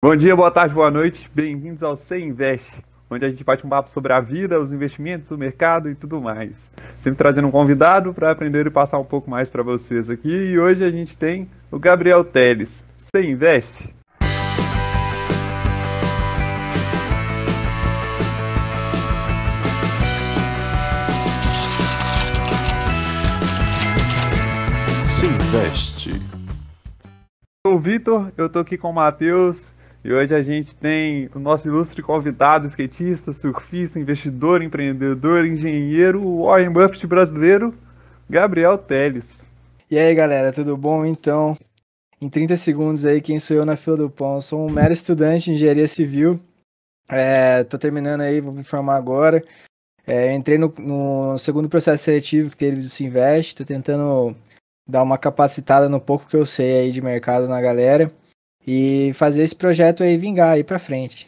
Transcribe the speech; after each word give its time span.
Bom 0.00 0.14
dia, 0.14 0.36
boa 0.36 0.48
tarde, 0.48 0.72
boa 0.72 0.92
noite. 0.92 1.28
Bem-vindos 1.34 1.82
ao 1.82 1.96
C 1.96 2.20
Invest, 2.20 2.72
onde 3.10 3.24
a 3.24 3.28
gente 3.28 3.42
bate 3.42 3.66
um 3.66 3.68
papo 3.68 3.90
sobre 3.90 4.12
a 4.12 4.20
vida, 4.20 4.60
os 4.60 4.72
investimentos, 4.72 5.32
o 5.32 5.36
mercado 5.36 5.90
e 5.90 5.94
tudo 5.96 6.20
mais. 6.20 6.70
Sempre 6.96 7.18
trazendo 7.18 7.48
um 7.48 7.50
convidado 7.50 8.14
para 8.14 8.30
aprender 8.30 8.64
e 8.64 8.70
passar 8.70 9.00
um 9.00 9.04
pouco 9.04 9.28
mais 9.28 9.50
para 9.50 9.60
vocês 9.60 10.08
aqui. 10.08 10.30
E 10.30 10.56
hoje 10.56 10.84
a 10.84 10.90
gente 10.92 11.16
tem 11.16 11.50
o 11.68 11.80
Gabriel 11.80 12.22
Teles. 12.22 12.84
C 12.96 13.24
Invest. 13.24 13.92
Se 25.04 25.26
investe. 25.26 26.10
Eu 26.12 27.72
sou 27.72 27.74
o 27.74 27.80
Vitor, 27.80 28.30
eu 28.36 28.48
tô 28.48 28.60
aqui 28.60 28.78
com 28.78 28.90
o 28.90 28.94
Matheus 28.94 29.76
e 30.04 30.12
hoje 30.12 30.34
a 30.34 30.40
gente 30.40 30.74
tem 30.76 31.28
o 31.34 31.40
nosso 31.40 31.66
ilustre 31.66 32.02
convidado, 32.02 32.66
skatista, 32.68 33.32
surfista, 33.32 33.98
investidor, 33.98 34.62
empreendedor, 34.62 35.44
engenheiro, 35.44 36.44
Warren 36.44 36.70
Buffett 36.70 37.06
brasileiro, 37.06 37.74
Gabriel 38.30 38.78
Teles. 38.78 39.44
E 39.90 39.98
aí 39.98 40.14
galera, 40.14 40.52
tudo 40.52 40.76
bom? 40.76 41.04
Então, 41.04 41.56
em 42.20 42.28
30 42.28 42.56
segundos 42.56 43.04
aí, 43.04 43.20
quem 43.20 43.40
sou 43.40 43.56
eu 43.56 43.66
na 43.66 43.76
fila 43.76 43.96
do 43.96 44.10
pão? 44.10 44.40
sou 44.40 44.66
um 44.66 44.70
mero 44.70 44.92
estudante 44.92 45.46
de 45.46 45.52
engenharia 45.52 45.88
civil, 45.88 46.40
é, 47.10 47.64
tô 47.64 47.76
terminando 47.76 48.20
aí, 48.20 48.40
vou 48.40 48.52
me 48.52 48.62
formar 48.62 48.96
agora. 48.96 49.42
É, 50.06 50.32
entrei 50.32 50.58
no, 50.58 50.72
no, 50.78 51.38
segundo 51.38 51.68
processo 51.68 52.04
seletivo 52.04 52.50
que 52.50 52.56
teve 52.56 52.76
do 52.76 52.88
Sinvest, 52.88 53.56
tô 53.56 53.64
tentando 53.64 54.34
dar 54.88 55.02
uma 55.02 55.18
capacitada 55.18 55.88
no 55.88 56.00
pouco 56.00 56.26
que 56.26 56.36
eu 56.36 56.46
sei 56.46 56.80
aí 56.80 56.92
de 56.92 57.02
mercado 57.02 57.46
na 57.46 57.60
galera 57.60 58.10
e 58.70 59.14
fazer 59.14 59.44
esse 59.44 59.56
projeto 59.56 60.02
aí 60.02 60.18
vingar 60.18 60.50
aí 60.50 60.62
para 60.62 60.78
frente. 60.78 61.26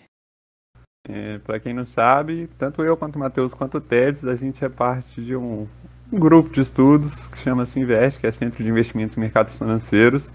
É, 1.09 1.39
para 1.39 1.59
quem 1.59 1.73
não 1.73 1.87
sabe, 1.87 2.51
tanto 2.59 2.85
eu 2.85 2.99
quanto 2.99 3.17
o 3.17 3.19
Matheus 3.19 3.55
quanto 3.55 3.79
o 3.79 3.81
Tedes, 3.81 4.23
a 4.27 4.37
gente 4.37 4.63
é 4.63 4.69
parte 4.69 5.23
de 5.23 5.35
um, 5.35 5.67
um 6.13 6.21
grupo 6.21 6.51
de 6.51 6.61
estudos 6.61 7.29
que 7.29 7.39
chama-se 7.39 7.81
Invest, 7.81 8.21
que 8.21 8.27
é 8.27 8.31
Centro 8.31 8.63
de 8.63 8.69
Investimentos 8.69 9.17
em 9.17 9.21
Mercados 9.21 9.57
Financeiros. 9.57 10.31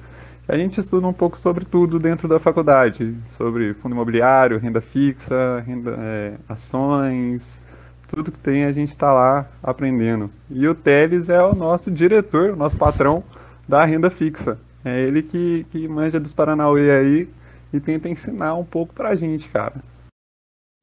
A 0.48 0.58
gente 0.58 0.80
estuda 0.80 1.06
um 1.06 1.14
pouco 1.14 1.38
sobre 1.38 1.64
tudo 1.64 2.00
dentro 2.00 2.28
da 2.28 2.40
faculdade, 2.40 3.16
sobre 3.38 3.76
fundo 3.76 3.94
imobiliário, 3.94 4.58
renda 4.58 4.82
fixa, 4.82 5.60
renda, 5.60 5.96
é, 6.00 6.34
ações, 6.50 7.60
tudo 8.08 8.32
que 8.32 8.40
tem 8.40 8.66
a 8.66 8.72
gente 8.72 8.90
está 8.90 9.14
lá 9.14 9.48
aprendendo. 9.62 10.32
E 10.50 10.68
o 10.68 10.74
Teles 10.74 11.30
é 11.30 11.42
o 11.44 11.54
nosso 11.54 11.92
diretor, 11.92 12.50
o 12.50 12.56
nosso 12.56 12.76
patrão 12.78 13.24
da 13.68 13.86
renda 13.86 14.10
fixa. 14.10 14.58
É 14.86 15.02
ele 15.02 15.24
que, 15.24 15.64
que 15.72 15.88
manja 15.88 16.20
dos 16.20 16.32
Paranauê 16.32 16.92
aí 16.92 17.30
e 17.74 17.80
tenta 17.80 18.08
ensinar 18.08 18.54
um 18.54 18.64
pouco 18.64 18.94
pra 18.94 19.16
gente, 19.16 19.50
cara. 19.50 19.84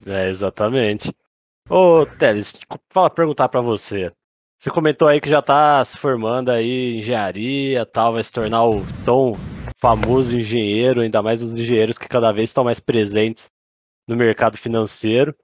É, 0.05 0.29
exatamente. 0.29 1.15
Ô, 1.71 2.05
Teles, 2.05 2.59
fala 2.91 3.09
perguntar 3.09 3.49
para 3.49 3.61
você. 3.61 4.13
Você 4.59 4.71
comentou 4.71 5.07
aí 5.07 5.21
que 5.21 5.29
já 5.29 5.41
tá 5.41 5.85
se 5.85 5.97
formando 5.97 6.51
aí 6.51 6.95
em 6.95 6.99
engenharia 6.99 7.87
tal, 7.87 8.15
vai 8.15 8.23
se 8.23 8.33
tornar 8.33 8.65
o 8.65 8.83
tão 9.05 9.33
famoso 9.81 10.37
engenheiro, 10.37 11.01
ainda 11.01 11.23
mais 11.23 11.43
os 11.43 11.55
engenheiros 11.55 11.99
que 11.99 12.09
cada 12.09 12.33
vez 12.33 12.51
estão 12.51 12.65
mais 12.65 12.81
presentes 12.81 13.49
no 14.07 14.17
mercado 14.17 14.57
financeiro. 14.57 15.35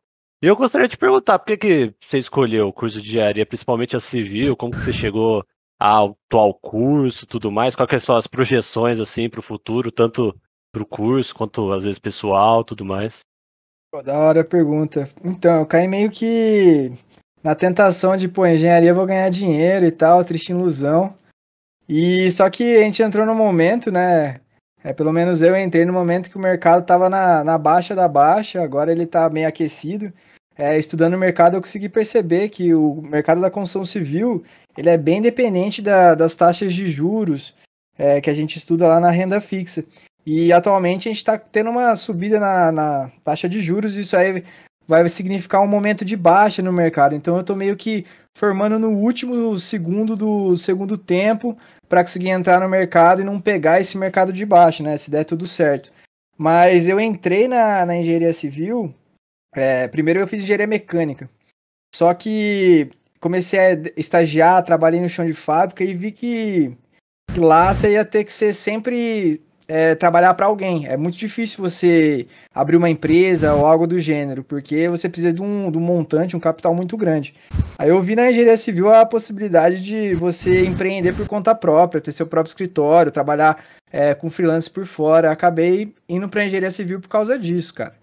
E 0.43 0.47
eu 0.47 0.57
gostaria 0.57 0.87
de 0.87 0.97
perguntar, 0.97 1.39
por 1.39 1.47
que, 1.47 1.57
que 1.57 1.95
você 2.01 2.19
escolheu 2.19 2.69
o 2.69 2.73
curso 2.73 3.01
de 3.01 3.09
engenharia, 3.09 3.47
principalmente 3.47 3.97
a 3.97 4.01
civil? 4.01 4.57
Como 4.57 4.73
que 4.73 4.81
você 4.81 4.93
chegou 4.93 5.45
ao 5.79 6.17
atual 6.27 6.55
curso, 6.55 7.27
tudo 7.27 7.51
mais? 7.51 7.75
Quais 7.75 8.03
são 8.03 8.17
as 8.17 8.27
projeções 8.27 8.99
assim 8.99 9.29
para 9.29 9.41
o 9.41 9.43
futuro, 9.43 9.93
tanto 9.93 10.35
para 10.73 10.83
o 10.83 10.87
curso 10.87 11.35
quanto 11.35 11.73
às 11.73 11.85
vezes 11.85 11.99
pessoal, 11.99 12.65
tudo 12.65 12.85
mais? 12.85 13.21
Pô, 13.91 14.03
da 14.03 14.19
hora 14.19 14.41
a 14.41 14.45
pergunta. 14.45 15.09
Então, 15.25 15.61
eu 15.61 15.67
caí 15.67 15.89
meio 15.89 16.11
que 16.11 16.93
na 17.43 17.55
tentação 17.55 18.17
de, 18.17 18.29
pô, 18.29 18.47
engenharia 18.47 18.91
eu 18.91 18.95
vou 18.95 19.07
ganhar 19.07 19.31
dinheiro 19.31 19.87
e 19.87 19.91
tal, 19.91 20.25
triste 20.25 20.51
ilusão. 20.51 21.15
E 21.89 22.31
só 22.33 22.51
que 22.51 22.77
a 22.77 22.81
gente 22.81 23.03
entrou 23.03 23.25
no 23.25 23.35
momento, 23.35 23.91
né? 23.91 24.41
É, 24.85 24.93
pelo 24.93 25.13
menos 25.13 25.43
eu 25.43 25.57
entrei 25.57 25.85
no 25.85 25.93
momento 25.93 26.31
que 26.31 26.37
o 26.37 26.41
mercado 26.41 26.83
estava 26.83 27.09
na, 27.09 27.43
na 27.43 27.59
baixa 27.59 27.95
da 27.95 28.07
baixa, 28.07 28.63
agora 28.63 28.93
ele 28.93 29.05
está 29.05 29.29
meio 29.31 29.49
aquecido. 29.49 30.13
É, 30.59 30.77
estudando 30.77 31.15
o 31.15 31.19
mercado, 31.19 31.57
eu 31.57 31.61
consegui 31.61 31.89
perceber 31.89 32.49
que 32.49 32.75
o 32.75 33.01
mercado 33.03 33.41
da 33.41 33.49
construção 33.49 33.87
civil 33.87 34.43
ele 34.77 34.91
é 34.91 34.99
bem 34.99 35.23
dependente 35.23 35.81
da, 35.81 36.17
das 36.17 36.35
taxas 36.35 36.75
de 36.75 36.91
juros 36.91 37.55
é, 37.97 38.21
que 38.21 38.29
a 38.29 38.35
gente 38.35 38.57
estuda 38.57 38.89
lá 38.89 38.99
na 38.99 39.11
renda 39.11 39.41
fixa. 39.41 39.85
E 40.27 40.53
atualmente 40.53 41.09
a 41.09 41.11
gente 41.11 41.19
está 41.19 41.39
tendo 41.39 41.71
uma 41.71 41.95
subida 41.97 42.39
na, 42.39 42.73
na, 42.73 43.11
taxa 43.25 43.49
de 43.49 43.63
juros, 43.63 43.97
e 43.97 44.01
isso 44.01 44.17
aí 44.17 44.45
vai 44.87 45.09
significar 45.09 45.63
um 45.63 45.67
momento 45.67 46.05
de 46.05 46.17
baixa 46.17 46.61
no 46.61 46.73
mercado. 46.73 47.15
Então 47.15 47.37
eu 47.37 47.41
estou 47.41 47.57
meio 47.57 47.77
que 47.77 48.05
formando 48.37 48.79
no 48.79 48.91
último 48.91 49.59
segundo 49.59 50.17
do 50.17 50.57
segundo 50.57 50.99
tempo 50.99 51.57
para 51.89 52.03
conseguir 52.03 52.31
entrar 52.31 52.61
no 52.61 52.69
mercado 52.69 53.23
e 53.23 53.25
não 53.25 53.41
pegar 53.41 53.81
esse 53.81 53.97
mercado 53.97 54.33
de 54.33 54.45
baixa, 54.45 54.83
né? 54.83 54.97
Se 54.97 55.11
der 55.11 55.25
tudo 55.25 55.47
certo. 55.47 55.93
Mas 56.37 56.89
eu 56.89 57.01
entrei 57.01 57.49
na, 57.49 57.87
na 57.87 57.97
engenharia 57.97 58.33
civil. 58.33 58.95
É, 59.59 59.89
primeiro 59.89 60.21
eu 60.21 60.29
fiz 60.29 60.43
engenharia 60.43 60.67
mecânica. 60.67 61.29
Só 61.95 62.13
que 62.15 62.91
comecei 63.21 63.59
a 63.59 63.73
estagiar, 63.97 64.65
trabalhei 64.65 65.01
no 65.01 65.09
chão 65.09 65.27
de 65.27 65.35
fábrica 65.35 65.83
e 65.83 65.95
vi 65.95 66.13
que, 66.13 66.77
que 67.33 67.41
lá 67.41 67.75
você 67.75 67.93
ia 67.93 68.05
ter 68.05 68.25
que 68.25 68.33
ser 68.33 68.55
sempre 68.55 69.43
é, 69.69 69.95
trabalhar 69.95 70.33
para 70.35 70.47
alguém. 70.47 70.87
É 70.87 70.97
muito 70.97 71.19
difícil 71.19 71.63
você 71.63 72.27
abrir 72.55 72.77
uma 72.77 72.89
empresa 72.89 73.53
ou 73.53 73.67
algo 73.67 73.87
do 73.87 74.01
gênero, 74.01 74.43
porque 74.43 74.89
você 74.89 75.09
precisa 75.09 75.33
de 75.33 75.43
um, 75.43 75.71
de 75.71 75.77
um 75.77 75.81
montante, 75.81 76.37
um 76.37 76.41
capital 76.41 76.75
muito 76.75 76.97
grande. 76.97 77.35
Aí 77.79 77.91
eu 77.91 78.01
vi 78.01 78.17
na 78.17 78.31
engenharia 78.31 78.57
civil 78.57 78.93
a 78.93 79.05
possibilidade 79.05 79.83
de 79.85 80.15
você 80.15 80.65
empreender 80.65 81.15
por 81.15 81.27
conta 81.27 81.55
própria, 81.55 82.01
ter 82.01 82.13
seu 82.13 82.27
próprio 82.27 82.51
escritório, 82.51 83.13
trabalhar 83.13 83.63
é, 83.93 84.15
com 84.15 84.31
freelance 84.31 84.71
por 84.71 84.87
fora. 84.87 85.31
Acabei 85.31 85.95
indo 86.09 86.29
para 86.29 86.45
engenharia 86.45 86.71
civil 86.71 87.01
por 87.01 87.09
causa 87.09 87.39
disso, 87.39 87.75
cara. 87.75 87.95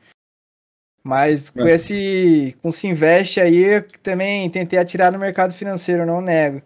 Mas 1.05 1.51
com 1.51 1.67
é. 1.67 1.75
esse. 1.75 2.57
Com 2.63 2.71
se 2.71 2.87
investe 2.87 3.39
aí, 3.39 3.79
também 4.01 4.49
tentei 4.49 4.79
atirar 4.79 5.11
no 5.11 5.19
mercado 5.19 5.53
financeiro, 5.53 6.03
não 6.03 6.19
nego. 6.19 6.63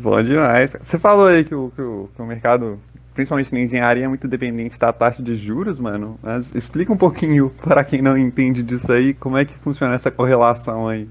Bom 0.00 0.22
demais. 0.22 0.70
Você 0.80 1.00
falou 1.00 1.26
aí 1.26 1.42
que 1.42 1.52
o, 1.52 1.68
que 1.74 1.82
o, 1.82 2.08
que 2.14 2.22
o 2.22 2.26
mercado, 2.26 2.80
principalmente 3.12 3.52
na 3.52 3.58
engenharia, 3.58 4.04
é 4.04 4.08
muito 4.08 4.28
dependente 4.28 4.78
da 4.78 4.92
taxa 4.92 5.20
de 5.20 5.36
juros, 5.36 5.80
mano. 5.80 6.16
Mas 6.22 6.54
explica 6.54 6.92
um 6.92 6.96
pouquinho 6.96 7.50
para 7.60 7.82
quem 7.82 8.00
não 8.00 8.16
entende 8.16 8.62
disso 8.62 8.92
aí, 8.92 9.14
como 9.14 9.36
é 9.36 9.44
que 9.44 9.58
funciona 9.58 9.96
essa 9.96 10.12
correlação 10.12 10.86
aí. 10.86 11.08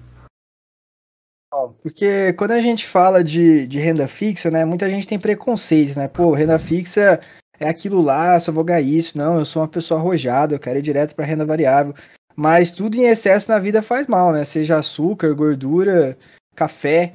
Porque 1.83 2.31
quando 2.33 2.51
a 2.51 2.61
gente 2.61 2.88
fala 2.88 3.22
de, 3.22 3.67
de 3.67 3.79
renda 3.79 4.07
fixa, 4.07 4.49
né, 4.49 4.63
muita 4.63 4.89
gente 4.89 5.07
tem 5.07 5.19
preconceito, 5.19 5.99
né? 5.99 6.07
Pô, 6.07 6.31
renda 6.31 6.57
fixa 6.57 7.19
é 7.59 7.67
aquilo 7.67 8.01
lá, 8.01 8.39
só 8.39 8.49
vou 8.49 8.63
ganhar 8.63 8.79
isso. 8.79 9.17
Não, 9.17 9.39
eu 9.39 9.45
sou 9.45 9.61
uma 9.61 9.67
pessoa 9.67 9.99
arrojada, 9.99 10.55
eu 10.55 10.59
quero 10.59 10.79
ir 10.79 10.81
direto 10.81 11.13
para 11.13 11.25
renda 11.25 11.45
variável. 11.45 11.94
Mas 12.39 12.72
tudo 12.72 12.95
em 12.95 13.03
excesso 13.03 13.51
na 13.51 13.59
vida 13.59 13.81
faz 13.81 14.07
mal, 14.07 14.31
né? 14.31 14.45
Seja 14.45 14.77
açúcar, 14.77 15.33
gordura, 15.33 16.17
café. 16.55 17.11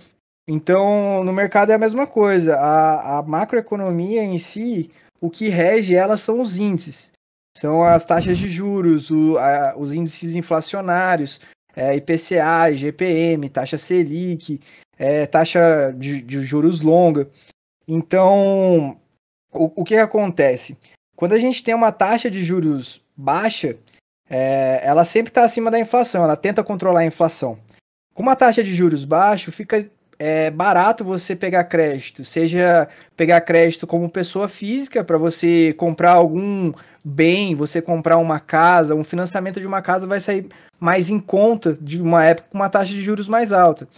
Então, 0.47 1.25
no 1.25 1.33
mercado 1.33 1.73
é 1.73 1.75
a 1.75 1.79
mesma 1.79 2.07
coisa. 2.07 2.57
A, 2.57 3.21
a 3.21 3.23
macroeconomia 3.23 4.23
em 4.23 4.39
si, 4.39 4.91
o 5.23 5.31
que 5.31 5.49
rege 5.49 5.95
ela 5.95 6.19
são 6.19 6.43
os 6.43 6.59
índices. 6.59 7.11
São 7.57 7.83
as 7.83 8.05
taxas 8.05 8.37
de 8.37 8.51
juros, 8.51 9.11
o, 9.11 9.39
a, 9.39 9.75
os 9.79 9.95
índices 9.95 10.35
inflacionários, 10.35 11.41
é, 11.75 11.97
IPCA, 11.97 12.71
IGPM, 12.73 13.49
taxa 13.49 13.79
Selic, 13.79 14.61
é, 14.99 15.25
taxa 15.25 15.91
de, 15.97 16.21
de, 16.21 16.41
juros 16.41 16.83
longa. 16.83 17.31
Então, 17.89 19.01
o, 19.51 19.81
o 19.81 19.85
que 19.85 19.97
acontece? 19.97 20.77
Quando 21.17 21.33
a 21.33 21.39
gente 21.39 21.65
tem 21.65 21.75
uma 21.75 21.93
taxa 21.93 22.31
de 22.31 22.45
juros 22.45 23.01
baixa, 23.17 23.79
é, 24.29 24.81
ela 24.83 25.05
sempre 25.05 25.31
está 25.31 25.45
acima 25.45 25.71
da 25.71 25.79
inflação, 25.79 26.25
ela 26.25 26.37
tenta 26.37 26.65
controlar 26.65 27.01
a 27.01 27.07
inflação. 27.07 27.59
Com 28.15 28.23
uma 28.23 28.37
taxa 28.37 28.63
de 28.63 28.75
juros 28.75 29.05
baixo, 29.05 29.51
fica 29.53 29.89
é, 30.19 30.51
barato 30.51 31.05
você 31.05 31.35
pegar 31.35 31.65
crédito, 31.65 32.25
seja 32.25 32.89
pegar 33.17 33.41
crédito 33.41 33.87
como 33.87 34.09
pessoa 34.09 34.49
física 34.49 35.03
para 35.03 35.19
você 35.19 35.75
comprar 35.75 36.13
algum 36.13 36.73
bem, 37.05 37.55
você 37.55 37.83
comprar 37.83 38.17
uma 38.17 38.41
casa, 38.41 38.95
um 38.95 39.05
financiamento 39.05 39.61
de 39.61 39.67
uma 39.67 39.83
casa 39.83 40.07
vai 40.07 40.21
sair 40.21 40.49
mais 40.81 41.11
em 41.11 41.19
conta 41.19 41.77
de 41.81 42.01
uma 42.01 42.25
época 42.25 42.49
com 42.51 42.59
uma 42.59 42.71
taxa 42.71 42.93
de 42.93 43.03
juros 43.03 43.29
mais 43.29 43.53
alta. 43.53 43.89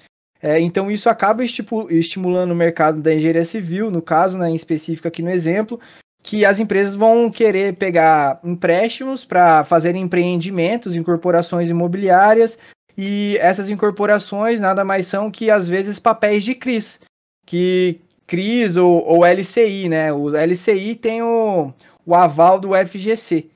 É, 0.43 0.61
então 0.61 0.91
isso 0.91 1.09
acaba 1.09 1.45
estimulando 1.45 2.51
o 2.51 2.57
mercado 2.57 3.01
da 3.01 3.15
engenharia 3.15 3.45
civil, 3.45 3.91
no 3.91 4.03
caso, 4.03 4.37
né, 4.37 4.51
em 4.51 4.55
específico 4.55 5.09
aqui 5.09 5.23
no 5.23 5.31
exemplo, 5.31 5.81
que 6.27 6.45
as 6.45 6.59
empresas 6.59 6.97
vão 6.97 7.31
querer 7.31 7.77
pegar 7.77 8.41
empréstimos 8.43 9.25
para 9.25 9.63
fazer 9.63 9.95
empreendimentos, 9.95 10.97
incorporações 10.97 11.71
imobiliárias, 11.71 12.59
e 12.99 13.39
essas 13.41 13.71
incorporações 13.71 14.59
nada 14.59 14.85
mais 14.85 15.07
são 15.07 15.31
que, 15.31 15.53
às 15.53 15.69
vezes, 15.69 16.01
papéis 16.01 16.43
de 16.43 16.57
CRIs, 16.57 17.01
que 17.47 18.01
CRIs 18.27 18.77
ou, 18.77 19.07
ou 19.07 19.25
LCI, 19.25 19.89
né? 19.89 20.13
O 20.13 20.31
LCI 20.31 20.97
tem 20.97 21.23
o, 21.23 21.73
o 22.05 22.13
aval 22.13 22.59
do 22.59 22.71
FGC. 22.75 23.47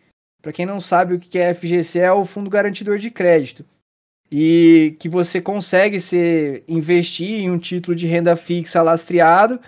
Para 0.41 0.53
quem 0.53 0.65
não 0.65 0.81
sabe 0.81 1.15
o 1.15 1.19
que 1.19 1.41
é 1.41 1.53
FGC, 1.53 1.99
é 1.99 2.13
o 2.13 2.25
Fundo 2.25 2.49
Garantidor 2.49 2.99
de 2.99 3.11
Crédito. 3.11 3.65
E 4.31 4.95
que 5.01 5.09
você 5.09 5.41
consegue 5.41 5.99
ser, 5.99 6.63
investir 6.69 7.41
em 7.41 7.51
um 7.51 7.59
título 7.59 7.97
de 7.97 8.07
renda 8.07 8.37
fixa 8.37 8.81
lastreado, 8.81 9.59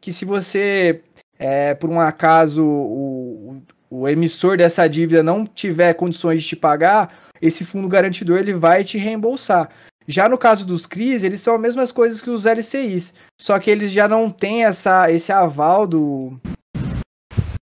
que 0.00 0.12
se 0.12 0.24
você, 0.24 1.02
é, 1.38 1.74
por 1.74 1.88
um 1.88 2.00
acaso, 2.00 2.64
o, 2.64 3.62
o 3.88 4.08
emissor 4.08 4.56
dessa 4.56 4.88
dívida 4.88 5.22
não 5.22 5.46
tiver 5.46 5.94
condições 5.94 6.42
de 6.42 6.48
te 6.48 6.56
pagar, 6.56 7.14
esse 7.40 7.64
fundo 7.64 7.88
garantidor 7.88 8.38
ele 8.38 8.52
vai 8.52 8.82
te 8.82 8.98
reembolsar. 8.98 9.70
Já 10.06 10.28
no 10.28 10.38
caso 10.38 10.66
dos 10.66 10.86
CRIs, 10.86 11.22
eles 11.22 11.40
são 11.40 11.54
as 11.54 11.60
mesmas 11.60 11.92
coisas 11.92 12.20
que 12.20 12.30
os 12.30 12.46
LCIs, 12.46 13.14
só 13.38 13.58
que 13.58 13.70
eles 13.70 13.90
já 13.90 14.08
não 14.08 14.30
têm 14.30 14.64
essa, 14.64 15.10
esse 15.10 15.30
aval 15.30 15.86
do. 15.86 16.32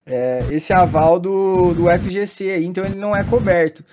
É, 0.06 0.42
esse 0.50 0.72
aval 0.72 1.20
do, 1.20 1.74
do 1.74 1.90
FGC, 1.90 2.64
então 2.64 2.84
ele 2.84 2.94
não 2.94 3.14
é 3.14 3.22
coberto. 3.24 3.84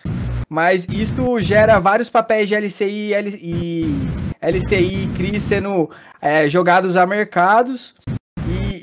Mas 0.47 0.85
isso 0.85 1.41
gera 1.41 1.79
vários 1.79 2.09
papéis 2.09 2.47
de 2.47 2.55
LCI 2.55 3.13
e 3.41 3.93
LCI 4.41 5.03
e 5.03 5.07
CRI 5.17 5.39
sendo 5.39 5.89
é, 6.21 6.47
jogados 6.47 6.95
a 6.95 7.05
mercados 7.05 7.93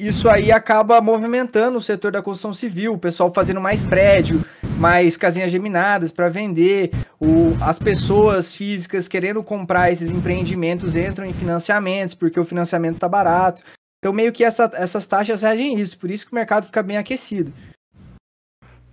isso 0.06 0.28
aí 0.28 0.50
acaba 0.50 1.00
movimentando 1.00 1.78
o 1.78 1.81
setor 1.81 2.12
da 2.12 2.22
construção 2.22 2.52
civil, 2.52 2.94
o 2.94 2.99
pessoal 2.99 3.32
fazendo 3.32 3.60
mais 3.60 3.82
prédio, 3.82 4.44
mais 4.78 5.16
casinhas 5.16 5.52
geminadas 5.52 6.10
para 6.10 6.28
vender, 6.28 6.90
o, 7.20 7.56
as 7.62 7.78
pessoas 7.78 8.54
físicas 8.54 9.06
querendo 9.06 9.43
comprar 9.43 9.93
esses 9.93 10.10
empreendimentos 10.10 10.96
entram 10.96 11.25
em 11.25 11.32
financiamentos, 11.32 12.14
porque 12.14 12.40
o 12.40 12.44
financiamento 12.44 12.96
está 12.96 13.08
barato. 13.08 13.62
Então, 13.99 14.12
meio 14.12 14.32
que 14.32 14.43
essa, 14.43 14.69
essas 14.75 15.06
taxas 15.06 15.43
regem 15.43 15.78
isso, 15.78 15.99
por 15.99 16.10
isso 16.10 16.26
que 16.26 16.32
o 16.32 16.34
mercado 16.34 16.66
fica 16.66 16.82
bem 16.82 16.96
aquecido. 16.96 17.52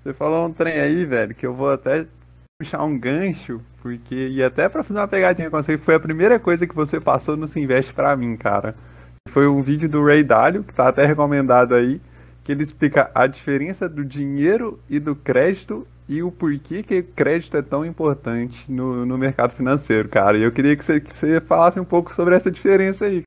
Você 0.04 0.14
falou 0.14 0.48
um 0.48 0.54
trem 0.54 0.80
aí, 0.80 1.06
velho, 1.06 1.34
que 1.34 1.46
eu 1.46 1.54
vou 1.54 1.72
até 1.72 2.06
puxar 2.60 2.84
um 2.84 2.98
gancho, 2.98 3.62
porque 3.82 4.28
e 4.28 4.44
até 4.44 4.70
para 4.70 4.84
fazer 4.84 5.00
uma 5.00 5.08
pegadinha 5.08 5.50
com 5.50 5.58
você, 5.58 5.78
foi 5.78 5.96
a 5.96 6.00
primeira 6.00 6.40
coisa 6.40 6.68
que 6.68 6.76
você 6.76 7.00
passou 7.00 7.36
no 7.36 7.48
Se 7.48 7.60
Investe 7.60 7.94
para 7.94 8.16
mim, 8.16 8.38
cara. 8.38 8.76
Foi 9.30 9.48
um 9.48 9.62
vídeo 9.62 9.88
do 9.88 10.04
Ray 10.04 10.24
Dalio, 10.24 10.64
que 10.64 10.72
está 10.72 10.88
até 10.88 11.06
recomendado 11.06 11.76
aí, 11.76 12.02
que 12.44 12.52
ele 12.52 12.64
explica 12.64 13.12
a 13.14 13.28
diferença 13.28 13.88
do 13.88 14.04
dinheiro 14.04 14.80
e 14.90 15.00
do 15.00 15.16
crédito 15.16 15.88
e 16.08 16.24
o 16.24 16.32
porquê 16.32 16.82
que 16.82 17.04
crédito 17.04 17.56
é 17.56 17.62
tão 17.62 17.86
importante 17.86 18.60
no, 18.72 19.06
no 19.06 19.18
mercado 19.18 19.56
financeiro, 19.56 20.10
cara. 20.10 20.38
E 20.38 20.42
eu 20.42 20.52
queria 20.52 20.76
que 20.76 20.84
você, 20.84 21.00
que 21.00 21.14
você 21.14 21.40
falasse 21.40 21.80
um 21.80 21.86
pouco 21.86 22.12
sobre 22.12 22.36
essa 22.36 22.50
diferença 22.50 23.06
aí. 23.06 23.22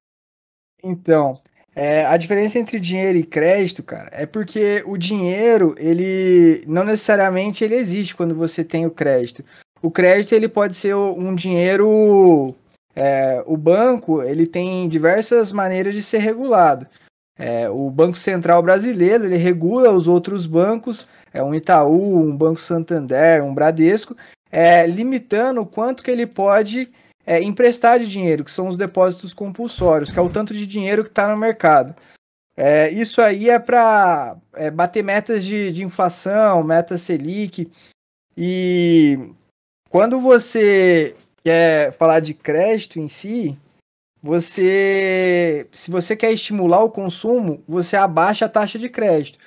Então, 0.83 1.41
é, 1.75 2.05
a 2.05 2.17
diferença 2.17 2.59
entre 2.59 2.81
dinheiro 2.81 3.17
e 3.17 3.23
crédito, 3.23 3.85
cara, 3.85 4.11
é 4.13 4.27
porque 4.27 4.83
o 4.85 4.99
dinheiro, 4.99 5.77
ele 5.79 6.65
não 6.67 6.83
necessariamente 6.83 7.63
ele 7.63 7.77
existe 7.77 8.17
quando 8.17 8.35
você 8.35 8.65
tem 8.65 8.85
o 8.85 8.91
crédito. 8.91 9.45
O 9.81 9.91
crédito 9.91 10.33
ele 10.33 10.49
pode 10.49 10.75
ser 10.75 10.97
um 10.97 11.35
dinheiro 11.35 12.55
é, 12.95 13.43
o 13.47 13.57
banco 13.57 14.23
ele 14.23 14.47
tem 14.47 14.89
diversas 14.89 15.53
maneiras 15.53 15.95
de 15.95 16.03
ser 16.03 16.19
regulado. 16.19 16.87
É, 17.39 17.69
o 17.69 17.91
Banco 17.91 18.17
Central 18.17 18.63
Brasileiro 18.63 19.25
ele 19.25 19.37
regula 19.37 19.91
os 19.91 20.07
outros 20.07 20.47
bancos, 20.47 21.09
é 21.33 21.43
um 21.43 21.55
Itaú, 21.55 22.21
um 22.21 22.37
Banco 22.37 22.61
Santander, 22.61 23.43
um 23.43 23.55
Bradesco, 23.55 24.17
é, 24.51 24.87
limitando 24.87 25.63
o 25.63 25.67
quanto 25.67 26.03
que 26.03 26.11
ele 26.11 26.27
pode 26.27 26.93
é, 27.27 27.43
emprestar 27.43 27.99
de 27.99 28.07
dinheiro, 28.07 28.45
que 28.45 28.53
são 28.53 28.69
os 28.69 28.77
depósitos 28.77 29.33
compulsórios, 29.33 30.13
que 30.13 30.19
é 30.19 30.23
o 30.23 30.29
tanto 30.29 30.53
de 30.53 30.67
dinheiro 30.67 31.03
que 31.03 31.11
está 31.11 31.29
no 31.29 31.37
mercado. 31.37 31.95
É, 32.55 32.91
isso 32.91 33.23
aí 33.23 33.49
é 33.49 33.59
para 33.59 34.37
é, 34.53 34.71
bater 34.71 35.03
metas 35.03 35.43
de, 35.43 35.73
de 35.73 35.83
inflação, 35.83 36.63
metas 36.63 37.01
Selic. 37.01 37.71
E 38.37 39.19
quando 39.89 40.21
você 40.21 41.17
quer 41.45 41.93
falar 41.93 42.21
de 42.21 42.35
crédito 42.35 42.99
em 42.99 43.09
si, 43.09 43.59
você, 44.23 45.67
se 45.73 45.91
você 45.91 46.15
quer 46.15 46.33
estimular 46.33 46.83
o 46.83 46.91
consumo, 46.91 47.63
você 47.67 47.97
abaixa 47.97 48.47
a 48.47 48.49
taxa 48.49 48.79
de 48.79 48.89
crédito. 48.89 49.39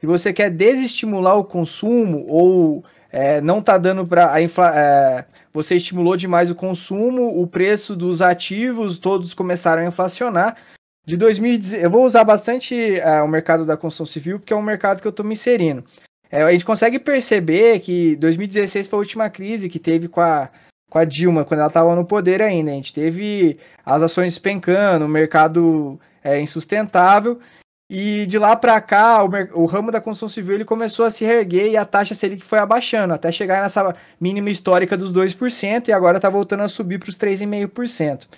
Se 0.00 0.06
você 0.06 0.32
quer 0.32 0.50
desestimular 0.50 1.36
o 1.38 1.44
consumo 1.44 2.26
ou 2.28 2.82
é, 3.10 3.40
não 3.42 3.58
está 3.58 3.76
dando 3.76 4.06
para 4.06 4.40
é, 4.40 5.26
você 5.52 5.76
estimulou 5.76 6.16
demais 6.16 6.50
o 6.50 6.54
consumo, 6.54 7.40
o 7.40 7.46
preço 7.46 7.94
dos 7.94 8.22
ativos 8.22 8.98
todos 8.98 9.34
começaram 9.34 9.82
a 9.82 9.86
inflacionar. 9.86 10.56
De 11.04 11.16
2010, 11.16 11.82
eu 11.82 11.90
vou 11.90 12.04
usar 12.04 12.24
bastante 12.24 12.98
é, 12.98 13.20
o 13.20 13.28
mercado 13.28 13.66
da 13.66 13.76
construção 13.76 14.06
civil 14.06 14.38
porque 14.38 14.52
é 14.52 14.56
um 14.56 14.62
mercado 14.62 15.02
que 15.02 15.06
eu 15.06 15.10
estou 15.10 15.26
me 15.26 15.34
inserindo. 15.34 15.84
É, 16.30 16.42
a 16.42 16.50
gente 16.50 16.64
consegue 16.64 16.98
perceber 16.98 17.80
que 17.80 18.16
2016 18.16 18.88
foi 18.88 18.96
a 18.96 19.00
última 19.00 19.28
crise 19.28 19.68
que 19.68 19.78
teve 19.78 20.08
com 20.08 20.22
a 20.22 20.48
com 20.92 20.98
a 20.98 21.06
Dilma, 21.06 21.42
quando 21.42 21.60
ela 21.60 21.68
estava 21.68 21.96
no 21.96 22.04
poder 22.04 22.42
ainda. 22.42 22.70
A 22.70 22.74
gente 22.74 22.92
teve 22.92 23.58
as 23.82 24.02
ações 24.02 24.34
despencando, 24.34 25.06
o 25.06 25.08
mercado 25.08 25.98
é, 26.22 26.38
insustentável. 26.38 27.40
E 27.88 28.26
de 28.26 28.38
lá 28.38 28.54
para 28.54 28.78
cá, 28.78 29.24
o, 29.24 29.62
o, 29.62 29.64
ramo 29.64 29.90
da 29.90 30.02
construção 30.02 30.28
civil 30.28 30.56
ele 30.56 30.66
começou 30.66 31.06
a 31.06 31.10
se 31.10 31.24
reerguer 31.24 31.70
e 31.70 31.78
a 31.78 31.86
taxa 31.86 32.14
Selic 32.14 32.44
foi 32.44 32.58
abaixando, 32.58 33.14
até 33.14 33.32
chegar 33.32 33.62
nessa 33.62 33.94
mínima 34.20 34.50
histórica 34.50 34.94
dos 34.94 35.10
2%, 35.10 35.88
e 35.88 35.92
agora 35.92 36.18
está 36.18 36.28
voltando 36.28 36.62
a 36.62 36.68
subir 36.68 36.98
para 36.98 37.08
os 37.08 37.16
3,5%. 37.16 38.28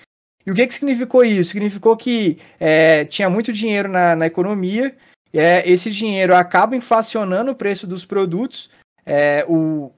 E 0.47 0.53
o 0.53 0.55
que, 0.55 0.65
que 0.65 0.75
significou 0.75 1.25
isso? 1.25 1.51
Significou 1.51 1.97
que 1.97 2.39
é, 2.61 3.05
tinha 3.07 3.29
muito 3.29 3.53
dinheiro 3.53 3.89
na, 3.89 4.15
na 4.15 4.27
economia, 4.27 4.95
é, 5.33 5.69
esse 5.69 5.91
dinheiro 5.91 6.37
acaba 6.37 6.77
inflacionando 6.77 7.51
o 7.51 7.57
preço 7.57 7.85
dos 7.85 8.05
produtos, 8.05 8.71
é, 9.05 9.45
o, 9.49 9.91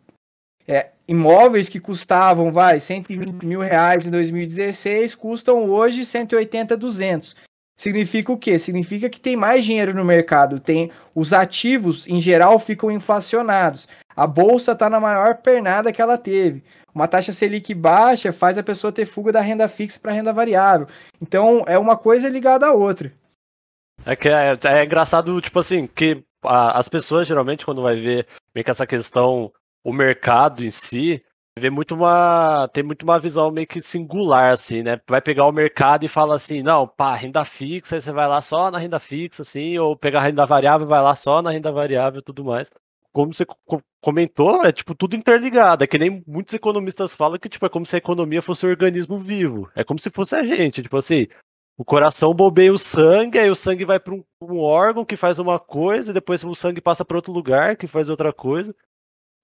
é, 0.66 0.90
imóveis 1.08 1.68
que 1.68 1.80
custavam, 1.80 2.52
vai, 2.52 2.80
120 2.80 3.44
mil 3.44 3.60
reais 3.60 4.06
em 4.06 4.10
2016, 4.10 5.14
custam 5.14 5.68
hoje 5.70 6.04
180, 6.04 6.76
200. 6.76 7.36
Significa 7.78 8.32
o 8.32 8.38
quê? 8.38 8.58
Significa 8.58 9.10
que 9.10 9.20
tem 9.20 9.36
mais 9.36 9.64
dinheiro 9.64 9.92
no 9.92 10.04
mercado, 10.04 10.58
tem 10.58 10.90
os 11.14 11.34
ativos 11.34 12.08
em 12.08 12.22
geral 12.22 12.58
ficam 12.58 12.90
inflacionados. 12.90 13.86
A 14.16 14.26
bolsa 14.26 14.72
está 14.72 14.88
na 14.88 14.98
maior 14.98 15.36
pernada 15.36 15.92
que 15.92 16.00
ela 16.00 16.16
teve. 16.16 16.64
Uma 16.94 17.06
taxa 17.06 17.34
Selic 17.34 17.74
baixa 17.74 18.32
faz 18.32 18.56
a 18.56 18.62
pessoa 18.62 18.90
ter 18.90 19.04
fuga 19.04 19.30
da 19.30 19.42
renda 19.42 19.68
fixa 19.68 20.00
para 20.00 20.12
renda 20.12 20.32
variável. 20.32 20.86
Então 21.20 21.62
é 21.66 21.78
uma 21.78 21.98
coisa 21.98 22.30
ligada 22.30 22.66
à 22.66 22.72
outra. 22.72 23.12
É 24.06 24.16
que 24.16 24.28
é, 24.28 24.58
é 24.64 24.84
engraçado, 24.84 25.38
tipo 25.42 25.58
assim, 25.58 25.86
que 25.86 26.24
a, 26.42 26.78
as 26.78 26.88
pessoas 26.88 27.26
geralmente 27.26 27.66
quando 27.66 27.82
vai 27.82 27.96
ver 27.96 28.26
meio 28.54 28.64
que 28.64 28.70
essa 28.70 28.86
questão 28.86 29.52
o 29.86 29.92
mercado 29.92 30.64
em 30.64 30.70
si 30.70 31.22
vê 31.56 31.70
muito 31.70 31.94
uma 31.94 32.68
tem 32.72 32.82
muito 32.82 33.04
uma 33.04 33.20
visão 33.20 33.52
meio 33.52 33.68
que 33.68 33.80
singular 33.80 34.52
assim, 34.52 34.82
né? 34.82 35.00
Vai 35.08 35.22
pegar 35.22 35.46
o 35.46 35.52
mercado 35.52 36.04
e 36.04 36.08
fala 36.08 36.34
assim, 36.34 36.60
não, 36.60 36.88
pá, 36.88 37.14
renda 37.14 37.44
fixa, 37.44 37.94
aí 37.94 38.00
você 38.00 38.12
vai 38.12 38.26
lá 38.26 38.40
só 38.40 38.68
na 38.68 38.78
renda 38.78 38.98
fixa 38.98 39.42
assim, 39.42 39.78
ou 39.78 39.96
pegar 39.96 40.18
a 40.18 40.22
renda 40.24 40.44
variável, 40.44 40.88
vai 40.88 41.00
lá 41.00 41.14
só 41.14 41.40
na 41.40 41.52
renda 41.52 41.70
variável 41.70 42.18
e 42.18 42.22
tudo 42.22 42.44
mais. 42.44 42.68
Como 43.12 43.32
você 43.32 43.46
comentou, 44.02 44.64
é 44.64 44.72
tipo 44.72 44.92
tudo 44.92 45.14
interligado, 45.14 45.84
é 45.84 45.86
que 45.86 45.98
nem 45.98 46.22
muitos 46.26 46.52
economistas 46.52 47.14
falam 47.14 47.38
que 47.38 47.48
tipo 47.48 47.64
é 47.64 47.68
como 47.68 47.86
se 47.86 47.94
a 47.94 47.98
economia 47.98 48.42
fosse 48.42 48.66
um 48.66 48.70
organismo 48.70 49.18
vivo. 49.18 49.70
É 49.76 49.84
como 49.84 50.00
se 50.00 50.10
fosse 50.10 50.34
a 50.34 50.42
gente, 50.42 50.82
tipo 50.82 50.96
assim, 50.96 51.28
o 51.78 51.84
coração 51.84 52.34
bombeia 52.34 52.72
o 52.72 52.78
sangue, 52.78 53.38
aí 53.38 53.48
o 53.48 53.54
sangue 53.54 53.84
vai 53.84 54.00
para 54.00 54.14
um, 54.14 54.24
um, 54.42 54.58
órgão 54.58 55.04
que 55.04 55.16
faz 55.16 55.38
uma 55.38 55.60
coisa, 55.60 56.10
e 56.10 56.14
depois 56.14 56.42
o 56.42 56.54
sangue 56.56 56.80
passa 56.80 57.04
para 57.04 57.16
outro 57.16 57.32
lugar 57.32 57.76
que 57.76 57.86
faz 57.86 58.10
outra 58.10 58.32
coisa. 58.32 58.74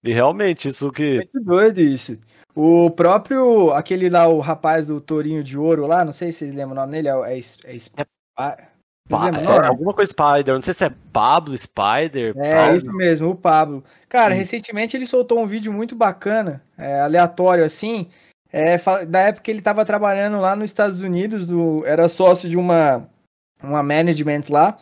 E 0.05 0.13
realmente, 0.13 0.69
isso 0.69 0.91
que. 0.91 1.17
Muito 1.17 1.41
doido 1.41 1.81
isso. 1.81 2.19
O 2.55 2.91
próprio, 2.91 3.73
aquele 3.73 4.11
lá, 4.11 4.29
o 4.29 4.41
rapaz 4.41 4.89
do 4.89 5.01
Tourinho 5.01 5.43
de 5.43 5.57
Ouro 5.57 5.87
lá, 5.87 6.05
não 6.05 6.13
sei 6.13 6.33
se 6.33 6.41
vocês 6.41 6.55
lembram 6.55 6.73
o 6.73 6.81
nome 6.81 6.93
dele, 6.93 7.09
é, 7.09 7.13
é, 7.13 7.39
é, 7.39 7.77
é, 8.39 8.73
é, 9.11 9.67
alguma 9.67 9.93
coisa 9.95 10.13
Spider, 10.13 10.55
não 10.55 10.63
sei 10.63 10.75
se 10.75 10.85
é 10.85 10.93
Pablo 11.13 11.57
Spider. 11.57 12.35
É, 12.37 12.57
Pablo. 12.57 12.77
isso 12.77 12.93
mesmo, 12.93 13.31
o 13.31 13.37
Pablo. 13.37 13.83
Cara, 14.09 14.35
hum. 14.35 14.37
recentemente 14.37 14.97
ele 14.97 15.07
soltou 15.07 15.41
um 15.41 15.47
vídeo 15.47 15.73
muito 15.73 15.97
bacana, 15.97 16.63
é, 16.77 17.01
aleatório 17.01 17.65
assim, 17.65 18.09
é, 18.53 18.77
da 19.07 19.21
época 19.21 19.45
que 19.45 19.51
ele 19.51 19.61
estava 19.61 19.85
trabalhando 19.85 20.41
lá 20.41 20.55
nos 20.55 20.71
Estados 20.71 21.01
Unidos, 21.01 21.47
do, 21.47 21.85
era 21.87 22.09
sócio 22.09 22.49
de 22.49 22.57
uma, 22.57 23.09
uma 23.63 23.83
management 23.83 24.45
lá, 24.51 24.79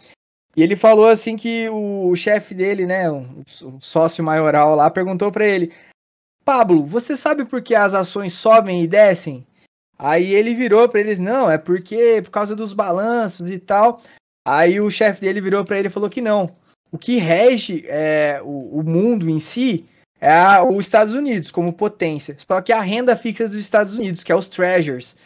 e 0.56 0.62
ele 0.62 0.74
falou 0.74 1.08
assim 1.08 1.36
que 1.36 1.68
o 1.68 2.14
chefe 2.16 2.54
dele, 2.54 2.84
né, 2.84 3.10
o, 3.10 3.44
sócio 3.80 4.24
maioral 4.24 4.74
lá, 4.74 4.90
perguntou 4.90 5.30
para 5.30 5.46
ele: 5.46 5.72
Pablo, 6.44 6.84
você 6.84 7.16
sabe 7.16 7.44
por 7.44 7.62
que 7.62 7.74
as 7.74 7.94
ações 7.94 8.34
sobem 8.34 8.82
e 8.82 8.88
descem? 8.88 9.46
Aí 9.98 10.34
ele 10.34 10.54
virou 10.54 10.88
para 10.88 11.00
eles: 11.00 11.18
Não, 11.18 11.50
é 11.50 11.56
porque 11.56 12.20
por 12.22 12.30
causa 12.30 12.56
dos 12.56 12.72
balanços 12.72 13.48
e 13.50 13.58
tal. 13.58 14.02
Aí 14.44 14.80
o 14.80 14.90
chefe 14.90 15.20
dele 15.20 15.40
virou 15.40 15.64
para 15.64 15.78
ele 15.78 15.88
e 15.88 15.90
falou 15.90 16.10
que 16.10 16.20
não. 16.20 16.56
O 16.90 16.98
que 16.98 17.18
rege 17.18 17.84
é, 17.86 18.40
o, 18.42 18.80
o 18.80 18.82
mundo 18.82 19.30
em 19.30 19.38
si 19.38 19.84
é 20.20 20.32
a, 20.32 20.64
os 20.64 20.84
Estados 20.84 21.14
Unidos 21.14 21.50
como 21.50 21.72
potência. 21.72 22.36
Só 22.46 22.60
que 22.60 22.72
a 22.72 22.80
renda 22.80 23.14
fixa 23.14 23.46
dos 23.46 23.56
Estados 23.56 23.96
Unidos, 23.96 24.24
que 24.24 24.32
é 24.32 24.34
os 24.34 24.48
treasures, 24.48 25.16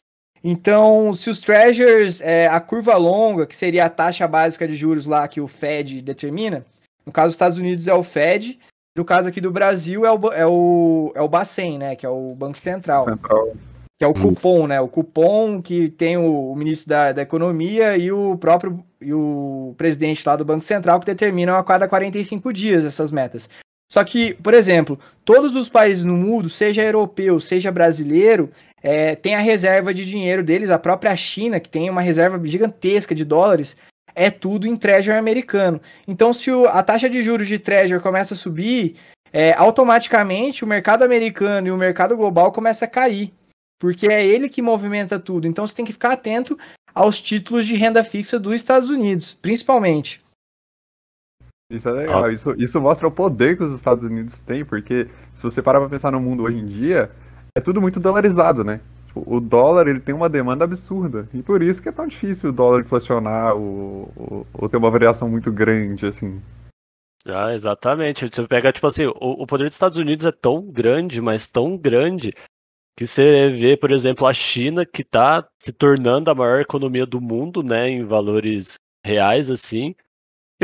então, 0.47 1.15
se 1.15 1.31
os 1.31 1.41
treasures, 1.41 2.21
é, 2.21 2.47
a 2.47 2.61
curva 2.61 2.95
longa, 2.99 3.47
que 3.47 3.57
seria 3.57 3.87
a 3.87 3.91
taxa 3.91 4.29
básica 4.29 4.69
de 4.69 4.77
juros 4.77 5.07
lá 5.07 5.27
que 5.27 5.41
o 5.41 5.49
Fed 5.49 6.03
determina, 6.03 6.67
no 7.07 7.11
caso 7.11 7.29
dos 7.29 7.35
Estados 7.35 7.57
Unidos 7.57 7.89
é 7.89 7.95
o 7.95 8.03
Fed, 8.03 8.59
No 8.97 9.07
caso 9.07 9.29
aqui 9.29 9.41
do 9.41 9.51
Brasil 9.51 10.05
é 10.05 10.13
o, 10.13 10.33
é 10.33 10.47
o, 10.47 11.13
é 11.15 11.23
o 11.23 11.29
Bacen, 11.29 11.79
né? 11.79 11.97
Que 11.97 12.05
é 12.05 12.09
o 12.09 12.35
Banco 12.35 12.61
Central. 12.63 13.07
Central. 13.07 13.53
Que 13.99 14.05
é 14.05 14.07
o 14.07 14.15
cupom, 14.15 14.67
né? 14.67 14.81
O 14.81 14.89
cupom 14.89 15.63
que 15.63 15.89
tem 15.89 16.17
o, 16.17 16.53
o 16.53 16.57
ministro 16.57 16.91
da, 16.91 17.13
da 17.13 17.23
Economia 17.23 17.97
e 17.97 18.13
o 18.13 18.37
próprio 18.37 18.85
e 19.01 19.13
o 19.13 19.75
presidente 19.77 20.27
lá 20.27 20.37
do 20.37 20.45
Banco 20.45 20.65
Central 20.65 21.01
que 21.01 21.07
determinam 21.07 21.57
a 21.57 21.65
cada 21.65 21.89
45 21.89 22.53
dias 22.53 22.85
essas 22.85 23.11
metas. 23.11 23.49
Só 23.95 24.03
que, 24.03 24.35
por 24.43 24.55
exemplo, 24.55 24.99
todos 25.25 25.55
os 25.55 25.69
países 25.69 26.05
no 26.05 26.17
mundo, 26.17 26.51
seja 26.51 26.83
europeu, 26.83 27.39
seja 27.39 27.71
brasileiro, 27.71 28.51
é, 28.83 29.15
tem 29.15 29.37
a 29.37 29.39
reserva 29.39 29.95
de 29.95 30.05
dinheiro 30.05 30.43
deles, 30.43 30.69
a 30.69 30.81
própria 30.81 31.17
China, 31.17 31.61
que 31.61 31.69
tem 31.69 31.89
uma 31.89 32.01
reserva 32.01 32.45
gigantesca 32.45 33.15
de 33.15 33.25
dólares, 33.25 33.77
é 34.13 34.33
tudo 34.33 34.67
em 34.67 34.75
Treasury 34.75 35.17
americano. 35.17 35.81
Então, 36.09 36.35
se 36.35 36.51
o, 36.51 36.67
a 36.67 36.83
taxa 36.83 37.09
de 37.09 37.23
juros 37.23 37.47
de 37.47 37.57
Treasury 37.57 38.03
começa 38.03 38.35
a 38.35 38.37
subir, 38.37 38.97
é, 39.33 39.53
automaticamente 39.53 40.65
o 40.65 40.67
mercado 40.67 41.05
americano 41.05 41.69
e 41.69 41.71
o 41.71 41.77
mercado 41.77 42.17
global 42.17 42.51
começa 42.51 42.87
a 42.87 42.89
cair, 42.89 43.33
porque 43.79 44.09
é 44.09 44.27
ele 44.27 44.49
que 44.49 44.61
movimenta 44.61 45.21
tudo. 45.21 45.47
Então, 45.47 45.65
você 45.65 45.75
tem 45.77 45.85
que 45.85 45.93
ficar 45.93 46.15
atento 46.15 46.59
aos 46.93 47.23
títulos 47.23 47.65
de 47.65 47.77
renda 47.77 48.03
fixa 48.03 48.41
dos 48.41 48.55
Estados 48.55 48.91
Unidos, 48.91 49.39
principalmente. 49.41 50.24
Isso 51.71 51.89
é 51.89 51.93
legal, 51.93 52.31
isso, 52.31 52.55
isso 52.59 52.81
mostra 52.81 53.09
o 53.09 53.11
poder 53.11 53.57
que 53.57 53.65
os 53.65 53.73
Estados 53.73 54.05
Unidos 54.05 54.41
têm, 54.43 54.65
porque 54.65 55.09
se 55.33 55.43
você 55.43 55.63
parar 55.63 55.81
pra 55.81 55.89
pensar 55.89 56.13
no 56.13 56.21
mundo 56.21 56.43
hoje 56.43 56.59
em 56.59 56.67
dia, 56.67 57.11
é 57.57 57.61
tudo 57.61 57.81
muito 57.81 57.99
dolarizado, 57.99 58.63
né? 58.63 58.81
Tipo, 59.07 59.25
o 59.27 59.41
dólar 59.41 59.89
ele 59.89 60.01
tem 60.01 60.15
uma 60.15 60.29
demanda 60.29 60.65
absurda, 60.65 61.29
e 61.33 61.43
por 61.43 61.63
isso 61.63 61.81
que 61.81 61.89
é 61.89 61.93
tão 61.93 62.07
difícil 62.07 62.51
o 62.51 62.53
dólar 62.53 62.81
inflacionar 62.81 63.55
ou, 63.55 64.13
ou, 64.15 64.47
ou 64.53 64.69
ter 64.69 64.77
uma 64.77 64.91
variação 64.91 65.29
muito 65.29 65.51
grande, 65.51 66.07
assim. 66.07 66.41
Ah, 67.27 67.55
exatamente. 67.55 68.29
Você 68.29 68.47
pega, 68.47 68.73
tipo 68.73 68.87
assim, 68.87 69.07
o, 69.07 69.15
o 69.19 69.47
poder 69.47 69.65
dos 69.65 69.75
Estados 69.75 69.97
Unidos 69.97 70.27
é 70.27 70.33
tão 70.33 70.61
grande, 70.71 71.21
mas 71.23 71.47
tão 71.47 71.77
grande, 71.77 72.33
que 72.97 73.07
você 73.07 73.51
vê, 73.51 73.77
por 73.77 73.91
exemplo, 73.91 74.27
a 74.27 74.33
China 74.33 74.85
que 74.85 75.03
está 75.03 75.47
se 75.59 75.73
tornando 75.73 76.31
a 76.31 76.35
maior 76.35 76.61
economia 76.61 77.07
do 77.07 77.21
mundo, 77.21 77.63
né, 77.63 77.89
em 77.89 78.05
valores 78.05 78.75
reais, 79.05 79.51
assim. 79.51 79.95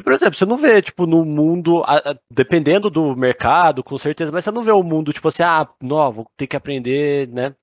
E, 0.00 0.02
por 0.02 0.14
exemplo, 0.14 0.34
você 0.34 0.46
não 0.46 0.56
vê, 0.56 0.80
tipo, 0.80 1.06
no 1.06 1.26
mundo, 1.26 1.84
dependendo 2.32 2.88
do 2.88 3.14
mercado, 3.14 3.84
com 3.84 3.98
certeza, 3.98 4.32
mas 4.32 4.44
você 4.44 4.50
não 4.50 4.64
vê 4.64 4.72
o 4.72 4.82
mundo, 4.82 5.12
tipo 5.12 5.28
assim, 5.28 5.42
ah, 5.42 5.68
não, 5.78 6.10
vou 6.10 6.26
ter 6.38 6.46
que 6.46 6.56
aprender, 6.56 7.28
né, 7.28 7.54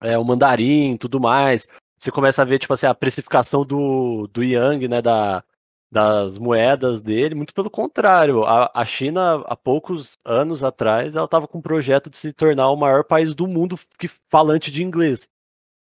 é, 0.00 0.16
o 0.16 0.24
mandarim 0.24 0.96
tudo 0.96 1.18
mais. 1.18 1.66
Você 1.98 2.12
começa 2.12 2.42
a 2.42 2.44
ver, 2.44 2.60
tipo 2.60 2.72
assim, 2.72 2.86
a 2.86 2.94
precificação 2.94 3.64
do, 3.66 4.28
do 4.28 4.44
Yang, 4.44 4.86
né, 4.86 5.02
da, 5.02 5.42
das 5.90 6.38
moedas 6.38 7.00
dele, 7.00 7.34
muito 7.34 7.52
pelo 7.52 7.68
contrário. 7.68 8.44
A, 8.44 8.70
a 8.72 8.86
China, 8.86 9.42
há 9.46 9.56
poucos 9.56 10.16
anos 10.24 10.62
atrás, 10.62 11.16
ela 11.16 11.24
estava 11.24 11.48
com 11.48 11.58
um 11.58 11.62
projeto 11.62 12.08
de 12.08 12.18
se 12.18 12.32
tornar 12.32 12.70
o 12.70 12.76
maior 12.76 13.02
país 13.02 13.34
do 13.34 13.48
mundo 13.48 13.76
que, 13.98 14.06
falante 14.30 14.70
de 14.70 14.84
inglês. 14.84 15.28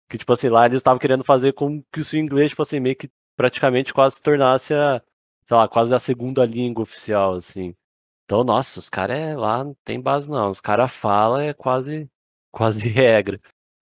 Que, 0.08 0.16
tipo 0.16 0.32
assim, 0.32 0.48
lá 0.48 0.64
eles 0.64 0.78
estavam 0.78 0.98
querendo 0.98 1.22
fazer 1.22 1.52
com 1.52 1.82
que 1.92 2.00
o 2.00 2.04
seu 2.04 2.18
inglês, 2.18 2.50
tipo 2.50 2.62
assim, 2.62 2.80
meio 2.80 2.96
que 2.96 3.10
praticamente 3.36 3.92
quase 3.92 4.16
se 4.16 4.22
tornasse 4.22 4.72
a, 4.72 5.02
sei 5.50 5.56
lá, 5.56 5.66
quase 5.66 5.92
a 5.92 5.98
segunda 5.98 6.44
língua 6.44 6.84
oficial, 6.84 7.34
assim. 7.34 7.74
Então, 8.24 8.44
nossa, 8.44 8.78
os 8.78 8.88
caras 8.88 9.18
é, 9.18 9.36
lá 9.36 9.64
não 9.64 9.74
tem 9.84 10.00
base 10.00 10.30
não. 10.30 10.48
Os 10.48 10.60
caras 10.60 10.92
falam 10.92 11.40
é 11.40 11.52
quase, 11.52 12.08
quase 12.54 12.88
regra, 12.88 13.40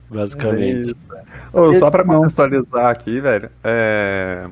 basicamente. 0.09 0.93
É 1.13 1.25
oh, 1.53 1.75
só 1.75 1.91
para 1.91 2.07
contextualizar 2.07 2.87
aqui, 2.87 3.21
velho, 3.21 3.51
é... 3.63 4.49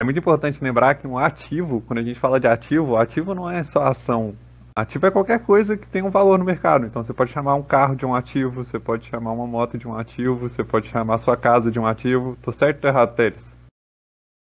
É 0.00 0.04
muito 0.04 0.18
importante 0.18 0.62
lembrar 0.62 0.94
que 0.94 1.06
um 1.08 1.18
ativo, 1.18 1.82
quando 1.82 1.98
a 1.98 2.02
gente 2.02 2.18
fala 2.18 2.38
de 2.38 2.46
ativo, 2.46 2.96
ativo 2.96 3.34
não 3.34 3.50
é 3.50 3.64
só 3.64 3.82
ação. 3.82 4.34
Ativo 4.74 5.06
é 5.06 5.10
qualquer 5.10 5.40
coisa 5.40 5.76
que 5.76 5.88
tem 5.88 6.02
um 6.02 6.10
valor 6.10 6.38
no 6.38 6.44
mercado. 6.44 6.86
Então 6.86 7.02
você 7.02 7.12
pode 7.12 7.32
chamar 7.32 7.56
um 7.56 7.64
carro 7.64 7.96
de 7.96 8.06
um 8.06 8.14
ativo, 8.14 8.64
você 8.64 8.78
pode 8.78 9.06
chamar 9.06 9.32
uma 9.32 9.44
moto 9.44 9.76
de 9.76 9.88
um 9.88 9.98
ativo, 9.98 10.48
você 10.48 10.62
pode 10.62 10.88
chamar 10.88 11.18
sua 11.18 11.36
casa 11.36 11.68
de 11.68 11.80
um 11.80 11.86
ativo. 11.86 12.38
Tô 12.40 12.52
certo 12.52 12.84
ou 12.84 12.90
errado, 12.90 13.16
Teles? 13.16 13.47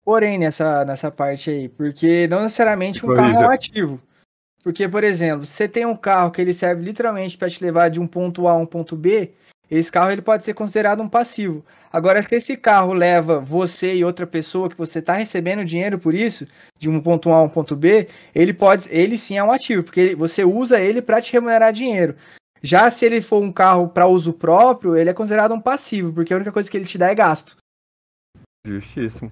Porém, 0.03 0.37
nessa, 0.37 0.83
nessa 0.83 1.09
parte 1.09 1.49
aí, 1.49 1.69
porque 1.69 2.27
não 2.27 2.41
necessariamente 2.43 3.05
um 3.05 3.13
carro 3.13 3.43
é 3.43 3.47
um 3.47 3.51
ativo. 3.51 4.01
Porque, 4.63 4.87
por 4.87 5.03
exemplo, 5.03 5.45
se 5.45 5.53
você 5.53 5.67
tem 5.67 5.85
um 5.85 5.95
carro 5.95 6.31
que 6.31 6.41
ele 6.41 6.53
serve 6.53 6.83
literalmente 6.83 7.37
para 7.37 7.49
te 7.49 7.63
levar 7.63 7.89
de 7.89 7.99
um 7.99 8.07
ponto 8.07 8.47
A 8.47 8.51
a 8.51 8.57
um 8.57 8.65
ponto 8.65 8.95
B, 8.95 9.31
esse 9.69 9.91
carro 9.91 10.11
ele 10.11 10.21
pode 10.21 10.45
ser 10.45 10.53
considerado 10.53 11.01
um 11.01 11.07
passivo. 11.07 11.65
Agora, 11.91 12.25
se 12.27 12.35
esse 12.35 12.57
carro 12.57 12.93
leva 12.93 13.39
você 13.39 13.95
e 13.95 14.05
outra 14.05 14.25
pessoa 14.25 14.69
que 14.69 14.77
você 14.77 14.99
está 14.99 15.13
recebendo 15.13 15.65
dinheiro 15.65 15.99
por 15.99 16.13
isso, 16.13 16.47
de 16.77 16.89
um 16.89 16.99
ponto 16.99 17.29
A 17.31 17.37
a 17.37 17.43
um 17.43 17.49
ponto 17.49 17.75
B, 17.75 18.07
ele 18.33 18.53
pode, 18.53 18.87
ele 18.89 19.17
sim 19.17 19.37
é 19.37 19.43
um 19.43 19.51
ativo, 19.51 19.83
porque 19.83 20.15
você 20.15 20.43
usa 20.43 20.79
ele 20.79 21.01
para 21.01 21.21
te 21.21 21.33
remunerar 21.33 21.71
dinheiro. 21.71 22.15
Já 22.61 22.89
se 22.89 23.05
ele 23.05 23.19
for 23.19 23.43
um 23.43 23.51
carro 23.51 23.89
para 23.89 24.07
uso 24.07 24.33
próprio, 24.33 24.95
ele 24.95 25.09
é 25.09 25.13
considerado 25.13 25.53
um 25.53 25.61
passivo, 25.61 26.13
porque 26.13 26.33
a 26.33 26.37
única 26.37 26.51
coisa 26.51 26.71
que 26.71 26.77
ele 26.77 26.85
te 26.85 26.97
dá 26.97 27.09
é 27.09 27.15
gasto. 27.15 27.57
Justíssimo. 28.65 29.31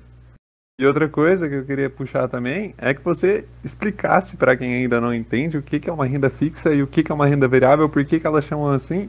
E 0.81 0.85
outra 0.87 1.07
coisa 1.07 1.47
que 1.47 1.53
eu 1.53 1.63
queria 1.63 1.91
puxar 1.91 2.27
também 2.27 2.73
é 2.75 2.91
que 2.91 3.03
você 3.03 3.47
explicasse 3.63 4.35
para 4.35 4.57
quem 4.57 4.73
ainda 4.73 4.99
não 4.99 5.13
entende 5.13 5.55
o 5.55 5.61
que 5.61 5.87
é 5.87 5.93
uma 5.93 6.07
renda 6.07 6.27
fixa 6.27 6.73
e 6.73 6.81
o 6.81 6.87
que 6.87 7.03
é 7.07 7.13
uma 7.13 7.27
renda 7.27 7.47
variável, 7.47 7.87
por 7.87 8.03
que, 8.03 8.19
que 8.19 8.25
elas 8.25 8.43
chamam 8.45 8.71
assim 8.71 9.07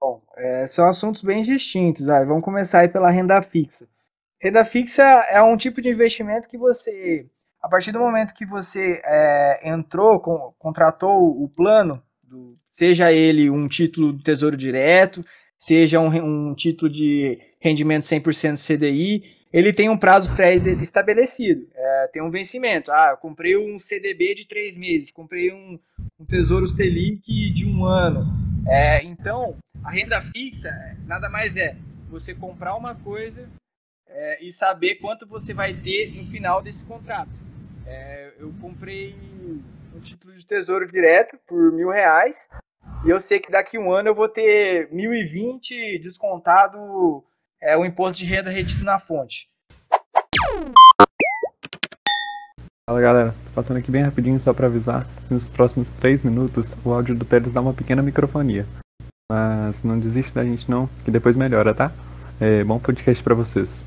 Bom, 0.00 0.22
é, 0.36 0.68
são 0.68 0.88
assuntos 0.88 1.24
bem 1.24 1.42
distintos. 1.42 2.06
Vamos 2.06 2.44
começar 2.44 2.82
aí 2.82 2.88
pela 2.88 3.10
renda 3.10 3.42
fixa. 3.42 3.88
Renda 4.40 4.64
fixa 4.64 5.02
é 5.02 5.42
um 5.42 5.56
tipo 5.56 5.82
de 5.82 5.88
investimento 5.88 6.48
que 6.48 6.56
você, 6.56 7.26
a 7.60 7.68
partir 7.68 7.90
do 7.90 7.98
momento 7.98 8.32
que 8.32 8.46
você 8.46 9.02
é, 9.04 9.68
entrou, 9.68 10.20
com, 10.20 10.54
contratou 10.60 11.42
o 11.42 11.48
plano, 11.48 12.00
do, 12.22 12.56
seja 12.70 13.12
ele 13.12 13.50
um 13.50 13.66
título 13.66 14.12
do 14.12 14.22
Tesouro 14.22 14.56
Direto, 14.56 15.26
seja 15.58 15.98
um, 15.98 16.50
um 16.50 16.54
título 16.54 16.88
de 16.88 17.36
rendimento 17.58 18.04
100% 18.04 18.56
CDI, 18.56 19.39
ele 19.52 19.72
tem 19.72 19.88
um 19.88 19.98
prazo 19.98 20.34
pré-estabelecido, 20.34 21.68
é, 21.74 22.10
tem 22.12 22.22
um 22.22 22.30
vencimento. 22.30 22.90
Ah, 22.92 23.10
eu 23.12 23.16
comprei 23.16 23.56
um 23.56 23.78
CDB 23.78 24.34
de 24.34 24.46
três 24.46 24.76
meses, 24.76 25.10
comprei 25.10 25.52
um, 25.52 25.78
um 26.18 26.24
Tesouro 26.24 26.68
Selic 26.68 27.50
de 27.52 27.66
um 27.66 27.84
ano. 27.84 28.24
É, 28.68 29.02
então, 29.02 29.56
a 29.82 29.90
renda 29.90 30.20
fixa 30.20 30.70
nada 31.06 31.28
mais 31.28 31.56
é 31.56 31.76
você 32.08 32.34
comprar 32.34 32.76
uma 32.76 32.94
coisa 32.94 33.48
é, 34.08 34.44
e 34.44 34.52
saber 34.52 34.96
quanto 34.96 35.26
você 35.26 35.52
vai 35.52 35.74
ter 35.74 36.12
no 36.14 36.26
final 36.30 36.62
desse 36.62 36.84
contrato. 36.84 37.40
É, 37.86 38.32
eu 38.38 38.52
comprei 38.60 39.16
um 39.94 39.98
título 40.00 40.34
de 40.34 40.46
tesouro 40.46 40.90
direto 40.90 41.38
por 41.46 41.72
mil 41.72 41.90
reais 41.90 42.46
e 43.04 43.10
eu 43.10 43.18
sei 43.18 43.40
que 43.40 43.50
daqui 43.50 43.76
a 43.76 43.80
um 43.80 43.92
ano 43.92 44.08
eu 44.08 44.14
vou 44.14 44.28
ter 44.28 44.88
mil 44.92 45.12
e 45.12 45.24
vinte 45.24 45.98
descontado 45.98 47.24
é, 47.62 47.76
o 47.76 47.84
imposto 47.84 48.18
de 48.18 48.24
renda 48.24 48.50
retido 48.50 48.84
na 48.84 48.98
fonte. 48.98 49.48
Fala 52.88 53.00
galera, 53.00 53.34
tô 53.44 53.50
passando 53.54 53.76
aqui 53.76 53.90
bem 53.90 54.02
rapidinho 54.02 54.40
só 54.40 54.52
para 54.52 54.66
avisar 54.66 55.06
que 55.28 55.34
nos 55.34 55.46
próximos 55.46 55.90
3 55.90 56.24
minutos 56.24 56.74
o 56.84 56.92
áudio 56.92 57.14
do 57.14 57.24
Teles 57.24 57.52
dá 57.52 57.60
uma 57.60 57.74
pequena 57.74 58.02
microfonia. 58.02 58.66
Mas 59.30 59.84
não 59.84 59.98
desiste 59.98 60.34
da 60.34 60.42
gente 60.42 60.68
não, 60.68 60.88
que 61.04 61.10
depois 61.10 61.36
melhora, 61.36 61.72
tá? 61.72 61.92
É, 62.40 62.64
bom 62.64 62.80
podcast 62.80 63.22
para 63.22 63.34
vocês. 63.34 63.84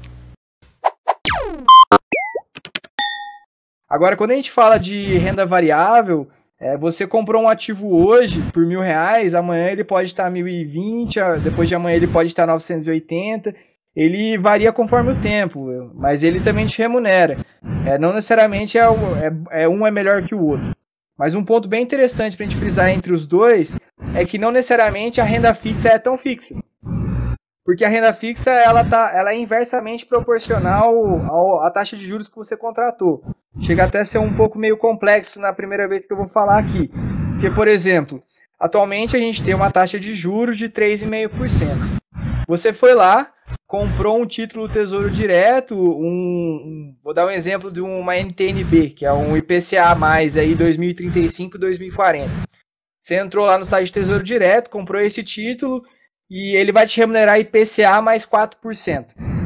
Agora, 3.89 4.15
quando 4.15 4.32
a 4.32 4.36
gente 4.36 4.51
fala 4.51 4.77
de 4.77 5.18
renda 5.18 5.46
variável, 5.46 6.30
é, 6.63 6.77
você 6.77 7.05
comprou 7.05 7.43
um 7.43 7.50
ativo 7.50 7.93
hoje 7.93 8.41
por 8.53 8.65
mil 8.65 8.79
reais, 8.79 9.36
amanhã 9.36 9.67
ele 9.67 9.84
pode 9.84 10.08
estar 10.08 10.32
1.020, 10.32 11.39
depois 11.39 11.67
de 11.67 11.75
amanhã 11.75 11.98
ele 11.98 12.08
pode 12.08 12.29
estar 12.29 12.48
980. 12.48 13.53
Ele 13.93 14.38
varia 14.38 14.72
conforme 14.72 15.12
o 15.12 15.22
tempo, 15.22 15.91
mas 15.93 16.24
ele 16.24 16.39
também 16.39 16.65
te 16.65 16.82
remunera. 16.82 17.46
É, 17.86 17.98
não 17.98 18.13
necessariamente 18.13 18.77
é, 18.77 18.84
é, 18.84 19.63
é 19.63 19.67
um 19.67 19.86
é 19.86 19.91
melhor 19.91 20.24
que 20.24 20.34
o 20.34 20.41
outro. 20.41 20.72
Mas 21.17 21.36
um 21.36 21.43
ponto 21.43 21.67
bem 21.67 21.84
interessante 21.84 22.38
para 22.38 22.46
a 22.46 22.50
gente 22.50 22.60
frisar 22.60 22.89
entre 22.89 23.12
os 23.12 23.27
dois 23.27 23.77
é 24.15 24.24
que 24.24 24.38
não 24.38 24.50
necessariamente 24.50 25.20
a 25.20 25.25
renda 25.25 25.53
fixa 25.53 25.89
é 25.89 26.00
tão 26.00 26.17
fixa. 26.17 26.55
Porque 27.65 27.84
a 27.84 27.89
renda 27.89 28.13
fixa 28.13 28.51
ela, 28.51 28.86
tá, 28.86 29.12
ela 29.13 29.32
é 29.32 29.38
inversamente 29.38 30.05
proporcional 30.05 31.62
à 31.62 31.70
taxa 31.70 31.98
de 31.98 32.08
juros 32.08 32.29
que 32.29 32.36
você 32.38 32.55
contratou. 32.55 33.22
Chega 33.62 33.86
até 33.86 34.00
a 34.00 34.06
ser 34.06 34.18
um 34.18 34.34
pouco 34.34 34.58
meio 34.58 34.78
complexo 34.78 35.40
na 35.40 35.54
primeira 35.54 35.88
vez 35.88 36.06
que 36.06 36.12
eu 36.12 36.18
vou 36.18 36.28
falar 36.28 36.60
aqui. 36.60 36.90
Porque, 37.34 37.50
por 37.52 37.68
exemplo, 37.68 38.22
atualmente 38.60 39.16
a 39.16 39.20
gente 39.20 39.44
tem 39.44 39.54
uma 39.54 39.72
taxa 39.72 40.00
de 40.00 40.16
juros 40.16 40.58
de 40.58 40.70
3,5%. 40.70 42.02
Você 42.48 42.74
foi 42.74 42.94
lá, 42.94 43.32
comprou 43.68 44.22
um 44.22 44.26
título 44.26 44.68
Tesouro 44.68 45.10
Direto, 45.10 45.76
um, 45.76 46.08
um, 46.08 46.96
vou 47.04 47.14
dar 47.14 47.26
um 47.26 47.32
exemplo 47.32 47.72
de 47.72 47.80
uma 47.80 48.18
NTNB, 48.18 48.90
que 48.90 49.06
é 49.06 49.14
um 49.14 49.38
IPCA 49.38 49.96
mais 49.96 50.36
aí 50.36 50.56
2035 50.56 51.58
2040. 51.58 52.30
Você 53.02 53.16
entrou 53.16 53.46
lá 53.46 53.58
no 53.58 53.66
site 53.66 53.92
Tesouro 53.92 54.24
Direto, 54.24 54.70
comprou 54.70 55.02
esse 55.02 55.24
título 55.24 55.84
e 56.30 56.56
ele 56.56 56.72
vai 56.72 56.88
te 56.88 57.00
remunerar 57.00 57.40
IPCA 57.40 58.02
mais 58.02 58.26
4%. 58.26 59.43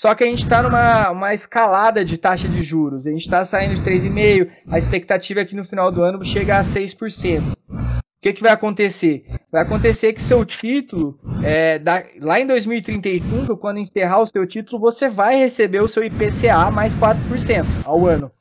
Só 0.00 0.14
que 0.14 0.24
a 0.24 0.26
gente 0.26 0.42
está 0.42 0.62
numa 0.62 1.10
uma 1.10 1.34
escalada 1.34 2.02
de 2.02 2.16
taxa 2.16 2.48
de 2.48 2.62
juros. 2.62 3.06
A 3.06 3.10
gente 3.10 3.26
está 3.26 3.44
saindo 3.44 3.74
de 3.74 3.82
3,5%, 3.82 4.50
a 4.70 4.78
expectativa 4.78 5.40
é 5.40 5.44
que 5.44 5.54
no 5.54 5.66
final 5.66 5.92
do 5.92 6.02
ano 6.02 6.24
chegue 6.24 6.50
a 6.50 6.60
6%. 6.60 7.52
O 7.52 8.02
que, 8.22 8.32
que 8.32 8.40
vai 8.40 8.50
acontecer? 8.50 9.26
Vai 9.52 9.60
acontecer 9.60 10.14
que 10.14 10.22
seu 10.22 10.42
título, 10.46 11.20
é, 11.44 11.78
da, 11.78 12.02
lá 12.18 12.40
em 12.40 12.46
2035, 12.46 13.58
quando 13.58 13.76
encerrar 13.76 14.22
o 14.22 14.26
seu 14.26 14.46
título, 14.46 14.80
você 14.80 15.10
vai 15.10 15.36
receber 15.36 15.82
o 15.82 15.88
seu 15.88 16.02
IPCA 16.02 16.70
mais 16.70 16.96
4% 16.96 17.66
ao 17.84 18.06
ano. 18.06 18.32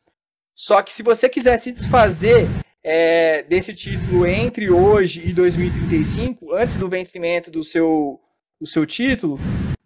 Só 0.56 0.82
que 0.82 0.94
se 0.94 1.04
você 1.04 1.28
quiser 1.28 1.58
se 1.58 1.74
desfazer 1.74 2.48
é, 2.82 3.44
desse 3.44 3.76
título 3.76 4.26
entre 4.26 4.72
hoje 4.72 5.28
e 5.28 5.34
2035, 5.34 6.56
antes 6.56 6.78
do 6.78 6.88
vencimento 6.88 7.52
do 7.52 7.66
seu, 7.66 8.18
do 8.62 8.66
seu 8.66 8.86
título, 8.86 9.38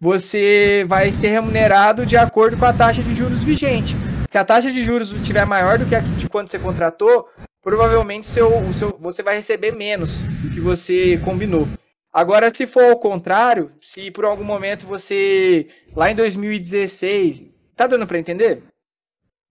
você 0.04 0.84
vai 0.86 1.10
ser 1.10 1.28
remunerado 1.28 2.04
de 2.04 2.14
acordo 2.14 2.58
com 2.58 2.66
a 2.66 2.74
taxa 2.74 3.02
de 3.02 3.16
juros 3.16 3.42
vigente. 3.42 3.96
Se 4.30 4.36
a 4.36 4.44
taxa 4.44 4.70
de 4.70 4.82
juros 4.82 5.10
estiver 5.12 5.46
maior 5.46 5.78
do 5.78 5.86
que 5.86 5.94
a 5.94 6.00
de 6.00 6.28
quando 6.28 6.50
você 6.50 6.58
contratou, 6.58 7.26
provavelmente 7.62 8.26
seu, 8.26 8.54
o 8.54 8.74
seu, 8.74 8.98
você 9.00 9.22
vai 9.22 9.36
receber 9.36 9.72
menos 9.72 10.18
do 10.42 10.50
que 10.50 10.60
você 10.60 11.16
combinou. 11.24 11.66
Agora, 12.12 12.52
se 12.54 12.66
for 12.66 12.92
o 12.92 12.98
contrário, 12.98 13.72
se 13.80 14.10
por 14.10 14.26
algum 14.26 14.44
momento 14.44 14.86
você, 14.86 15.68
lá 15.96 16.10
em 16.10 16.14
2016, 16.14 17.46
tá 17.74 17.86
dando 17.86 18.06
para 18.06 18.18
entender? 18.18 18.62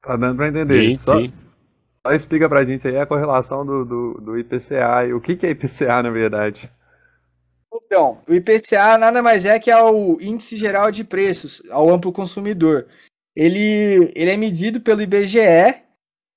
Tá 0.03 0.15
dando 0.15 0.35
para 0.35 0.49
entender. 0.49 0.85
Sim, 0.85 0.99
só, 0.99 1.17
sim. 1.17 1.33
só 1.91 2.11
explica 2.11 2.47
pra 2.47 2.63
gente 2.63 2.87
aí 2.87 2.99
a 2.99 3.07
correlação 3.07 3.65
do, 3.65 3.83
do, 3.83 4.13
do 4.21 4.37
IPCA 4.37 5.07
e 5.07 5.13
o 5.13 5.19
que, 5.19 5.35
que 5.35 5.47
é 5.47 5.49
IPCA 5.49 6.03
na 6.03 6.11
verdade. 6.11 6.69
Então, 7.73 8.21
o 8.27 8.33
IPCA 8.33 8.97
nada 8.97 9.21
mais 9.21 9.45
é 9.45 9.59
que 9.59 9.71
é 9.71 9.81
o 9.81 10.17
Índice 10.21 10.55
Geral 10.57 10.91
de 10.91 11.03
Preços 11.03 11.61
ao 11.71 11.89
amplo 11.89 12.11
consumidor. 12.11 12.87
Ele, 13.35 14.11
ele 14.15 14.29
é 14.29 14.37
medido 14.37 14.79
pelo 14.79 15.01
IBGE. 15.01 15.81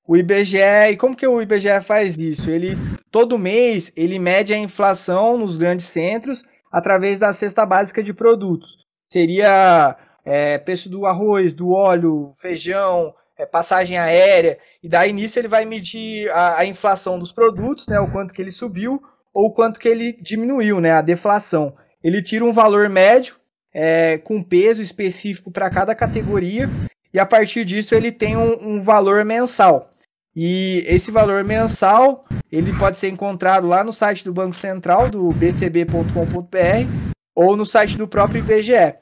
O 0.09 0.17
IBGE, 0.17 0.91
e 0.93 0.97
como 0.97 1.17
que 1.17 1.27
o 1.27 1.43
IBGE 1.43 1.81
faz 1.83 2.17
isso? 2.17 2.51
Ele 2.51 2.75
todo 3.11 3.39
mês 3.39 3.93
ele 3.97 4.19
mede 4.19 4.55
a 4.55 4.59
inflação 4.59 5.37
nos 5.37 5.59
grandes 5.59 5.87
centros 5.87 6.45
através 6.71 7.19
da 7.19 7.33
cesta 7.33 7.67
básica 7.67 8.03
de 8.03 8.13
produtos. 8.13 8.69
Seria 9.11 9.97
é, 10.25 10.59
preço 10.59 10.89
do 10.89 11.07
arroz, 11.07 11.55
do 11.55 11.71
óleo, 11.71 12.35
feijão, 12.39 13.15
é, 13.37 13.45
passagem 13.45 13.99
aérea, 13.99 14.59
e 14.83 14.89
daí 14.89 15.13
nisso 15.13 15.39
ele 15.39 15.49
vai 15.49 15.65
medir 15.65 16.31
a, 16.31 16.59
a, 16.59 16.67
inflação 16.67 17.19
dos 17.19 17.33
produtos, 17.33 17.87
né, 17.87 18.01
o 18.01 18.11
quanto 18.11 18.33
que 18.33 18.41
ele 18.41 18.51
subiu 18.51 19.03
ou 19.37 19.53
quanto 19.53 19.79
que 19.79 19.87
ele 19.87 20.15
diminuiu, 20.19 20.81
né, 20.81 20.93
a 20.93 21.03
deflação. 21.03 21.77
Ele 22.03 22.23
tira 22.23 22.43
um 22.43 22.55
valor 22.55 22.89
médio 22.89 23.37
é, 23.71 24.17
com 24.17 24.43
peso 24.43 24.81
específico 24.81 25.51
para 25.51 25.69
cada 25.69 25.95
categoria 25.95 26.71
e 27.13 27.19
a 27.19 27.27
partir 27.27 27.63
disso 27.67 27.95
ele 27.95 28.11
tem 28.11 28.35
um, 28.35 28.57
um, 28.63 28.81
valor 28.81 29.27
mensal. 29.27 29.91
E 30.35 30.83
esse 30.87 31.11
valor 31.11 31.45
mensal 31.45 32.25
ele 32.51 32.73
pode 32.79 32.99
ser 32.99 33.09
encontrado 33.09 33.69
lá 33.69 33.85
no 33.85 33.93
site 33.93 34.25
do 34.25 34.33
Banco 34.33 34.57
Central 34.57 35.11
do 35.11 35.29
bcb.com.br 35.29 37.13
ou 37.35 37.59
no 37.59 37.67
site 37.67 37.99
do 37.99 38.09
próprio 38.09 38.39
IBGE. 38.39 38.95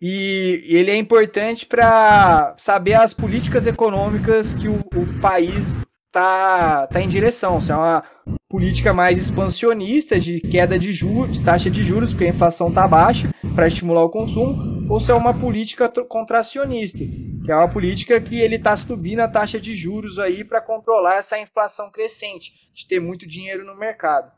E 0.00 0.62
ele 0.68 0.92
é 0.92 0.96
importante 0.96 1.66
para 1.66 2.54
saber 2.56 2.94
as 2.94 3.12
políticas 3.12 3.66
econômicas 3.66 4.54
que 4.54 4.68
o, 4.68 4.76
o 4.76 5.20
país 5.20 5.74
está 6.10 6.88
tá 6.88 7.00
em 7.00 7.08
direção. 7.08 7.60
Se 7.60 7.70
é 7.70 7.76
uma 7.76 8.04
política 8.48 8.92
mais 8.92 9.18
expansionista, 9.18 10.18
de 10.18 10.40
queda 10.40 10.78
de 10.78 10.92
juros, 10.92 11.38
de 11.38 11.44
taxa 11.44 11.70
de 11.70 11.82
juros, 11.82 12.10
porque 12.10 12.24
a 12.24 12.30
inflação 12.30 12.68
está 12.68 12.86
baixa, 12.86 13.30
para 13.54 13.68
estimular 13.68 14.04
o 14.04 14.10
consumo, 14.10 14.92
ou 14.92 15.00
se 15.00 15.10
é 15.10 15.14
uma 15.14 15.32
política 15.32 15.88
contracionista, 15.88 16.98
que 16.98 17.50
é 17.50 17.56
uma 17.56 17.68
política 17.68 18.20
que 18.20 18.40
ele 18.40 18.56
está 18.56 18.76
subindo 18.76 19.20
a 19.20 19.28
taxa 19.28 19.60
de 19.60 19.74
juros 19.74 20.18
aí 20.18 20.44
para 20.44 20.60
controlar 20.60 21.16
essa 21.16 21.38
inflação 21.38 21.90
crescente, 21.90 22.52
de 22.74 22.86
ter 22.86 23.00
muito 23.00 23.26
dinheiro 23.26 23.64
no 23.64 23.76
mercado. 23.76 24.32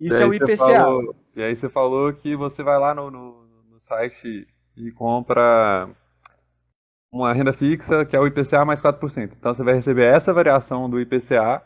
Isso 0.00 0.22
é 0.22 0.26
o 0.26 0.32
IPCA. 0.32 0.56
Falou, 0.56 1.16
e 1.34 1.42
aí 1.42 1.56
você 1.56 1.68
falou 1.68 2.12
que 2.12 2.36
você 2.36 2.62
vai 2.62 2.78
lá 2.78 2.94
no, 2.94 3.10
no, 3.10 3.42
no 3.68 3.80
site 3.80 4.46
e 4.76 4.92
compra 4.92 5.88
uma 7.12 7.32
renda 7.32 7.52
fixa 7.52 8.04
que 8.04 8.14
é 8.14 8.20
o 8.20 8.26
IPCA 8.26 8.64
mais 8.64 8.80
4%. 8.80 9.32
Então 9.38 9.54
você 9.54 9.62
vai 9.62 9.74
receber 9.74 10.04
essa 10.04 10.32
variação 10.32 10.88
do 10.88 11.00
IPCA 11.00 11.62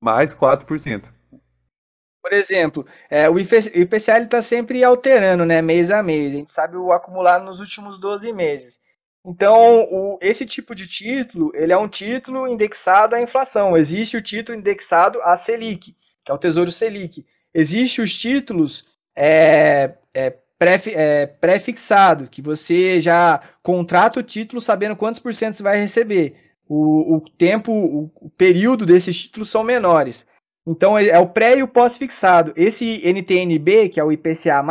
mais 0.00 0.34
4%. 0.34 1.04
Por 2.22 2.32
exemplo, 2.32 2.86
é, 3.10 3.28
o 3.28 3.38
IPCA 3.38 4.18
está 4.18 4.40
sempre 4.40 4.84
alterando, 4.84 5.44
né, 5.44 5.60
mês 5.60 5.90
a 5.90 6.02
mês. 6.02 6.32
A 6.32 6.36
gente 6.36 6.52
sabe 6.52 6.76
o 6.76 6.92
acumulado 6.92 7.44
nos 7.44 7.58
últimos 7.58 7.98
12 7.98 8.32
meses. 8.32 8.80
Então, 9.24 9.82
o, 9.90 10.18
esse 10.20 10.46
tipo 10.46 10.74
de 10.74 10.86
título, 10.86 11.52
ele 11.54 11.72
é 11.72 11.78
um 11.78 11.88
título 11.88 12.46
indexado 12.46 13.14
à 13.14 13.22
inflação. 13.22 13.76
Existe 13.76 14.16
o 14.16 14.22
título 14.22 14.56
indexado 14.58 15.20
à 15.22 15.36
Selic, 15.36 15.96
que 16.24 16.30
é 16.30 16.34
o 16.34 16.38
Tesouro 16.38 16.72
Selic. 16.72 17.24
Existem 17.54 18.04
os 18.04 18.16
títulos 18.16 18.88
é, 19.14 19.94
é, 20.14 20.36
pré-fixado, 21.40 22.28
que 22.28 22.42
você 22.42 23.00
já 23.00 23.40
contrata 23.62 24.20
o 24.20 24.22
título 24.22 24.60
sabendo 24.60 24.96
quantos 24.96 25.20
por 25.20 25.34
cento 25.34 25.56
você 25.56 25.62
vai 25.62 25.78
receber. 25.78 26.36
O, 26.68 27.16
o 27.16 27.20
tempo, 27.20 27.72
o, 27.72 28.10
o 28.20 28.30
período 28.30 28.86
desses 28.86 29.16
títulos 29.20 29.50
são 29.50 29.62
menores. 29.62 30.26
Então 30.66 30.96
é 30.96 31.18
o 31.18 31.28
pré 31.28 31.58
e 31.58 31.62
o 31.62 31.68
pós-fixado. 31.68 32.52
Esse 32.56 33.02
NTNB, 33.04 33.88
que 33.88 34.00
é 34.00 34.04
o 34.04 34.12
IPCA+, 34.12 34.62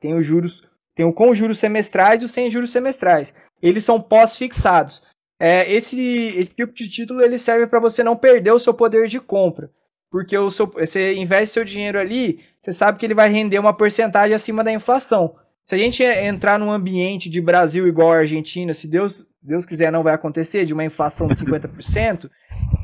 tem 0.00 0.14
os 0.14 0.26
juros, 0.26 0.62
tem 0.94 1.04
o 1.04 1.12
com 1.12 1.34
juros 1.34 1.58
semestrais 1.58 2.22
e 2.22 2.24
o 2.24 2.28
sem 2.28 2.50
juros 2.50 2.70
semestrais. 2.70 3.32
Eles 3.60 3.84
são 3.84 4.00
pós-fixados. 4.00 5.02
É, 5.38 5.70
esse, 5.70 6.00
esse, 6.00 6.54
tipo 6.54 6.72
de 6.72 6.88
título 6.88 7.20
ele 7.20 7.38
serve 7.38 7.66
para 7.66 7.80
você 7.80 8.02
não 8.02 8.16
perder 8.16 8.52
o 8.52 8.58
seu 8.58 8.72
poder 8.72 9.08
de 9.08 9.20
compra. 9.20 9.70
Porque 10.14 10.38
o 10.38 10.48
seu, 10.48 10.68
você 10.68 11.12
investe 11.14 11.54
seu 11.54 11.64
dinheiro 11.64 11.98
ali, 11.98 12.38
você 12.62 12.72
sabe 12.72 13.00
que 13.00 13.04
ele 13.04 13.14
vai 13.14 13.28
render 13.28 13.58
uma 13.58 13.76
porcentagem 13.76 14.32
acima 14.32 14.62
da 14.62 14.72
inflação. 14.72 15.34
Se 15.66 15.74
a 15.74 15.78
gente 15.78 16.04
entrar 16.04 16.56
num 16.56 16.70
ambiente 16.70 17.28
de 17.28 17.40
Brasil 17.40 17.88
igual 17.88 18.12
a 18.12 18.18
Argentina, 18.18 18.72
se 18.74 18.86
Deus, 18.86 19.26
Deus 19.42 19.66
quiser 19.66 19.90
não 19.90 20.04
vai 20.04 20.14
acontecer, 20.14 20.66
de 20.66 20.72
uma 20.72 20.84
inflação 20.84 21.26
de 21.26 21.34
50%, 21.34 22.30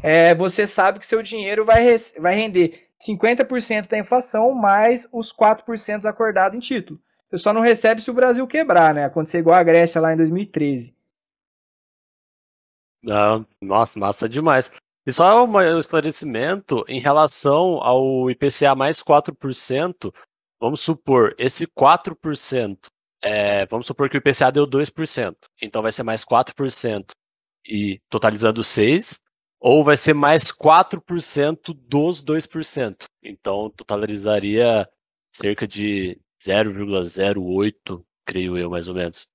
é, 0.03 0.35
você 0.35 0.66
sabe 0.66 0.99
que 0.99 1.07
seu 1.07 1.23
dinheiro 1.23 1.64
vai, 1.64 1.95
vai 2.19 2.35
render 2.35 2.88
50% 3.01 3.88
da 3.88 3.97
inflação 3.97 4.53
mais 4.53 5.07
os 5.12 5.33
4% 5.33 6.07
acordados 6.07 6.57
em 6.57 6.61
título. 6.61 6.99
Você 7.31 7.38
só 7.45 7.53
não 7.53 7.61
recebe 7.61 8.03
se 8.03 8.11
o 8.11 8.14
Brasil 8.14 8.45
quebrar, 8.49 8.93
né? 8.93 9.05
Acontecer 9.05 9.38
igual 9.38 9.57
a 9.57 9.62
Grécia 9.62 10.01
lá 10.01 10.12
em 10.12 10.16
2013. 10.16 10.93
Não, 13.05 13.47
nossa, 13.62 14.01
massa 14.01 14.29
demais. 14.29 14.69
E 15.11 15.12
só 15.12 15.44
um 15.44 15.77
esclarecimento 15.77 16.85
em 16.87 17.01
relação 17.01 17.83
ao 17.83 18.31
IPCA 18.31 18.77
mais 18.77 19.03
4%, 19.03 20.14
vamos 20.61 20.83
supor, 20.83 21.35
esse 21.37 21.66
4%, 21.66 22.79
é, 23.20 23.66
vamos 23.66 23.88
supor 23.88 24.09
que 24.09 24.16
o 24.16 24.18
IPCA 24.18 24.53
deu 24.53 24.68
2%, 24.68 25.35
então 25.61 25.83
vai 25.83 25.90
ser 25.90 26.05
mais 26.05 26.25
4% 26.25 27.07
e 27.66 28.01
totalizando 28.09 28.61
6%, 28.61 29.16
ou 29.59 29.83
vai 29.83 29.96
ser 29.96 30.14
mais 30.14 30.53
4% 30.53 31.75
dos 31.75 32.23
2%. 32.23 33.07
Então 33.20 33.68
totalizaria 33.70 34.88
cerca 35.35 35.66
de 35.66 36.20
0,08, 36.40 38.05
creio 38.25 38.57
eu, 38.57 38.70
mais 38.70 38.87
ou 38.87 38.94
menos. 38.94 39.29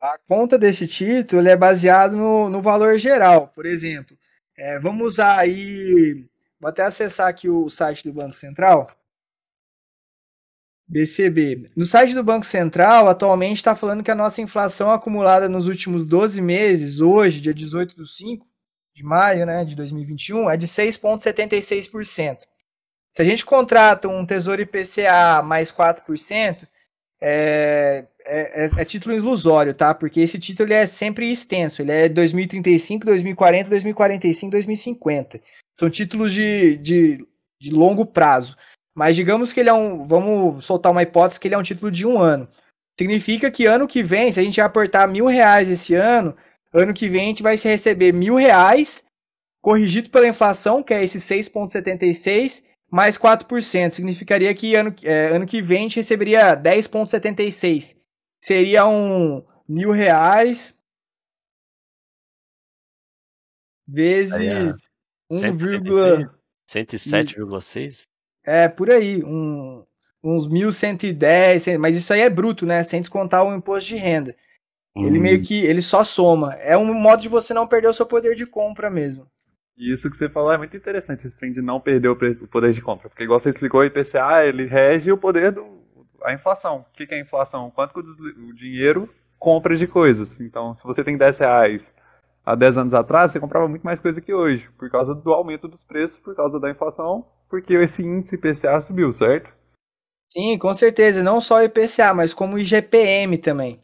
A 0.00 0.18
conta 0.26 0.58
desse 0.58 0.88
título 0.88 1.46
é 1.46 1.56
baseado 1.56 2.16
no, 2.16 2.50
no 2.50 2.60
valor 2.60 2.98
geral. 2.98 3.46
Por 3.54 3.64
exemplo, 3.64 4.18
é, 4.58 4.78
vamos 4.80 5.06
usar 5.06 5.38
aí. 5.38 6.26
Vou 6.60 6.68
até 6.68 6.82
acessar 6.82 7.28
aqui 7.28 7.48
o 7.48 7.70
site 7.70 8.02
do 8.02 8.12
Banco 8.12 8.34
Central. 8.34 8.90
BCB. 10.88 11.70
No 11.76 11.84
site 11.84 12.14
do 12.14 12.24
Banco 12.24 12.44
Central, 12.44 13.08
atualmente 13.08 13.58
está 13.58 13.76
falando 13.76 14.02
que 14.02 14.10
a 14.10 14.14
nossa 14.14 14.40
inflação 14.40 14.90
acumulada 14.90 15.48
nos 15.48 15.66
últimos 15.66 16.04
12 16.06 16.40
meses, 16.40 16.98
hoje, 16.98 17.40
dia 17.40 17.54
18 17.54 17.94
de 18.02 18.10
5 18.10 18.46
de 18.94 19.04
maio 19.04 19.46
né, 19.46 19.64
de 19.64 19.76
2021, 19.76 20.50
é 20.50 20.56
de 20.56 20.66
6,76%. 20.66 22.38
Se 23.12 23.22
a 23.22 23.24
gente 23.24 23.44
contrata 23.44 24.08
um 24.08 24.26
Tesouro 24.26 24.62
IPCA 24.62 25.42
mais 25.44 25.70
4%, 25.70 26.66
é, 27.20 28.06
é, 28.28 28.66
é, 28.66 28.70
é, 28.76 28.84
título 28.84 29.14
ilusório, 29.16 29.72
tá? 29.72 29.94
Porque 29.94 30.20
esse 30.20 30.38
título 30.38 30.72
é 30.72 30.84
sempre 30.84 31.30
extenso. 31.30 31.80
Ele 31.80 31.92
é 31.92 32.08
2035, 32.08 33.06
2040, 33.06 33.70
2045, 33.70 34.52
2050. 34.52 35.40
São 35.80 35.88
títulos 35.88 36.32
de, 36.32 36.76
de, 36.76 37.26
de 37.58 37.70
longo 37.70 38.04
prazo. 38.04 38.54
Mas 38.94 39.16
digamos 39.16 39.52
que 39.52 39.60
ele 39.60 39.70
é 39.70 39.72
um. 39.72 40.06
Vamos 40.06 40.64
soltar 40.64 40.92
uma 40.92 41.02
hipótese 41.02 41.40
que 41.40 41.48
ele 41.48 41.54
é 41.54 41.58
um 41.58 41.62
título 41.62 41.90
de 41.90 42.06
um 42.06 42.20
ano. 42.20 42.46
Significa 42.98 43.50
que 43.50 43.64
ano 43.64 43.88
que 43.88 44.02
vem, 44.02 44.30
se 44.30 44.40
a 44.40 44.42
gente 44.42 44.60
aportar 44.60 45.08
mil 45.08 45.26
reais 45.26 45.70
esse 45.70 45.94
ano, 45.94 46.36
ano 46.74 46.92
que 46.92 47.08
vem 47.08 47.22
a 47.22 47.26
gente 47.26 47.42
vai 47.42 47.56
receber 47.56 48.12
mil 48.12 48.34
reais 48.34 49.02
corrigido 49.62 50.10
pela 50.10 50.28
inflação, 50.28 50.82
que 50.82 50.92
é 50.92 51.04
esse 51.04 51.18
6,76, 51.18 52.62
mais 52.90 53.16
4%. 53.16 53.92
Significaria 53.92 54.54
que 54.54 54.74
ano, 54.74 54.94
é, 55.02 55.28
ano 55.28 55.46
que 55.46 55.62
vem 55.62 55.78
a 55.78 55.82
gente 55.82 55.96
receberia 55.96 56.56
10,76 56.56 57.97
seria 58.40 58.86
um 58.86 59.44
mil 59.68 59.90
reais 59.90 60.78
vezes 63.86 64.34
Aí, 64.34 64.72
1, 65.30 65.40
107,6? 66.68 68.02
é 68.44 68.68
por 68.68 68.90
aí, 68.90 69.22
um, 69.24 69.84
uns 70.22 70.46
1.110, 70.48 71.78
mas 71.78 71.96
isso 71.96 72.12
aí 72.12 72.20
é 72.20 72.30
bruto, 72.30 72.66
né? 72.66 72.82
Sem 72.82 73.00
descontar 73.00 73.44
o 73.44 73.54
imposto 73.54 73.88
de 73.88 73.96
renda. 73.96 74.34
Ele 74.96 75.18
Hum, 75.18 75.22
meio 75.22 75.42
que 75.42 75.64
ele 75.64 75.80
só 75.80 76.02
soma. 76.02 76.54
É 76.54 76.76
um 76.76 76.92
modo 76.92 77.22
de 77.22 77.28
você 77.28 77.54
não 77.54 77.66
perder 77.68 77.88
o 77.88 77.92
seu 77.92 78.06
poder 78.06 78.34
de 78.34 78.44
compra 78.44 78.90
mesmo. 78.90 79.26
E 79.76 79.92
isso 79.92 80.10
que 80.10 80.16
você 80.16 80.28
falou 80.28 80.52
é 80.52 80.58
muito 80.58 80.76
interessante, 80.76 81.26
esse 81.26 81.36
trem 81.36 81.52
de 81.52 81.62
não 81.62 81.80
perder 81.80 82.08
o 82.08 82.16
poder 82.48 82.72
de 82.72 82.82
compra. 82.82 83.08
Porque 83.08 83.22
igual 83.22 83.38
você 83.38 83.50
explicou, 83.50 83.80
o 83.80 83.84
IPCA, 83.84 84.44
ele 84.44 84.66
rege 84.66 85.12
o 85.12 85.16
poder 85.16 85.52
do 85.52 85.77
a 86.22 86.32
inflação. 86.32 86.80
O 86.80 86.92
que 86.92 87.12
é 87.12 87.16
a 87.16 87.20
inflação? 87.20 87.70
Quanto 87.70 87.94
que 87.94 88.00
o 88.00 88.54
dinheiro 88.54 89.08
compra 89.38 89.76
de 89.76 89.86
coisas. 89.86 90.38
Então, 90.40 90.74
se 90.76 90.82
você 90.82 91.04
tem 91.04 91.16
10 91.16 91.38
reais 91.38 91.82
há 92.44 92.54
10 92.54 92.78
anos 92.78 92.94
atrás, 92.94 93.30
você 93.30 93.40
comprava 93.40 93.68
muito 93.68 93.82
mais 93.82 94.00
coisa 94.00 94.20
que 94.20 94.34
hoje, 94.34 94.68
por 94.76 94.90
causa 94.90 95.14
do 95.14 95.32
aumento 95.32 95.68
dos 95.68 95.82
preços, 95.84 96.18
por 96.18 96.34
causa 96.34 96.58
da 96.58 96.70
inflação, 96.70 97.24
porque 97.48 97.74
esse 97.74 98.02
índice 98.02 98.34
IPCA 98.34 98.80
subiu, 98.80 99.12
certo? 99.12 99.50
Sim, 100.30 100.58
com 100.58 100.74
certeza. 100.74 101.22
Não 101.22 101.40
só 101.40 101.58
o 101.58 101.62
IPCA, 101.62 102.12
mas 102.14 102.34
como 102.34 102.56
o 102.56 102.58
IGPM 102.58 103.38
também. 103.38 103.80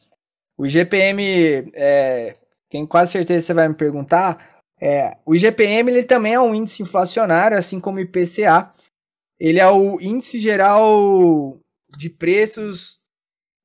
O 0.59 0.67
IGPM, 0.67 1.71
é, 1.75 2.37
tenho 2.71 2.87
quase 2.87 3.13
certeza 3.13 3.41
que 3.41 3.47
você 3.47 3.55
vai 3.55 3.69
me 3.69 3.75
perguntar. 3.75 4.61
É, 4.81 5.17
o 5.25 5.35
IGPM 5.35 5.91
ele 5.91 6.03
também 6.03 6.35
é 6.35 6.41
um 6.41 6.55
índice 6.55 6.83
inflacionário, 6.83 7.57
assim 7.57 7.81
como 7.81 7.99
o 7.99 8.01
IPCA. 8.01 8.73
Ele 9.41 9.59
é 9.59 9.69
o 9.69 9.99
índice 10.01 10.39
geral 10.39 11.59
de 11.99 12.11
preços 12.11 12.99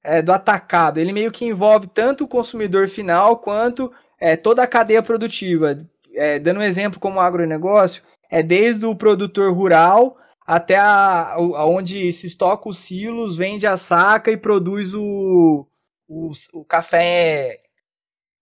é, 0.03 0.21
do 0.21 0.31
atacado. 0.31 0.99
Ele 0.99 1.13
meio 1.13 1.31
que 1.31 1.45
envolve 1.45 1.87
tanto 1.87 2.23
o 2.23 2.27
consumidor 2.27 2.87
final 2.87 3.37
quanto 3.37 3.91
é, 4.19 4.35
toda 4.35 4.63
a 4.63 4.67
cadeia 4.67 5.03
produtiva. 5.03 5.77
É, 6.15 6.39
dando 6.39 6.59
um 6.59 6.63
exemplo 6.63 6.99
como 6.99 7.19
agronegócio, 7.19 8.03
é 8.31 8.41
desde 8.43 8.85
o 8.85 8.95
produtor 8.95 9.53
rural 9.53 10.17
até 10.45 10.77
a, 10.77 11.35
o- 11.39 11.55
aonde 11.55 12.11
se 12.13 12.27
estoca 12.27 12.69
os 12.69 12.79
silos, 12.79 13.37
vende 13.37 13.67
a 13.67 13.77
saca 13.77 14.31
e 14.31 14.37
produz 14.37 14.93
o, 14.93 15.67
o, 16.07 16.31
o 16.53 16.65
café 16.65 17.59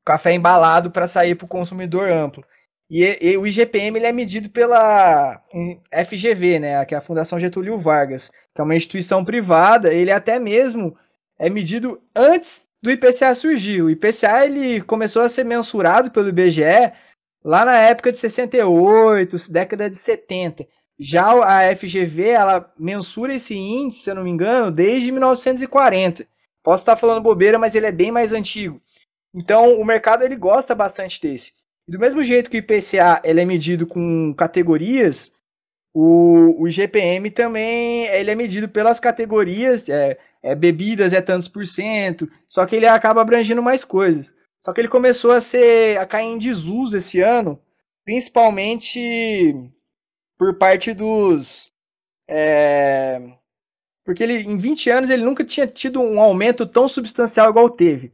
o 0.01 0.05
café 0.05 0.33
embalado 0.33 0.89
para 0.91 1.07
sair 1.07 1.35
para 1.35 1.45
o 1.45 1.49
consumidor 1.49 2.09
amplo. 2.09 2.43
E, 2.89 3.17
e 3.21 3.37
o 3.37 3.45
IGPM 3.45 3.97
ele 3.97 4.07
é 4.07 4.11
medido 4.11 4.49
pela 4.49 5.41
FGV, 6.05 6.59
né, 6.59 6.85
que 6.85 6.95
é 6.95 6.97
a 6.97 7.01
Fundação 7.01 7.39
Getúlio 7.39 7.77
Vargas, 7.77 8.31
que 8.55 8.61
é 8.61 8.63
uma 8.63 8.75
instituição 8.75 9.25
privada. 9.25 9.93
Ele 9.93 10.11
até 10.11 10.39
mesmo 10.39 10.97
é 11.37 11.49
medido 11.49 12.01
antes 12.15 12.67
do 12.81 12.89
IPCA 12.89 13.35
surgir. 13.35 13.81
O 13.81 13.89
IPCA 13.89 14.45
ele 14.45 14.81
começou 14.81 15.21
a 15.21 15.29
ser 15.29 15.43
mensurado 15.43 16.11
pelo 16.11 16.29
IBGE 16.29 16.93
lá 17.43 17.65
na 17.65 17.77
época 17.77 18.11
de 18.11 18.19
68, 18.19 19.51
década 19.51 19.89
de 19.89 19.97
70. 19.97 20.65
Já 20.99 21.31
a 21.31 21.75
FGV, 21.75 22.29
ela 22.29 22.73
mensura 22.77 23.35
esse 23.35 23.55
índice, 23.55 24.01
se 24.01 24.09
eu 24.09 24.15
não 24.15 24.23
me 24.23 24.31
engano, 24.31 24.71
desde 24.71 25.11
1940. 25.11 26.25
Posso 26.63 26.81
estar 26.81 26.95
falando 26.95 27.21
bobeira, 27.21 27.59
mas 27.59 27.75
ele 27.75 27.85
é 27.85 27.91
bem 27.91 28.11
mais 28.11 28.33
antigo. 28.33 28.81
Então, 29.33 29.79
o 29.79 29.85
mercado 29.85 30.23
ele 30.23 30.35
gosta 30.35 30.73
bastante 30.73 31.21
desse. 31.21 31.53
E 31.87 31.91
do 31.91 31.99
mesmo 31.99 32.23
jeito 32.23 32.49
que 32.49 32.57
o 32.57 32.59
IPCA 32.59 33.21
ele 33.23 33.41
é 33.41 33.45
medido 33.45 33.87
com 33.87 34.33
categorias, 34.33 35.31
o, 35.93 36.61
o 36.61 36.67
IGPM 36.67 37.31
também 37.31 38.05
ele 38.07 38.29
é 38.29 38.35
medido 38.35 38.67
pelas 38.67 38.99
categorias, 38.99 39.87
é, 39.87 40.17
é, 40.43 40.53
bebidas 40.53 41.13
é 41.13 41.21
tantos 41.21 41.47
por 41.47 41.65
cento, 41.65 42.29
só 42.47 42.65
que 42.65 42.75
ele 42.75 42.87
acaba 42.87 43.21
abrangendo 43.21 43.63
mais 43.63 43.83
coisas. 43.85 44.29
Só 44.65 44.73
que 44.73 44.81
ele 44.81 44.89
começou 44.89 45.31
a 45.31 45.39
ser 45.39 45.97
a 45.97 46.05
cair 46.05 46.25
em 46.25 46.37
desuso 46.37 46.97
esse 46.97 47.21
ano, 47.21 47.59
principalmente 48.03 49.55
por 50.37 50.57
parte 50.57 50.93
dos 50.93 51.71
é, 52.29 53.21
porque 54.03 54.23
ele 54.23 54.35
em 54.35 54.57
20 54.57 54.89
anos 54.89 55.09
ele 55.09 55.23
nunca 55.23 55.43
tinha 55.43 55.67
tido 55.67 56.01
um 56.01 56.21
aumento 56.21 56.65
tão 56.65 56.87
substancial 56.87 57.49
igual 57.49 57.69
teve. 57.69 58.13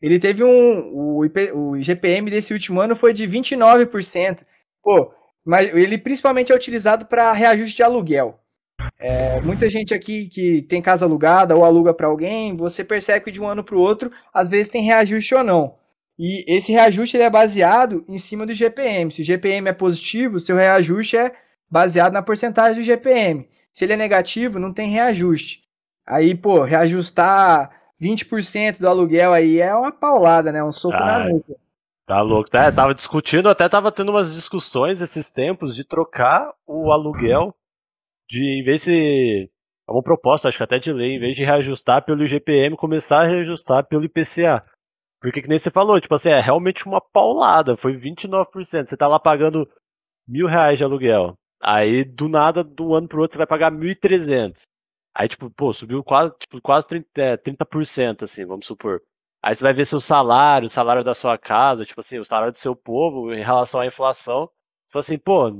Ele 0.00 0.20
teve 0.20 0.44
um 0.44 0.92
o, 0.94 1.24
IP, 1.24 1.52
o 1.52 1.76
IGPM 1.76 2.30
desse 2.30 2.52
último 2.52 2.80
ano 2.80 2.94
foi 2.94 3.12
de 3.12 3.26
29%. 3.26 4.40
Pô, 4.82 5.12
mas 5.44 5.68
ele 5.74 5.98
principalmente 5.98 6.52
é 6.52 6.54
utilizado 6.54 7.06
para 7.06 7.32
reajuste 7.32 7.76
de 7.76 7.82
aluguel. 7.82 8.38
É, 8.98 9.40
muita 9.40 9.68
gente 9.68 9.92
aqui 9.92 10.28
que 10.28 10.62
tem 10.62 10.80
casa 10.80 11.04
alugada 11.04 11.56
ou 11.56 11.64
aluga 11.64 11.92
para 11.92 12.06
alguém, 12.06 12.56
você 12.56 12.84
percebe 12.84 13.24
que 13.24 13.30
de 13.32 13.40
um 13.40 13.46
ano 13.46 13.64
para 13.64 13.76
o 13.76 13.80
outro, 13.80 14.10
às 14.32 14.48
vezes 14.48 14.68
tem 14.68 14.82
reajuste 14.82 15.34
ou 15.34 15.42
não. 15.42 15.76
E 16.18 16.44
esse 16.52 16.72
reajuste 16.72 17.16
ele 17.16 17.24
é 17.24 17.30
baseado 17.30 18.04
em 18.08 18.18
cima 18.18 18.44
do 18.44 18.54
GPM. 18.54 19.10
Se 19.12 19.22
o 19.22 19.24
GPM 19.24 19.68
é 19.68 19.72
positivo, 19.72 20.40
seu 20.40 20.56
reajuste 20.56 21.16
é 21.16 21.32
baseado 21.70 22.12
na 22.12 22.22
porcentagem 22.22 22.82
do 22.82 22.86
GPM. 22.86 23.48
Se 23.72 23.84
ele 23.84 23.92
é 23.92 23.96
negativo, 23.96 24.58
não 24.58 24.72
tem 24.72 24.90
reajuste. 24.90 25.62
Aí, 26.06 26.34
pô, 26.34 26.64
reajustar 26.64 27.70
20% 28.00 28.80
do 28.80 28.88
aluguel 28.88 29.32
aí 29.32 29.60
é 29.60 29.74
uma 29.74 29.92
paulada, 29.92 30.52
né? 30.52 30.62
Um 30.62 30.72
soco 30.72 30.96
na 30.96 31.28
nuca. 31.28 31.54
Tá 32.06 32.22
louco, 32.22 32.48
tá? 32.48 32.72
Tava 32.72 32.94
discutindo, 32.94 33.50
até 33.50 33.68
tava 33.68 33.92
tendo 33.92 34.10
umas 34.10 34.34
discussões 34.34 35.02
esses 35.02 35.30
tempos 35.30 35.74
de 35.76 35.84
trocar 35.84 36.54
o 36.66 36.90
aluguel 36.90 37.54
de, 38.28 38.60
em 38.60 38.64
vez 38.64 38.82
de. 38.82 39.50
É 39.86 39.92
uma 39.92 40.02
proposta, 40.02 40.48
acho 40.48 40.56
que 40.56 40.64
até 40.64 40.78
de 40.78 40.92
lei, 40.92 41.16
em 41.16 41.18
vez 41.18 41.36
de 41.36 41.44
reajustar 41.44 42.04
pelo 42.04 42.24
IGPM, 42.24 42.76
começar 42.76 43.22
a 43.22 43.26
reajustar 43.26 43.86
pelo 43.86 44.04
IPCA. 44.04 44.64
Porque 45.20 45.42
que 45.42 45.48
nem 45.48 45.58
você 45.58 45.70
falou, 45.70 46.00
tipo 46.00 46.14
assim, 46.14 46.30
é 46.30 46.40
realmente 46.40 46.86
uma 46.86 47.00
paulada, 47.00 47.76
foi 47.76 47.96
29%. 47.98 48.86
Você 48.86 48.96
tá 48.96 49.08
lá 49.08 49.18
pagando 49.18 49.68
mil 50.26 50.46
reais 50.46 50.78
de 50.78 50.84
aluguel. 50.84 51.34
Aí, 51.60 52.04
do 52.04 52.28
nada, 52.28 52.62
de 52.62 52.82
um 52.82 52.94
ano 52.94 53.08
pro 53.08 53.20
outro, 53.20 53.34
você 53.34 53.38
vai 53.38 53.46
pagar 53.46 53.70
1.300. 53.72 54.62
Aí, 55.18 55.28
tipo, 55.28 55.50
pô, 55.50 55.74
subiu 55.74 56.04
quase, 56.04 56.32
tipo, 56.38 56.60
quase 56.62 56.86
30%, 56.86 57.04
é, 57.16 57.36
30%, 57.36 58.22
assim, 58.22 58.46
vamos 58.46 58.66
supor. 58.66 59.02
Aí 59.42 59.52
você 59.52 59.64
vai 59.64 59.72
ver 59.72 59.84
seu 59.84 59.98
salário, 59.98 60.66
o 60.66 60.70
salário 60.70 61.02
da 61.02 61.12
sua 61.12 61.36
casa, 61.36 61.84
tipo 61.84 62.00
assim, 62.00 62.20
o 62.20 62.24
salário 62.24 62.52
do 62.52 62.58
seu 62.58 62.76
povo 62.76 63.34
em 63.34 63.42
relação 63.42 63.80
à 63.80 63.86
inflação. 63.86 64.48
Tipo 64.86 65.00
assim, 65.00 65.18
pô, 65.18 65.50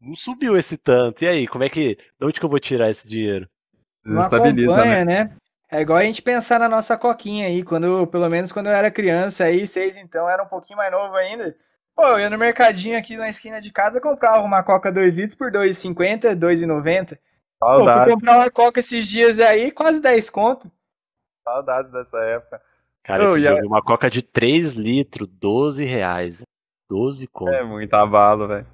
não 0.00 0.16
subiu 0.16 0.58
esse 0.58 0.76
tanto. 0.76 1.22
E 1.22 1.28
aí, 1.28 1.46
como 1.46 1.62
é 1.62 1.70
que. 1.70 1.94
De 1.94 2.26
onde 2.26 2.40
que 2.40 2.44
eu 2.44 2.50
vou 2.50 2.58
tirar 2.58 2.90
esse 2.90 3.08
dinheiro? 3.08 3.48
Não 4.04 4.20
acompanha, 4.20 5.04
né? 5.04 5.24
né? 5.24 5.36
É 5.70 5.80
igual 5.80 5.98
a 5.98 6.04
gente 6.04 6.20
pensar 6.20 6.58
na 6.58 6.68
nossa 6.68 6.98
coquinha 6.98 7.46
aí, 7.46 7.62
quando, 7.62 8.06
pelo 8.08 8.28
menos 8.28 8.50
quando 8.50 8.66
eu 8.66 8.72
era 8.72 8.90
criança 8.90 9.44
aí, 9.44 9.64
seis 9.64 9.96
então, 9.96 10.28
era 10.28 10.42
um 10.42 10.48
pouquinho 10.48 10.76
mais 10.76 10.90
novo 10.90 11.14
ainda. 11.14 11.56
Pô, 11.94 12.02
eu 12.02 12.20
ia 12.20 12.30
no 12.30 12.36
mercadinho 12.36 12.98
aqui 12.98 13.16
na 13.16 13.28
esquina 13.28 13.60
de 13.60 13.70
casa, 13.70 14.00
comprava 14.00 14.44
uma 14.44 14.64
coca 14.64 14.90
2 14.90 15.14
litros 15.14 15.38
por 15.38 15.52
2,50, 15.52 16.36
2,90. 16.36 17.16
Pô, 17.72 17.72
fui 17.72 17.84
Saudades, 17.84 18.14
comprar 18.14 18.36
uma 18.36 18.50
coca 18.50 18.80
esses 18.80 19.06
dias 19.06 19.38
aí, 19.38 19.70
quase 19.72 20.00
10 20.00 20.30
conto. 20.30 20.70
saudades 21.42 21.90
dessa 21.92 22.18
época. 22.18 22.62
Cara, 23.02 23.24
esse 23.24 23.40
jogo, 23.42 23.64
a- 23.64 23.66
uma 23.66 23.82
coca 23.82 24.08
de 24.10 24.22
3 24.22 24.72
litros, 24.72 25.28
12 25.28 25.84
reais. 25.84 26.40
12 26.88 27.26
conto. 27.26 27.52
É 27.52 27.62
muito 27.64 27.92
abalo, 27.94 28.48
velho. 28.48 28.66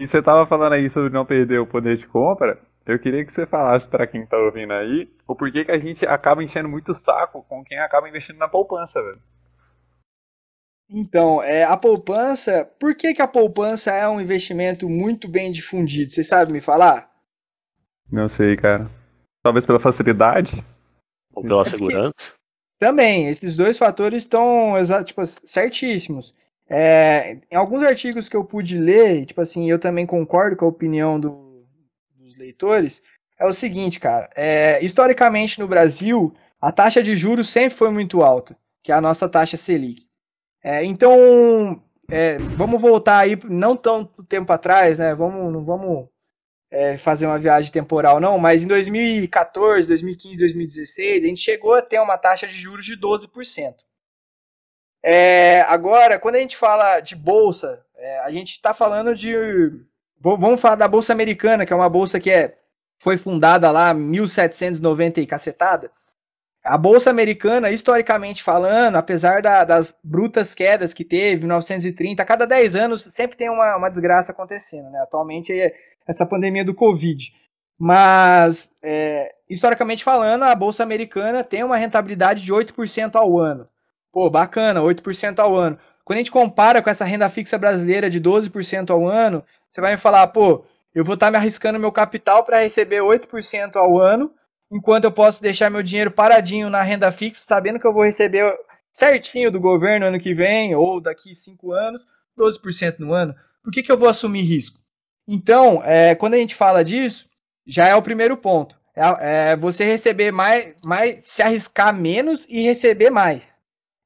E 0.00 0.06
você 0.08 0.22
tava 0.22 0.46
falando 0.46 0.72
aí 0.74 0.88
sobre 0.90 1.10
não 1.10 1.26
perder 1.26 1.58
o 1.58 1.66
poder 1.66 1.96
de 1.98 2.06
compra. 2.06 2.58
Eu 2.86 2.98
queria 2.98 3.24
que 3.24 3.32
você 3.32 3.46
falasse 3.46 3.86
pra 3.86 4.06
quem 4.06 4.26
tá 4.26 4.36
ouvindo 4.38 4.72
aí 4.72 5.08
o 5.28 5.34
porquê 5.36 5.64
que 5.64 5.70
a 5.70 5.78
gente 5.78 6.04
acaba 6.06 6.42
enchendo 6.42 6.68
muito 6.68 6.92
o 6.92 6.98
saco 6.98 7.44
com 7.44 7.62
quem 7.64 7.78
acaba 7.78 8.08
investindo 8.08 8.38
na 8.38 8.48
poupança, 8.48 9.00
velho. 9.02 9.20
Então, 10.90 11.42
é, 11.42 11.64
a 11.64 11.76
poupança, 11.76 12.64
por 12.78 12.94
que 12.94 13.14
que 13.14 13.22
a 13.22 13.28
poupança 13.28 13.92
é 13.92 14.06
um 14.08 14.20
investimento 14.20 14.88
muito 14.90 15.26
bem 15.28 15.50
difundido? 15.50 16.12
Você 16.12 16.22
sabe 16.24 16.52
me 16.52 16.60
falar? 16.60 17.09
Não 18.10 18.28
sei, 18.28 18.56
cara. 18.56 18.90
Talvez 19.42 19.64
pela 19.64 19.78
facilidade. 19.80 20.64
Ou 21.34 21.42
pela 21.42 21.62
É 21.62 21.64
segurança. 21.66 22.34
Também, 22.78 23.28
esses 23.28 23.56
dois 23.56 23.76
fatores 23.78 24.22
estão 24.22 24.76
exa- 24.78 25.04
tipo, 25.04 25.24
certíssimos. 25.26 26.34
É, 26.68 27.38
em 27.50 27.56
alguns 27.56 27.82
artigos 27.82 28.28
que 28.28 28.36
eu 28.36 28.44
pude 28.44 28.78
ler, 28.78 29.26
tipo 29.26 29.40
assim, 29.40 29.68
eu 29.68 29.78
também 29.78 30.06
concordo 30.06 30.56
com 30.56 30.64
a 30.64 30.68
opinião 30.68 31.18
do- 31.18 31.64
dos 32.16 32.38
leitores, 32.38 33.02
é 33.38 33.44
o 33.44 33.52
seguinte, 33.52 33.98
cara, 33.98 34.30
é, 34.36 34.82
historicamente 34.84 35.58
no 35.58 35.66
Brasil, 35.66 36.32
a 36.60 36.70
taxa 36.70 37.02
de 37.02 37.16
juros 37.16 37.48
sempre 37.48 37.76
foi 37.76 37.90
muito 37.90 38.22
alta, 38.22 38.56
que 38.82 38.92
é 38.92 38.94
a 38.94 39.00
nossa 39.00 39.28
taxa 39.28 39.56
Selic. 39.56 40.06
É, 40.62 40.84
então, 40.84 41.82
é, 42.08 42.38
vamos 42.38 42.80
voltar 42.80 43.18
aí, 43.18 43.36
não 43.44 43.76
tanto 43.76 44.22
tempo 44.24 44.52
atrás, 44.52 44.98
né? 44.98 45.14
Vamos, 45.14 45.52
não 45.52 45.64
vamos 45.64 46.08
é, 46.70 46.96
fazer 46.96 47.26
uma 47.26 47.38
viagem 47.38 47.72
temporal, 47.72 48.20
não, 48.20 48.38
mas 48.38 48.62
em 48.62 48.68
2014, 48.68 49.88
2015, 49.88 50.36
2016, 50.36 51.24
a 51.24 51.26
gente 51.26 51.40
chegou 51.40 51.74
a 51.74 51.82
ter 51.82 51.98
uma 52.00 52.16
taxa 52.16 52.46
de 52.46 52.54
juros 52.54 52.86
de 52.86 52.96
12%. 52.96 53.74
É, 55.02 55.62
agora, 55.62 56.18
quando 56.18 56.36
a 56.36 56.40
gente 56.40 56.56
fala 56.56 57.00
de 57.00 57.16
bolsa, 57.16 57.84
é, 57.96 58.20
a 58.20 58.30
gente 58.30 58.50
está 58.50 58.74
falando 58.74 59.14
de. 59.16 59.34
Vamos 60.20 60.60
falar 60.60 60.74
da 60.74 60.86
Bolsa 60.86 61.14
Americana, 61.14 61.64
que 61.64 61.72
é 61.72 61.76
uma 61.76 61.88
bolsa 61.88 62.20
que 62.20 62.30
é, 62.30 62.58
foi 62.98 63.16
fundada 63.16 63.70
lá 63.70 63.92
em 63.92 63.96
1790 63.96 65.20
e 65.20 65.26
cacetada. 65.26 65.90
A 66.62 66.76
Bolsa 66.76 67.08
Americana, 67.08 67.70
historicamente 67.70 68.42
falando, 68.42 68.96
apesar 68.96 69.40
da, 69.40 69.64
das 69.64 69.96
brutas 70.04 70.54
quedas 70.54 70.92
que 70.92 71.06
teve 71.06 71.36
em 71.36 71.46
1930, 71.46 72.22
a 72.22 72.26
cada 72.26 72.46
10 72.46 72.74
anos 72.76 73.02
sempre 73.14 73.38
tem 73.38 73.48
uma, 73.48 73.76
uma 73.76 73.88
desgraça 73.88 74.32
acontecendo. 74.32 74.90
Né? 74.90 75.00
Atualmente 75.00 75.50
é 75.58 75.74
essa 76.06 76.26
pandemia 76.26 76.64
do 76.64 76.74
Covid. 76.74 77.32
Mas, 77.78 78.76
é, 78.82 79.32
historicamente 79.48 80.04
falando, 80.04 80.44
a 80.44 80.54
Bolsa 80.54 80.82
Americana 80.82 81.42
tem 81.42 81.64
uma 81.64 81.78
rentabilidade 81.78 82.42
de 82.42 82.52
8% 82.52 83.16
ao 83.16 83.38
ano. 83.38 83.66
Pô, 84.12 84.28
bacana, 84.28 84.80
8% 84.80 85.38
ao 85.38 85.54
ano. 85.54 85.78
Quando 86.04 86.16
a 86.16 86.20
gente 86.20 86.32
compara 86.32 86.82
com 86.82 86.90
essa 86.90 87.04
renda 87.04 87.28
fixa 87.28 87.56
brasileira 87.56 88.10
de 88.10 88.20
12% 88.20 88.90
ao 88.90 89.08
ano, 89.08 89.44
você 89.70 89.80
vai 89.80 89.92
me 89.92 89.98
falar, 89.98 90.26
pô, 90.26 90.64
eu 90.94 91.04
vou 91.04 91.14
estar 91.14 91.26
tá 91.26 91.30
me 91.30 91.36
arriscando 91.36 91.78
meu 91.78 91.92
capital 91.92 92.44
para 92.44 92.60
receber 92.60 93.00
8% 93.00 93.76
ao 93.76 93.98
ano, 93.98 94.32
enquanto 94.70 95.04
eu 95.04 95.12
posso 95.12 95.42
deixar 95.42 95.70
meu 95.70 95.82
dinheiro 95.82 96.10
paradinho 96.10 96.68
na 96.68 96.82
renda 96.82 97.12
fixa, 97.12 97.42
sabendo 97.42 97.78
que 97.78 97.86
eu 97.86 97.92
vou 97.92 98.04
receber 98.04 98.52
certinho 98.92 99.50
do 99.50 99.60
governo 99.60 100.06
ano 100.06 100.18
que 100.18 100.34
vem, 100.34 100.74
ou 100.74 101.00
daqui 101.00 101.34
5 101.34 101.72
anos, 101.72 102.04
12% 102.36 102.98
no 102.98 103.12
ano. 103.12 103.34
Por 103.62 103.72
que, 103.72 103.82
que 103.82 103.92
eu 103.92 103.98
vou 103.98 104.08
assumir 104.08 104.42
risco? 104.42 104.79
Então, 105.32 105.80
é, 105.84 106.16
quando 106.16 106.34
a 106.34 106.38
gente 106.38 106.56
fala 106.56 106.84
disso, 106.84 107.28
já 107.64 107.86
é 107.86 107.94
o 107.94 108.02
primeiro 108.02 108.36
ponto. 108.36 108.74
É, 108.96 109.52
é 109.52 109.56
você 109.56 109.84
receber 109.84 110.32
mais, 110.32 110.74
mais, 110.82 111.24
se 111.24 111.40
arriscar 111.40 111.94
menos 111.94 112.44
e 112.48 112.62
receber 112.62 113.10
mais. 113.10 113.56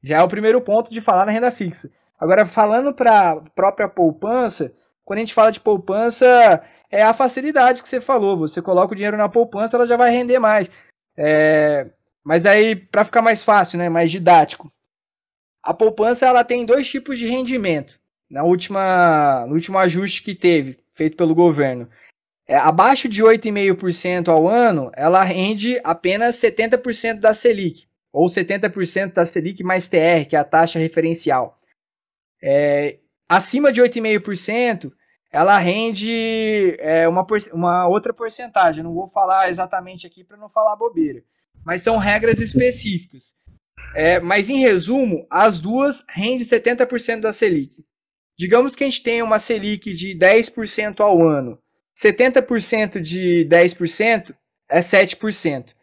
Já 0.03 0.19
é 0.19 0.23
o 0.23 0.29
primeiro 0.29 0.61
ponto 0.61 0.91
de 0.91 1.01
falar 1.01 1.25
na 1.25 1.33
renda 1.33 1.51
fixa. 1.51 1.91
Agora, 2.21 2.47
falando 2.47 2.93
para 2.93 3.31
a 3.31 3.37
própria 3.55 3.89
poupança, 3.89 4.75
quando 5.03 5.17
a 5.17 5.21
gente 5.21 5.33
fala 5.33 5.51
de 5.51 5.61
poupança, 5.61 6.63
é 6.91 7.03
a 7.03 7.15
facilidade 7.15 7.83
que 7.83 7.89
você 7.89 8.03
falou. 8.03 8.37
Você 8.37 8.61
coloca 8.61 8.93
o 8.93 8.95
dinheiro 8.95 9.17
na 9.17 9.27
poupança, 9.27 9.79
ela 9.79 9.87
já 9.87 9.97
vai 9.97 10.11
render 10.11 10.39
mais. 10.39 10.71
É, 11.17 11.87
mas 12.23 12.45
aí, 12.45 12.77
para 12.77 13.03
ficar 13.03 13.23
mais 13.23 13.43
fácil, 13.43 13.79
né, 13.79 13.89
mais 13.89 14.11
didático, 14.11 14.71
a 15.63 15.73
poupança 15.73 16.27
ela 16.27 16.45
tem 16.45 16.67
dois 16.67 16.87
tipos 16.87 17.19
de 17.19 17.27
rendimento. 17.27 17.99
Na 18.31 18.45
última, 18.45 19.47
no 19.47 19.55
último 19.55 19.79
ajuste 19.79 20.23
que 20.23 20.35
teve, 20.35 20.84
feito 20.95 21.17
pelo 21.17 21.35
governo, 21.35 21.89
é, 22.47 22.57
abaixo 22.57 23.09
de 23.09 23.23
8,5% 23.23 24.29
ao 24.29 24.47
ano, 24.47 24.91
ela 24.95 25.23
rende 25.23 25.81
apenas 25.83 26.37
70% 26.37 27.21
da 27.21 27.33
Selic 27.33 27.87
ou 28.13 28.27
70% 28.27 29.13
da 29.13 29.27
Selic 29.27 29.63
mais 29.65 29.89
TR, 29.89 30.29
que 30.29 30.37
é 30.37 30.39
a 30.39 30.45
taxa 30.45 30.79
referencial. 30.79 31.59
É, 32.43 32.99
acima 33.29 33.73
de 33.73 33.81
8,5%, 33.83 34.93
ela 35.33 35.59
rende 35.59 36.77
é, 36.79 37.09
uma, 37.09 37.27
uma 37.53 37.89
outra 37.89 38.13
porcentagem. 38.13 38.85
não 38.85 38.95
vou 38.95 39.09
falar 39.09 39.51
exatamente 39.51 40.07
aqui 40.07 40.23
para 40.23 40.37
não 40.37 40.49
falar 40.49 40.77
bobeira. 40.77 41.25
Mas 41.65 41.83
são 41.83 41.97
regras 41.97 42.41
específicas. 42.41 43.35
É, 43.97 44.21
mas 44.21 44.51
em 44.51 44.61
resumo, 44.61 45.27
as 45.31 45.59
duas 45.59 46.05
rendem 46.09 46.45
70% 46.45 47.21
da 47.21 47.33
Selic. 47.33 47.85
Digamos 48.39 48.75
que 48.75 48.85
a 48.85 48.87
gente 48.89 49.03
tenha 49.03 49.25
uma 49.25 49.39
Selic 49.39 49.93
de 49.93 50.17
10% 50.17 51.01
ao 51.01 51.23
ano. 51.27 51.59
70% 51.97 53.01
de 53.01 53.47
10% 53.49 54.35
é 54.69 54.81
7% 54.81 55.75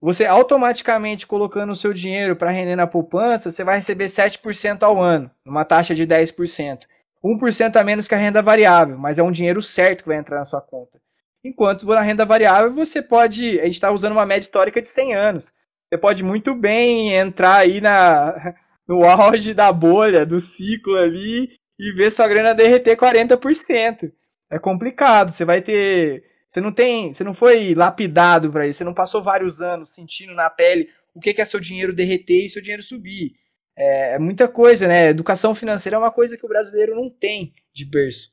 você 0.00 0.24
automaticamente 0.24 1.26
colocando 1.26 1.70
o 1.70 1.76
seu 1.76 1.92
dinheiro 1.92 2.34
para 2.34 2.50
render 2.50 2.74
na 2.74 2.86
poupança, 2.86 3.50
você 3.50 3.62
vai 3.62 3.76
receber 3.76 4.06
7% 4.06 4.82
ao 4.82 4.98
ano, 5.00 5.30
numa 5.44 5.64
taxa 5.64 5.94
de 5.94 6.06
10%. 6.06 6.86
1% 7.22 7.76
a 7.76 7.84
menos 7.84 8.08
que 8.08 8.14
a 8.14 8.18
renda 8.18 8.40
variável, 8.40 8.96
mas 8.96 9.18
é 9.18 9.22
um 9.22 9.30
dinheiro 9.30 9.60
certo 9.60 10.02
que 10.02 10.08
vai 10.08 10.16
entrar 10.16 10.38
na 10.38 10.46
sua 10.46 10.62
conta. 10.62 10.98
Enquanto 11.44 11.84
na 11.86 12.00
renda 12.00 12.24
variável, 12.24 12.72
você 12.72 13.02
pode. 13.02 13.60
A 13.60 13.64
gente 13.64 13.74
está 13.74 13.90
usando 13.90 14.12
uma 14.12 14.24
média 14.24 14.46
histórica 14.46 14.80
de 14.80 14.88
100 14.88 15.14
anos. 15.14 15.44
Você 15.88 15.98
pode 15.98 16.22
muito 16.22 16.54
bem 16.54 17.14
entrar 17.14 17.58
aí 17.58 17.80
na, 17.80 18.54
no 18.88 19.04
auge 19.04 19.52
da 19.52 19.70
bolha, 19.70 20.24
do 20.24 20.40
ciclo 20.40 20.96
ali, 20.96 21.50
e 21.80 21.92
ver 21.92 22.12
sua 22.12 22.28
grana 22.28 22.54
derreter 22.54 22.96
40%. 22.96 24.12
É 24.50 24.58
complicado. 24.58 25.32
Você 25.32 25.44
vai 25.44 25.62
ter 25.62 26.22
você 26.50 26.60
não 26.60 26.72
tem, 26.72 27.12
você 27.12 27.22
não 27.22 27.32
foi 27.32 27.74
lapidado 27.74 28.50
para 28.50 28.66
isso, 28.66 28.78
você 28.78 28.84
não 28.84 28.92
passou 28.92 29.22
vários 29.22 29.62
anos 29.62 29.94
sentindo 29.94 30.34
na 30.34 30.50
pele 30.50 30.88
o 31.14 31.20
que 31.20 31.40
é 31.40 31.44
seu 31.44 31.60
dinheiro 31.60 31.94
derreter 31.94 32.44
e 32.44 32.48
seu 32.48 32.60
dinheiro 32.60 32.82
subir. 32.82 33.36
É, 33.76 34.14
é 34.14 34.18
muita 34.18 34.48
coisa, 34.48 34.88
né? 34.88 35.10
Educação 35.10 35.54
financeira 35.54 35.96
é 35.96 35.98
uma 35.98 36.10
coisa 36.10 36.36
que 36.36 36.44
o 36.44 36.48
brasileiro 36.48 36.96
não 36.96 37.08
tem 37.08 37.54
de 37.72 37.84
berço. 37.84 38.32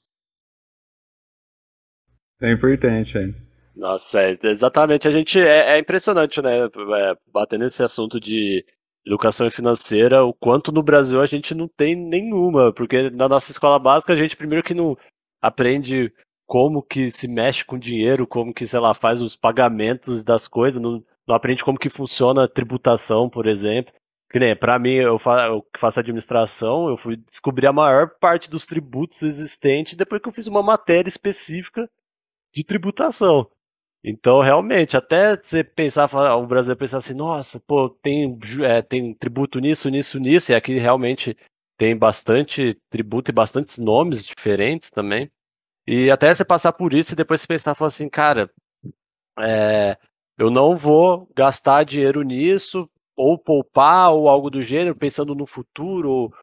É 2.41 2.51
importante, 2.51 3.15
hein? 3.17 3.35
Nossa, 3.75 4.23
é, 4.23 4.37
exatamente. 4.43 5.07
A 5.07 5.11
gente 5.11 5.39
é, 5.39 5.75
é 5.75 5.79
impressionante, 5.79 6.41
né? 6.41 6.65
É, 6.65 7.17
batendo 7.31 7.63
nesse 7.63 7.83
assunto 7.83 8.19
de 8.19 8.65
educação 9.07 9.49
financeira, 9.49 10.23
o 10.23 10.33
quanto 10.33 10.71
no 10.71 10.83
Brasil 10.83 11.21
a 11.21 11.25
gente 11.25 11.55
não 11.55 11.67
tem 11.67 11.95
nenhuma, 11.95 12.73
porque 12.73 13.09
na 13.09 13.27
nossa 13.27 13.51
escola 13.51 13.79
básica 13.79 14.13
a 14.13 14.15
gente 14.15 14.35
primeiro 14.35 14.63
que 14.63 14.73
não 14.73 14.97
aprende 15.41 16.13
como 16.45 16.81
que 16.81 17.11
se 17.11 17.27
mexe 17.27 17.65
com 17.65 17.77
dinheiro, 17.77 18.25
como 18.25 18.53
que, 18.53 18.65
sei 18.65 18.79
lá, 18.79 18.93
faz 18.93 19.21
os 19.21 19.35
pagamentos 19.35 20.23
das 20.23 20.47
coisas, 20.47 20.81
não, 20.81 21.03
não 21.27 21.35
aprende 21.35 21.63
como 21.63 21.77
que 21.77 21.89
funciona 21.89 22.45
a 22.45 22.47
tributação, 22.47 23.29
por 23.29 23.47
exemplo. 23.47 23.93
Que 24.29 24.39
nem, 24.39 24.55
pra 24.55 24.77
mim, 24.79 24.93
eu, 24.93 25.17
fa 25.19 25.47
eu 25.47 25.65
faço 25.77 25.99
administração, 25.99 26.89
eu 26.89 26.97
fui 26.97 27.15
descobrir 27.17 27.67
a 27.67 27.73
maior 27.73 28.09
parte 28.19 28.49
dos 28.49 28.65
tributos 28.65 29.21
existentes 29.23 29.95
depois 29.95 30.21
que 30.21 30.27
eu 30.27 30.33
fiz 30.33 30.47
uma 30.47 30.63
matéria 30.63 31.07
específica 31.07 31.89
de 32.53 32.63
tributação. 32.63 33.49
Então, 34.09 34.39
realmente, 34.39 34.95
até 34.95 35.35
você 35.35 35.65
pensar, 35.65 36.05
o 36.37 36.47
brasileiro 36.47 36.79
pensar 36.79 36.99
assim, 36.99 37.13
nossa, 37.13 37.59
pô, 37.59 37.89
tem, 37.89 38.39
é, 38.63 38.81
tem 38.81 39.13
tributo 39.13 39.59
nisso, 39.59 39.89
nisso, 39.89 40.17
nisso, 40.17 40.49
e 40.49 40.55
aqui 40.55 40.77
realmente 40.77 41.35
tem 41.77 41.93
bastante 41.93 42.79
tributo 42.89 43.31
e 43.31 43.33
bastantes 43.33 43.77
nomes 43.77 44.25
diferentes 44.25 44.89
também. 44.89 45.29
E 45.85 46.09
até 46.09 46.33
você 46.33 46.45
passar 46.45 46.71
por 46.71 46.93
isso 46.93 47.11
e 47.11 47.15
depois 47.17 47.41
você 47.41 47.47
pensar, 47.47 47.75
falar 47.75 47.89
assim, 47.89 48.07
cara, 48.07 48.49
é, 49.39 49.97
eu 50.37 50.49
não 50.49 50.77
vou 50.77 51.29
gastar 51.35 51.83
dinheiro 51.83 52.21
nisso, 52.21 52.89
ou 53.13 53.37
poupar, 53.37 54.13
ou 54.13 54.29
algo 54.29 54.49
do 54.49 54.63
gênero, 54.63 54.95
pensando 54.95 55.35
no 55.35 55.45
futuro, 55.45 56.09
ou, 56.09 56.33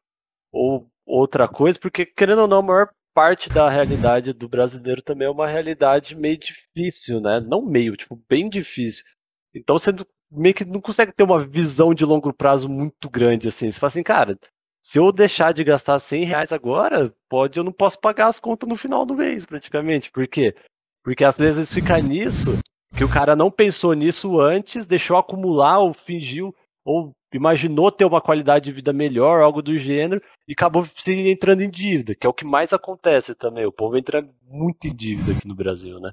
ou 0.51 0.87
outra 1.03 1.47
coisa, 1.47 1.79
porque 1.79 2.05
querendo 2.05 2.41
ou 2.41 2.47
não, 2.47 2.59
a 2.59 2.61
maior 2.61 2.89
parte 3.15 3.47
da 3.47 3.69
realidade 3.69 4.33
do 4.33 4.49
brasileiro 4.49 5.01
também 5.01 5.25
é 5.25 5.31
uma 5.31 5.47
realidade 5.47 6.15
meio 6.15 6.37
difícil, 6.37 7.21
né? 7.21 7.39
Não 7.39 7.65
meio, 7.65 7.95
tipo, 7.95 8.21
bem 8.29 8.49
difícil. 8.49 9.05
Então 9.55 9.79
você 9.79 9.93
meio 10.29 10.53
que 10.53 10.65
não 10.65 10.81
consegue 10.81 11.13
ter 11.13 11.23
uma 11.23 11.47
visão 11.47 11.93
de 11.93 12.03
longo 12.03 12.33
prazo 12.33 12.67
muito 12.67 13.09
grande, 13.09 13.47
assim. 13.47 13.71
Você 13.71 13.79
fala 13.79 13.87
assim, 13.87 14.03
cara, 14.03 14.37
se 14.83 14.99
eu 14.99 15.11
deixar 15.13 15.53
de 15.53 15.63
gastar 15.63 15.97
100 15.97 16.25
reais 16.25 16.51
agora, 16.51 17.13
pode 17.29 17.57
eu 17.57 17.63
não 17.63 17.71
posso 17.71 17.99
pagar 17.99 18.27
as 18.27 18.37
contas 18.37 18.67
no 18.67 18.75
final 18.75 19.05
do 19.05 19.15
mês, 19.15 19.45
praticamente. 19.45 20.11
Por 20.11 20.27
quê? 20.27 20.53
Porque 21.01 21.23
às 21.23 21.37
vezes 21.37 21.73
fica 21.73 21.97
nisso 21.99 22.59
que 22.97 23.03
o 23.03 23.09
cara 23.09 23.35
não 23.35 23.49
pensou 23.49 23.93
nisso 23.93 24.39
antes, 24.41 24.85
deixou 24.85 25.17
acumular 25.17 25.79
ou 25.79 25.93
fingiu 25.93 26.53
ou 26.83 27.13
imaginou 27.37 27.91
ter 27.91 28.05
uma 28.05 28.21
qualidade 28.21 28.65
de 28.65 28.71
vida 28.71 28.93
melhor, 28.93 29.41
algo 29.41 29.61
do 29.61 29.77
gênero, 29.77 30.21
e 30.47 30.53
acabou 30.53 30.85
se 30.97 31.13
entrando 31.29 31.61
em 31.61 31.69
dívida, 31.69 32.15
que 32.15 32.25
é 32.25 32.29
o 32.29 32.33
que 32.33 32.45
mais 32.45 32.73
acontece 32.73 33.35
também. 33.35 33.65
O 33.65 33.71
povo 33.71 33.97
entra 33.97 34.27
muito 34.43 34.87
em 34.87 34.95
dívida 34.95 35.31
aqui 35.31 35.47
no 35.47 35.55
Brasil, 35.55 35.99
né? 35.99 36.11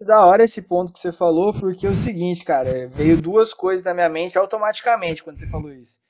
Da 0.00 0.24
hora 0.26 0.42
esse 0.42 0.62
ponto 0.62 0.92
que 0.92 0.98
você 0.98 1.12
falou, 1.12 1.52
porque 1.52 1.86
é 1.86 1.90
o 1.90 1.94
seguinte, 1.94 2.44
cara, 2.44 2.88
veio 2.88 3.20
duas 3.20 3.54
coisas 3.54 3.84
na 3.84 3.94
minha 3.94 4.08
mente 4.08 4.36
automaticamente 4.36 5.22
quando 5.22 5.38
você 5.38 5.48
falou 5.48 5.72
isso. 5.72 6.00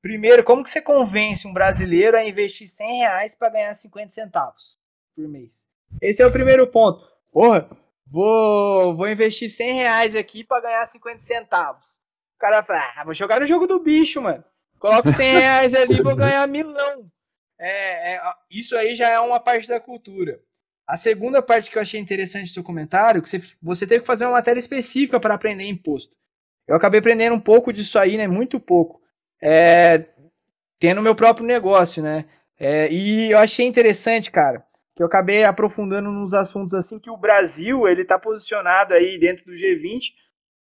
Primeiro, 0.00 0.42
como 0.42 0.64
que 0.64 0.70
você 0.70 0.80
convence 0.80 1.46
um 1.46 1.52
brasileiro 1.52 2.16
a 2.16 2.26
investir 2.26 2.68
100 2.68 2.98
reais 2.98 3.34
para 3.34 3.50
ganhar 3.50 3.72
50 3.72 4.10
centavos 4.12 4.76
por 5.14 5.28
mês? 5.28 5.52
Esse 6.00 6.22
é 6.22 6.26
o 6.26 6.32
primeiro 6.32 6.66
ponto. 6.66 7.06
Porra, 7.30 7.68
vou, 8.06 8.96
vou 8.96 9.08
investir 9.08 9.50
100 9.50 9.74
reais 9.74 10.16
aqui 10.16 10.42
para 10.42 10.62
ganhar 10.62 10.86
50 10.86 11.22
centavos. 11.22 11.86
O 12.42 12.44
cara 12.44 12.62
fala, 12.64 12.92
ah, 12.96 13.04
vou 13.04 13.14
jogar 13.14 13.40
no 13.40 13.46
jogo 13.46 13.68
do 13.68 13.78
bicho, 13.78 14.20
mano. 14.20 14.44
Coloco 14.78 15.08
100 15.08 15.32
reais 15.38 15.74
ali 15.76 15.98
e 15.98 16.02
vou 16.02 16.16
ganhar 16.16 16.46
milão. 16.48 17.06
É, 17.58 18.14
é, 18.14 18.20
isso 18.50 18.76
aí 18.76 18.96
já 18.96 19.08
é 19.08 19.20
uma 19.20 19.38
parte 19.38 19.68
da 19.68 19.78
cultura. 19.78 20.40
A 20.84 20.96
segunda 20.96 21.40
parte 21.40 21.70
que 21.70 21.78
eu 21.78 21.82
achei 21.82 22.00
interessante 22.00 22.48
do 22.48 22.54
seu 22.54 22.64
comentário, 22.64 23.22
que 23.22 23.28
você, 23.28 23.40
você 23.62 23.86
teve 23.86 24.00
que 24.00 24.06
fazer 24.06 24.24
uma 24.24 24.32
matéria 24.32 24.58
específica 24.58 25.20
para 25.20 25.34
aprender 25.34 25.64
imposto. 25.64 26.12
Eu 26.66 26.74
acabei 26.74 26.98
aprendendo 26.98 27.36
um 27.36 27.40
pouco 27.40 27.72
disso 27.72 27.96
aí, 27.96 28.16
né? 28.16 28.26
Muito 28.26 28.58
pouco 28.58 29.00
é, 29.42 30.06
tendo 30.78 31.02
meu 31.02 31.16
próprio 31.16 31.44
negócio, 31.44 32.00
né? 32.02 32.24
É, 32.58 32.90
e 32.92 33.32
eu 33.32 33.38
achei 33.38 33.66
interessante, 33.66 34.30
cara, 34.30 34.64
que 34.94 35.02
eu 35.02 35.06
acabei 35.06 35.42
aprofundando 35.42 36.10
nos 36.12 36.32
assuntos 36.32 36.74
assim 36.74 37.00
que 37.00 37.10
o 37.10 37.16
Brasil 37.16 37.88
ele 37.88 38.02
está 38.02 38.16
posicionado 38.16 38.94
aí 38.94 39.18
dentro 39.18 39.44
do 39.44 39.52
G20 39.52 40.12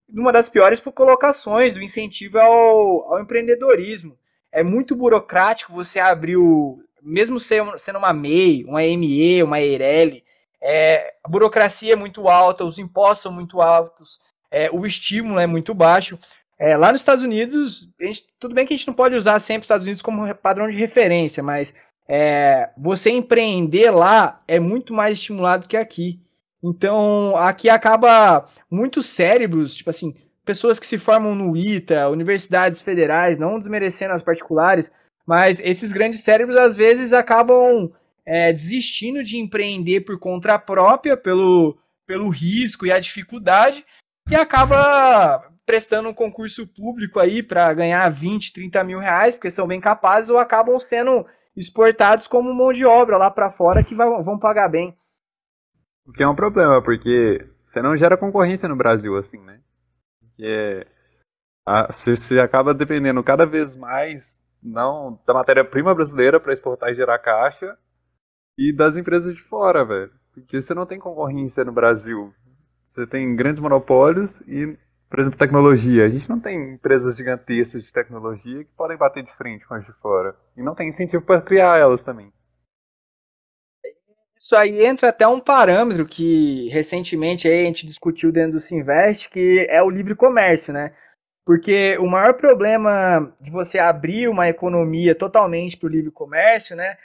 numa 0.08 0.32
das 0.32 0.48
piores 0.48 0.80
colocações 0.80 1.74
do 1.74 1.82
incentivo 1.82 2.38
ao, 2.38 3.12
ao 3.12 3.20
empreendedorismo. 3.20 4.18
É 4.52 4.62
muito 4.62 4.94
burocrático 4.94 5.72
você 5.72 5.98
abrir 5.98 6.36
o, 6.36 6.78
mesmo 7.02 7.38
sendo 7.38 7.98
uma 7.98 8.12
MEI, 8.12 8.64
uma 8.64 8.80
ME, 8.80 9.42
uma 9.42 9.60
EIRELI, 9.60 10.24
é, 10.66 11.14
a 11.22 11.28
burocracia 11.28 11.92
é 11.92 11.96
muito 11.96 12.26
alta, 12.26 12.64
os 12.64 12.78
impostos 12.78 13.24
são 13.24 13.32
muito 13.32 13.60
altos, 13.60 14.18
é, 14.50 14.70
o 14.70 14.86
estímulo 14.86 15.38
é 15.38 15.46
muito 15.46 15.74
baixo. 15.74 16.18
É, 16.58 16.74
lá 16.76 16.90
nos 16.90 17.02
Estados 17.02 17.22
Unidos, 17.22 17.86
gente, 18.00 18.24
tudo 18.40 18.54
bem 18.54 18.64
que 18.66 18.72
a 18.72 18.76
gente 18.76 18.86
não 18.86 18.94
pode 18.94 19.14
usar 19.14 19.38
sempre 19.40 19.60
os 19.60 19.64
Estados 19.66 19.84
Unidos 19.84 20.00
como 20.00 20.34
padrão 20.36 20.70
de 20.70 20.76
referência, 20.76 21.42
mas 21.42 21.74
é, 22.08 22.70
você 22.78 23.10
empreender 23.10 23.90
lá 23.90 24.42
é 24.48 24.58
muito 24.58 24.94
mais 24.94 25.18
estimulado 25.18 25.68
que 25.68 25.76
aqui. 25.76 26.18
Então, 26.66 27.36
aqui 27.36 27.68
acaba 27.68 28.46
muitos 28.70 29.04
cérebros, 29.04 29.74
tipo 29.74 29.90
assim, 29.90 30.14
pessoas 30.46 30.78
que 30.78 30.86
se 30.86 30.96
formam 30.96 31.34
no 31.34 31.54
ITA, 31.54 32.08
universidades 32.08 32.80
federais, 32.80 33.38
não 33.38 33.58
desmerecendo 33.58 34.14
as 34.14 34.22
particulares, 34.22 34.90
mas 35.26 35.60
esses 35.60 35.92
grandes 35.92 36.20
cérebros 36.20 36.56
às 36.56 36.74
vezes 36.74 37.12
acabam 37.12 37.92
é, 38.24 38.50
desistindo 38.50 39.22
de 39.22 39.38
empreender 39.38 40.00
por 40.00 40.18
conta 40.18 40.58
própria, 40.58 41.18
pelo, 41.18 41.76
pelo 42.06 42.30
risco 42.30 42.86
e 42.86 42.92
a 42.92 42.98
dificuldade, 42.98 43.84
e 44.30 44.34
acaba 44.34 45.46
prestando 45.66 46.08
um 46.08 46.14
concurso 46.14 46.66
público 46.66 47.20
aí 47.20 47.42
para 47.42 47.74
ganhar 47.74 48.08
20, 48.08 48.54
30 48.54 48.84
mil 48.84 48.98
reais, 48.98 49.34
porque 49.34 49.50
são 49.50 49.66
bem 49.66 49.82
capazes, 49.82 50.30
ou 50.30 50.38
acabam 50.38 50.80
sendo 50.80 51.26
exportados 51.54 52.26
como 52.26 52.54
mão 52.54 52.72
de 52.72 52.86
obra 52.86 53.18
lá 53.18 53.30
para 53.30 53.52
fora 53.52 53.84
que 53.84 53.94
vão 53.94 54.38
pagar 54.38 54.68
bem. 54.70 54.96
O 56.06 56.12
que 56.12 56.22
é 56.22 56.28
um 56.28 56.34
problema, 56.34 56.82
porque 56.82 57.46
você 57.66 57.80
não 57.82 57.96
gera 57.96 58.16
concorrência 58.16 58.68
no 58.68 58.76
Brasil, 58.76 59.16
assim, 59.16 59.38
né? 59.38 59.60
Porque 60.20 60.86
a, 61.66 61.92
você, 61.92 62.16
você 62.16 62.38
acaba 62.38 62.74
dependendo 62.74 63.22
cada 63.22 63.46
vez 63.46 63.76
mais 63.76 64.24
não 64.62 65.20
da 65.26 65.34
matéria-prima 65.34 65.94
brasileira 65.94 66.38
para 66.40 66.52
exportar 66.52 66.90
e 66.90 66.94
gerar 66.94 67.18
caixa 67.18 67.76
e 68.56 68.72
das 68.72 68.96
empresas 68.96 69.34
de 69.34 69.42
fora, 69.42 69.84
velho. 69.84 70.12
Porque 70.32 70.60
você 70.60 70.74
não 70.74 70.86
tem 70.86 70.98
concorrência 70.98 71.64
no 71.64 71.72
Brasil. 71.72 72.34
Você 72.88 73.06
tem 73.06 73.34
grandes 73.34 73.60
monopólios 73.60 74.30
e 74.46 74.76
por 75.14 75.20
exemplo, 75.20 75.38
tecnologia. 75.38 76.06
A 76.06 76.08
gente 76.08 76.28
não 76.28 76.40
tem 76.40 76.74
empresas 76.74 77.16
gigantescas 77.16 77.84
de 77.84 77.92
tecnologia 77.92 78.64
que 78.64 78.70
podem 78.76 78.96
bater 78.96 79.22
de 79.22 79.32
frente 79.36 79.64
com 79.64 79.74
as 79.74 79.84
de 79.84 79.92
fora. 79.94 80.34
E 80.56 80.62
não 80.62 80.74
tem 80.74 80.88
incentivo 80.88 81.24
para 81.24 81.40
criar 81.40 81.78
elas 81.78 82.02
também. 82.02 82.32
Isso 84.44 84.54
aí 84.54 84.84
entra 84.84 85.08
até 85.08 85.26
um 85.26 85.40
parâmetro 85.40 86.04
que 86.04 86.68
recentemente 86.68 87.48
a 87.48 87.50
gente 87.50 87.86
discutiu 87.86 88.30
dentro 88.30 88.52
do 88.52 88.60
Sinvest, 88.60 89.30
que 89.30 89.66
é 89.70 89.82
o 89.82 89.88
livre 89.88 90.14
comércio, 90.14 90.70
né? 90.70 90.94
Porque 91.46 91.96
o 91.96 92.06
maior 92.06 92.34
problema 92.34 93.34
de 93.40 93.50
você 93.50 93.78
abrir 93.78 94.28
uma 94.28 94.46
economia 94.46 95.14
totalmente 95.14 95.78
para 95.78 95.86
o 95.86 95.90
livre 95.90 96.10
comércio, 96.10 96.76
né? 96.76 96.98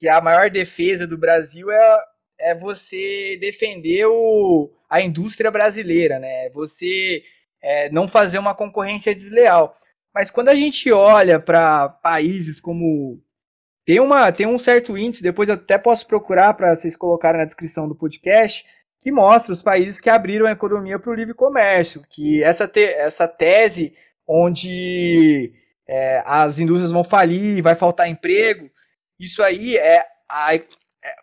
Que 0.00 0.08
a 0.08 0.22
maior 0.22 0.48
defesa 0.48 1.06
do 1.06 1.18
Brasil 1.18 1.70
é, 1.70 1.98
é 2.40 2.54
você 2.54 3.36
defender 3.42 4.06
o, 4.06 4.72
a 4.88 5.02
indústria 5.02 5.50
brasileira, 5.50 6.18
né? 6.18 6.48
Você 6.54 7.22
é, 7.62 7.90
não 7.90 8.08
fazer 8.08 8.38
uma 8.38 8.54
concorrência 8.54 9.14
desleal. 9.14 9.76
Mas 10.14 10.30
quando 10.30 10.48
a 10.48 10.54
gente 10.54 10.90
olha 10.90 11.38
para 11.38 11.90
países 11.90 12.58
como. 12.58 13.22
Tem, 13.86 14.00
uma, 14.00 14.32
tem 14.32 14.48
um 14.48 14.58
certo 14.58 14.98
índice, 14.98 15.22
depois 15.22 15.48
eu 15.48 15.54
até 15.54 15.78
posso 15.78 16.04
procurar 16.08 16.52
para 16.54 16.74
vocês 16.74 16.96
colocarem 16.96 17.38
na 17.38 17.46
descrição 17.46 17.88
do 17.88 17.94
podcast, 17.94 18.66
que 19.00 19.12
mostra 19.12 19.52
os 19.52 19.62
países 19.62 20.00
que 20.00 20.10
abriram 20.10 20.46
a 20.46 20.50
economia 20.50 20.98
para 20.98 21.12
o 21.12 21.14
livre 21.14 21.32
comércio. 21.32 22.02
Que 22.10 22.42
essa, 22.42 22.66
te, 22.66 22.82
essa 22.82 23.28
tese 23.28 23.94
onde 24.26 25.52
é, 25.86 26.20
as 26.26 26.58
indústrias 26.58 26.90
vão 26.90 27.04
falir, 27.04 27.62
vai 27.62 27.76
faltar 27.76 28.08
emprego, 28.08 28.68
isso 29.20 29.40
aí 29.40 29.76
é. 29.76 30.04
A, 30.28 30.56
é 30.56 30.64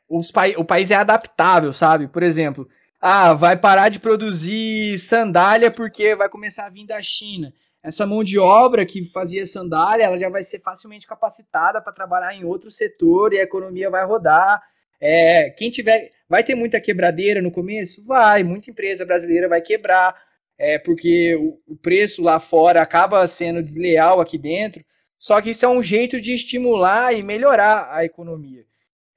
os, 0.08 0.32
o 0.56 0.64
país 0.64 0.90
é 0.90 0.96
adaptável, 0.96 1.74
sabe? 1.74 2.08
Por 2.08 2.24
exemplo, 2.24 2.66
ah, 3.02 3.34
vai 3.34 3.58
parar 3.58 3.90
de 3.90 4.00
produzir 4.00 4.98
sandália 5.00 5.70
porque 5.70 6.16
vai 6.16 6.30
começar 6.30 6.66
a 6.66 6.70
vir 6.70 6.88
da 6.88 7.02
China. 7.02 7.54
Essa 7.84 8.08
mão 8.08 8.24
de 8.24 8.40
obra 8.40 8.86
que 8.86 9.12
fazia 9.12 9.46
sandália, 9.46 10.06
ela 10.06 10.18
já 10.18 10.30
vai 10.30 10.44
ser 10.44 10.60
facilmente 10.60 11.06
capacitada 11.06 11.82
para 11.82 11.92
trabalhar 11.92 12.34
em 12.34 12.46
outro 12.46 12.72
setor 12.72 13.34
e 13.34 13.40
a 13.40 13.44
economia 13.44 13.90
vai 13.90 14.06
rodar. 14.06 14.64
É, 15.02 15.50
quem 15.50 15.70
tiver, 15.70 16.12
vai 16.30 16.44
ter 16.44 16.56
muita 16.56 16.80
quebradeira 16.80 17.42
no 17.42 17.52
começo, 17.52 18.04
vai. 18.06 18.44
Muita 18.44 18.72
empresa 18.72 19.06
brasileira 19.06 19.50
vai 19.50 19.62
quebrar, 19.62 20.16
é 20.58 20.80
porque 20.80 21.36
o, 21.36 21.60
o 21.68 21.76
preço 21.76 22.24
lá 22.24 22.40
fora 22.40 22.82
acaba 22.82 23.28
sendo 23.28 23.62
desleal 23.62 24.22
aqui 24.22 24.38
dentro. 24.38 24.84
Só 25.20 25.42
que 25.42 25.50
isso 25.50 25.66
é 25.66 25.70
um 25.70 25.84
jeito 25.84 26.22
de 26.22 26.34
estimular 26.34 27.14
e 27.14 27.22
melhorar 27.22 27.88
a 27.92 28.06
economia 28.06 28.66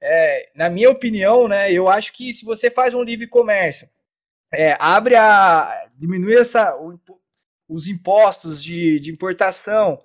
é, 0.01 0.49
na 0.55 0.69
minha 0.69 0.89
opinião, 0.89 1.47
né, 1.47 1.71
eu 1.71 1.89
acho 1.89 2.13
que 2.13 2.31
se 2.31 2.45
você 2.45 2.69
faz 2.69 2.93
um 2.93 3.03
livre 3.03 3.27
comércio, 3.27 3.89
é, 4.51 4.77
abre 4.79 5.15
a. 5.15 5.87
diminui 5.95 6.37
essa, 6.37 6.75
o, 6.77 6.99
os 7.67 7.87
impostos 7.87 8.63
de, 8.63 8.99
de 8.99 9.11
importação, 9.11 10.01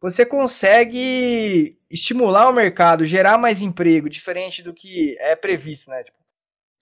você 0.00 0.24
consegue 0.24 1.78
estimular 1.90 2.48
o 2.48 2.52
mercado, 2.52 3.06
gerar 3.06 3.38
mais 3.38 3.60
emprego, 3.60 4.08
diferente 4.08 4.62
do 4.62 4.72
que 4.72 5.16
é 5.18 5.34
previsto, 5.34 5.90
né? 5.90 6.04
Tipo, 6.04 6.16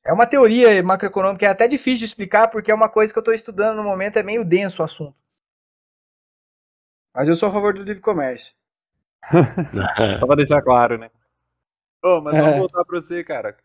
é 0.04 0.12
uma 0.12 0.26
teoria 0.26 0.82
macroeconômica, 0.82 1.46
é 1.46 1.48
até 1.48 1.66
difícil 1.66 2.00
de 2.00 2.04
explicar, 2.04 2.48
porque 2.48 2.70
é 2.70 2.74
uma 2.74 2.88
coisa 2.88 3.12
que 3.12 3.18
eu 3.18 3.22
estou 3.22 3.34
estudando 3.34 3.76
no 3.76 3.84
momento, 3.84 4.18
é 4.18 4.22
meio 4.22 4.44
denso 4.44 4.82
o 4.82 4.84
assunto. 4.84 5.16
Mas 7.14 7.28
eu 7.28 7.36
sou 7.36 7.48
a 7.48 7.52
favor 7.52 7.72
do 7.72 7.82
livre 7.82 8.02
comércio. 8.02 8.52
Só 10.20 10.26
para 10.26 10.36
deixar 10.36 10.60
claro, 10.62 10.98
né? 10.98 11.10
Ô, 12.02 12.18
oh, 12.18 12.20
mas 12.20 12.36
vamos 12.36 12.54
é. 12.56 12.58
voltar 12.58 12.84
pra 12.84 13.00
você, 13.00 13.24
cara. 13.24 13.56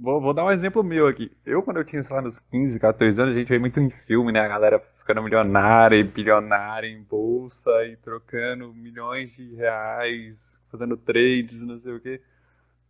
Vou, 0.00 0.18
vou 0.18 0.32
dar 0.32 0.46
um 0.46 0.50
exemplo 0.50 0.82
meu 0.82 1.06
aqui. 1.06 1.30
Eu, 1.44 1.62
quando 1.62 1.76
eu 1.76 1.84
tinha, 1.84 2.02
sei 2.02 2.16
lá, 2.16 2.22
nos 2.22 2.38
15, 2.50 2.78
14 2.78 3.20
anos, 3.20 3.34
a 3.34 3.38
gente 3.38 3.48
vê 3.48 3.58
muito 3.58 3.78
em 3.78 3.90
filme, 3.90 4.32
né? 4.32 4.40
A 4.40 4.48
galera 4.48 4.80
ficando 4.98 5.22
milionária 5.22 5.96
e 5.96 6.02
bilionária 6.02 6.86
em 6.86 7.02
bolsa 7.02 7.70
e 7.84 7.96
trocando 7.98 8.72
milhões 8.72 9.30
de 9.32 9.54
reais, 9.54 10.36
fazendo 10.70 10.96
trades, 10.96 11.60
não 11.60 11.78
sei 11.80 11.92
o 11.92 12.00
quê. 12.00 12.22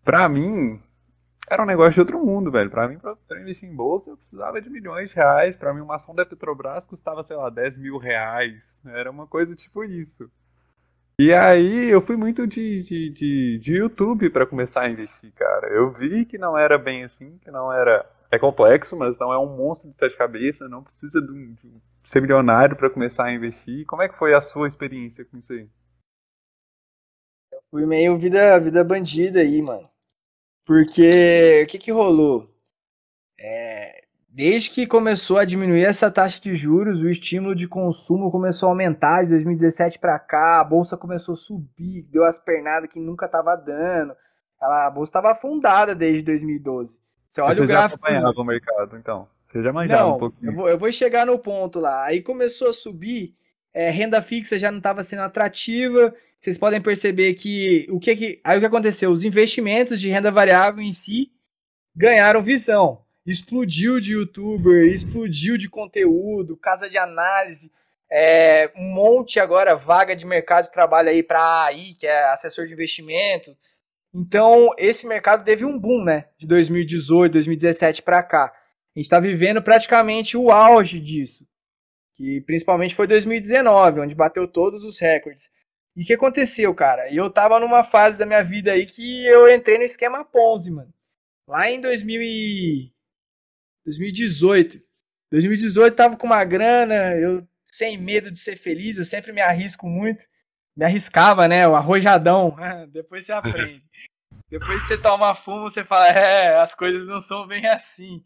Pra 0.05 0.29
mim, 0.29 0.81
era 1.51 1.65
um 1.65 1.67
negócio 1.67 1.95
de 1.95 2.01
outro 2.01 2.25
mundo, 2.25 2.49
velho. 2.49 2.71
Pra 2.71 2.87
mim, 2.87 2.97
pra 2.99 3.41
investir 3.41 3.69
em 3.69 3.75
bolsa, 3.75 4.11
eu 4.11 4.17
precisava 4.17 4.63
de 4.63 4.71
milhões 4.71 5.11
de 5.11 5.17
reais. 5.17 5.57
Pra 5.57 5.75
mim, 5.75 5.81
uma 5.81 5.97
ação 5.97 6.15
da 6.15 6.25
Petrobras 6.25 6.87
custava, 6.87 7.25
sei 7.25 7.35
lá, 7.35 7.51
10 7.51 7.77
mil 7.77 7.99
reais. 7.99 8.81
Era 8.87 9.11
uma 9.11 9.27
coisa 9.27 9.57
tipo 9.57 9.83
isso. 9.83 10.31
E 11.23 11.35
aí 11.35 11.91
eu 11.91 12.01
fui 12.01 12.17
muito 12.17 12.47
de, 12.47 12.83
de, 12.83 13.11
de, 13.11 13.59
de 13.59 13.73
YouTube 13.75 14.31
para 14.31 14.47
começar 14.47 14.85
a 14.85 14.89
investir, 14.89 15.31
cara. 15.33 15.69
Eu 15.69 15.93
vi 15.93 16.25
que 16.25 16.39
não 16.39 16.57
era 16.57 16.79
bem 16.79 17.05
assim, 17.05 17.37
que 17.45 17.51
não 17.51 17.71
era. 17.71 18.11
É 18.31 18.39
complexo, 18.39 18.97
mas 18.97 19.19
não 19.19 19.31
é 19.31 19.39
um 19.39 19.55
monstro 19.55 19.91
de 19.91 19.99
sete 19.99 20.17
cabeças, 20.17 20.71
não 20.71 20.83
precisa 20.83 21.21
de, 21.21 21.49
de 21.57 21.83
ser 22.07 22.23
milionário 22.23 22.75
para 22.75 22.89
começar 22.89 23.27
a 23.27 23.35
investir. 23.35 23.85
Como 23.85 24.01
é 24.01 24.09
que 24.09 24.17
foi 24.17 24.33
a 24.33 24.41
sua 24.41 24.67
experiência 24.67 25.23
com 25.27 25.37
isso 25.37 25.53
aí? 25.53 25.69
Eu 27.53 27.61
fui 27.71 27.85
meio 27.85 28.19
vida, 28.19 28.59
vida 28.59 28.83
bandida 28.83 29.41
aí, 29.41 29.61
mano. 29.61 29.91
Porque 30.65 31.65
o 31.65 31.67
que 31.67 31.79
que 31.79 31.93
rolou? 31.93 32.51
É, 33.39 34.00
Desde 34.33 34.71
que 34.71 34.87
começou 34.87 35.39
a 35.39 35.45
diminuir 35.45 35.85
essa 35.85 36.09
taxa 36.09 36.41
de 36.41 36.55
juros, 36.55 37.01
o 37.01 37.09
estímulo 37.09 37.53
de 37.53 37.67
consumo 37.67 38.31
começou 38.31 38.69
a 38.69 38.73
aumentar 38.73 39.25
de 39.25 39.31
2017 39.31 39.99
para 39.99 40.17
cá, 40.21 40.61
a 40.61 40.65
bolsa 40.65 40.97
começou 40.97 41.35
a 41.35 41.37
subir, 41.37 42.07
deu 42.13 42.25
as 42.25 42.39
pernadas 42.39 42.89
que 42.89 43.01
nunca 43.01 43.27
estava 43.27 43.57
dando. 43.57 44.15
Ela, 44.63 44.87
a 44.87 44.91
bolsa 44.91 45.11
estava 45.11 45.33
afundada 45.33 45.97
desde 45.97 46.23
2012. 46.23 46.97
Você 47.27 47.41
olha 47.41 47.57
Você 47.57 47.61
o 47.63 47.67
gráfico. 47.67 48.01
Já 48.07 48.19
acompanhava 48.19 48.41
o 48.41 48.45
mercado, 48.45 48.97
então. 48.97 49.29
Você 49.49 49.65
já 49.65 49.73
manjava 49.73 50.03
não, 50.03 50.15
um 50.15 50.19
pouquinho. 50.21 50.51
Eu 50.53 50.55
vou, 50.55 50.69
eu 50.69 50.79
vou 50.79 50.93
chegar 50.93 51.27
no 51.27 51.37
ponto 51.37 51.81
lá. 51.81 52.05
Aí 52.05 52.23
começou 52.23 52.69
a 52.69 52.73
subir, 52.73 53.35
é, 53.75 53.91
renda 53.91 54.23
fixa 54.23 54.61
já 54.61 54.71
não 54.71 54.79
estava 54.79 55.03
sendo 55.03 55.23
atrativa. 55.23 56.15
Vocês 56.41 56.57
podem 56.57 56.81
perceber 56.81 57.35
que 57.35 57.89
o 57.91 57.99
que, 57.99 58.15
que 58.15 58.41
aí 58.45 58.57
o 58.57 58.61
que 58.61 58.67
aconteceu? 58.67 59.11
Os 59.11 59.25
investimentos 59.25 60.01
de 60.01 60.09
renda 60.09 60.31
variável 60.31 60.81
em 60.81 60.93
si 60.93 61.33
ganharam 61.97 62.45
visão 62.45 63.03
explodiu 63.31 64.01
de 64.01 64.13
youtuber, 64.13 64.87
explodiu 64.87 65.57
de 65.57 65.69
conteúdo, 65.69 66.57
casa 66.57 66.89
de 66.89 66.99
análise, 66.99 67.71
é, 68.11 68.71
um 68.77 68.93
monte 68.93 69.39
agora 69.39 69.77
vaga 69.77 70.17
de 70.17 70.27
mercado 70.27 70.67
de 70.67 70.73
trabalho 70.73 71.11
aí 71.11 71.23
para 71.23 71.65
AI, 71.65 71.95
que 71.99 72.07
é 72.07 72.25
assessor 72.31 72.67
de 72.67 72.73
investimento. 72.73 73.57
Então, 74.13 74.71
esse 74.77 75.07
mercado 75.07 75.45
teve 75.45 75.65
um 75.65 75.79
boom, 75.79 76.05
né, 76.05 76.27
de 76.37 76.47
2018, 76.47 77.33
2017 77.33 78.03
para 78.03 78.23
cá. 78.23 78.47
A 78.47 78.99
gente 78.99 79.07
está 79.07 79.21
vivendo 79.21 79.63
praticamente 79.63 80.37
o 80.37 80.51
auge 80.51 80.99
disso, 80.99 81.47
que 82.17 82.41
principalmente 82.41 82.97
foi 82.97 83.07
2019, 83.07 84.01
onde 84.01 84.15
bateu 84.15 84.49
todos 84.49 84.83
os 84.83 84.99
recordes. 84.99 85.49
E 85.95 86.03
o 86.03 86.07
que 86.07 86.15
aconteceu, 86.15 86.75
cara? 86.75 87.13
Eu 87.13 87.31
tava 87.31 87.61
numa 87.61 87.85
fase 87.85 88.19
da 88.19 88.27
minha 88.27 88.43
vida 88.43 88.73
aí 88.73 88.87
que 88.87 89.25
eu 89.27 89.49
entrei 89.53 89.79
no 89.79 89.85
esquema 89.85 90.25
Ponzi, 90.25 90.73
mano. 90.73 90.93
Lá 91.47 91.71
em 91.71 91.81
2000 91.81 92.23
e 92.23 92.93
2018. 93.91 94.81
2018 95.33 95.95
tava 95.95 96.17
com 96.17 96.27
uma 96.27 96.45
grana, 96.45 97.17
eu 97.17 97.47
sem 97.65 97.99
medo 97.99 98.31
de 98.31 98.39
ser 98.39 98.57
feliz, 98.57 98.97
eu 98.97 99.05
sempre 99.05 99.33
me 99.33 99.41
arrisco 99.41 99.87
muito. 99.87 100.25
Me 100.77 100.85
arriscava, 100.85 101.49
né? 101.49 101.67
O 101.67 101.75
arrojadão. 101.75 102.57
Depois 102.93 103.27
você 103.27 103.33
aprende. 103.33 103.83
Depois 104.49 104.83
você 104.83 104.99
toma 104.99 105.35
fumo, 105.35 105.71
você 105.71 105.85
fala, 105.85 106.09
é, 106.09 106.59
as 106.59 106.75
coisas 106.75 107.07
não 107.07 107.21
são 107.23 107.47
bem 107.47 107.67
assim. 107.67 108.23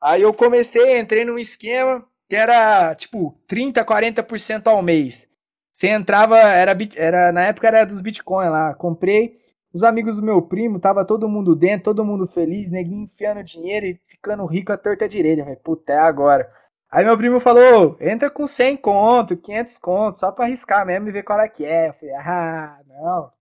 Aí 0.00 0.22
eu 0.22 0.34
comecei, 0.34 0.98
entrei 0.98 1.24
num 1.24 1.38
esquema, 1.38 2.04
que 2.28 2.36
era 2.36 2.94
tipo 2.94 3.40
30, 3.46 3.84
40% 3.84 4.66
ao 4.66 4.82
mês. 4.82 5.26
Você 5.72 5.88
entrava, 5.88 6.38
era, 6.38 6.76
era 6.96 7.32
na 7.32 7.44
época 7.44 7.68
era 7.68 7.84
dos 7.84 8.02
Bitcoin 8.02 8.48
lá. 8.48 8.74
Comprei, 8.74 9.32
os 9.72 9.82
amigos 9.82 10.16
do 10.16 10.22
meu 10.22 10.42
primo, 10.42 10.78
tava 10.78 11.04
todo 11.04 11.28
mundo 11.28 11.56
dentro, 11.56 11.84
todo 11.84 12.04
mundo 12.04 12.26
feliz, 12.26 12.70
neguinho 12.70 13.04
enfiando 13.04 13.42
dinheiro 13.42 13.86
e 13.86 14.00
ficando 14.06 14.44
rico 14.44 14.72
à 14.72 14.76
torta 14.76 15.08
direita. 15.08 15.42
Falei, 15.42 15.56
puta, 15.56 15.92
é 15.92 15.98
agora. 15.98 16.52
Aí 16.90 17.04
meu 17.04 17.16
primo 17.16 17.40
falou, 17.40 17.96
entra 18.00 18.30
com 18.30 18.46
100 18.46 18.76
conto, 18.76 19.36
500 19.36 19.78
conto, 19.78 20.18
só 20.18 20.30
pra 20.30 20.44
arriscar 20.44 20.84
mesmo 20.84 21.08
e 21.08 21.12
ver 21.12 21.22
qual 21.22 21.40
é 21.40 21.48
que 21.48 21.64
é. 21.64 21.88
Eu 21.88 21.94
falei, 21.94 22.14
ah, 22.16 22.80
não. 22.86 23.32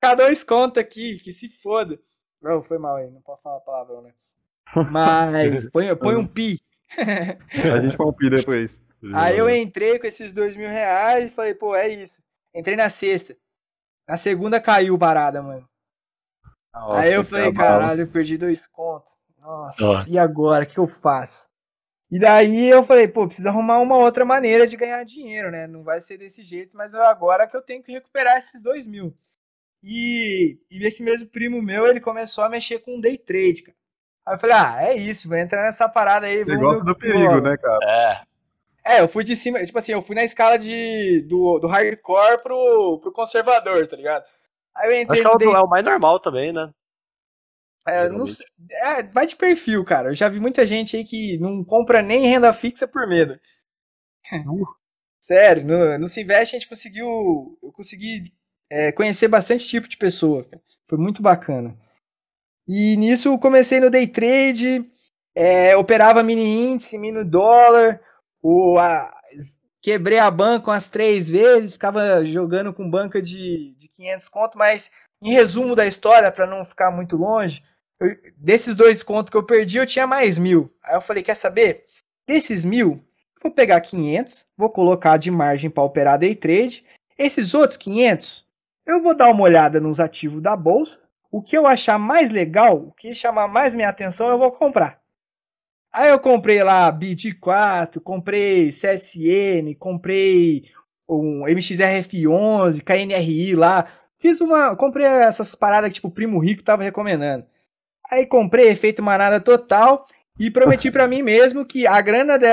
Cada 0.00 0.24
dois 0.24 0.42
conto 0.42 0.80
aqui, 0.80 1.18
que 1.18 1.34
se 1.34 1.50
foda. 1.62 2.00
Não, 2.40 2.62
foi 2.62 2.78
mal 2.78 2.96
aí, 2.96 3.10
não 3.10 3.20
pode 3.20 3.42
falar 3.42 3.60
palavrão, 3.60 4.00
né? 4.00 4.12
Mas, 4.90 5.68
põe, 5.68 5.94
põe 5.96 6.16
um 6.16 6.26
pi. 6.26 6.58
A 6.96 7.80
gente 7.80 7.96
põe 7.96 8.06
um 8.06 8.12
pi 8.12 8.30
depois. 8.30 8.70
Aí 9.14 9.36
eu 9.36 9.48
entrei 9.50 9.98
com 9.98 10.06
esses 10.06 10.32
dois 10.32 10.56
mil 10.56 10.68
reais 10.68 11.26
e 11.26 11.34
falei, 11.34 11.54
pô, 11.54 11.74
é 11.74 11.88
isso. 11.88 12.22
Entrei 12.54 12.76
na 12.76 12.88
sexta. 12.88 13.36
Na 14.10 14.16
segunda 14.16 14.60
caiu 14.60 14.98
parada, 14.98 15.40
mano. 15.40 15.64
Nossa, 16.74 17.00
aí 17.00 17.12
eu 17.12 17.22
falei, 17.22 17.52
caralho, 17.52 18.02
eu 18.02 18.08
perdi 18.08 18.36
dois 18.36 18.66
contos. 18.66 19.08
Nossa, 19.38 19.80
Nossa, 19.84 20.10
e 20.10 20.18
agora? 20.18 20.64
O 20.64 20.66
que 20.66 20.78
eu 20.78 20.88
faço? 20.88 21.48
E 22.10 22.18
daí 22.18 22.68
eu 22.68 22.84
falei, 22.84 23.06
pô, 23.06 23.28
preciso 23.28 23.48
arrumar 23.48 23.78
uma 23.78 23.96
outra 23.96 24.24
maneira 24.24 24.66
de 24.66 24.76
ganhar 24.76 25.04
dinheiro, 25.04 25.52
né? 25.52 25.68
Não 25.68 25.84
vai 25.84 26.00
ser 26.00 26.18
desse 26.18 26.42
jeito, 26.42 26.76
mas 26.76 26.92
agora 26.92 27.46
que 27.46 27.56
eu 27.56 27.62
tenho 27.62 27.84
que 27.84 27.92
recuperar 27.92 28.36
esses 28.36 28.60
dois 28.60 28.84
mil. 28.84 29.16
E, 29.80 30.58
e 30.68 30.84
esse 30.84 31.04
mesmo 31.04 31.28
primo 31.28 31.62
meu, 31.62 31.86
ele 31.86 32.00
começou 32.00 32.42
a 32.42 32.48
mexer 32.48 32.80
com 32.80 33.00
day 33.00 33.16
trade, 33.16 33.62
cara. 33.62 33.76
Aí 34.26 34.34
eu 34.34 34.40
falei, 34.40 34.56
ah, 34.56 34.82
é 34.88 34.96
isso, 34.96 35.28
vou 35.28 35.38
entrar 35.38 35.62
nessa 35.62 35.88
parada 35.88 36.26
aí. 36.26 36.44
Gosta 36.44 36.82
do 36.82 36.96
perigo, 36.98 37.40
né, 37.40 37.56
cara? 37.56 37.78
É. 37.84 38.22
É, 38.84 39.00
eu 39.00 39.08
fui 39.08 39.22
de 39.22 39.36
cima, 39.36 39.64
tipo 39.64 39.78
assim, 39.78 39.92
eu 39.92 40.02
fui 40.02 40.14
na 40.14 40.24
escala 40.24 40.58
de, 40.58 41.22
do, 41.28 41.58
do 41.58 41.66
hardcore 41.66 42.42
pro, 42.42 42.98
pro 43.00 43.12
conservador, 43.12 43.86
tá 43.86 43.96
ligado? 43.96 44.24
Aí 44.74 44.88
eu 44.88 45.02
entrei 45.02 45.20
Acho 45.20 45.38
que 45.38 45.44
é 45.44 45.48
o, 45.48 45.56
é 45.56 45.60
o 45.60 45.68
mais 45.68 45.84
normal 45.84 46.20
também, 46.20 46.52
né? 46.52 46.72
É, 47.86 48.08
não, 48.08 48.24
é, 48.70 49.02
vai 49.02 49.26
de 49.26 49.36
perfil, 49.36 49.84
cara. 49.84 50.10
Eu 50.10 50.14
já 50.14 50.28
vi 50.28 50.38
muita 50.38 50.66
gente 50.66 50.96
aí 50.96 51.04
que 51.04 51.38
não 51.38 51.64
compra 51.64 52.02
nem 52.02 52.26
renda 52.26 52.52
fixa 52.52 52.86
por 52.86 53.06
medo. 53.06 53.38
Uh. 54.32 54.64
Sério, 55.20 55.66
no, 55.66 55.98
no 55.98 56.08
Sinvest 56.08 56.56
a 56.56 56.58
gente 56.58 56.68
conseguiu. 56.68 57.58
Eu 57.62 57.70
consegui 57.72 58.32
é, 58.72 58.90
conhecer 58.92 59.28
bastante 59.28 59.68
tipo 59.68 59.86
de 59.86 59.98
pessoa. 59.98 60.48
Foi 60.86 60.98
muito 60.98 61.20
bacana. 61.20 61.76
E 62.66 62.96
nisso 62.96 63.38
comecei 63.38 63.80
no 63.80 63.90
day 63.90 64.06
trade, 64.06 64.86
é, 65.34 65.76
operava 65.76 66.22
mini 66.22 66.42
índice, 66.42 66.96
mini 66.96 67.22
dólar, 67.22 68.00
o, 68.42 68.78
a, 68.78 69.12
quebrei 69.80 70.18
a 70.18 70.30
banca 70.30 70.70
umas 70.70 70.88
três 70.88 71.28
vezes, 71.28 71.72
ficava 71.72 72.24
jogando 72.24 72.72
com 72.72 72.90
banca 72.90 73.20
de, 73.20 73.74
de 73.78 73.88
500 73.88 74.28
conto, 74.28 74.58
mas 74.58 74.90
em 75.22 75.32
resumo 75.32 75.76
da 75.76 75.86
história, 75.86 76.30
para 76.30 76.46
não 76.46 76.64
ficar 76.64 76.90
muito 76.90 77.16
longe, 77.16 77.62
eu, 77.98 78.16
desses 78.36 78.74
dois 78.74 79.02
contos 79.02 79.30
que 79.30 79.36
eu 79.36 79.42
perdi, 79.42 79.78
eu 79.78 79.86
tinha 79.86 80.06
mais 80.06 80.38
mil. 80.38 80.72
Aí 80.82 80.94
eu 80.94 81.00
falei, 81.00 81.22
quer 81.22 81.34
saber? 81.34 81.84
Desses 82.26 82.64
mil, 82.64 83.04
vou 83.42 83.52
pegar 83.52 83.80
500, 83.80 84.46
vou 84.56 84.70
colocar 84.70 85.16
de 85.16 85.30
margem 85.30 85.68
para 85.68 85.82
operar 85.82 86.18
day 86.18 86.34
trade. 86.34 86.84
Esses 87.18 87.52
outros 87.52 87.76
500, 87.76 88.46
eu 88.86 89.02
vou 89.02 89.16
dar 89.16 89.30
uma 89.30 89.42
olhada 89.42 89.80
nos 89.80 90.00
ativos 90.00 90.42
da 90.42 90.56
bolsa. 90.56 91.00
O 91.30 91.42
que 91.42 91.56
eu 91.56 91.66
achar 91.66 91.98
mais 91.98 92.30
legal, 92.30 92.76
o 92.76 92.92
que 92.92 93.14
chamar 93.14 93.46
mais 93.46 93.74
minha 93.74 93.88
atenção, 93.88 94.28
eu 94.30 94.38
vou 94.38 94.50
comprar. 94.50 94.99
Aí 95.92 96.10
eu 96.10 96.20
comprei 96.20 96.62
lá 96.62 96.92
BD4, 96.92 98.00
comprei 98.00 98.70
CSN, 98.70 99.74
comprei 99.78 100.64
um 101.08 101.44
MXRF11, 101.46 102.82
KNRI 102.82 103.56
lá. 103.56 103.88
Fiz 104.18 104.40
uma. 104.40 104.76
Comprei 104.76 105.06
essas 105.06 105.54
paradas 105.54 105.88
que 105.88 105.94
tipo 105.94 106.08
o 106.08 106.12
Primo 106.12 106.38
Rico 106.38 106.62
tava 106.62 106.84
recomendando. 106.84 107.44
Aí 108.10 108.26
comprei 108.26 108.68
efeito 108.68 109.02
manada 109.02 109.40
total 109.40 110.06
e 110.38 110.50
prometi 110.50 110.90
para 110.90 111.08
mim 111.08 111.22
mesmo 111.22 111.64
que 111.64 111.86
a 111.86 112.00
grana 112.00 112.38
de, 112.38 112.46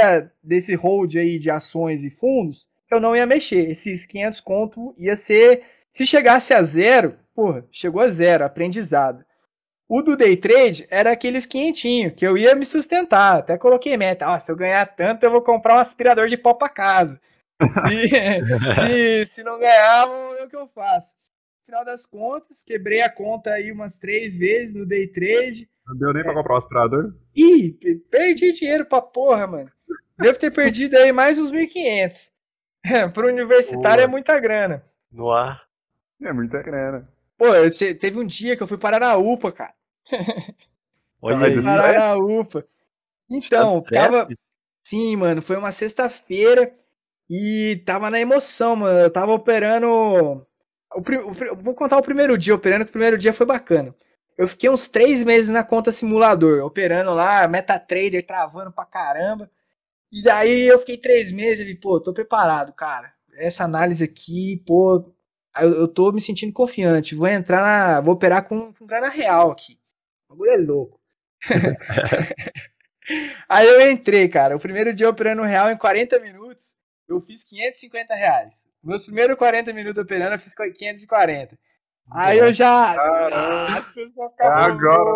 desse 0.44 0.76
hold 0.76 1.16
aí 1.16 1.40
de 1.40 1.50
ações 1.50 2.04
e 2.04 2.10
fundos 2.10 2.68
eu 2.90 3.00
não 3.00 3.16
ia 3.16 3.26
mexer. 3.26 3.70
Esses 3.70 4.06
500 4.06 4.40
conto 4.42 4.96
ia 4.98 5.16
ser. 5.16 5.64
Se 5.92 6.06
chegasse 6.06 6.54
a 6.54 6.62
zero, 6.62 7.18
porra, 7.34 7.66
chegou 7.72 8.02
a 8.02 8.10
zero, 8.10 8.46
aprendizado. 8.46 9.26
O 9.90 10.02
do 10.02 10.18
day 10.18 10.36
trade 10.36 10.86
era 10.90 11.12
aqueles 11.12 11.46
quinhentinhos, 11.46 12.14
que 12.14 12.28
eu 12.28 12.38
ia 12.38 12.54
me 12.54 12.66
sustentar. 12.66 13.40
Até 13.40 13.58
coloquei 13.58 13.96
meta. 13.96 14.26
Ah, 14.28 14.40
se 14.40 14.52
eu 14.52 14.56
ganhar 14.56 14.86
tanto, 14.86 15.24
eu 15.24 15.32
vou 15.32 15.42
comprar 15.42 15.78
um 15.78 15.80
aspirador 15.80 16.28
de 16.28 16.36
pó 16.36 16.54
para 16.54 16.68
casa. 16.68 17.22
Se, 17.58 18.10
se, 18.76 19.26
se 19.26 19.44
não 19.44 19.58
ganhar, 19.58 20.08
é 20.40 20.44
o 20.44 20.50
que 20.50 20.58
eu 20.58 20.68
faço. 20.68 21.16
No 21.16 21.66
final 21.66 21.86
das 21.86 22.06
contas, 22.06 22.64
quebrei 22.64 23.02
a 23.02 23.10
conta 23.10 23.52
aí 23.52 23.72
umas 23.72 23.98
três 23.98 24.36
vezes 24.36 24.76
no 24.76 24.86
day 24.86 25.08
trade. 25.08 25.70
Não 25.88 25.98
deu 25.98 26.12
nem 26.12 26.22
é. 26.22 26.24
pra 26.24 26.34
comprar 26.34 26.54
o 26.54 26.56
um 26.56 26.60
aspirador? 26.60 27.14
Ih, 27.34 27.78
perdi 28.12 28.52
dinheiro 28.52 28.86
pra 28.86 29.02
porra, 29.02 29.48
mano. 29.48 29.72
Devo 30.20 30.38
ter 30.38 30.52
perdido 30.52 30.98
aí 30.98 31.14
mais 31.14 31.40
uns 31.40 31.52
1.500. 31.52 32.32
Pro 33.14 33.28
universitário 33.28 34.04
é 34.04 34.08
muita 34.08 34.38
grana. 34.38 34.84
No 35.10 35.32
ar. 35.32 35.64
É 36.22 36.34
muita 36.34 36.62
grana. 36.62 37.08
Pô, 37.38 37.48
eu, 37.54 37.70
teve 37.72 38.20
um 38.20 38.26
dia 38.26 38.58
que 38.58 38.64
eu 38.64 38.68
fui 38.68 38.78
parar 38.78 39.00
na 39.00 39.16
UPA, 39.16 39.52
cara. 39.52 39.77
Olha 41.22 41.46
aí. 41.48 41.62
Parar 41.62 41.94
na 41.94 42.16
UPA. 42.18 42.66
Então, 43.30 43.82
tava. 43.82 44.28
Sim, 44.84 45.18
mano, 45.18 45.42
foi 45.42 45.58
uma 45.58 45.72
sexta-feira 45.72 46.74
e 47.30 47.82
tava 47.86 48.10
na 48.10 48.20
emoção, 48.20 48.76
mano. 48.76 49.00
Eu 49.00 49.12
tava 49.12 49.34
operando. 49.34 49.88
O, 49.88 51.00
o, 51.00 51.56
vou 51.56 51.76
contar 51.76 51.98
o 51.98 52.04
primeiro 52.04 52.38
dia 52.38 52.56
operando, 52.56 52.86
que 52.86 52.90
o 52.90 52.94
primeiro 52.94 53.18
dia 53.18 53.34
foi 53.34 53.46
bacana. 53.46 53.94
Eu 54.38 54.48
fiquei 54.48 54.70
uns 54.70 54.88
três 54.88 55.24
meses 55.24 55.50
na 55.52 55.64
conta 55.64 55.92
simulador, 55.92 56.64
operando 56.64 57.14
lá, 57.14 57.48
MetaTrader 57.48 58.26
travando 58.26 58.72
pra 58.72 58.86
caramba. 58.86 59.50
E 60.12 60.24
daí 60.24 60.68
eu 60.68 60.80
fiquei 60.80 60.98
três 60.98 61.32
meses 61.32 61.68
e, 61.68 61.76
pô, 61.76 62.00
tô 62.00 62.14
preparado, 62.14 62.74
cara. 62.74 63.12
Essa 63.38 63.66
análise 63.66 64.04
aqui, 64.04 64.64
pô, 64.66 65.14
eu, 65.60 65.74
eu 65.82 65.88
tô 65.88 66.12
me 66.12 66.22
sentindo 66.22 66.54
confiante. 66.54 67.16
Vou 67.16 67.28
entrar 67.28 67.62
na. 67.62 68.02
Vou 68.02 68.14
operar 68.14 68.48
com, 68.48 68.74
com 68.74 68.86
grana 68.86 69.10
real 69.10 69.52
aqui. 69.52 69.78
O 70.28 70.34
bagulho 70.34 70.52
é 70.52 70.58
louco. 70.58 71.00
Aí 73.48 73.68
eu 73.68 73.90
entrei, 73.90 74.28
cara. 74.28 74.56
O 74.56 74.60
primeiro 74.60 74.94
dia 74.94 75.10
operando 75.10 75.44
real 75.44 75.72
em 75.72 75.78
40 75.78 76.20
minutos, 76.20 76.76
eu 77.08 77.22
fiz 77.22 77.44
550 77.44 78.14
reais. 78.14 78.68
Meus 78.84 79.06
primeiros 79.06 79.38
40 79.38 79.72
minutos 79.74 80.04
operando, 80.04 80.36
eu 80.36 80.40
fiz 80.40 80.54
540. 80.54 81.58
Aí 82.12 82.40
eu 82.40 82.54
já. 82.54 82.96
agora. 84.48 85.12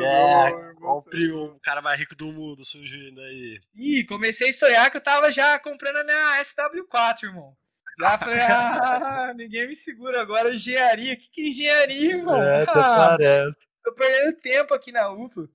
É, 0.00 0.74
compre 0.74 1.30
o 1.30 1.58
cara 1.62 1.82
mais 1.82 2.00
rico 2.00 2.14
do 2.14 2.32
mundo 2.32 2.64
surgindo 2.64 3.20
aí. 3.20 3.60
Ih, 3.74 4.04
comecei 4.04 4.50
a 4.50 4.52
sonhar 4.52 4.90
que 4.90 4.96
eu 4.96 5.02
tava 5.02 5.30
já 5.30 5.58
comprando 5.58 5.96
a 5.96 6.04
minha 6.04 6.40
SW4, 6.40 7.24
irmão. 7.24 7.54
Já 7.98 8.18
falei, 8.18 8.40
ah, 8.40 9.32
ninguém 9.36 9.68
me 9.68 9.76
segura 9.76 10.22
agora. 10.22 10.54
Engenharia, 10.54 11.14
o 11.14 11.16
que, 11.16 11.28
que 11.30 11.42
é 11.42 11.48
engenharia, 11.48 12.16
irmão? 12.16 12.42
É, 12.42 12.62
ah, 12.62 13.06
parece. 13.10 13.56
Tô 13.84 13.92
perdendo 13.92 14.40
tempo 14.40 14.72
aqui 14.72 14.90
na 14.90 15.12
UFA. 15.12 15.48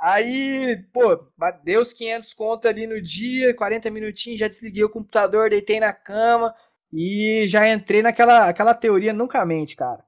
Aí, 0.00 0.84
pô, 0.92 1.26
deu 1.62 1.80
os 1.80 1.92
500 1.92 2.34
conto 2.34 2.68
ali 2.68 2.86
no 2.86 3.00
dia, 3.00 3.54
40 3.54 3.90
minutinhos, 3.90 4.38
já 4.38 4.48
desliguei 4.48 4.84
o 4.84 4.90
computador, 4.90 5.50
deitei 5.50 5.80
na 5.80 5.92
cama 5.92 6.54
e 6.92 7.46
já 7.48 7.68
entrei 7.68 8.02
naquela 8.02 8.48
aquela 8.48 8.74
teoria 8.74 9.12
nunca 9.12 9.44
mente, 9.44 9.74
cara. 9.74 10.04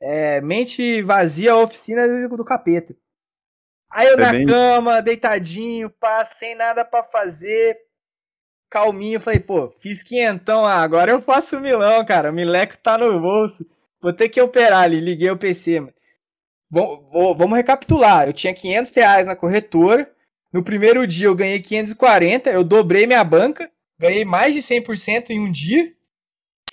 É, 0.00 0.40
mente 0.40 1.02
vazia, 1.02 1.56
oficina 1.56 2.06
do 2.28 2.44
capeta. 2.44 2.94
Aí 3.90 4.06
eu 4.06 4.14
é 4.14 4.16
na 4.16 4.32
bem... 4.32 4.46
cama, 4.46 5.00
deitadinho, 5.00 5.90
pá, 5.90 6.24
sem 6.24 6.54
nada 6.54 6.84
para 6.84 7.02
fazer, 7.04 7.76
calminho, 8.70 9.18
falei, 9.20 9.40
pô, 9.40 9.70
fiz 9.80 10.02
quinhentão, 10.02 10.66
ah, 10.66 10.82
agora 10.82 11.10
eu 11.10 11.22
faço 11.22 11.58
milão, 11.58 12.04
cara, 12.04 12.30
o 12.30 12.34
mileco 12.34 12.76
tá 12.82 12.98
no 12.98 13.18
bolso, 13.18 13.66
vou 14.00 14.12
ter 14.12 14.28
que 14.28 14.40
operar 14.40 14.82
ali, 14.82 15.00
liguei 15.00 15.30
o 15.30 15.38
PC, 15.38 15.80
mano. 15.80 15.97
Vamos 16.70 17.56
recapitular, 17.56 18.26
eu 18.26 18.32
tinha 18.32 18.52
500 18.52 18.92
reais 18.94 19.26
na 19.26 19.34
corretora, 19.34 20.10
no 20.52 20.62
primeiro 20.62 21.06
dia 21.06 21.26
eu 21.26 21.34
ganhei 21.34 21.60
540, 21.60 22.50
eu 22.50 22.62
dobrei 22.62 23.06
minha 23.06 23.24
banca, 23.24 23.70
ganhei 23.98 24.24
mais 24.24 24.54
de 24.54 24.60
100% 24.60 25.30
em 25.30 25.40
um 25.40 25.50
dia, 25.50 25.92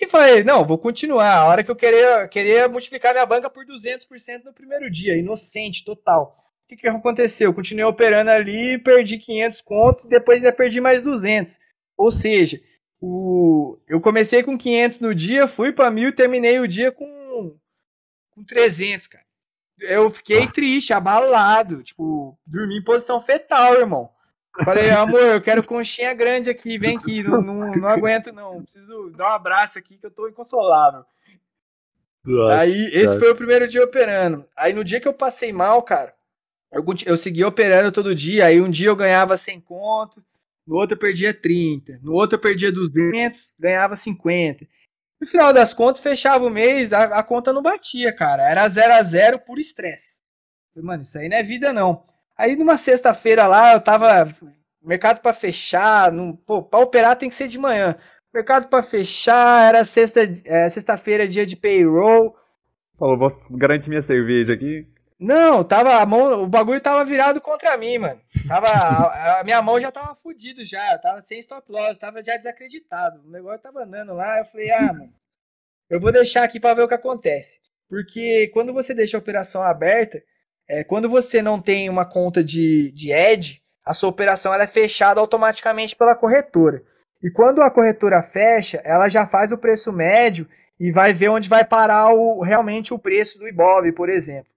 e 0.01 0.07
falei, 0.07 0.43
não, 0.43 0.65
vou 0.65 0.77
continuar, 0.77 1.33
a 1.33 1.45
hora 1.45 1.63
que 1.63 1.71
eu 1.71 1.75
queria, 1.75 2.27
queria 2.27 2.67
multiplicar 2.67 3.13
minha 3.13 3.25
banca 3.25 3.49
por 3.49 3.65
200% 3.65 4.43
no 4.43 4.53
primeiro 4.53 4.91
dia, 4.91 5.17
inocente, 5.17 5.85
total. 5.85 6.37
O 6.65 6.67
que, 6.67 6.75
que 6.75 6.87
aconteceu? 6.87 7.49
Eu 7.49 7.53
continuei 7.53 7.85
operando 7.85 8.31
ali, 8.31 8.77
perdi 8.77 9.17
500 9.17 9.61
contos, 9.61 10.05
depois 10.05 10.37
ainda 10.37 10.51
perdi 10.51 10.81
mais 10.81 11.01
200. 11.01 11.55
Ou 11.95 12.11
seja, 12.11 12.59
o, 12.99 13.77
eu 13.87 14.01
comecei 14.01 14.43
com 14.43 14.57
500 14.57 14.99
no 14.99 15.15
dia, 15.15 15.47
fui 15.47 15.71
para 15.71 15.91
mil 15.91 16.09
e 16.09 16.15
terminei 16.15 16.59
o 16.59 16.67
dia 16.67 16.91
com, 16.91 17.55
com 18.31 18.43
300, 18.43 19.07
cara. 19.07 19.24
Eu 19.79 20.09
fiquei 20.09 20.43
ah. 20.43 20.51
triste, 20.51 20.93
abalado, 20.93 21.83
tipo, 21.83 22.37
dormi 22.45 22.77
em 22.77 22.83
posição 22.83 23.21
fetal, 23.21 23.75
irmão. 23.75 24.09
Falei, 24.63 24.89
amor, 24.89 25.21
eu 25.21 25.41
quero 25.41 25.63
conchinha 25.63 26.13
grande 26.13 26.49
aqui, 26.49 26.77
vem 26.77 26.97
aqui, 26.97 27.21
não, 27.21 27.41
não, 27.41 27.71
não 27.71 27.89
aguento 27.89 28.31
não, 28.31 28.63
preciso 28.63 29.11
dar 29.11 29.31
um 29.31 29.35
abraço 29.35 29.77
aqui 29.77 29.97
que 29.97 30.05
eu 30.05 30.11
tô 30.11 30.29
inconsolável. 30.29 31.03
Nossa, 32.23 32.59
aí, 32.59 32.85
esse 32.93 33.07
cara. 33.07 33.19
foi 33.19 33.31
o 33.31 33.35
primeiro 33.35 33.67
dia 33.67 33.83
operando. 33.83 34.45
Aí 34.55 34.73
no 34.73 34.83
dia 34.83 34.99
que 34.99 35.07
eu 35.07 35.13
passei 35.13 35.51
mal, 35.51 35.83
cara, 35.83 36.13
eu, 36.71 36.83
eu 37.05 37.17
segui 37.17 37.43
operando 37.43 37.91
todo 37.91 38.15
dia, 38.15 38.45
aí 38.45 38.61
um 38.61 38.69
dia 38.69 38.87
eu 38.87 38.95
ganhava 38.95 39.37
100 39.37 39.59
conto, 39.61 40.23
no 40.65 40.75
outro 40.75 40.95
eu 40.95 40.99
perdia 40.99 41.33
30, 41.33 41.99
no 42.01 42.13
outro 42.13 42.37
eu 42.37 42.41
perdia 42.41 42.71
200, 42.71 43.53
ganhava 43.59 43.95
50. 43.95 44.65
No 45.19 45.27
final 45.27 45.53
das 45.53 45.73
contas, 45.73 46.01
fechava 46.01 46.45
o 46.45 46.49
mês, 46.49 46.91
a, 46.91 47.03
a 47.19 47.23
conta 47.23 47.53
não 47.53 47.61
batia, 47.61 48.13
cara. 48.13 48.43
Era 48.49 48.67
0 48.67 48.93
a 48.93 49.03
0 49.03 49.39
por 49.39 49.57
estresse. 49.57 50.19
Mano, 50.75 51.03
isso 51.03 51.17
aí 51.17 51.29
não 51.29 51.37
é 51.37 51.43
vida, 51.43 51.71
não. 51.71 52.03
Aí 52.37 52.55
numa 52.55 52.77
sexta-feira 52.77 53.47
lá, 53.47 53.73
eu 53.73 53.81
tava. 53.81 54.35
Mercado 54.83 55.21
para 55.21 55.33
fechar. 55.33 56.11
Não, 56.11 56.35
pô, 56.35 56.61
pra 56.61 56.79
operar 56.79 57.17
tem 57.17 57.29
que 57.29 57.35
ser 57.35 57.47
de 57.47 57.57
manhã. 57.57 57.95
Mercado 58.33 58.67
para 58.67 58.83
fechar, 58.83 59.69
era 59.69 59.83
sexta, 59.85 60.21
é, 60.43 60.69
sexta-feira, 60.69 61.27
dia 61.27 61.45
de 61.45 61.55
payroll. 61.55 62.35
Falou, 62.99 63.17
vou 63.17 63.41
garantir 63.51 63.87
minha 63.87 64.01
cerveja 64.01 64.53
aqui. 64.53 64.85
Não, 65.19 65.63
tava 65.63 65.95
a 65.95 66.05
mão, 66.05 66.43
o 66.43 66.47
bagulho 66.47 66.81
tava 66.81 67.05
virado 67.05 67.39
contra 67.39 67.77
mim, 67.77 67.97
mano. 67.97 68.21
Tava 68.47 68.67
a, 68.67 69.39
a 69.39 69.43
minha 69.43 69.61
mão 69.61 69.79
já 69.79 69.91
tava 69.91 70.13
fudido 70.15 70.65
já, 70.65 70.97
tava 70.97 71.21
sem 71.23 71.39
stop 71.39 71.71
loss, 71.71 71.97
tava 71.97 72.21
já 72.21 72.35
desacreditado. 72.35 73.21
O 73.25 73.31
negócio 73.31 73.61
tava 73.61 73.83
andando 73.83 74.13
lá, 74.13 74.39
eu 74.39 74.45
falei: 74.45 74.71
"Ah, 74.71 74.91
mano, 74.93 75.13
eu 75.89 75.99
vou 75.99 76.11
deixar 76.11 76.43
aqui 76.43 76.59
para 76.59 76.73
ver 76.73 76.83
o 76.83 76.87
que 76.87 76.93
acontece". 76.93 77.59
Porque 77.87 78.49
quando 78.53 78.73
você 78.73 78.93
deixa 78.93 79.15
a 79.15 79.19
operação 79.19 79.61
aberta, 79.61 80.21
é, 80.67 80.83
quando 80.83 81.09
você 81.09 81.41
não 81.41 81.61
tem 81.61 81.89
uma 81.89 82.05
conta 82.05 82.43
de, 82.43 82.91
de 82.91 83.11
Edge, 83.11 83.61
a 83.85 83.93
sua 83.93 84.09
operação 84.09 84.53
ela 84.53 84.63
é 84.63 84.67
fechada 84.67 85.19
automaticamente 85.19 85.95
pela 85.95 86.15
corretora. 86.15 86.83
E 87.21 87.29
quando 87.29 87.61
a 87.61 87.71
corretora 87.71 88.21
fecha, 88.21 88.81
ela 88.83 89.07
já 89.07 89.25
faz 89.25 89.51
o 89.51 89.57
preço 89.57 89.93
médio 89.93 90.47
e 90.79 90.91
vai 90.91 91.13
ver 91.13 91.29
onde 91.29 91.47
vai 91.47 91.63
parar 91.63 92.11
o, 92.13 92.41
realmente 92.41 92.93
o 92.93 92.99
preço 92.99 93.39
do 93.39 93.47
Ibov, 93.47 93.91
por 93.93 94.09
exemplo. 94.09 94.54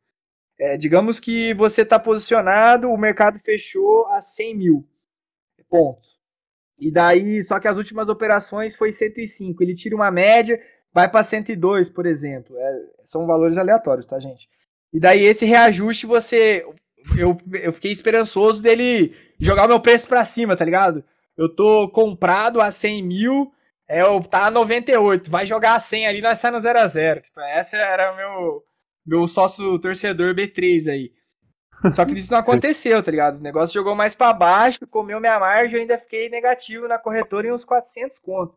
É, 0.59 0.77
digamos 0.77 1.21
que 1.21 1.55
você 1.55 1.83
está 1.83 1.99
posicionado, 1.99 2.91
o 2.91 2.99
mercado 2.99 3.39
fechou 3.39 4.07
a 4.09 4.21
100 4.21 4.57
mil 4.57 4.89
pontos. 5.69 6.09
E 6.79 6.91
daí, 6.91 7.43
só 7.45 7.59
que 7.59 7.69
as 7.69 7.77
últimas 7.77 8.09
operações 8.09 8.77
foi 8.77 8.93
105. 8.93 9.63
Ele 9.63 9.75
tira 9.75 9.97
uma 9.97 10.11
média, 10.11 10.61
vai 10.93 11.11
para 11.11 11.23
102, 11.23 11.89
por 11.89 12.07
exemplo. 12.07 12.57
É, 12.57 12.81
são 13.05 13.27
valores 13.27 13.57
aleatórios, 13.57 14.07
tá, 14.07 14.19
gente? 14.19 14.49
E 14.93 15.01
daí 15.01 15.25
esse 15.25 15.45
reajuste 15.45 16.07
você. 16.07 16.65
Eu, 17.17 17.39
eu 17.63 17.73
fiquei 17.73 17.93
esperançoso 17.93 18.63
dele 18.63 19.15
jogar 19.39 19.65
o 19.65 19.69
meu 19.69 19.81
preço 19.81 20.07
para 20.07 20.25
cima, 20.25 20.57
tá 20.57 20.65
ligado? 20.65 21.05
Eu 21.37 21.49
tô 21.49 21.89
comprado 21.89 22.61
a 22.61 22.71
100 22.71 23.03
mil, 23.03 23.53
é, 23.89 24.03
tá 24.29 24.47
a 24.47 24.51
98. 24.51 25.31
Vai 25.31 25.47
jogar 25.47 25.75
a 25.75 25.81
100 25.81 26.07
ali, 26.07 26.21
nós 26.21 26.39
sai 26.39 26.51
no 26.51 26.61
0 26.61 26.79
a 26.79 26.87
0 26.87 27.23
tipo, 27.23 27.41
Essa 27.41 27.77
era 27.77 28.13
o 28.13 28.17
meu, 28.17 28.65
meu 29.09 29.27
sócio 29.27 29.79
torcedor 29.79 30.35
B3 30.35 30.89
aí. 30.89 31.13
Só 31.95 32.05
que 32.05 32.13
isso 32.13 32.31
não 32.31 32.39
aconteceu, 32.41 33.03
tá 33.03 33.11
ligado? 33.11 33.39
O 33.39 33.43
negócio 33.43 33.73
jogou 33.73 33.95
mais 33.95 34.15
para 34.15 34.33
baixo, 34.33 34.87
comeu 34.87 35.19
minha 35.19 35.41
margem, 35.41 35.77
eu 35.77 35.81
ainda 35.81 35.99
fiquei 35.99 36.29
negativo 36.29 36.87
na 36.87 36.99
corretora 36.99 37.49
em 37.49 37.53
uns 37.53 37.65
400 37.65 38.19
contos. 38.19 38.57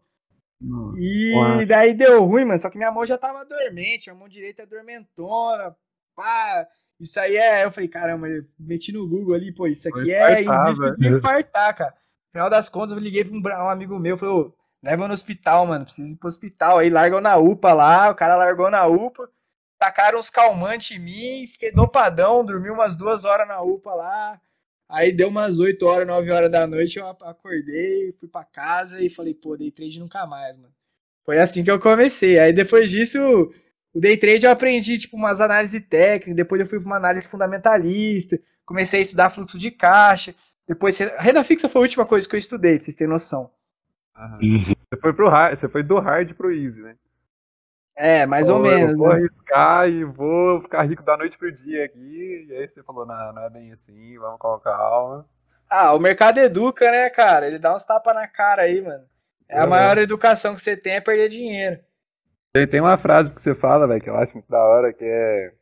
E 0.97 1.31
Nossa. 1.33 1.65
daí 1.65 1.93
deu 1.93 2.23
ruim, 2.23 2.45
mano. 2.45 2.59
Só 2.59 2.69
que 2.69 2.77
minha 2.77 2.91
mão 2.91 3.05
já 3.05 3.17
tava 3.17 3.45
dormente, 3.45 4.09
a 4.09 4.15
mão 4.15 4.27
direita 4.27 4.63
é 4.63 4.65
dormentona, 4.65 5.75
pá, 6.15 6.67
isso 6.99 7.19
aí 7.19 7.35
é. 7.37 7.65
Eu 7.65 7.71
falei, 7.71 7.89
caramba, 7.89 8.27
eu 8.27 8.43
meti 8.59 8.91
no 8.91 9.07
Google 9.07 9.33
ali, 9.33 9.53
pô, 9.53 9.65
isso 9.67 9.87
aqui 9.87 10.11
é 10.11 10.41
infartar, 10.41 11.75
cara. 11.75 11.91
No 11.91 12.31
final 12.33 12.49
das 12.49 12.69
contas, 12.69 12.91
eu 12.91 12.99
liguei 12.99 13.23
pra 13.23 13.63
um, 13.63 13.65
um 13.65 13.69
amigo 13.69 13.99
meu, 13.99 14.17
falou, 14.17 14.55
leva 14.83 15.07
no 15.07 15.13
hospital, 15.13 15.65
mano, 15.65 15.85
preciso 15.85 16.13
ir 16.13 16.17
pro 16.17 16.27
hospital. 16.27 16.77
Aí 16.77 16.89
largou 16.89 17.21
na 17.21 17.37
UPA 17.37 17.73
lá, 17.73 18.11
o 18.11 18.15
cara 18.15 18.35
largou 18.35 18.69
na 18.69 18.85
UPA, 18.85 19.29
tacaram 19.81 20.19
uns 20.19 20.29
calmantes 20.29 20.95
em 20.95 20.99
mim, 20.99 21.47
fiquei 21.47 21.71
dopadão, 21.71 22.45
dormi 22.45 22.69
umas 22.69 22.95
duas 22.95 23.25
horas 23.25 23.47
na 23.47 23.63
UPA 23.63 23.95
lá. 23.95 24.41
Aí 24.87 25.11
deu 25.11 25.27
umas 25.27 25.57
8 25.57 25.83
horas, 25.87 26.05
9 26.05 26.29
horas 26.29 26.51
da 26.51 26.67
noite, 26.67 26.99
eu 26.99 27.07
acordei, 27.07 28.13
fui 28.19 28.29
pra 28.29 28.43
casa 28.43 29.03
e 29.03 29.09
falei, 29.09 29.33
pô, 29.33 29.57
dei 29.57 29.71
trade 29.71 29.99
nunca 29.99 30.27
mais, 30.27 30.55
mano. 30.55 30.71
Foi 31.25 31.39
assim 31.39 31.63
que 31.63 31.71
eu 31.71 31.79
comecei. 31.79 32.37
Aí 32.37 32.53
depois 32.53 32.91
disso, 32.91 33.19
o 33.91 33.99
day 33.99 34.15
trade 34.17 34.45
eu 34.45 34.51
aprendi 34.51 34.99
tipo 34.99 35.17
umas 35.17 35.41
análises 35.41 35.81
técnicas, 35.89 36.35
depois 36.35 36.61
eu 36.61 36.67
fui 36.67 36.79
para 36.79 36.85
uma 36.85 36.97
análise 36.97 37.27
fundamentalista, 37.27 38.39
comecei 38.63 38.99
a 38.99 39.03
estudar 39.03 39.31
fluxo 39.31 39.57
de 39.57 39.71
caixa, 39.71 40.35
depois 40.67 40.99
renda 40.99 41.43
fixa 41.43 41.67
foi 41.67 41.81
a 41.81 41.85
última 41.85 42.05
coisa 42.05 42.29
que 42.29 42.35
eu 42.35 42.39
estudei, 42.39 42.75
pra 42.75 42.85
vocês 42.85 42.95
terem 42.95 43.11
noção. 43.11 43.49
Uhum. 44.15 44.75
Você 44.89 45.01
foi 45.01 45.11
pro 45.11 45.27
hard, 45.27 45.59
você 45.59 45.67
foi 45.67 45.81
do 45.81 45.97
hard 45.97 46.35
pro 46.35 46.53
easy, 46.53 46.79
né? 46.81 46.95
É, 47.95 48.25
mais 48.25 48.49
ou 48.49 48.59
menos. 48.59 48.97
vou 48.97 49.09
né? 49.09 49.15
arriscar 49.15 49.89
e 49.89 50.03
vou 50.03 50.61
ficar 50.61 50.83
rico 50.83 51.03
da 51.03 51.17
noite 51.17 51.37
pro 51.37 51.51
dia 51.51 51.85
aqui. 51.85 52.47
E 52.49 52.55
aí 52.55 52.67
você 52.67 52.81
falou, 52.83 53.05
não, 53.05 53.33
não 53.33 53.43
é 53.43 53.49
bem 53.49 53.71
assim, 53.71 54.17
vamos 54.17 54.39
com 54.39 54.59
calma. 54.59 55.25
Ah, 55.69 55.93
o 55.93 55.99
mercado 55.99 56.39
educa, 56.39 56.91
né, 56.91 57.09
cara? 57.09 57.47
Ele 57.47 57.59
dá 57.59 57.75
uns 57.75 57.85
tapas 57.85 58.13
na 58.13 58.27
cara 58.27 58.63
aí, 58.63 58.81
mano. 58.81 59.05
É 59.47 59.59
a 59.59 59.67
maior 59.67 59.97
educação 59.97 60.55
que 60.55 60.61
você 60.61 60.77
tem 60.77 60.93
é 60.93 61.01
perder 61.01 61.29
dinheiro. 61.29 61.79
Tem 62.69 62.79
uma 62.79 62.97
frase 62.97 63.33
que 63.33 63.41
você 63.41 63.53
fala, 63.55 63.87
velho, 63.87 64.01
que 64.01 64.09
eu 64.09 64.15
acho 64.17 64.33
muito 64.33 64.49
da 64.49 64.61
hora, 64.61 64.93
que 64.93 65.03
é. 65.03 65.53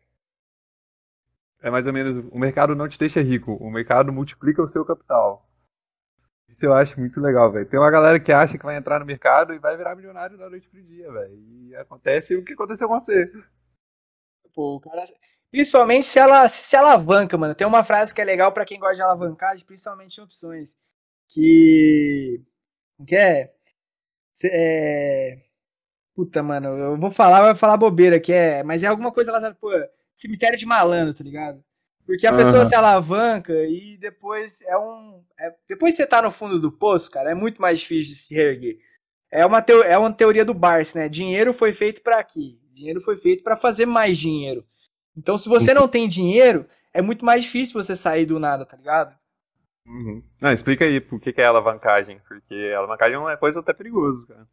É 1.61 1.69
mais 1.69 1.85
ou 1.85 1.93
menos: 1.93 2.25
o 2.31 2.39
mercado 2.39 2.75
não 2.75 2.87
te 2.87 2.97
deixa 2.97 3.21
rico, 3.21 3.53
o 3.53 3.69
mercado 3.69 4.13
multiplica 4.13 4.61
o 4.61 4.67
seu 4.67 4.85
capital. 4.85 5.48
Isso 6.59 6.65
eu 6.65 6.73
acho 6.73 6.99
muito 6.99 7.21
legal, 7.21 7.49
velho. 7.49 7.65
Tem 7.65 7.79
uma 7.79 7.89
galera 7.89 8.19
que 8.19 8.33
acha 8.33 8.57
que 8.57 8.65
vai 8.65 8.75
entrar 8.75 8.99
no 8.99 9.05
mercado 9.05 9.53
e 9.53 9.59
vai 9.59 9.77
virar 9.77 9.95
milionário 9.95 10.37
da 10.37 10.49
noite 10.49 10.67
pro 10.67 10.83
dia, 10.83 11.09
velho. 11.09 11.33
E 11.33 11.73
acontece 11.77 12.35
o 12.35 12.43
que 12.43 12.51
aconteceu 12.51 12.85
com 12.85 12.99
você. 12.99 13.31
Pô, 14.53 14.77
cara. 14.81 15.01
Principalmente 15.49 16.05
se 16.05 16.19
ela 16.19 16.49
se, 16.49 16.63
se 16.63 16.75
alavanca, 16.75 17.37
mano. 17.37 17.55
Tem 17.55 17.65
uma 17.65 17.81
frase 17.81 18.13
que 18.13 18.19
é 18.19 18.25
legal 18.25 18.51
para 18.51 18.65
quem 18.65 18.77
gosta 18.77 18.95
de 18.97 19.01
alavancagem, 19.01 19.65
principalmente 19.65 20.17
em 20.17 20.23
opções. 20.25 20.75
Que. 21.29 22.43
Que 23.07 23.15
é. 23.15 23.53
é 24.43 25.41
Puta, 26.13 26.43
mano, 26.43 26.77
eu 26.77 26.97
vou 26.97 27.09
falar, 27.09 27.41
vai 27.41 27.55
falar 27.55 27.77
bobeira 27.77 28.19
que 28.19 28.33
é, 28.33 28.61
mas 28.63 28.83
é 28.83 28.87
alguma 28.87 29.13
coisa 29.13 29.31
lá, 29.31 29.55
pô, 29.55 29.69
cemitério 30.13 30.59
de 30.59 30.65
malandro, 30.65 31.13
tá 31.13 31.23
ligado? 31.23 31.63
Porque 32.09 32.25
a 32.25 32.31
uhum. 32.31 32.37
pessoa 32.37 32.65
se 32.65 32.73
alavanca 32.73 33.53
e 33.53 33.95
depois 33.95 34.63
é 34.63 34.75
um. 34.75 35.23
É, 35.39 35.53
depois 35.67 35.93
você 35.93 36.07
tá 36.07 36.23
no 36.23 36.31
fundo 36.31 36.59
do 36.59 36.71
poço, 36.71 37.11
cara, 37.11 37.29
é 37.29 37.35
muito 37.35 37.61
mais 37.61 37.81
difícil 37.81 38.15
de 38.15 38.19
se 38.19 38.33
reerguer. 38.33 38.79
É 39.29 39.45
uma, 39.45 39.61
teo, 39.61 39.83
é 39.83 39.95
uma 39.95 40.11
teoria 40.11 40.43
do 40.43 40.51
Barça, 40.51 40.97
né? 40.97 41.07
Dinheiro 41.07 41.53
foi 41.53 41.71
feito 41.71 42.01
para 42.01 42.17
aqui. 42.17 42.59
Dinheiro 42.73 42.99
foi 43.01 43.15
feito 43.15 43.43
para 43.43 43.55
fazer 43.55 43.85
mais 43.85 44.17
dinheiro. 44.17 44.65
Então, 45.15 45.37
se 45.37 45.47
você 45.47 45.71
não 45.71 45.87
tem 45.87 46.07
dinheiro, 46.07 46.65
é 46.91 46.99
muito 46.99 47.23
mais 47.23 47.43
difícil 47.43 47.79
você 47.79 47.95
sair 47.95 48.25
do 48.25 48.39
nada, 48.39 48.65
tá 48.65 48.75
ligado? 48.75 49.15
Uhum. 49.85 50.23
Não, 50.41 50.51
explica 50.51 50.85
aí 50.85 50.99
por 50.99 51.19
que, 51.19 51.31
que 51.31 51.41
é 51.41 51.45
alavancagem. 51.45 52.19
Porque 52.27 52.73
alavancagem 52.75 53.17
é 53.17 53.19
uma 53.19 53.37
coisa 53.37 53.59
até 53.59 53.71
perigosa, 53.71 54.25
cara. 54.25 54.47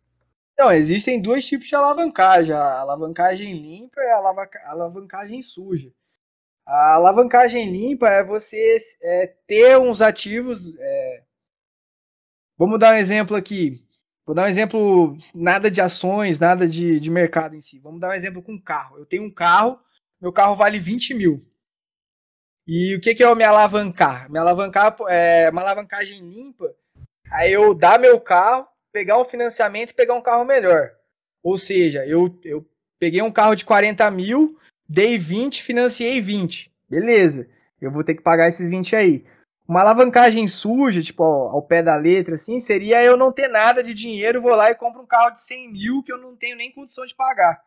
Então, 0.53 0.71
existem 0.71 1.23
dois 1.23 1.47
tipos 1.47 1.69
de 1.69 1.75
alavancagem: 1.75 2.55
a 2.55 2.81
alavancagem 2.81 3.55
limpa 3.55 3.99
e 3.99 4.11
a 4.11 4.73
alavancagem 4.73 5.41
suja. 5.41 5.91
A 6.67 6.95
alavancagem 6.95 7.71
limpa 7.71 8.09
é 8.09 8.25
você 8.25 8.77
é, 9.01 9.35
ter 9.47 9.79
uns 9.79 10.01
ativos. 10.01 10.61
É... 10.79 11.23
Vamos 12.59 12.81
dar 12.81 12.95
um 12.95 12.99
exemplo 12.99 13.37
aqui. 13.37 13.87
Vou 14.27 14.35
dar 14.35 14.47
um 14.47 14.49
exemplo, 14.49 15.17
nada 15.37 15.71
de 15.71 15.81
ações, 15.81 16.41
nada 16.41 16.67
de, 16.67 16.99
de 16.99 17.09
mercado 17.09 17.55
em 17.55 17.61
si. 17.61 17.79
Vamos 17.79 18.01
dar 18.01 18.09
um 18.09 18.15
exemplo 18.15 18.43
com 18.43 18.55
um 18.55 18.61
carro. 18.61 18.99
Eu 18.99 19.07
tenho 19.07 19.23
um 19.23 19.31
carro, 19.31 19.79
meu 20.21 20.33
carro 20.33 20.57
vale 20.57 20.81
20 20.81 21.15
mil. 21.15 21.41
E 22.67 22.97
o 22.97 23.01
que, 23.01 23.15
que 23.15 23.23
é 23.23 23.29
o 23.29 23.37
me 23.37 23.45
alavancar? 23.45 24.29
Me 24.29 24.41
alavancar 24.41 24.97
é 25.09 25.49
uma 25.49 25.63
alavancagem 25.63 26.21
limpa. 26.21 26.75
Aí 27.31 27.53
eu 27.53 27.73
dar 27.73 28.01
meu 28.01 28.21
carro 28.21 28.67
pegar 28.93 29.21
um 29.21 29.25
financiamento 29.25 29.91
e 29.91 29.95
pegar 29.95 30.15
um 30.15 30.23
carro 30.23 30.45
melhor. 30.45 30.91
Ou 31.45 31.57
seja, 31.57 32.05
eu, 32.05 32.37
eu 32.43 32.69
peguei 32.99 33.23
um 33.23 33.31
carro 33.31 33.55
de 33.55 33.65
40 33.65 34.11
mil, 34.11 34.59
dei 34.89 35.19
20, 35.19 35.63
financiei 35.63 36.21
20. 36.21 36.73
Beleza, 36.89 37.49
eu 37.81 37.91
vou 37.91 38.05
ter 38.05 38.15
que 38.15 38.23
pagar 38.23 38.49
esses 38.49 38.69
20 38.69 38.97
aí. 38.97 39.25
Uma 39.69 39.81
alavancagem 39.81 40.47
suja, 40.47 41.03
tipo, 41.03 41.25
ao, 41.25 41.57
ao 41.57 41.63
pé 41.63 41.83
da 41.83 41.97
letra, 41.97 42.35
assim, 42.35 42.61
seria 42.61 43.03
eu 43.03 43.17
não 43.17 43.33
ter 43.33 43.49
nada 43.49 43.83
de 43.83 43.93
dinheiro, 43.93 44.41
vou 44.41 44.55
lá 44.55 44.71
e 44.71 44.77
compro 44.77 45.03
um 45.03 45.07
carro 45.07 45.35
de 45.35 45.43
100 45.43 45.73
mil 45.73 46.03
que 46.05 46.13
eu 46.13 46.19
não 46.19 46.37
tenho 46.37 46.57
nem 46.57 46.73
condição 46.73 47.05
de 47.05 47.15
pagar. 47.15 47.61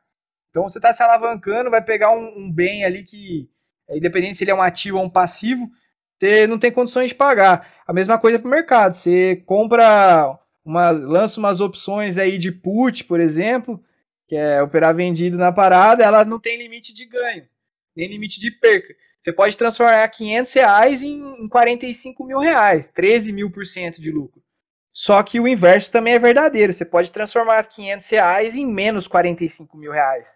Então 0.49 0.63
você 0.63 0.77
está 0.77 0.93
se 0.93 1.03
alavancando, 1.03 1.69
vai 1.69 1.83
pegar 1.83 2.11
um, 2.11 2.37
um 2.37 2.51
bem 2.51 2.85
ali 2.85 3.03
que, 3.03 3.49
é, 3.87 3.97
independente 3.97 4.37
se 4.37 4.43
ele 4.43 4.51
é 4.51 4.55
um 4.55 4.61
ativo 4.61 4.97
ou 4.97 5.03
um 5.03 5.09
passivo, 5.09 5.69
você 6.17 6.47
não 6.47 6.59
tem 6.59 6.71
condições 6.71 7.09
de 7.09 7.15
pagar. 7.15 7.67
A 7.87 7.93
mesma 7.93 8.19
coisa 8.19 8.39
para 8.39 8.47
o 8.47 8.51
mercado. 8.51 8.95
Você 8.95 9.37
compra 9.45 10.37
uma, 10.65 10.89
lança 10.89 11.39
umas 11.39 11.61
opções 11.61 12.17
aí 12.17 12.37
de 12.37 12.51
put, 12.51 13.05
por 13.05 13.19
exemplo, 13.19 13.81
que 14.29 14.35
é 14.35 14.61
operar 14.61 14.95
vendido 14.95 15.37
na 15.37 15.51
parada, 15.51 16.03
ela 16.03 16.23
não 16.23 16.39
tem 16.39 16.55
limite 16.55 16.93
de 16.93 17.05
ganho, 17.07 17.47
nem 17.95 18.07
limite 18.07 18.39
de 18.39 18.51
perca. 18.51 18.93
você 19.19 19.33
pode 19.33 19.57
transformar 19.57 20.07
500 20.07 20.53
reais 20.53 21.01
em 21.01 21.47
45 21.47 22.23
mil 22.23 22.37
reais, 22.37 22.87
13 22.93 23.33
mil 23.33 23.49
por 23.51 23.65
cento 23.65 23.99
de 23.99 24.11
lucro. 24.11 24.39
Só 24.93 25.23
que 25.23 25.39
o 25.39 25.47
inverso 25.47 25.91
também 25.91 26.13
é 26.13 26.19
verdadeiro. 26.19 26.73
Você 26.73 26.85
pode 26.85 27.11
transformar 27.11 27.63
500 27.63 28.09
reais 28.09 28.55
em 28.55 28.65
menos 28.65 29.07
45 29.07 29.77
mil 29.77 29.91
reais. 29.91 30.27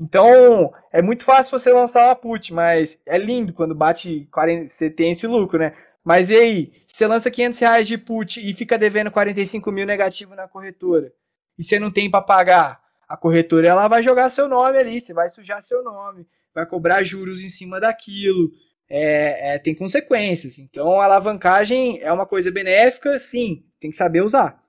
Então, 0.00 0.72
é 0.92 1.02
muito 1.02 1.24
fácil 1.24 1.50
você 1.50 1.72
lançar 1.72 2.06
uma 2.06 2.16
put, 2.16 2.52
mas 2.52 2.96
é 3.06 3.18
lindo 3.18 3.52
quando 3.52 3.74
bate 3.74 4.26
40, 4.32 4.68
você 4.68 4.88
tem 4.88 5.12
esse 5.12 5.26
lucro, 5.26 5.58
né? 5.58 5.76
Mas 6.02 6.30
e 6.30 6.36
aí, 6.36 6.72
você 6.86 7.06
lança 7.06 7.30
500 7.30 7.60
reais 7.60 7.88
de 7.88 7.98
put 7.98 8.40
e 8.40 8.54
fica 8.54 8.78
devendo 8.78 9.10
45 9.10 9.70
mil 9.70 9.86
negativo 9.86 10.34
na 10.34 10.48
corretora, 10.48 11.12
e 11.58 11.62
você 11.62 11.78
não 11.78 11.90
tem 11.92 12.10
para 12.10 12.22
pagar, 12.22 12.83
a 13.08 13.16
corretora 13.16 13.68
ela 13.68 13.88
vai 13.88 14.02
jogar 14.02 14.30
seu 14.30 14.48
nome 14.48 14.78
ali, 14.78 15.00
você 15.00 15.12
vai 15.12 15.28
sujar 15.30 15.62
seu 15.62 15.82
nome, 15.82 16.26
vai 16.54 16.66
cobrar 16.66 17.02
juros 17.02 17.40
em 17.40 17.50
cima 17.50 17.80
daquilo, 17.80 18.50
é, 18.88 19.54
é, 19.54 19.58
tem 19.58 19.74
consequências. 19.74 20.58
Então, 20.58 21.00
a 21.00 21.04
alavancagem 21.04 22.00
é 22.00 22.12
uma 22.12 22.26
coisa 22.26 22.50
benéfica, 22.50 23.18
sim, 23.18 23.64
tem 23.80 23.90
que 23.90 23.96
saber 23.96 24.22
usar. 24.22 24.62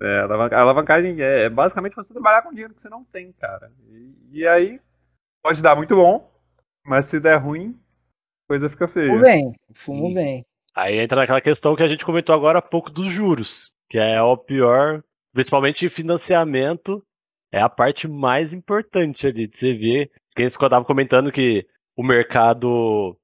É, 0.00 0.20
a 0.20 0.60
alavancagem 0.60 1.20
é, 1.20 1.44
é 1.44 1.48
basicamente 1.48 1.96
você 1.96 2.12
trabalhar 2.12 2.42
com 2.42 2.50
dinheiro 2.50 2.74
que 2.74 2.80
você 2.80 2.88
não 2.88 3.04
tem, 3.04 3.32
cara. 3.32 3.72
E, 3.88 4.40
e 4.40 4.46
aí 4.46 4.80
pode 5.42 5.62
dar 5.62 5.74
muito 5.74 5.94
bom, 5.96 6.30
mas 6.84 7.06
se 7.06 7.18
der 7.18 7.36
ruim, 7.36 7.78
coisa 8.46 8.68
fica 8.68 8.86
feia. 8.88 9.08
Fumo 9.08 9.20
vem, 9.20 9.52
fumo 9.74 10.14
vem. 10.14 10.44
Aí 10.74 10.98
entra 10.98 11.20
naquela 11.20 11.40
questão 11.40 11.74
que 11.74 11.82
a 11.82 11.88
gente 11.88 12.04
comentou 12.04 12.34
agora 12.34 12.58
há 12.58 12.62
pouco 12.62 12.90
dos 12.90 13.06
juros, 13.06 13.72
que 13.88 13.96
é 13.96 14.20
o 14.20 14.36
pior, 14.36 15.02
principalmente 15.32 15.88
financiamento, 15.88 17.02
é 17.52 17.60
a 17.60 17.68
parte 17.68 18.08
mais 18.08 18.52
importante 18.52 19.26
ali 19.26 19.46
de 19.46 19.56
você 19.56 19.72
ver. 19.72 20.10
Quem 20.34 20.46
estava 20.46 20.84
comentando 20.84 21.32
que 21.32 21.66
o 21.96 22.02
mercado 22.02 23.16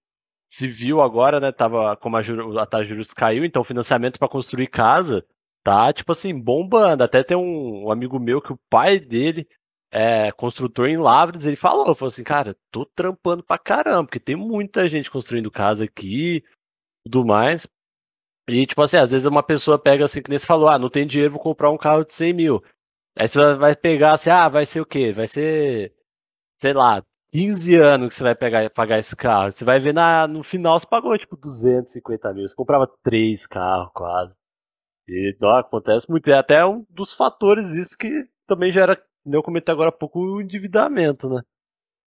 civil 0.49 1.01
agora, 1.01 1.41
né, 1.41 1.51
tava 1.51 1.97
como 1.97 2.17
a, 2.17 2.23
juro, 2.23 2.59
a 2.59 2.67
taxa 2.67 2.85
de 2.85 2.91
juros 2.91 3.15
caiu, 3.15 3.45
então 3.45 3.63
o 3.63 3.65
financiamento 3.65 4.19
para 4.19 4.29
construir 4.29 4.67
casa 4.67 5.25
tá, 5.65 5.93
tipo 5.93 6.13
assim, 6.13 6.39
bombando. 6.39 7.03
Até 7.03 7.23
tem 7.23 7.37
um, 7.37 7.87
um, 7.87 7.91
amigo 7.91 8.19
meu 8.19 8.41
que 8.41 8.53
o 8.53 8.61
pai 8.69 8.99
dele 8.99 9.47
é 9.91 10.33
construtor 10.33 10.89
em 10.89 10.97
Lavras, 10.97 11.47
ele 11.47 11.57
falou, 11.57 11.95
falou 11.95 12.09
assim, 12.09 12.25
cara, 12.25 12.57
tô 12.71 12.87
trampando 12.87 13.43
pra 13.43 13.59
caramba, 13.59 14.05
porque 14.05 14.21
tem 14.21 14.37
muita 14.37 14.89
gente 14.89 15.11
construindo 15.11 15.51
casa 15.51 15.85
aqui, 15.85 16.43
tudo 17.05 17.25
mais. 17.27 17.67
E, 18.49 18.67
tipo 18.67 18.83
assim, 18.83 18.97
às 18.97 19.13
vezes 19.13 19.27
uma 19.27 19.43
pessoa 19.43 19.79
pega 19.79 20.05
assim, 20.05 20.23
que 20.23 20.31
nem 20.31 20.39
você 20.39 20.47
falou, 20.47 20.69
ah, 20.69 20.79
não 20.79 20.91
tem 20.91 21.07
dinheiro, 21.07 21.35
vou 21.35 21.43
comprar 21.43 21.71
um 21.71 21.79
carro 21.79 22.05
de 22.05 22.13
100 22.13 22.33
mil. 22.33 22.63
Aí 23.17 23.29
você 23.29 23.55
vai 23.55 23.77
pegar 23.77 24.13
assim, 24.13 24.31
ah, 24.31 24.49
vai 24.49 24.65
ser 24.65 24.81
o 24.81 24.87
quê? 24.87 25.13
Vai 25.13 25.27
ser, 25.27 25.95
sei 26.61 26.73
lá, 26.73 27.03
15 27.33 27.77
anos 27.77 28.09
que 28.09 28.15
você 28.15 28.25
vai 28.25 28.35
pegar, 28.35 28.71
pagar 28.71 28.99
esse 28.99 29.17
carro. 29.17 29.51
Você 29.51 29.65
vai 29.65 29.81
ver 29.81 29.95
na, 29.95 30.27
no 30.27 30.43
final 30.43 30.79
você 30.79 30.87
pagou 30.87 31.17
tipo 31.17 31.37
250 31.37 32.33
mil. 32.35 32.49
Você 32.49 32.55
comprava 32.55 32.91
três 33.03 33.47
carros 33.47 33.91
quase. 33.95 34.33
E 35.09 35.37
não, 35.41 35.57
acontece 35.57 36.11
muito. 36.11 36.29
É 36.31 36.39
até 36.39 36.65
um 36.65 36.85
dos 36.91 37.13
fatores 37.13 37.75
isso 37.75 37.97
que 37.99 38.27
também 38.47 38.73
gera, 38.73 39.03
eu 39.27 39.43
comentei 39.43 39.73
agora 39.73 39.89
há 39.89 39.93
pouco, 39.93 40.21
o 40.21 40.41
endividamento, 40.41 41.29
né? 41.29 41.43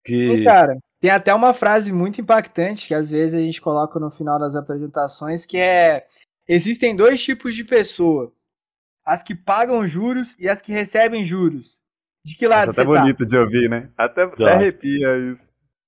Que... 0.04 0.42
Cara, 0.44 0.76
tem 1.00 1.10
até 1.10 1.32
uma 1.32 1.54
frase 1.54 1.92
muito 1.92 2.20
impactante 2.20 2.88
que 2.88 2.94
às 2.94 3.08
vezes 3.10 3.34
a 3.34 3.42
gente 3.42 3.60
coloca 3.60 3.98
no 4.00 4.10
final 4.10 4.38
das 4.38 4.56
apresentações 4.56 5.46
que 5.46 5.56
é 5.56 6.06
existem 6.48 6.96
dois 6.96 7.22
tipos 7.22 7.54
de 7.54 7.64
pessoa. 7.64 8.32
As 9.04 9.22
que 9.22 9.34
pagam 9.34 9.86
juros 9.86 10.36
e 10.38 10.48
as 10.48 10.62
que 10.62 10.72
recebem 10.72 11.26
juros. 11.26 11.76
De 12.24 12.36
que 12.36 12.46
lado 12.46 12.70
Essa 12.70 12.84
você 12.84 12.92
tá? 12.92 12.98
É 12.98 13.00
bonito 13.00 13.26
de 13.26 13.36
ouvir, 13.36 13.68
né? 13.68 13.90
Até, 13.98 14.22
até 14.22 14.44
arrepia 14.44 15.16
isso. 15.18 15.42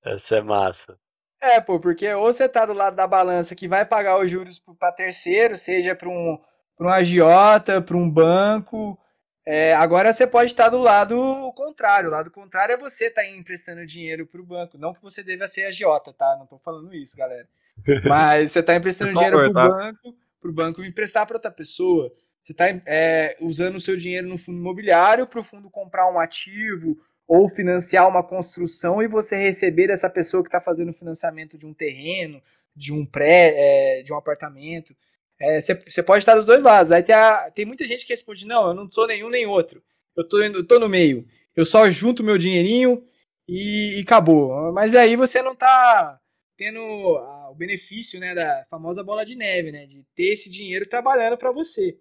Essa 0.05 0.37
é 0.37 0.43
massa. 0.43 0.99
É, 1.41 1.61
pô, 1.61 1.79
porque 1.79 2.13
ou 2.13 2.33
você 2.33 2.49
tá 2.49 2.65
do 2.67 2.73
lado 2.73 2.97
da 2.97 3.07
balança 3.07 3.55
que 3.55 3.69
vai 3.69 3.85
pagar 3.85 4.19
os 4.19 4.31
juros 4.31 4.59
para 4.79 4.93
terceiro, 4.93 5.57
seja 5.57 5.95
para 5.95 6.09
um, 6.09 6.39
pra 6.77 6.87
um 6.87 6.91
agiota, 6.91 7.81
para 7.81 7.97
um 7.97 8.11
banco. 8.11 8.99
É, 9.47 9.75
agora 9.75 10.13
você 10.13 10.27
pode 10.27 10.51
estar 10.51 10.71
do 10.71 10.79
lado 10.79 11.53
contrário. 11.55 12.09
O 12.09 12.13
lado 12.13 12.31
contrário 12.31 12.73
é 12.73 12.77
você 12.79 13.07
estar 13.07 13.23
tá 13.23 13.29
emprestando 13.29 13.87
dinheiro 13.87 14.27
para 14.27 14.41
o 14.41 14.47
banco. 14.47 14.79
Não 14.79 14.95
que 14.95 15.03
você 15.03 15.23
deva 15.23 15.47
ser 15.47 15.65
agiota, 15.65 16.13
tá? 16.15 16.37
Não 16.39 16.47
tô 16.47 16.59
falando 16.59 16.95
isso, 16.95 17.17
galera. 17.17 17.47
Mas 18.09 18.53
você 18.53 18.61
está 18.61 18.75
emprestando 18.75 19.13
dinheiro 19.13 19.37
para 19.37 19.51
o 19.51 19.53
tá? 19.53 19.69
banco, 19.69 20.17
para 20.41 20.51
o 20.51 20.55
banco 20.55 20.83
emprestar 20.83 21.27
para 21.27 21.37
outra 21.37 21.51
pessoa. 21.51 22.11
Você 22.45 22.53
está 22.53 22.67
é, 22.87 23.39
usando 23.41 23.77
o 23.77 23.81
seu 23.81 23.97
dinheiro 23.97 24.29
no 24.29 24.37
fundo 24.37 24.59
imobiliário 24.59 25.27
para 25.27 25.41
o 25.41 25.45
fundo 25.45 25.71
comprar 25.71 26.13
um 26.13 26.21
ativo 26.21 26.95
ou 27.27 27.49
financiar 27.49 28.07
uma 28.07 28.23
construção 28.23 29.03
e 29.03 29.09
você 29.09 29.35
receber 29.35 29.87
dessa 29.87 30.11
pessoa 30.11 30.43
que 30.43 30.49
está 30.49 30.61
fazendo 30.61 30.91
o 30.91 30.95
financiamento 30.95 31.57
de 31.57 31.65
um 31.65 31.73
terreno, 31.73 32.43
de 32.77 32.93
um 32.93 33.07
pré, 33.07 33.55
é, 33.57 34.03
de 34.03 34.13
um 34.13 34.17
apartamento. 34.17 34.95
É, 35.41 35.59
você 35.59 36.03
pode 36.03 36.19
estar 36.19 36.35
dos 36.35 36.45
dois 36.45 36.63
lados. 36.63 36.93
Aí 36.93 37.03
tem, 37.03 37.15
a, 37.15 37.51
tem 37.51 37.65
muita 37.65 37.87
gente 37.87 38.05
que 38.05 38.13
responde: 38.13 38.45
não, 38.45 38.69
eu 38.69 38.75
não 38.75 38.91
sou 38.91 39.07
nenhum 39.07 39.31
nem 39.31 39.47
outro. 39.47 39.83
Eu 40.15 40.29
tô, 40.29 40.39
tô 40.65 40.79
no 40.79 40.89
meio. 40.89 41.27
Eu 41.57 41.65
só 41.65 41.89
junto 41.89 42.23
meu 42.23 42.37
dinheirinho 42.37 43.03
e, 43.49 43.99
e 43.99 44.03
acabou. 44.03 44.71
Mas 44.75 44.95
aí 44.95 45.17
você 45.17 45.41
não 45.41 45.53
está 45.53 46.21
tendo 46.59 46.79
a, 46.79 47.51
o 47.51 47.55
benefício 47.55 48.21
né, 48.21 48.35
da 48.35 48.67
famosa 48.69 49.03
bola 49.03 49.25
de 49.25 49.35
neve, 49.35 49.73
né? 49.73 49.87
De 49.87 50.05
ter 50.15 50.35
esse 50.35 50.51
dinheiro 50.51 50.87
trabalhando 50.87 51.39
para 51.39 51.51
você. 51.51 51.99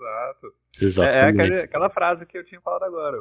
Exato. 0.00 0.54
Exatamente. 0.80 1.14
É, 1.14 1.20
é 1.20 1.28
aquela, 1.28 1.64
aquela, 1.64 1.90
frase 1.90 2.26
que 2.26 2.38
eu 2.38 2.44
tinha 2.44 2.60
falado 2.60 2.84
agora. 2.84 3.18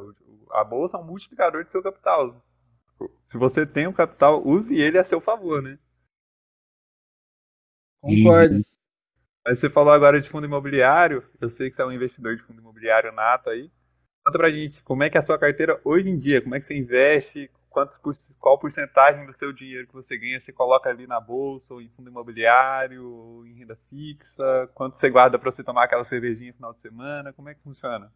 A 0.52 0.64
bolsa 0.64 0.98
é 0.98 1.00
um 1.00 1.04
multiplicador 1.04 1.64
de 1.64 1.72
seu 1.72 1.84
capital. 1.84 2.42
Se 3.28 3.38
você 3.38 3.66
tem 3.66 3.88
o 3.88 3.90
um 3.90 3.94
capital, 3.94 4.46
use 4.46 4.76
ele 4.76 4.98
a 4.98 5.04
seu 5.04 5.20
favor, 5.20 5.62
né? 5.62 5.78
Concordo. 8.02 8.56
Uhum. 8.56 8.64
Mas 9.46 9.60
você 9.60 9.70
falou 9.70 9.94
agora 9.94 10.22
de 10.22 10.30
fundo 10.30 10.46
imobiliário. 10.46 11.24
Eu 11.40 11.50
sei 11.50 11.70
que 11.70 11.76
você 11.76 11.82
é 11.82 11.86
um 11.86 11.92
investidor 11.92 12.36
de 12.36 12.44
fundo 12.44 12.60
imobiliário 12.60 13.12
nato 13.12 13.50
aí. 13.50 13.72
Conta 14.24 14.38
pra 14.38 14.52
gente, 14.52 14.82
como 14.84 15.04
é 15.04 15.10
que 15.10 15.18
é 15.18 15.22
a 15.22 15.24
sua 15.24 15.40
carteira 15.40 15.80
hoje 15.84 16.10
em 16.10 16.20
dia? 16.20 16.42
Como 16.42 16.56
é 16.56 16.60
que 16.60 16.68
você 16.68 16.78
investe? 16.78 17.50
Quantos, 17.70 18.28
qual 18.40 18.58
porcentagem 18.58 19.26
do 19.26 19.38
seu 19.38 19.54
dinheiro 19.54 19.88
que 19.88 19.94
você 19.94 20.18
ganha 20.18 20.40
você 20.42 20.52
coloca 20.52 20.90
ali 20.90 21.06
na 21.06 21.20
bolsa, 21.20 21.74
ou 21.74 21.82
em 21.82 21.90
fundo 21.90 22.10
imobiliário, 22.10 23.08
ou 23.08 23.46
em 23.46 23.54
renda 23.54 23.78
fixa? 23.90 24.68
Quanto 24.74 25.00
você 25.00 25.10
guarda 25.10 25.38
para 25.38 25.52
você 25.52 25.64
tomar 25.64 25.84
aquela 25.84 26.06
cervejinha 26.06 26.52
no 26.52 26.56
final 26.56 26.74
de 26.74 26.82
semana? 26.82 27.34
Como 27.34 27.48
é 27.48 27.54
que 27.54 27.62
funciona? 27.62 28.12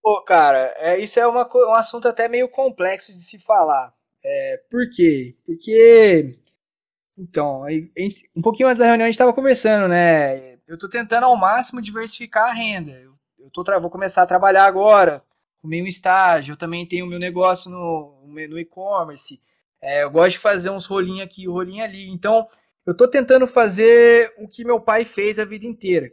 Pô, 0.00 0.22
cara, 0.22 0.72
é, 0.76 0.98
isso 0.98 1.18
é 1.18 1.26
uma, 1.26 1.46
um 1.54 1.74
assunto 1.74 2.08
até 2.08 2.28
meio 2.28 2.48
complexo 2.48 3.12
de 3.12 3.20
se 3.20 3.38
falar. 3.38 3.92
É, 4.24 4.62
por 4.70 4.88
quê? 4.90 5.36
Porque, 5.44 6.38
então, 7.16 7.64
gente, 7.96 8.30
um 8.34 8.40
pouquinho 8.40 8.68
antes 8.68 8.78
da 8.78 8.86
reunião 8.86 9.04
a 9.04 9.08
gente 9.08 9.14
estava 9.14 9.34
conversando, 9.34 9.88
né? 9.88 10.54
Eu 10.66 10.74
estou 10.74 10.88
tentando 10.88 11.24
ao 11.24 11.36
máximo 11.36 11.82
diversificar 11.82 12.48
a 12.48 12.52
renda. 12.52 12.92
Eu, 12.92 13.14
eu 13.38 13.50
tô, 13.50 13.64
vou 13.80 13.90
começar 13.90 14.22
a 14.22 14.26
trabalhar 14.26 14.66
agora, 14.66 15.22
arrumei 15.62 15.82
um 15.82 15.86
estágio, 15.86 16.52
eu 16.52 16.56
também 16.56 16.86
tenho 16.86 17.06
meu 17.06 17.18
negócio 17.18 17.70
no, 17.70 18.26
no 18.26 18.58
e-commerce. 18.58 19.40
É, 19.80 20.02
eu 20.02 20.10
gosto 20.10 20.32
de 20.32 20.38
fazer 20.38 20.70
uns 20.70 20.86
rolinhos 20.86 21.22
aqui, 21.22 21.46
rolinho 21.46 21.84
ali. 21.84 22.08
Então, 22.08 22.48
eu 22.86 22.92
estou 22.92 23.08
tentando 23.08 23.46
fazer 23.46 24.32
o 24.38 24.48
que 24.48 24.64
meu 24.64 24.80
pai 24.80 25.04
fez 25.04 25.38
a 25.38 25.44
vida 25.44 25.66
inteira, 25.66 26.10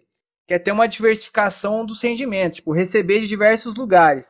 que 0.47 0.53
é 0.53 0.59
ter 0.59 0.71
uma 0.71 0.87
diversificação 0.87 1.85
dos 1.85 2.01
rendimentos, 2.01 2.57
tipo, 2.57 2.73
receber 2.73 3.21
de 3.21 3.27
diversos 3.27 3.75
lugares. 3.75 4.27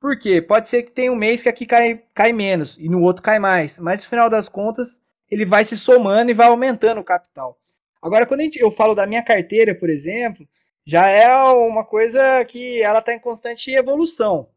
Por 0.00 0.18
quê? 0.18 0.40
Pode 0.40 0.70
ser 0.70 0.84
que 0.84 0.92
tenha 0.92 1.10
um 1.12 1.16
mês 1.16 1.42
que 1.42 1.48
aqui 1.48 1.66
cai, 1.66 2.02
cai 2.14 2.32
menos 2.32 2.76
e 2.78 2.88
no 2.88 3.02
outro 3.02 3.22
cai 3.22 3.38
mais, 3.38 3.76
mas 3.78 4.04
no 4.04 4.10
final 4.10 4.30
das 4.30 4.48
contas 4.48 5.00
ele 5.30 5.44
vai 5.44 5.64
se 5.64 5.76
somando 5.76 6.30
e 6.30 6.34
vai 6.34 6.46
aumentando 6.46 7.00
o 7.00 7.04
capital. 7.04 7.58
Agora, 8.00 8.24
quando 8.24 8.42
eu 8.54 8.70
falo 8.70 8.94
da 8.94 9.06
minha 9.06 9.22
carteira, 9.22 9.74
por 9.74 9.90
exemplo, 9.90 10.46
já 10.88 11.06
é 11.06 11.30
uma 11.52 11.84
coisa 11.84 12.42
que 12.46 12.80
ela 12.80 13.00
está 13.00 13.12
em 13.12 13.18
constante 13.18 13.70
evolução. 13.70 14.48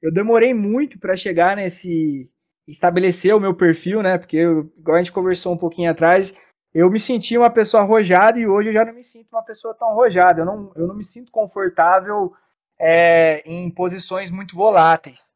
Eu 0.00 0.12
demorei 0.12 0.54
muito 0.54 1.00
para 1.00 1.16
chegar 1.16 1.56
nesse 1.56 2.30
estabelecer 2.64 3.34
o 3.34 3.40
meu 3.40 3.52
perfil, 3.56 4.00
né? 4.00 4.16
Porque 4.16 4.36
eu, 4.36 4.72
igual 4.78 4.96
a 4.96 5.02
gente 5.02 5.10
conversou 5.10 5.52
um 5.52 5.58
pouquinho 5.58 5.90
atrás, 5.90 6.32
eu 6.72 6.88
me 6.88 7.00
senti 7.00 7.36
uma 7.36 7.50
pessoa 7.50 7.82
arrojada 7.82 8.38
e 8.38 8.46
hoje 8.46 8.68
eu 8.68 8.72
já 8.72 8.84
não 8.84 8.94
me 8.94 9.02
sinto 9.02 9.32
uma 9.32 9.42
pessoa 9.42 9.74
tão 9.74 9.88
arrojada. 9.88 10.42
Eu 10.42 10.44
não, 10.44 10.72
eu 10.76 10.86
não 10.86 10.94
me 10.94 11.02
sinto 11.02 11.32
confortável 11.32 12.32
é, 12.78 13.42
em 13.44 13.68
posições 13.68 14.30
muito 14.30 14.54
voláteis. 14.54 15.34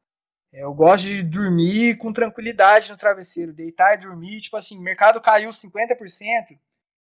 Eu 0.52 0.72
gosto 0.72 1.04
de 1.04 1.20
dormir 1.20 1.98
com 1.98 2.12
tranquilidade 2.12 2.88
no 2.92 2.96
travesseiro, 2.96 3.52
deitar 3.52 3.94
e 3.94 4.02
dormir. 4.02 4.40
Tipo 4.40 4.56
assim, 4.56 4.80
mercado 4.80 5.20
caiu 5.20 5.50
50%, 5.50 6.56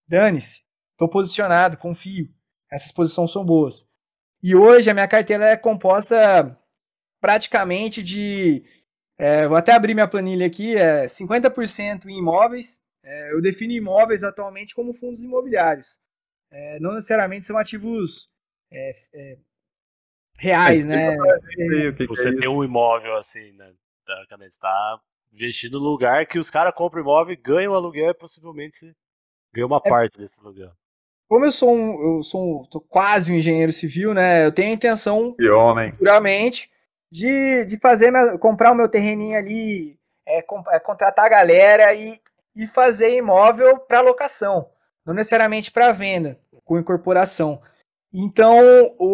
dane-se. 0.08 0.62
Estou 0.94 1.10
posicionado, 1.10 1.76
confio. 1.76 2.37
Essas 2.70 2.92
posições 2.92 3.32
são 3.32 3.44
boas. 3.44 3.86
E 4.42 4.54
hoje 4.54 4.90
a 4.90 4.94
minha 4.94 5.08
carteira 5.08 5.46
é 5.46 5.56
composta 5.56 6.56
praticamente 7.20 8.02
de. 8.02 8.64
É, 9.16 9.48
vou 9.48 9.56
até 9.56 9.72
abrir 9.72 9.94
minha 9.94 10.06
planilha 10.06 10.46
aqui, 10.46 10.76
é 10.76 11.06
50% 11.06 12.06
em 12.06 12.18
imóveis. 12.18 12.78
É, 13.02 13.32
eu 13.32 13.40
defino 13.40 13.72
imóveis 13.72 14.22
atualmente 14.22 14.74
como 14.74 14.94
fundos 14.94 15.22
imobiliários. 15.22 15.88
É, 16.50 16.78
não 16.78 16.94
necessariamente 16.94 17.46
são 17.46 17.58
ativos 17.58 18.28
é, 18.70 18.96
é, 19.12 19.38
reais, 20.38 20.86
né? 20.86 21.16
Você 22.08 22.34
tem 22.36 22.48
um 22.48 22.62
imóvel 22.62 23.16
assim, 23.16 23.52
né? 23.52 23.72
Teoricamente, 24.06 24.52
está 24.52 25.00
investir 25.32 25.70
no 25.70 25.78
lugar 25.78 26.26
que 26.26 26.38
os 26.38 26.50
caras 26.50 26.74
compram 26.74 27.02
imóvel, 27.02 27.36
ganham 27.42 27.74
aluguel 27.74 28.10
e 28.10 28.14
possivelmente 28.14 28.76
você 28.76 28.94
ganha 29.52 29.66
uma 29.66 29.80
é, 29.84 29.88
parte 29.88 30.18
desse 30.18 30.40
aluguel. 30.40 30.72
Como 31.28 31.44
eu 31.44 31.52
sou 31.52 31.70
um, 31.70 32.16
eu 32.16 32.22
sou 32.22 32.62
um, 32.62 32.80
quase 32.88 33.30
um 33.30 33.36
engenheiro 33.36 33.72
civil, 33.72 34.14
né? 34.14 34.46
Eu 34.46 34.52
tenho 34.52 34.70
a 34.70 34.74
intenção, 34.74 35.34
puramente, 35.98 36.70
de, 37.12 37.66
de 37.66 37.78
fazer, 37.78 38.12
comprar 38.38 38.72
o 38.72 38.74
meu 38.74 38.88
terreninho 38.88 39.36
ali, 39.36 39.98
é, 40.26 40.38
é, 40.38 40.78
contratar 40.80 41.26
a 41.26 41.28
galera 41.28 41.92
e, 41.94 42.18
e 42.56 42.66
fazer 42.66 43.14
imóvel 43.14 43.78
para 43.78 44.00
locação, 44.00 44.70
não 45.04 45.12
necessariamente 45.12 45.70
para 45.70 45.92
venda, 45.92 46.38
com 46.64 46.78
incorporação. 46.78 47.60
Então, 48.12 48.56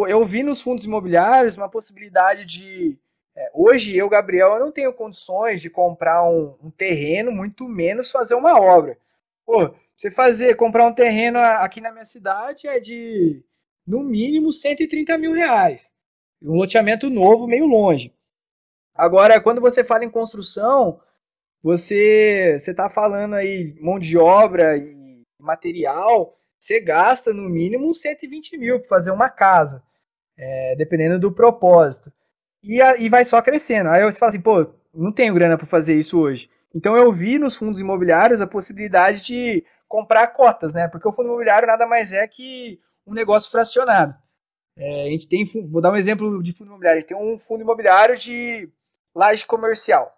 eu 0.08 0.24
vi 0.24 0.44
nos 0.44 0.62
fundos 0.62 0.84
imobiliários 0.84 1.56
uma 1.56 1.68
possibilidade 1.68 2.44
de. 2.44 2.96
É, 3.36 3.50
hoje, 3.52 3.96
eu, 3.96 4.08
Gabriel, 4.08 4.52
eu 4.54 4.60
não 4.60 4.70
tenho 4.70 4.92
condições 4.92 5.60
de 5.60 5.68
comprar 5.68 6.22
um, 6.22 6.56
um 6.62 6.70
terreno, 6.70 7.32
muito 7.32 7.68
menos 7.68 8.12
fazer 8.12 8.36
uma 8.36 8.60
obra. 8.60 8.96
Pô, 9.44 9.74
você 9.96 10.10
fazer, 10.10 10.56
comprar 10.56 10.86
um 10.86 10.94
terreno 10.94 11.38
aqui 11.38 11.80
na 11.80 11.92
minha 11.92 12.04
cidade 12.04 12.66
é 12.66 12.80
de, 12.80 13.44
no 13.86 14.02
mínimo, 14.02 14.52
130 14.52 15.16
mil 15.18 15.32
reais. 15.32 15.92
Um 16.42 16.56
loteamento 16.56 17.08
novo, 17.08 17.46
meio 17.46 17.66
longe. 17.66 18.12
Agora, 18.94 19.40
quando 19.40 19.60
você 19.60 19.82
fala 19.82 20.04
em 20.04 20.10
construção, 20.10 21.00
você 21.62 22.56
está 22.56 22.90
falando 22.90 23.34
aí 23.34 23.74
mão 23.80 23.98
de 23.98 24.18
obra 24.18 24.76
e 24.76 25.22
material, 25.38 26.34
você 26.58 26.80
gasta 26.80 27.32
no 27.32 27.48
mínimo 27.48 27.94
120 27.94 28.58
mil 28.58 28.80
para 28.80 28.88
fazer 28.88 29.10
uma 29.10 29.28
casa, 29.28 29.82
é, 30.36 30.74
dependendo 30.76 31.18
do 31.18 31.32
propósito. 31.32 32.12
E, 32.62 32.80
a, 32.80 32.96
e 32.96 33.08
vai 33.08 33.24
só 33.24 33.40
crescendo. 33.42 33.90
Aí 33.90 34.02
você 34.04 34.18
fala 34.18 34.30
assim, 34.30 34.40
pô, 34.40 34.66
não 34.92 35.12
tenho 35.12 35.34
grana 35.34 35.58
para 35.58 35.66
fazer 35.66 35.94
isso 35.94 36.20
hoje. 36.20 36.50
Então 36.74 36.96
eu 36.96 37.12
vi 37.12 37.38
nos 37.38 37.56
fundos 37.56 37.80
imobiliários 37.80 38.40
a 38.40 38.46
possibilidade 38.46 39.24
de 39.24 39.64
comprar 39.94 40.26
cotas, 40.28 40.74
né? 40.74 40.88
Porque 40.88 41.06
o 41.06 41.12
fundo 41.12 41.28
imobiliário 41.28 41.68
nada 41.68 41.86
mais 41.86 42.12
é 42.12 42.26
que 42.26 42.80
um 43.06 43.14
negócio 43.14 43.48
fracionado. 43.48 44.12
É, 44.76 45.04
a 45.04 45.06
gente 45.06 45.28
tem, 45.28 45.48
vou 45.70 45.80
dar 45.80 45.92
um 45.92 45.96
exemplo 45.96 46.42
de 46.42 46.52
fundo 46.52 46.66
imobiliário. 46.66 46.98
A 46.98 47.00
gente 47.00 47.08
tem 47.08 47.16
um 47.16 47.38
fundo 47.38 47.62
imobiliário 47.62 48.18
de 48.18 48.68
laje 49.14 49.46
comercial. 49.46 50.12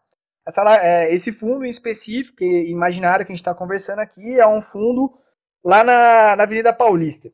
Essa, 0.48 0.62
é, 0.82 1.12
esse 1.12 1.30
fundo 1.30 1.62
em 1.62 1.68
específico, 1.68 2.42
imaginário 2.42 3.26
que 3.26 3.32
a 3.32 3.34
gente 3.34 3.42
está 3.42 3.54
conversando 3.54 3.98
aqui, 3.98 4.40
é 4.40 4.48
um 4.48 4.62
fundo 4.62 5.12
lá 5.62 5.84
na, 5.84 6.36
na 6.36 6.44
Avenida 6.44 6.72
Paulista. 6.72 7.30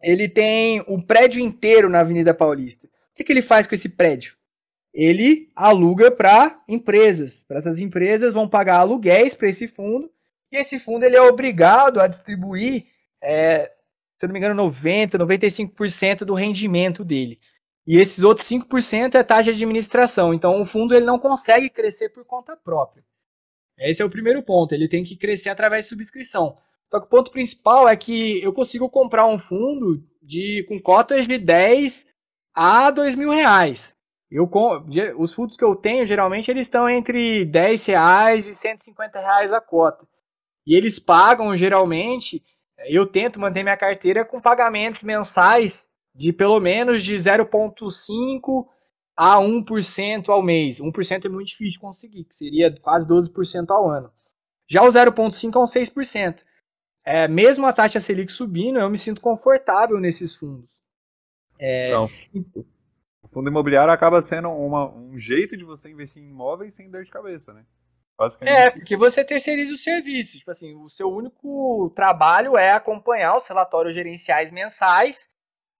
Ele 0.00 0.26
tem 0.26 0.82
um 0.88 1.02
prédio 1.02 1.38
inteiro 1.38 1.90
na 1.90 2.00
Avenida 2.00 2.32
Paulista. 2.32 2.86
O 2.86 2.90
que, 3.14 3.24
que 3.24 3.32
ele 3.32 3.42
faz 3.42 3.66
com 3.66 3.74
esse 3.74 3.90
prédio? 3.90 4.38
Ele 4.94 5.52
aluga 5.54 6.10
para 6.10 6.62
empresas. 6.66 7.40
Para 7.40 7.58
essas 7.58 7.78
empresas 7.78 8.32
vão 8.32 8.48
pagar 8.48 8.76
aluguéis 8.76 9.34
para 9.34 9.50
esse 9.50 9.68
fundo 9.68 10.10
e 10.50 10.56
esse 10.56 10.78
fundo 10.78 11.04
ele 11.04 11.16
é 11.16 11.22
obrigado 11.22 12.00
a 12.00 12.06
distribuir, 12.06 12.86
é, 13.22 13.72
se 14.18 14.24
eu 14.24 14.28
não 14.28 14.32
me 14.32 14.38
engano, 14.38 14.54
90, 14.54 15.18
95% 15.18 16.24
do 16.24 16.34
rendimento 16.34 17.04
dele. 17.04 17.38
E 17.86 17.96
esses 17.96 18.22
outros 18.22 18.48
5% 18.48 19.14
é 19.14 19.22
taxa 19.22 19.52
de 19.52 19.62
administração. 19.62 20.34
Então 20.34 20.60
o 20.60 20.66
fundo 20.66 20.94
ele 20.94 21.06
não 21.06 21.18
consegue 21.18 21.70
crescer 21.70 22.10
por 22.10 22.24
conta 22.24 22.56
própria. 22.56 23.02
Esse 23.78 24.02
é 24.02 24.04
o 24.04 24.10
primeiro 24.10 24.42
ponto. 24.42 24.74
Ele 24.74 24.88
tem 24.88 25.04
que 25.04 25.16
crescer 25.16 25.50
através 25.50 25.84
de 25.84 25.90
subscrição. 25.90 26.58
Só 26.90 27.00
que 27.00 27.06
o 27.06 27.10
ponto 27.10 27.30
principal 27.30 27.88
é 27.88 27.96
que 27.96 28.42
eu 28.42 28.52
consigo 28.52 28.90
comprar 28.90 29.26
um 29.26 29.38
fundo 29.38 30.02
de, 30.22 30.64
com 30.68 30.80
cotas 30.80 31.26
de 31.26 31.38
10 31.38 32.06
a 32.54 32.90
2 32.90 33.14
mil 33.14 33.30
reais. 33.30 33.94
Eu, 34.30 34.50
os 35.16 35.32
fundos 35.32 35.56
que 35.56 35.64
eu 35.64 35.74
tenho, 35.74 36.06
geralmente, 36.06 36.50
eles 36.50 36.66
estão 36.66 36.88
entre 36.88 37.46
10 37.46 37.86
reais 37.86 38.46
e 38.46 38.54
150 38.54 39.18
reais 39.18 39.52
a 39.52 39.60
cota. 39.60 40.06
E 40.68 40.76
eles 40.76 40.98
pagam, 40.98 41.56
geralmente, 41.56 42.42
eu 42.86 43.06
tento 43.06 43.40
manter 43.40 43.62
minha 43.62 43.76
carteira 43.76 44.24
com 44.24 44.40
pagamentos 44.40 45.02
mensais 45.02 45.84
de 46.14 46.32
pelo 46.32 46.60
menos 46.60 47.02
de 47.02 47.16
0,5% 47.16 48.66
a 49.16 49.36
1% 49.38 50.28
ao 50.28 50.42
mês. 50.42 50.78
1% 50.78 51.24
é 51.24 51.28
muito 51.28 51.48
difícil 51.48 51.72
de 51.72 51.78
conseguir, 51.80 52.24
que 52.24 52.34
seria 52.34 52.70
quase 52.80 53.08
12% 53.08 53.70
ao 53.70 53.90
ano. 53.90 54.12
Já 54.68 54.82
o 54.82 54.88
0,5% 54.88 55.54
é 55.54 55.58
um 55.58 55.64
6% 55.64 56.42
é, 57.10 57.26
mesmo 57.26 57.64
a 57.64 57.72
taxa 57.72 58.00
Selic 58.00 58.30
subindo, 58.30 58.78
eu 58.78 58.90
me 58.90 58.98
sinto 58.98 59.18
confortável 59.22 59.98
nesses 59.98 60.34
fundos. 60.34 60.68
É... 61.58 61.88
Então, 62.34 62.66
o 63.22 63.28
fundo 63.28 63.48
imobiliário 63.48 63.90
acaba 63.90 64.20
sendo 64.20 64.50
uma, 64.50 64.90
um 64.90 65.18
jeito 65.18 65.56
de 65.56 65.64
você 65.64 65.88
investir 65.88 66.22
em 66.22 66.28
imóveis 66.28 66.74
sem 66.74 66.90
dor 66.90 67.02
de 67.02 67.10
cabeça, 67.10 67.54
né? 67.54 67.64
É, 68.40 68.70
porque 68.70 68.96
você 68.96 69.24
terceiriza 69.24 69.72
o 69.72 69.78
serviço. 69.78 70.38
Tipo 70.38 70.50
assim, 70.50 70.74
o 70.74 70.90
seu 70.90 71.08
único 71.08 71.92
trabalho 71.94 72.58
é 72.58 72.72
acompanhar 72.72 73.36
os 73.36 73.46
relatórios 73.46 73.94
gerenciais 73.94 74.50
mensais 74.50 75.28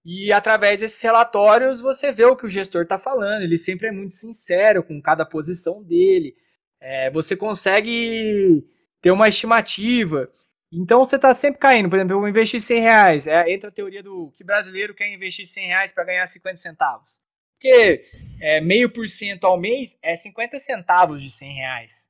e 0.05 0.33
através 0.33 0.79
desses 0.81 1.03
relatórios 1.03 1.81
você 1.81 2.13
vê 2.13 2.25
o 2.25 2.37
que 2.37 2.47
o 2.47 2.51
gestor 2.51 2.83
está 2.83 2.99
falando. 2.99 3.43
Ele 3.43 3.59
sempre 3.59 3.89
é 3.89 3.93
muito 3.93 4.15
sincero 4.15 4.83
com 4.85 5.03
cada 5.03 5.27
posição 5.27 5.83
dele. 5.83 6.35
É, 6.81 7.11
você 7.11 7.37
consegue 7.37 8.65
ter 9.03 9.11
uma 9.11 9.29
estimativa. 9.29 10.31
Então 10.73 11.05
você 11.05 11.17
está 11.17 11.35
sempre 11.35 11.59
caindo. 11.59 11.89
Por 11.91 11.97
exemplo, 11.97 12.15
eu 12.15 12.21
vou 12.21 12.29
investir 12.29 12.61
100 12.61 12.81
reais. 12.81 13.27
É, 13.27 13.51
entra 13.53 13.69
a 13.69 13.73
teoria 13.73 14.03
do 14.03 14.31
que 14.33 14.45
brasileiro 14.45 14.95
quer 14.95 15.13
investir 15.13 15.47
100 15.47 15.67
reais 15.67 15.93
para 15.93 16.05
ganhar 16.05 16.27
50 16.27 16.57
centavos. 16.57 17.11
Porque 17.55 18.05
é, 18.41 18.61
meio 18.61 18.89
por 18.89 19.09
cento 19.09 19.45
ao 19.45 19.59
mês 19.59 19.99
é 20.01 20.15
50 20.15 20.61
centavos 20.61 21.21
de 21.21 21.31
100 21.31 21.55
reais. 21.55 22.08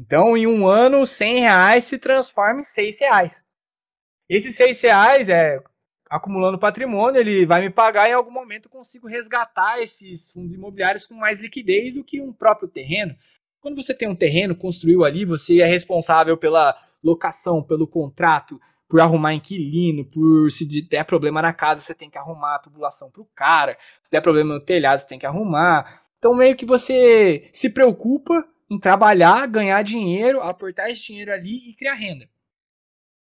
Então, 0.00 0.34
em 0.34 0.46
um 0.46 0.66
ano, 0.66 1.04
100 1.04 1.40
reais 1.40 1.84
se 1.84 1.98
transforma 1.98 2.62
em 2.62 2.64
6 2.64 3.00
reais. 3.00 3.44
Esses 4.30 4.56
6 4.56 4.80
reais, 4.80 5.28
é, 5.28 5.62
acumulando 6.08 6.58
patrimônio, 6.58 7.20
ele 7.20 7.44
vai 7.44 7.60
me 7.60 7.68
pagar 7.68 8.08
e 8.08 8.12
em 8.12 8.14
algum 8.14 8.30
momento 8.30 8.70
consigo 8.70 9.06
resgatar 9.06 9.78
esses 9.82 10.30
fundos 10.30 10.54
imobiliários 10.54 11.06
com 11.06 11.12
mais 11.12 11.38
liquidez 11.38 11.92
do 11.92 12.02
que 12.02 12.18
um 12.18 12.32
próprio 12.32 12.66
terreno. 12.66 13.14
Quando 13.60 13.76
você 13.76 13.92
tem 13.92 14.08
um 14.08 14.16
terreno, 14.16 14.56
construiu 14.56 15.04
ali, 15.04 15.26
você 15.26 15.60
é 15.60 15.66
responsável 15.66 16.34
pela 16.38 16.74
locação, 17.04 17.62
pelo 17.62 17.86
contrato, 17.86 18.58
por 18.88 19.02
arrumar 19.02 19.34
inquilino, 19.34 20.06
por 20.06 20.50
se 20.50 20.66
der 20.88 21.04
problema 21.04 21.42
na 21.42 21.52
casa, 21.52 21.82
você 21.82 21.94
tem 21.94 22.08
que 22.08 22.16
arrumar 22.16 22.54
a 22.54 22.58
tubulação 22.58 23.10
pro 23.10 23.28
cara, 23.34 23.76
se 24.02 24.10
der 24.10 24.22
problema 24.22 24.54
no 24.54 24.64
telhado, 24.64 25.00
você 25.00 25.08
tem 25.08 25.18
que 25.18 25.26
arrumar. 25.26 26.04
Então 26.18 26.34
meio 26.34 26.56
que 26.56 26.64
você 26.64 27.50
se 27.52 27.68
preocupa 27.68 28.48
em 28.70 28.78
trabalhar, 28.78 29.46
ganhar 29.48 29.82
dinheiro, 29.82 30.40
aportar 30.40 30.88
esse 30.88 31.04
dinheiro 31.04 31.32
ali 31.32 31.68
e 31.68 31.74
criar 31.74 31.94
renda. 31.94 32.28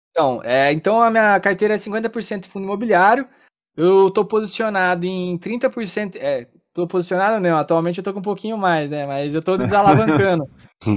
Então, 0.09 0.41
é, 0.43 0.71
então 0.71 1.01
a 1.01 1.11
minha 1.11 1.39
carteira 1.39 1.75
é 1.75 1.77
50% 1.77 2.43
de 2.43 2.49
fundo 2.49 2.63
imobiliário. 2.63 3.27
Eu 3.75 4.07
estou 4.07 4.25
posicionado 4.25 5.05
em 5.05 5.37
30%. 5.37 6.15
É, 6.15 6.47
tô 6.73 6.87
posicionado 6.87 7.41
não, 7.41 7.57
atualmente 7.57 7.97
eu 7.97 8.03
tô 8.03 8.13
com 8.13 8.19
um 8.19 8.23
pouquinho 8.23 8.57
mais, 8.57 8.89
né? 8.89 9.05
Mas 9.05 9.33
eu 9.33 9.41
tô 9.41 9.57
desalavancando. 9.57 10.49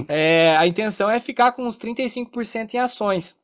é, 0.09 0.57
a 0.57 0.67
intenção 0.67 1.11
é 1.11 1.21
ficar 1.21 1.53
com 1.53 1.65
uns 1.67 1.77
35% 1.77 2.75
em 2.75 2.79
ações. 2.79 3.39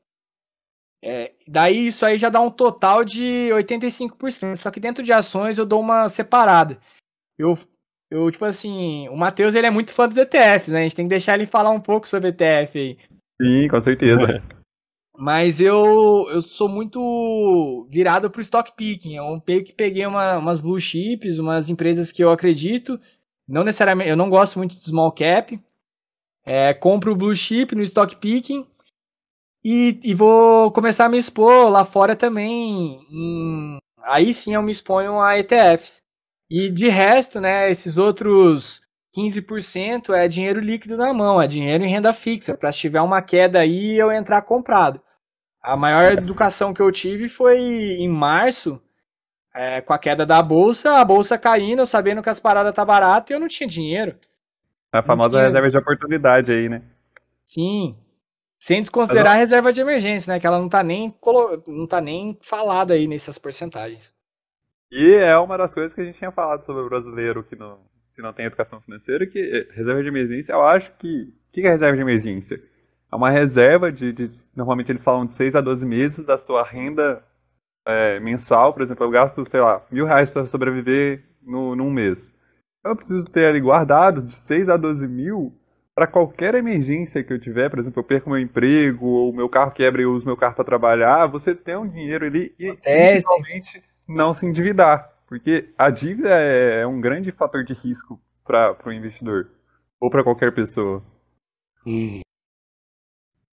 É, 1.02 1.32
daí 1.46 1.88
isso 1.88 2.06
aí 2.06 2.16
já 2.16 2.30
dá 2.30 2.40
um 2.40 2.50
total 2.50 3.04
de 3.04 3.50
85%. 3.52 4.56
Só 4.56 4.70
que 4.70 4.80
dentro 4.80 5.04
de 5.04 5.12
ações 5.12 5.58
eu 5.58 5.66
dou 5.66 5.80
uma 5.80 6.08
separada. 6.08 6.80
Eu, 7.36 7.58
eu 8.10 8.30
tipo 8.30 8.44
assim, 8.44 9.08
o 9.08 9.16
Matheus 9.16 9.54
ele 9.54 9.66
é 9.66 9.70
muito 9.70 9.92
fã 9.92 10.08
dos 10.08 10.16
ETFs, 10.16 10.68
né? 10.68 10.80
A 10.80 10.82
gente 10.82 10.96
tem 10.96 11.04
que 11.04 11.10
deixar 11.10 11.34
ele 11.34 11.46
falar 11.46 11.70
um 11.70 11.80
pouco 11.80 12.08
sobre 12.08 12.28
ETF 12.28 12.78
aí. 12.78 12.98
Sim, 13.40 13.68
com 13.68 13.82
certeza. 13.82 14.42
Mas 15.16 15.60
eu, 15.60 16.26
eu 16.30 16.42
sou 16.42 16.68
muito 16.68 17.86
virado 17.88 18.30
pro 18.30 18.40
stock 18.40 18.72
picking. 18.76 19.14
Eu 19.14 19.42
meio 19.46 19.64
que 19.64 19.72
peguei 19.72 20.04
uma, 20.06 20.38
umas 20.38 20.60
blue 20.60 20.80
chips, 20.80 21.38
umas 21.38 21.68
empresas 21.68 22.10
que 22.10 22.22
eu 22.22 22.32
acredito. 22.32 23.00
Não 23.46 23.62
necessariamente, 23.62 24.10
eu 24.10 24.16
não 24.16 24.28
gosto 24.28 24.58
muito 24.58 24.74
de 24.74 24.84
small 24.84 25.12
cap. 25.12 25.58
É, 26.44 26.74
compro 26.74 27.12
o 27.12 27.16
blue 27.16 27.34
chip 27.34 27.74
no 27.74 27.82
stock 27.82 28.16
picking 28.16 28.66
e, 29.64 29.98
e 30.04 30.12
vou 30.12 30.70
começar 30.72 31.06
a 31.06 31.08
me 31.08 31.16
expor 31.16 31.70
lá 31.70 31.84
fora 31.84 32.14
também. 32.14 33.00
Em, 33.10 33.78
aí 34.02 34.34
sim 34.34 34.54
eu 34.54 34.62
me 34.62 34.72
exponho 34.72 35.20
a 35.20 35.38
ETFs. 35.38 36.02
E 36.50 36.68
de 36.70 36.88
resto, 36.88 37.40
né, 37.40 37.70
esses 37.70 37.96
outros 37.96 38.80
15% 39.16 40.12
é 40.14 40.28
dinheiro 40.28 40.60
líquido 40.60 40.96
na 40.96 41.12
mão, 41.12 41.40
é 41.40 41.46
dinheiro 41.46 41.84
em 41.84 41.90
renda 41.90 42.12
fixa, 42.12 42.56
para 42.56 42.72
se 42.72 42.80
tiver 42.80 43.00
uma 43.00 43.22
queda 43.22 43.60
aí 43.60 43.96
eu 43.96 44.10
entrar 44.12 44.42
comprado. 44.42 45.00
A 45.62 45.76
maior 45.76 46.12
educação 46.12 46.74
que 46.74 46.82
eu 46.82 46.92
tive 46.92 47.28
foi 47.28 47.58
em 47.58 48.08
março, 48.08 48.82
é, 49.54 49.80
com 49.80 49.94
a 49.94 49.98
queda 49.98 50.26
da 50.26 50.42
bolsa, 50.42 50.98
a 50.98 51.04
bolsa 51.04 51.38
caindo, 51.38 51.86
sabendo 51.86 52.22
que 52.22 52.28
as 52.28 52.40
paradas 52.40 52.74
tá 52.74 52.84
baratas 52.84 53.30
e 53.30 53.32
eu 53.32 53.40
não 53.40 53.48
tinha 53.48 53.68
dinheiro. 53.68 54.16
A 54.92 55.02
famosa 55.02 55.40
reserva 55.40 55.70
de 55.70 55.78
oportunidade 55.78 56.52
aí, 56.52 56.68
né? 56.68 56.82
Sim. 57.44 57.96
Sem 58.58 58.80
desconsiderar 58.80 59.32
Mas, 59.32 59.34
a 59.34 59.38
reserva 59.38 59.72
de 59.72 59.80
emergência, 59.80 60.32
né? 60.32 60.40
Que 60.40 60.46
ela 60.46 60.58
não 60.58 60.68
tá 60.68 60.82
nem, 60.82 61.12
não 61.66 61.86
tá 61.86 62.00
nem 62.00 62.38
falada 62.42 62.94
aí 62.94 63.06
nessas 63.06 63.38
porcentagens. 63.38 64.12
E 64.90 65.14
é 65.14 65.36
uma 65.38 65.58
das 65.58 65.72
coisas 65.72 65.92
que 65.92 66.00
a 66.00 66.04
gente 66.04 66.18
tinha 66.18 66.30
falado 66.30 66.64
sobre 66.64 66.82
o 66.82 66.88
brasileiro, 66.88 67.42
que 67.42 67.56
no, 67.56 67.78
se 68.14 68.22
não 68.22 68.32
tem 68.32 68.46
educação 68.46 68.80
financeira, 68.80 69.26
que 69.26 69.38
eh, 69.38 69.74
reserva 69.74 70.02
de 70.02 70.08
emergência, 70.08 70.52
eu 70.52 70.62
acho 70.62 70.92
que. 70.98 71.32
O 71.48 71.52
que 71.54 71.60
é 71.60 71.70
reserva 71.70 71.96
de 71.96 72.02
emergência? 72.02 72.60
É 73.12 73.16
uma 73.16 73.30
reserva 73.30 73.92
de, 73.92 74.12
de 74.12 74.30
Normalmente 74.56 74.90
eles 74.90 75.04
falam 75.04 75.26
de 75.26 75.34
6 75.34 75.54
a 75.54 75.60
12 75.60 75.84
meses 75.86 76.26
da 76.26 76.36
sua 76.36 76.64
renda 76.64 77.22
é, 77.86 78.18
mensal. 78.18 78.72
Por 78.72 78.82
exemplo, 78.82 79.04
eu 79.04 79.10
gasto, 79.10 79.48
sei 79.48 79.60
lá, 79.60 79.84
mil 79.90 80.04
reais 80.04 80.30
para 80.30 80.46
sobreviver 80.46 81.22
no, 81.40 81.76
num 81.76 81.90
mês. 81.90 82.18
Eu 82.84 82.96
preciso 82.96 83.24
ter 83.30 83.46
ali 83.46 83.60
guardado 83.60 84.20
de 84.22 84.34
6 84.40 84.68
a 84.68 84.76
12 84.76 85.06
mil 85.06 85.54
para 85.94 86.08
qualquer 86.08 86.56
emergência 86.56 87.22
que 87.22 87.32
eu 87.32 87.40
tiver, 87.40 87.70
por 87.70 87.78
exemplo, 87.78 88.00
eu 88.00 88.04
perco 88.04 88.28
meu 88.28 88.38
emprego, 88.38 89.06
ou 89.06 89.32
meu 89.32 89.48
carro 89.48 89.70
quebra 89.70 90.02
e 90.02 90.04
eu 90.04 90.12
uso 90.12 90.26
meu 90.26 90.36
carro 90.36 90.56
para 90.56 90.64
trabalhar, 90.64 91.28
você 91.28 91.54
tem 91.54 91.76
um 91.76 91.86
dinheiro 91.86 92.26
ali 92.26 92.52
e 92.58 92.72
principalmente 92.72 93.80
não 94.06 94.34
se 94.34 94.46
endividar. 94.46 95.12
Porque 95.26 95.72
a 95.76 95.90
dívida 95.90 96.30
é, 96.30 96.82
é 96.82 96.86
um 96.86 97.00
grande 97.00 97.32
fator 97.32 97.64
de 97.64 97.72
risco 97.72 98.20
para 98.44 98.76
o 98.86 98.92
investidor. 98.92 99.50
Ou 100.00 100.10
para 100.10 100.22
qualquer 100.22 100.54
pessoa. 100.54 101.02
Hum. 101.86 102.20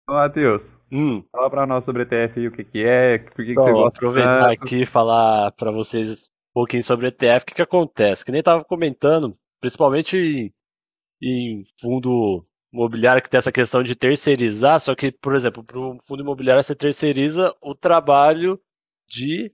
Então, 0.02 0.16
Matheus, 0.16 0.62
Hum. 0.90 1.22
fala 1.30 1.50
para 1.50 1.66
nós 1.66 1.84
sobre 1.84 2.02
ETF 2.02 2.40
aí, 2.40 2.48
o 2.48 2.52
que, 2.52 2.64
que 2.64 2.82
é, 2.82 3.18
por 3.18 3.44
que, 3.44 3.46
que 3.46 3.54
você 3.54 3.70
vou 3.70 3.82
gosta 3.82 3.98
aproveitar 3.98 4.48
tanto. 4.48 4.64
aqui 4.64 4.82
e 4.82 4.86
falar 4.86 5.52
para 5.52 5.70
vocês 5.70 6.22
um 6.22 6.54
pouquinho 6.54 6.82
sobre 6.82 7.08
ETF. 7.08 7.42
O 7.42 7.46
que, 7.46 7.54
que 7.54 7.62
acontece? 7.62 8.24
Que 8.24 8.32
nem 8.32 8.38
estava 8.38 8.64
comentando, 8.64 9.38
principalmente 9.60 10.52
em 11.22 11.64
fundo 11.80 12.44
imobiliário 12.72 13.22
que 13.22 13.28
tem 13.28 13.38
essa 13.38 13.52
questão 13.52 13.82
de 13.82 13.94
terceirizar, 13.94 14.80
só 14.80 14.94
que, 14.94 15.10
por 15.10 15.34
exemplo, 15.34 15.62
para 15.64 15.78
um 15.78 15.98
fundo 16.00 16.22
imobiliário 16.22 16.62
você 16.62 16.74
terceiriza 16.74 17.54
o 17.60 17.74
trabalho 17.74 18.60
de 19.06 19.52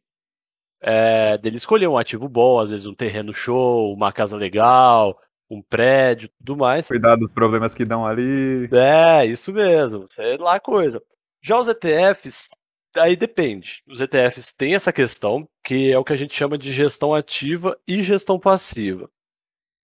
é, 0.87 1.39
dele 1.39 1.57
escolher 1.57 1.89
um 1.89 1.97
ativo 1.97 2.29
bom, 2.29 2.61
às 2.61 2.69
vezes 2.69 2.85
um 2.85 2.95
terreno 2.95 3.33
show, 3.33 3.91
uma 3.95 4.13
casa 4.13 4.37
legal, 4.37 5.19
um 5.51 5.63
prédio, 5.63 6.29
tudo 6.39 6.59
mais. 6.59 6.89
Cuidar 6.89 7.17
dos 7.17 7.31
problemas 7.31 7.75
que 7.75 7.87
dão 7.87 8.07
ali. 8.07 8.69
É, 8.71 9.25
isso 9.25 9.51
mesmo, 9.51 10.07
sei 10.11 10.37
lá 10.37 10.57
a 10.57 10.61
coisa. 10.61 11.03
Já 11.43 11.59
os 11.59 11.69
ETFs, 11.69 12.51
aí 12.97 13.17
depende. 13.17 13.83
Os 13.89 13.99
ETFs 13.99 14.55
têm 14.55 14.75
essa 14.75 14.93
questão, 14.93 15.49
que 15.65 15.91
é 15.91 15.99
o 15.99 16.05
que 16.05 16.13
a 16.13 16.17
gente 16.17 16.35
chama 16.35 16.59
de 16.59 16.71
gestão 16.71 17.15
ativa 17.15 17.79
e 17.89 18.03
gestão 18.03 18.39
passiva. 18.39 19.09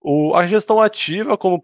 O, 0.02 0.34
a 0.34 0.46
gestão 0.46 0.82
ativa, 0.82 1.36
como 1.38 1.56
o 1.56 1.62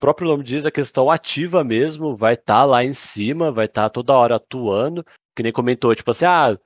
próprio 0.00 0.28
nome 0.28 0.42
diz, 0.42 0.64
a 0.64 0.70
questão 0.70 1.10
ativa 1.10 1.62
mesmo, 1.62 2.16
vai 2.16 2.32
estar 2.32 2.64
lá 2.64 2.82
em 2.82 2.94
cima, 2.94 3.52
vai 3.52 3.66
estar 3.66 3.90
toda 3.90 4.14
hora 4.14 4.36
atuando, 4.36 5.04
que 5.36 5.42
nem 5.42 5.52
comentou, 5.52 5.94
tipo 5.94 6.10
assim, 6.10 6.24
ah, 6.24 6.58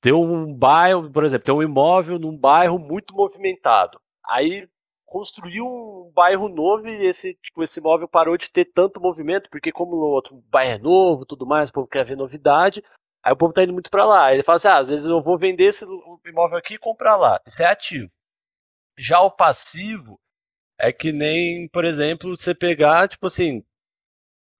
tem 0.00 0.12
um 0.12 0.52
bairro, 0.54 1.10
por 1.10 1.24
exemplo, 1.24 1.44
tem 1.44 1.54
um 1.54 1.62
imóvel 1.62 2.18
num 2.18 2.36
bairro 2.36 2.78
muito 2.78 3.14
movimentado. 3.14 4.00
Aí 4.24 4.68
construiu 5.04 5.66
um 5.66 6.12
bairro 6.14 6.48
novo 6.48 6.86
e 6.86 7.04
esse, 7.04 7.34
tipo, 7.34 7.62
esse 7.62 7.80
imóvel 7.80 8.08
parou 8.08 8.36
de 8.36 8.48
ter 8.48 8.64
tanto 8.66 9.00
movimento, 9.00 9.50
porque 9.50 9.72
como 9.72 9.96
o 9.96 10.10
outro 10.10 10.42
bairro 10.48 10.74
é 10.74 10.78
novo, 10.78 11.26
tudo 11.26 11.44
mais, 11.44 11.68
o 11.68 11.72
povo 11.72 11.88
quer 11.88 12.04
ver 12.04 12.16
novidade, 12.16 12.82
aí 13.22 13.32
o 13.32 13.36
povo 13.36 13.52
tá 13.52 13.64
indo 13.64 13.72
muito 13.72 13.90
para 13.90 14.06
lá. 14.06 14.32
Ele 14.32 14.44
fala 14.44 14.56
assim, 14.56 14.68
ah, 14.68 14.78
às 14.78 14.88
vezes 14.88 15.06
eu 15.06 15.20
vou 15.20 15.36
vender 15.36 15.64
esse 15.64 15.84
imóvel 16.24 16.56
aqui 16.56 16.74
e 16.74 16.78
comprar 16.78 17.16
lá. 17.16 17.40
Isso 17.46 17.62
é 17.62 17.66
ativo. 17.66 18.10
Já 18.96 19.20
o 19.20 19.30
passivo 19.30 20.18
é 20.78 20.92
que 20.92 21.12
nem, 21.12 21.68
por 21.68 21.84
exemplo, 21.84 22.36
você 22.36 22.54
pegar, 22.54 23.08
tipo 23.08 23.26
assim, 23.26 23.64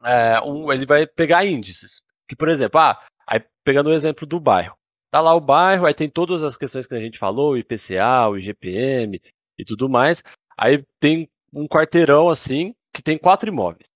é, 0.03 0.41
um, 0.43 0.73
ele 0.73 0.85
vai 0.85 1.07
pegar 1.07 1.47
índices. 1.47 2.03
Que, 2.29 2.37
por 2.37 2.49
exemplo, 2.49 2.81
ah, 2.81 3.01
aí 3.27 3.41
pegando 3.65 3.91
o 3.91 3.95
exemplo 3.95 4.27
do 4.27 4.41
bairro. 4.41 4.80
Tá 5.11 5.21
lá 5.21 5.35
o 5.35 5.41
bairro, 5.41 5.87
aí 5.87 5.95
tem 5.95 6.09
todas 6.09 6.45
as 6.45 6.57
questões 6.57 6.87
que 6.87 6.95
a 6.95 7.01
gente 7.01 7.19
falou, 7.19 7.53
o 7.53 7.59
IPCA, 7.59 8.29
o 8.29 8.39
IGPM 8.39 9.21
e 9.59 9.65
tudo 9.65 9.89
mais. 9.89 10.23
Aí 10.57 10.85
tem 11.01 11.29
um 11.53 11.67
quarteirão 11.67 12.29
assim, 12.29 12.75
que 12.95 13.03
tem 13.03 13.19
quatro 13.19 13.49
imóveis. 13.49 13.89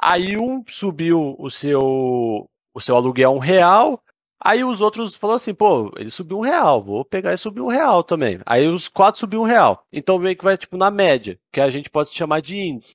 Aí 0.00 0.36
um 0.38 0.64
subiu 0.66 1.36
o 1.38 1.50
seu, 1.50 2.48
o 2.74 2.80
seu 2.80 2.96
aluguel 2.96 3.32
um 3.32 3.38
real, 3.38 4.02
aí 4.40 4.64
os 4.64 4.80
outros 4.80 5.14
falaram 5.14 5.36
assim, 5.36 5.54
pô, 5.54 5.92
ele 5.96 6.10
subiu 6.10 6.38
um 6.38 6.42
real, 6.42 6.82
vou 6.82 7.04
pegar 7.04 7.32
e 7.32 7.38
subir 7.38 7.60
um 7.60 7.68
real 7.68 8.02
também. 8.02 8.40
Aí 8.46 8.66
os 8.66 8.88
quatro 8.88 9.20
subiu 9.20 9.42
um 9.42 9.44
real. 9.44 9.84
Então 9.92 10.18
meio 10.18 10.36
que 10.36 10.44
vai 10.44 10.56
tipo 10.56 10.76
na 10.76 10.90
média, 10.90 11.38
que 11.52 11.60
a 11.60 11.70
gente 11.70 11.90
pode 11.90 12.10
chamar 12.10 12.40
de 12.40 12.56
índice. 12.56 12.92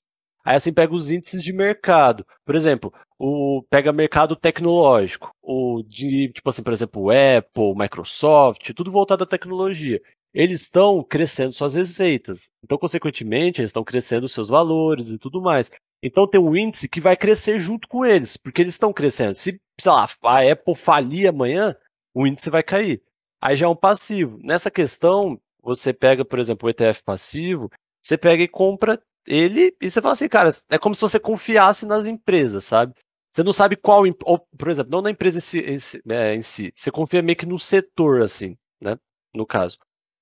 Aí 0.47 0.55
assim 0.55 0.71
pega 0.71 0.95
os 0.95 1.11
índices 1.11 1.43
de 1.43 1.51
mercado. 1.51 2.25
Por 2.45 2.55
exemplo, 2.55 2.93
o 3.19 3.61
pega 3.69 3.91
mercado 3.91 4.33
tecnológico, 4.33 5.29
o 5.41 5.83
de 5.83 6.29
tipo 6.29 6.47
assim, 6.47 6.63
por 6.63 6.71
exemplo, 6.71 7.09
Apple, 7.09 7.75
Microsoft, 7.75 8.71
tudo 8.73 8.89
voltado 8.89 9.25
à 9.25 9.27
tecnologia. 9.27 10.01
Eles 10.33 10.61
estão 10.61 11.03
crescendo 11.03 11.51
suas 11.51 11.73
receitas. 11.73 12.49
Então, 12.63 12.77
consequentemente, 12.77 13.59
eles 13.59 13.71
estão 13.71 13.83
crescendo 13.83 14.29
seus 14.29 14.47
valores 14.47 15.09
e 15.09 15.17
tudo 15.17 15.41
mais. 15.41 15.69
Então 16.01 16.25
tem 16.25 16.39
um 16.39 16.55
índice 16.55 16.87
que 16.87 17.01
vai 17.01 17.17
crescer 17.17 17.59
junto 17.59 17.85
com 17.85 18.05
eles, 18.05 18.37
porque 18.37 18.61
eles 18.61 18.75
estão 18.75 18.93
crescendo. 18.93 19.37
Se, 19.37 19.59
sei 19.77 19.91
lá, 19.91 20.09
a 20.23 20.49
Apple 20.49 20.75
falir 20.75 21.27
amanhã, 21.27 21.75
o 22.15 22.25
índice 22.25 22.49
vai 22.49 22.63
cair. 22.63 23.01
Aí 23.41 23.57
já 23.57 23.65
é 23.65 23.69
um 23.69 23.75
passivo. 23.75 24.39
Nessa 24.41 24.71
questão, 24.71 25.37
você 25.61 25.91
pega, 25.91 26.23
por 26.23 26.39
exemplo, 26.39 26.67
o 26.67 26.69
ETF 26.69 27.03
passivo, 27.03 27.69
você 28.01 28.17
pega 28.17 28.43
e 28.43 28.47
compra 28.47 28.97
ele 29.27 29.75
e 29.81 29.89
você 29.91 30.01
fala 30.01 30.13
assim, 30.13 30.29
cara, 30.29 30.49
é 30.69 30.77
como 30.79 30.95
se 30.95 31.01
você 31.01 31.19
confiasse 31.19 31.85
nas 31.85 32.05
empresas, 32.05 32.63
sabe? 32.65 32.93
Você 33.33 33.43
não 33.43 33.51
sabe 33.53 33.75
qual, 33.75 34.03
ou, 34.23 34.39
por 34.57 34.69
exemplo, 34.69 34.91
não 34.91 35.01
na 35.01 35.11
empresa 35.11 35.37
em 35.37 35.41
si, 35.41 35.59
em 35.61 35.79
si- 35.79 36.01
é, 36.09 36.33
em 36.35 36.41
si, 36.41 36.73
você 36.75 36.91
confia 36.91 37.21
meio 37.21 37.37
que 37.37 37.45
no 37.45 37.59
setor, 37.59 38.21
assim, 38.23 38.57
né? 38.81 38.97
No 39.33 39.45
caso. 39.45 39.77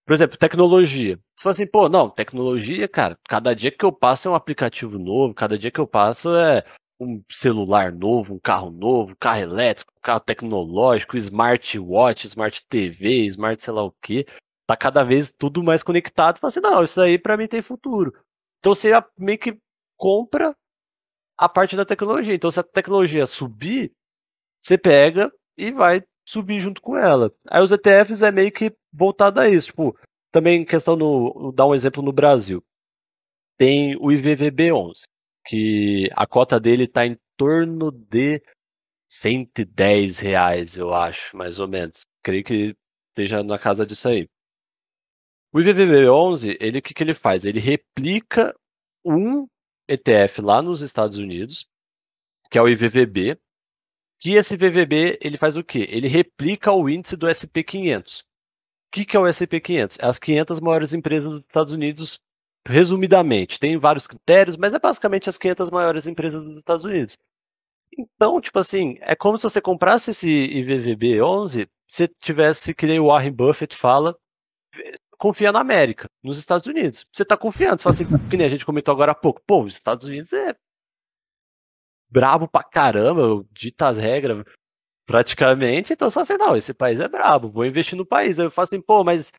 Por 0.06 0.14
exemplo, 0.14 0.38
tecnologia. 0.38 1.18
Você 1.36 1.44
fala 1.44 1.52
assim, 1.52 1.68
pô, 1.68 1.90
não, 1.90 2.10
tecnologia, 2.10 2.88
cara, 2.88 3.18
cada 3.28 3.56
dia 3.56 3.72
que 3.72 3.84
eu 3.84 3.92
passo 3.92 4.28
é 4.28 4.32
um 4.32 4.36
aplicativo 4.36 5.00
novo, 5.00 5.34
cada 5.34 5.58
dia 5.58 5.72
que 5.72 5.80
eu 5.80 5.88
passo 5.88 6.36
é 6.36 6.64
um 7.00 7.24
celular 7.30 7.92
novo, 7.92 8.36
um 8.36 8.40
carro 8.40 8.70
novo, 8.72 9.16
carro 9.20 9.40
elétrico, 9.42 9.92
carro 10.02 10.20
tecnológico, 10.20 11.18
smartwatch, 11.18 12.28
smart 12.28 12.64
TV, 12.70 13.26
smart 13.28 13.62
sei 13.62 13.74
lá 13.74 13.84
o 13.84 13.92
quê. 14.02 14.26
Tá 14.68 14.78
cada 14.78 15.04
vez 15.04 15.32
tudo 15.32 15.64
mais 15.64 15.84
conectado. 15.84 16.40
Fala 16.40 16.50
assim, 16.50 16.60
não, 16.62 16.84
isso 16.84 17.02
aí 17.02 17.18
pra 17.20 17.36
mim 17.38 17.48
tem 17.48 17.62
futuro. 17.62 18.14
Então 18.66 18.74
você 18.74 18.92
meio 19.16 19.38
que 19.38 19.56
compra 19.96 20.56
a 21.38 21.48
parte 21.48 21.76
da 21.76 21.86
tecnologia. 21.86 22.34
Então 22.34 22.50
se 22.50 22.60
a 22.60 22.64
tecnologia 22.64 23.24
subir, 23.28 23.92
você 24.60 24.76
pega 24.76 25.32
e 25.56 25.72
vai 25.72 26.04
subir 26.28 26.60
junto 26.60 26.82
com 26.82 26.98
ela. 26.98 27.32
Aí 27.48 27.62
os 27.62 27.72
ETFs 27.72 28.24
é 28.24 28.32
meio 28.32 28.52
que 28.52 28.76
voltado 28.92 29.40
a 29.40 29.48
isso. 29.48 29.68
Tipo, 29.68 29.96
também 30.32 30.66
questão 30.66 30.96
no. 30.96 31.52
Dar 31.52 31.68
um 31.68 31.76
exemplo 31.76 32.02
no 32.02 32.12
Brasil. 32.12 32.64
Tem 33.56 33.96
o 33.98 34.08
IVVB11, 34.08 35.04
que 35.46 36.10
a 36.16 36.26
cota 36.26 36.60
dele 36.60 36.86
está 36.86 37.06
em 37.06 37.16
torno 37.38 37.92
de 37.92 38.42
110 39.08 40.18
reais, 40.18 40.76
eu 40.76 40.92
acho, 40.92 41.38
mais 41.38 41.60
ou 41.60 41.68
menos. 41.68 42.02
Creio 42.24 42.44
que 42.44 42.76
esteja 43.12 43.44
na 43.44 43.60
casa 43.60 43.86
disso 43.86 44.10
aí. 44.10 44.28
O 45.56 45.58
IVVB11, 45.58 46.58
ele 46.60 46.80
o 46.80 46.82
que, 46.82 46.94
que 46.94 47.02
ele 47.02 47.14
faz? 47.14 47.46
Ele 47.46 47.62
replica 47.62 48.54
um 49.06 49.48
ETF 49.88 50.42
lá 50.42 50.62
nos 50.62 50.82
Estados 50.82 51.18
Unidos, 51.18 51.66
que 52.52 52.58
é 52.58 52.62
o 52.62 52.68
IVVB, 52.68 53.40
que 54.20 54.34
esse 54.34 54.58
VVB 54.58 55.18
ele 55.22 55.38
faz 55.38 55.56
o 55.56 55.64
quê? 55.64 55.88
Ele 55.90 56.10
replica 56.10 56.74
o 56.74 56.90
índice 56.90 57.16
do 57.16 57.28
SP500. 57.28 58.20
O 58.20 58.26
que, 58.92 59.06
que 59.06 59.16
é 59.16 59.20
o 59.20 59.24
SP500? 59.24 59.98
É 60.04 60.06
as 60.06 60.20
500 60.20 60.60
maiores 60.60 60.94
empresas 60.94 61.32
dos 61.32 61.42
Estados 61.44 61.72
Unidos, 61.72 62.20
resumidamente. 62.68 63.58
Tem 63.58 63.78
vários 63.78 64.08
critérios, 64.08 64.58
mas 64.58 64.74
é 64.74 64.80
basicamente 64.80 65.30
as 65.30 65.38
500 65.38 65.70
maiores 65.70 66.06
empresas 66.06 66.44
dos 66.44 66.58
Estados 66.58 66.84
Unidos. 66.84 67.18
Então, 67.98 68.42
tipo 68.42 68.60
assim, 68.60 68.98
é 69.00 69.16
como 69.16 69.38
se 69.38 69.44
você 69.44 69.62
comprasse 69.62 70.12
esse 70.12 70.30
IVVB 70.30 71.22
11, 71.22 71.66
você 71.88 72.10
tivesse, 72.20 72.76
que 72.76 72.86
nem 72.86 73.00
o 73.00 73.06
Warren 73.06 73.32
Buffett 73.32 73.78
fala, 73.78 74.18
confia 75.26 75.52
na 75.52 75.60
América, 75.60 76.08
nos 76.24 76.38
Estados 76.38 76.68
Unidos. 76.68 77.04
Você 77.12 77.26
tá 77.26 77.36
confiando, 77.36 77.82
você 77.82 77.84
fala 77.84 77.96
assim, 77.96 78.06
que 78.30 78.38
nem 78.38 78.46
a 78.46 78.50
gente 78.50 78.66
comentou 78.66 78.92
agora 78.92 79.12
há 79.12 79.16
pouco, 79.16 79.42
pô, 79.48 79.64
os 79.64 79.76
Estados 79.76 80.06
Unidos 80.06 80.32
é 80.32 80.56
brabo 82.08 82.48
pra 82.48 82.64
caramba, 82.64 83.44
dita 83.52 83.88
as 83.88 83.98
regras 83.98 84.46
praticamente, 85.08 85.94
então 85.94 86.12
só 86.12 86.20
assim, 86.20 86.38
não, 86.38 86.56
esse 86.56 86.76
país 86.76 87.00
é 87.00 87.08
brabo, 87.08 87.50
vou 87.50 87.66
investir 87.66 87.98
no 87.98 88.06
país. 88.06 88.40
Aí 88.40 88.46
eu 88.46 88.52
falo 88.52 88.66
assim, 88.66 88.80
pô, 88.80 89.04
mas 89.04 89.32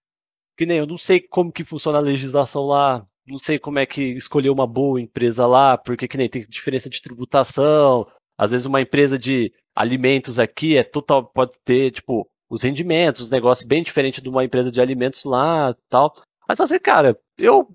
que 0.59 0.67
nem 0.67 0.79
eu 0.79 0.87
não 0.87 0.99
sei 0.99 1.21
como 1.21 1.53
que 1.53 1.65
funciona 1.65 1.99
a 1.99 2.01
legislação 2.01 2.67
lá, 2.67 3.07
não 3.25 3.39
sei 3.39 3.57
como 3.57 3.79
é 3.79 3.87
que 3.87 4.03
escolher 4.03 4.51
uma 4.51 4.67
boa 4.67 5.01
empresa 5.01 5.47
lá, 5.47 5.79
porque 5.79 6.09
que 6.09 6.17
nem 6.17 6.29
tem 6.29 6.45
diferença 6.49 6.91
de 6.91 7.01
tributação, 7.01 8.11
às 8.37 8.51
vezes 8.51 8.67
uma 8.67 8.81
empresa 8.81 9.17
de 9.17 9.53
alimentos 9.73 10.41
aqui 10.41 10.77
é 10.77 10.83
total, 10.83 11.27
pode 11.27 11.53
ter, 11.65 11.93
tipo, 11.93 12.29
os 12.49 12.63
rendimentos, 12.63 13.23
os 13.23 13.31
negócios 13.31 13.67
bem 13.67 13.83
diferentes 13.83 14.23
de 14.23 14.29
uma 14.29 14.45
empresa 14.45 14.71
de 14.71 14.81
alimentos 14.81 15.25
lá 15.25 15.75
tal. 15.89 16.15
Mas 16.49 16.61
assim, 16.61 16.79
cara, 16.79 17.19
eu 17.37 17.69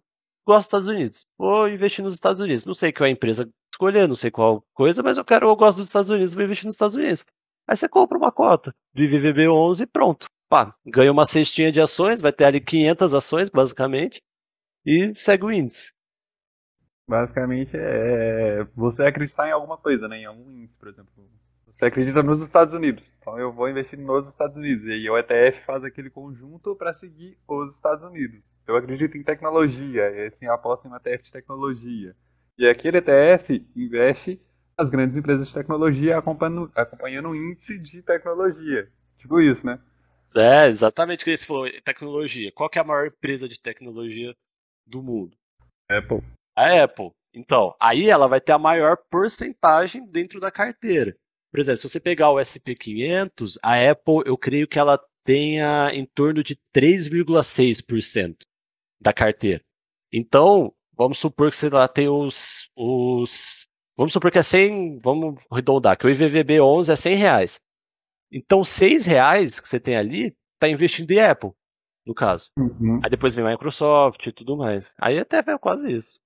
gosto 0.45 0.57
dos 0.57 0.65
Estados 0.65 0.88
Unidos. 0.88 1.26
Vou 1.38 1.67
investir 1.67 2.03
nos 2.03 2.13
Estados 2.13 2.41
Unidos. 2.41 2.65
Não 2.65 2.74
sei 2.74 2.91
qual 2.91 3.05
é 3.05 3.09
a 3.09 3.13
empresa 3.13 3.49
escolher, 3.74 4.07
não 4.07 4.15
sei 4.15 4.30
qual 4.30 4.63
coisa, 4.74 5.01
mas 5.01 5.17
eu 5.17 5.26
quero, 5.26 5.47
eu 5.47 5.55
gosto 5.55 5.78
dos 5.78 5.88
Estados 5.88 6.09
Unidos, 6.09 6.34
vou 6.34 6.43
investir 6.43 6.65
nos 6.65 6.76
Estados 6.76 6.95
Unidos. 6.95 7.24
Aí 7.67 7.76
você 7.76 7.88
compra 7.88 8.17
uma 8.17 8.32
cota 8.32 8.74
do 8.93 9.01
IVVB11 9.01 9.82
e 9.82 9.88
pronto. 9.88 10.28
Pá, 10.49 10.76
ganha 10.86 11.11
uma 11.11 11.26
cestinha 11.26 11.72
de 11.72 11.82
ações, 11.82 12.19
vai 12.19 12.34
ter 12.34 12.43
ali 12.43 12.59
500 12.59 13.13
ações, 13.13 13.49
basicamente, 13.49 14.22
e 14.86 15.13
segue 15.15 15.45
o 15.45 15.51
índice. 15.51 15.93
Basicamente 17.07 17.72
é 17.74 18.63
você 18.76 19.03
acreditar 19.03 19.47
em 19.47 19.51
alguma 19.51 19.78
coisa, 19.78 20.07
né? 20.07 20.19
Em 20.19 20.26
algum 20.26 20.49
índice, 20.51 20.78
por 20.78 20.89
exemplo. 20.89 21.11
Você 21.78 21.86
acredita 21.86 22.22
nos 22.22 22.39
Estados 22.41 22.74
Unidos, 22.74 23.03
então 23.19 23.38
eu 23.39 23.51
vou 23.51 23.69
investir 23.69 23.99
nos 23.99 24.28
Estados 24.28 24.55
Unidos. 24.55 24.86
E 24.86 24.91
aí 24.91 25.09
o 25.09 25.17
ETF 25.17 25.65
faz 25.65 25.84
aquele 25.84 26.09
conjunto 26.09 26.76
para 26.76 26.93
seguir 26.93 27.38
os 27.47 27.74
Estados 27.74 28.03
Unidos. 28.03 28.43
Eu 28.67 28.76
acredito 28.76 29.17
em 29.17 29.24
tecnologia, 29.24 30.09
e 30.11 30.28
assim 30.28 30.45
aposto 30.45 30.88
em 30.88 30.91
um 30.91 30.95
ETF 30.95 31.24
de 31.24 31.32
tecnologia. 31.32 32.15
E 32.57 32.67
aquele 32.67 32.97
ETF 32.97 33.65
investe 33.76 34.39
as 34.78 34.89
grandes 34.89 35.15
empresas 35.17 35.47
de 35.47 35.53
tecnologia 35.53 36.17
acompanhando, 36.17 36.72
acompanhando 36.76 37.30
o 37.30 37.36
índice 37.36 37.78
de 37.78 38.01
tecnologia. 38.01 38.88
Tipo 39.17 39.39
isso, 39.39 39.65
né? 39.65 39.80
É, 40.36 40.67
exatamente 40.67 41.22
o 41.22 41.26
que 41.26 41.36
você 41.36 41.45
falou, 41.45 41.69
tecnologia. 41.84 42.51
Qual 42.53 42.69
que 42.69 42.80
é 42.80 42.82
a 42.82 42.86
maior 42.86 43.07
empresa 43.07 43.47
de 43.47 43.59
tecnologia 43.59 44.34
do 44.86 45.03
mundo? 45.03 45.38
Apple. 45.89 46.24
A 46.55 46.84
Apple. 46.84 47.11
Então, 47.34 47.76
aí 47.80 48.09
ela 48.09 48.28
vai 48.28 48.41
ter 48.41 48.51
a 48.51 48.57
maior 48.57 48.97
porcentagem 49.09 50.05
dentro 50.05 50.39
da 50.39 50.51
carteira. 50.51 51.15
Por 51.51 51.59
exemplo, 51.59 51.79
se 51.79 51.89
você 51.89 51.99
pegar 51.99 52.31
o 52.31 52.37
SP500, 52.37 53.57
a 53.61 53.91
Apple, 53.91 54.23
eu 54.25 54.37
creio 54.37 54.67
que 54.67 54.79
ela 54.79 54.99
tenha 55.23 55.89
em 55.93 56.05
torno 56.05 56.41
de 56.41 56.57
3,6% 56.73 58.37
da 58.99 59.11
carteira. 59.11 59.61
Então, 60.11 60.73
vamos 60.95 61.19
supor 61.19 61.49
que 61.49 61.55
você 61.55 61.69
lá 61.69 61.87
tem 61.87 62.07
os, 62.07 62.69
os. 62.75 63.67
Vamos 63.97 64.13
supor 64.13 64.31
que 64.31 64.39
é 64.39 64.43
100. 64.43 64.99
Vamos 64.99 65.41
arredondar, 65.51 65.97
que 65.97 66.05
o 66.05 66.09
IVVB 66.09 66.61
11 66.61 66.91
é 66.91 66.95
100 66.95 67.15
reais. 67.15 67.59
Então, 68.31 68.63
6 68.63 69.05
reais 69.05 69.59
que 69.59 69.67
você 69.67 69.79
tem 69.79 69.97
ali, 69.97 70.33
está 70.53 70.69
investindo 70.69 71.11
em 71.11 71.19
Apple, 71.19 71.51
no 72.05 72.13
caso. 72.13 72.49
Uhum. 72.57 73.01
Aí 73.03 73.09
depois 73.09 73.35
vem 73.35 73.45
Microsoft 73.45 74.25
e 74.25 74.31
tudo 74.31 74.55
mais. 74.55 74.89
Aí 74.97 75.19
até 75.19 75.39
é 75.39 75.57
quase 75.57 75.91
isso. 75.91 76.19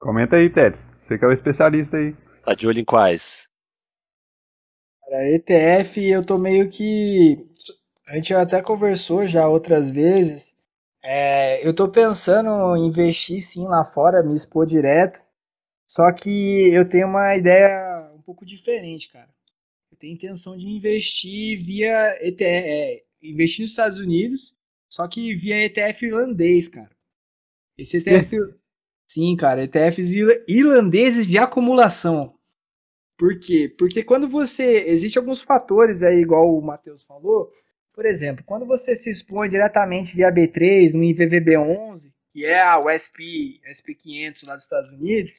Comenta 0.00 0.36
aí, 0.36 0.50
Tetes. 0.50 0.80
Você 1.06 1.18
que 1.18 1.24
é 1.24 1.28
o 1.28 1.32
especialista 1.32 1.96
aí. 1.96 2.14
Tá 2.44 2.54
de 2.54 2.66
olho 2.66 2.80
em 2.80 2.84
quais? 2.84 3.48
ETF 5.12 6.10
eu 6.10 6.24
tô 6.24 6.38
meio 6.38 6.68
que. 6.70 7.46
A 8.06 8.14
gente 8.16 8.32
até 8.34 8.62
conversou 8.62 9.26
já 9.26 9.48
outras 9.48 9.90
vezes. 9.90 10.54
É, 11.02 11.66
eu 11.66 11.74
tô 11.74 11.88
pensando 11.90 12.76
em 12.76 12.86
investir 12.88 13.40
sim 13.42 13.64
lá 13.66 13.84
fora, 13.84 14.22
me 14.22 14.36
expor 14.36 14.66
direto. 14.66 15.20
Só 15.86 16.12
que 16.12 16.70
eu 16.72 16.88
tenho 16.88 17.08
uma 17.08 17.36
ideia 17.36 18.10
um 18.14 18.22
pouco 18.22 18.46
diferente, 18.46 19.10
cara. 19.10 19.28
Eu 19.92 19.98
tenho 19.98 20.14
intenção 20.14 20.56
de 20.58 20.66
investir 20.68 21.64
via 21.64 22.18
ETF, 22.26 22.44
é, 22.68 23.04
investir 23.22 23.62
nos 23.62 23.72
Estados 23.72 24.00
Unidos, 24.00 24.56
só 24.88 25.08
que 25.08 25.34
via 25.36 25.64
ETF 25.66 26.06
irlandês, 26.06 26.68
cara. 26.68 26.90
Esse 27.78 27.98
ETF, 27.98 28.36
sim, 29.08 29.36
cara, 29.36 29.64
ETFs 29.64 30.10
irla- 30.10 30.44
irlandeses 30.48 31.26
de 31.26 31.38
acumulação. 31.38 32.37
Por 33.18 33.38
quê? 33.38 33.68
Porque 33.78 34.02
quando 34.02 34.28
você. 34.28 34.64
Existem 34.88 35.20
alguns 35.20 35.42
fatores 35.42 36.02
aí, 36.02 36.20
igual 36.20 36.56
o 36.56 36.62
Matheus 36.62 37.04
falou. 37.04 37.50
Por 37.92 38.06
exemplo, 38.06 38.44
quando 38.46 38.64
você 38.64 38.94
se 38.94 39.10
expõe 39.10 39.48
diretamente 39.50 40.14
via 40.14 40.30
B3 40.30 40.94
no 40.94 41.02
IVVB11, 41.02 42.12
que 42.32 42.44
é 42.44 42.60
a- 42.62 42.78
o 42.78 42.88
SP, 42.88 43.60
SP500 43.66 44.42
lá 44.44 44.54
dos 44.54 44.64
Estados 44.64 44.90
Unidos, 44.92 45.32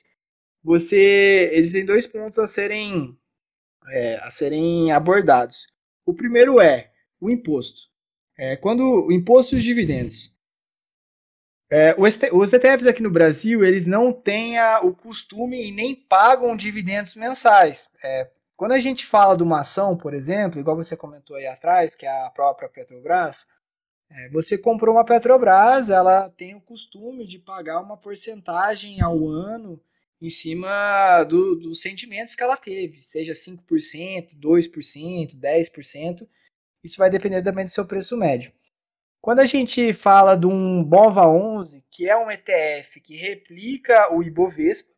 você. 0.64 1.52
Existem 1.54 1.86
dois 1.86 2.08
pontos 2.08 2.40
a 2.40 2.48
serem, 2.48 3.18
é, 3.90 4.18
a 4.18 4.32
serem 4.32 4.92
abordados. 4.92 5.68
O 6.06 6.14
primeiro 6.14 6.62
é 6.62 6.92
o 7.22 7.30
imposto. 7.30 7.80
É, 8.38 8.56
quando 8.58 8.84
o 9.08 9.12
imposto 9.12 9.56
dos 9.56 9.64
dividendos. 9.64 10.38
É, 11.72 11.96
os 12.00 12.54
ETFs 12.54 12.88
aqui 12.88 13.02
no 13.04 13.12
Brasil, 13.12 13.64
eles 13.64 13.86
não 13.86 14.12
têm 14.12 14.58
a- 14.58 14.82
o 14.82 14.94
costume 14.94 15.68
e 15.68 15.72
nem 15.72 15.96
pagam 15.96 16.56
dividendos 16.58 17.16
mensais. 17.16 17.88
É, 18.04 18.30
quando 18.58 18.72
a 18.74 18.80
gente 18.80 19.06
fala 19.06 19.38
de 19.38 19.44
uma 19.44 19.60
ação, 19.62 19.96
por 19.96 20.14
exemplo, 20.14 20.60
igual 20.60 20.76
você 20.76 20.98
comentou 20.98 21.36
aí 21.36 21.46
atrás, 21.48 21.96
que 21.96 22.06
é 22.06 22.26
a 22.26 22.30
própria 22.32 22.68
Petrobras, 22.70 23.46
é, 24.12 24.30
você 24.30 24.58
comprou 24.58 24.96
uma 24.96 25.06
Petrobras, 25.06 25.90
ela 25.90 26.30
tem 26.32 26.56
o 26.56 26.62
costume 26.62 27.28
de 27.28 27.40
pagar 27.40 27.82
uma 27.82 27.98
porcentagem 27.98 29.02
ao 29.02 29.28
ano 29.28 29.80
em 30.22 30.30
cima 30.30 31.24
do- 31.26 31.56
dos 31.58 31.82
sentimentos 31.82 32.36
que 32.36 32.44
ela 32.44 32.58
teve, 32.58 33.02
seja 33.04 33.36
5%, 33.36 34.36
2%, 34.36 35.36
10%, 35.38 36.28
isso 36.84 36.98
vai 36.98 37.10
depender 37.10 37.44
também 37.44 37.66
do 37.66 37.72
seu 37.72 37.86
preço 37.86 38.18
médio. 38.18 38.52
Quando 39.22 39.40
a 39.40 39.46
gente 39.46 39.94
fala 39.94 40.36
de 40.36 40.48
um 40.48 40.84
BOVA11, 40.84 41.84
que 41.92 42.10
é 42.10 42.18
um 42.18 42.32
ETF 42.32 43.02
que 43.02 43.18
replica 43.18 44.14
o 44.14 44.24
Ibovespa, 44.24 44.94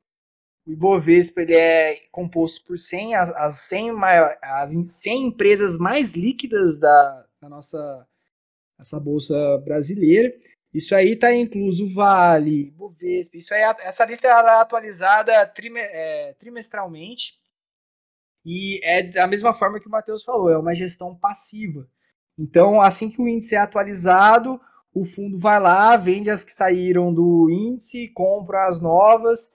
o 0.66 0.72
Ibovespa 0.72 1.42
ele 1.42 1.56
é 1.56 1.96
composto 2.12 2.64
por 2.66 2.78
100, 2.78 3.16
as, 3.16 3.30
as 3.32 3.60
100, 3.62 3.92
maior, 3.94 4.38
as 4.42 4.72
100 4.74 5.28
empresas 5.28 5.78
mais 5.78 6.12
líquidas 6.12 6.78
da, 6.78 7.26
da 7.42 7.50
nossa 7.50 8.08
essa 8.80 9.00
bolsa 9.00 9.58
brasileira. 9.60 10.34
Isso 10.74 10.96
aí 10.96 11.14
está 11.14 11.34
incluso 11.34 11.94
Vale, 11.94 12.68
Ibovespa. 12.68 13.38
Isso 13.38 13.54
aí, 13.54 13.62
essa 13.82 14.06
lista 14.06 14.28
é 14.28 14.32
atualizada 14.32 15.32
é, 15.34 16.34
trimestralmente 16.34 17.40
e 18.46 18.80
é 18.84 19.04
da 19.04 19.28
mesma 19.28 19.54
forma 19.54 19.80
que 19.80 19.88
o 19.88 19.92
Matheus 19.92 20.24
falou, 20.24 20.50
é 20.50 20.58
uma 20.58 20.76
gestão 20.76 21.16
passiva. 21.16 21.88
Então, 22.42 22.82
assim 22.82 23.08
que 23.08 23.22
o 23.22 23.28
índice 23.28 23.54
é 23.54 23.60
atualizado, 23.60 24.60
o 24.92 25.06
fundo 25.06 25.38
vai 25.38 25.60
lá, 25.60 25.96
vende 25.96 26.32
as 26.32 26.44
que 26.44 26.52
saíram 26.52 27.14
do 27.14 27.48
índice, 27.52 28.08
compra 28.16 28.68
as 28.68 28.82
novas 28.82 29.54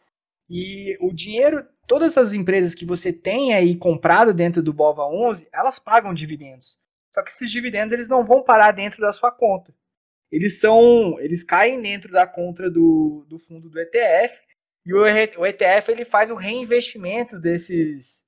e 0.48 0.96
o 1.00 1.12
dinheiro, 1.12 1.66
todas 1.88 2.12
essas 2.12 2.32
empresas 2.32 2.76
que 2.76 2.86
você 2.86 3.12
tem 3.12 3.52
aí 3.54 3.76
comprado 3.76 4.32
dentro 4.32 4.62
do 4.62 4.72
Bova 4.72 5.04
11, 5.04 5.48
elas 5.52 5.80
pagam 5.80 6.14
dividendos. 6.14 6.78
Só 7.12 7.24
que 7.24 7.30
esses 7.30 7.50
dividendos 7.50 7.92
eles 7.92 8.08
não 8.08 8.24
vão 8.24 8.44
parar 8.44 8.70
dentro 8.70 9.00
da 9.00 9.12
sua 9.12 9.32
conta. 9.32 9.74
Eles 10.30 10.60
são, 10.60 11.18
eles 11.18 11.42
caem 11.42 11.82
dentro 11.82 12.12
da 12.12 12.24
conta 12.24 12.70
do, 12.70 13.26
do 13.28 13.36
fundo 13.36 13.68
do 13.68 13.80
ETF 13.80 14.32
e 14.84 14.94
o, 14.94 15.00
o 15.40 15.46
ETF 15.46 15.90
ele 15.90 16.04
faz 16.04 16.30
o 16.30 16.36
reinvestimento 16.36 17.36
desses 17.36 18.24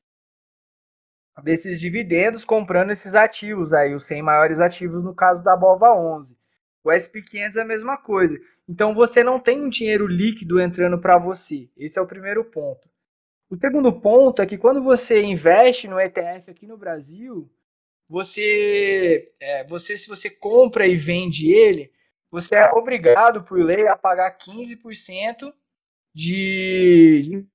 desses 1.43 1.80
dividendos 1.80 2.45
comprando 2.45 2.91
esses 2.91 3.14
ativos 3.14 3.72
aí, 3.72 3.95
os 3.95 4.07
100 4.07 4.22
maiores 4.22 4.61
ativos 4.61 5.03
no 5.05 5.14
caso 5.14 5.43
da 5.43 5.57
Bova 5.57 5.93
11. 5.93 6.36
O 6.84 6.91
SP500 6.91 7.57
é 7.57 7.61
a 7.61 7.64
mesma 7.64 7.97
coisa. 7.97 8.39
Então 8.68 8.95
você 8.95 9.22
não 9.22 9.41
tem 9.41 9.62
um 9.62 9.68
dinheiro 9.68 10.07
líquido 10.07 10.61
entrando 10.61 10.99
para 10.99 11.18
você. 11.18 11.68
Esse 11.76 11.99
é 11.99 12.03
o 12.03 12.07
primeiro 12.07 12.45
ponto. 12.45 12.89
O 13.51 13.57
segundo 13.57 13.93
ponto 14.01 14.43
é 14.43 14.47
que 14.47 14.59
quando 14.59 14.82
você 14.82 15.22
investe 15.22 15.89
no 15.89 15.99
ETF 15.99 16.51
aqui 16.51 16.66
no 16.66 16.76
Brasil, 16.76 17.51
você, 18.09 19.32
é, 19.41 19.64
você 19.64 19.97
se 19.97 20.09
você 20.09 20.28
compra 20.30 20.86
e 20.86 20.97
vende 20.97 21.51
ele, 21.51 21.91
você 22.30 22.55
é 22.55 22.70
obrigado 22.72 23.43
por 23.43 23.59
lei 23.59 23.89
a 23.89 23.97
pagar 23.97 24.36
15% 24.36 25.53
de, 26.14 27.47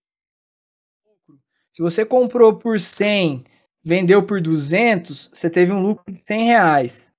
lucro. 1.06 1.40
Se 1.72 1.82
você 1.82 2.06
comprou 2.06 2.58
por 2.58 2.80
100 2.80 3.46
vendeu 3.84 4.24
por 4.24 4.40
200, 4.40 5.32
você 5.34 5.50
teve 5.50 5.72
um 5.72 5.82
lucro 5.82 6.12
de 6.12 6.20
100 6.20 6.46
reais. 6.46 7.12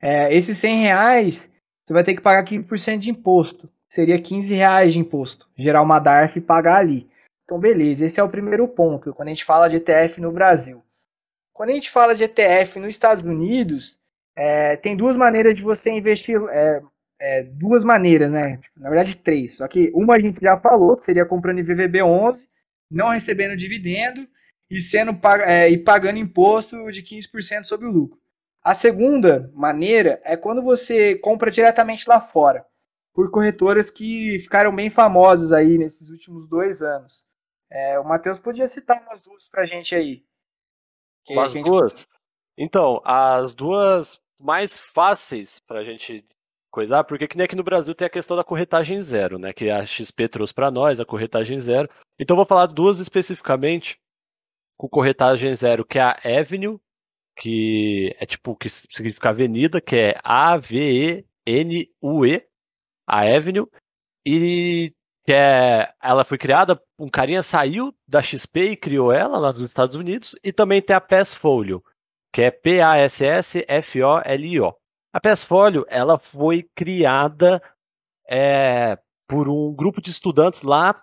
É, 0.00 0.34
esses 0.34 0.56
100 0.58 0.82
reais, 0.82 1.50
você 1.84 1.92
vai 1.92 2.04
ter 2.04 2.14
que 2.14 2.20
pagar 2.20 2.44
15% 2.44 2.98
de 2.98 3.10
imposto. 3.10 3.68
Seria 3.88 4.20
15 4.20 4.54
reais 4.54 4.92
de 4.92 4.98
imposto. 4.98 5.48
Gerar 5.56 5.82
uma 5.82 5.98
DARF 5.98 6.38
e 6.38 6.42
pagar 6.42 6.78
ali. 6.78 7.08
Então, 7.44 7.58
beleza. 7.58 8.04
Esse 8.04 8.20
é 8.20 8.22
o 8.22 8.28
primeiro 8.28 8.66
ponto, 8.68 9.14
quando 9.14 9.28
a 9.28 9.30
gente 9.30 9.44
fala 9.44 9.68
de 9.68 9.76
ETF 9.76 10.20
no 10.20 10.32
Brasil. 10.32 10.82
Quando 11.52 11.70
a 11.70 11.72
gente 11.72 11.90
fala 11.90 12.14
de 12.14 12.24
ETF 12.24 12.78
nos 12.78 12.88
Estados 12.88 13.22
Unidos, 13.22 13.96
é, 14.36 14.76
tem 14.76 14.96
duas 14.96 15.16
maneiras 15.16 15.56
de 15.56 15.62
você 15.62 15.90
investir. 15.90 16.38
É, 16.50 16.82
é, 17.18 17.42
duas 17.44 17.82
maneiras, 17.82 18.30
né? 18.30 18.60
Na 18.76 18.90
verdade, 18.90 19.16
três. 19.16 19.56
Só 19.56 19.66
que 19.66 19.90
uma 19.94 20.16
a 20.16 20.20
gente 20.20 20.40
já 20.40 20.58
falou, 20.58 20.96
que 20.96 21.06
seria 21.06 21.24
comprando 21.24 21.58
IVVB11, 21.60 22.46
não 22.90 23.08
recebendo 23.08 23.56
dividendo 23.56 24.28
e 24.70 24.80
sendo 24.80 25.18
é, 25.44 25.70
e 25.70 25.78
pagando 25.78 26.18
imposto 26.18 26.90
de 26.90 27.02
15% 27.02 27.64
sobre 27.64 27.86
o 27.86 27.92
lucro. 27.92 28.20
A 28.62 28.74
segunda 28.74 29.50
maneira 29.54 30.20
é 30.24 30.36
quando 30.36 30.60
você 30.60 31.14
compra 31.16 31.50
diretamente 31.50 32.08
lá 32.08 32.20
fora, 32.20 32.66
por 33.14 33.30
corretoras 33.30 33.90
que 33.90 34.40
ficaram 34.40 34.74
bem 34.74 34.90
famosas 34.90 35.52
aí 35.52 35.78
nesses 35.78 36.10
últimos 36.10 36.48
dois 36.48 36.82
anos. 36.82 37.24
É, 37.70 37.98
o 37.98 38.04
Matheus 38.04 38.38
podia 38.38 38.66
citar 38.66 39.00
umas 39.02 39.22
duas 39.22 39.48
pra 39.48 39.66
gente 39.66 39.94
aí. 39.94 40.24
Que 41.24 41.34
umas 41.34 41.52
gente... 41.52 41.64
duas? 41.64 42.08
Então, 42.58 43.00
as 43.04 43.54
duas 43.54 44.20
mais 44.40 44.78
fáceis 44.78 45.60
pra 45.60 45.84
gente 45.84 46.24
coisar, 46.70 47.04
porque 47.04 47.28
que 47.28 47.36
nem 47.36 47.44
aqui 47.44 47.56
no 47.56 47.62
Brasil 47.62 47.94
tem 47.94 48.06
a 48.06 48.10
questão 48.10 48.36
da 48.36 48.44
corretagem 48.44 49.00
zero, 49.00 49.38
né? 49.38 49.52
Que 49.52 49.70
a 49.70 49.86
XP 49.86 50.28
trouxe 50.28 50.52
para 50.52 50.70
nós, 50.70 51.00
a 51.00 51.04
corretagem 51.04 51.60
zero. 51.60 51.88
Então, 52.18 52.36
vou 52.36 52.46
falar 52.46 52.66
duas 52.66 52.98
especificamente 52.98 53.98
com 54.76 54.88
corretagem 54.88 55.54
zero, 55.54 55.84
que 55.84 55.98
é 55.98 56.02
a 56.02 56.16
Avenue, 56.24 56.78
que 57.36 58.14
é 58.18 58.26
tipo, 58.26 58.56
que 58.56 58.68
significa 58.68 59.28
avenida, 59.30 59.80
que 59.80 59.96
é 59.96 60.18
A-V-E-N-U-E, 60.24 61.26
a 63.06 63.20
Avenue, 63.20 63.68
e 64.24 64.92
que 65.24 65.32
é, 65.32 65.92
ela 66.02 66.24
foi 66.24 66.38
criada, 66.38 66.80
um 66.98 67.08
carinha 67.08 67.42
saiu 67.42 67.92
da 68.08 68.22
XP 68.22 68.70
e 68.70 68.76
criou 68.76 69.12
ela 69.12 69.38
lá 69.38 69.52
nos 69.52 69.62
Estados 69.62 69.96
Unidos, 69.96 70.34
e 70.42 70.52
também 70.52 70.80
tem 70.80 70.96
a 70.96 71.00
Passfolio, 71.00 71.82
que 72.32 72.42
é 72.42 72.50
P-A-S-S-F-O-L-I-O. 72.50 73.56
A 75.12 75.20
Passfolio, 75.20 75.84
ela 75.88 76.18
foi 76.18 76.68
criada 76.74 77.62
é, 78.28 78.98
por 79.28 79.48
um 79.48 79.74
grupo 79.74 80.00
de 80.00 80.10
estudantes 80.10 80.62
lá 80.62 81.02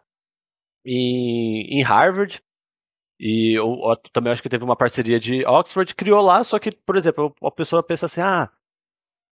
em, 0.85 1.79
em 1.79 1.83
Harvard, 1.83 2.41
e 3.19 3.57
eu, 3.57 3.79
eu, 3.83 3.97
também 4.11 4.33
acho 4.33 4.41
que 4.41 4.49
teve 4.49 4.63
uma 4.63 4.75
parceria 4.75 5.19
de 5.19 5.45
Oxford, 5.45 5.93
criou 5.95 6.21
lá, 6.21 6.43
só 6.43 6.59
que, 6.59 6.71
por 6.71 6.95
exemplo, 6.95 7.33
a 7.41 7.51
pessoa 7.51 7.83
pensa 7.83 8.05
assim, 8.05 8.21
ah, 8.21 8.49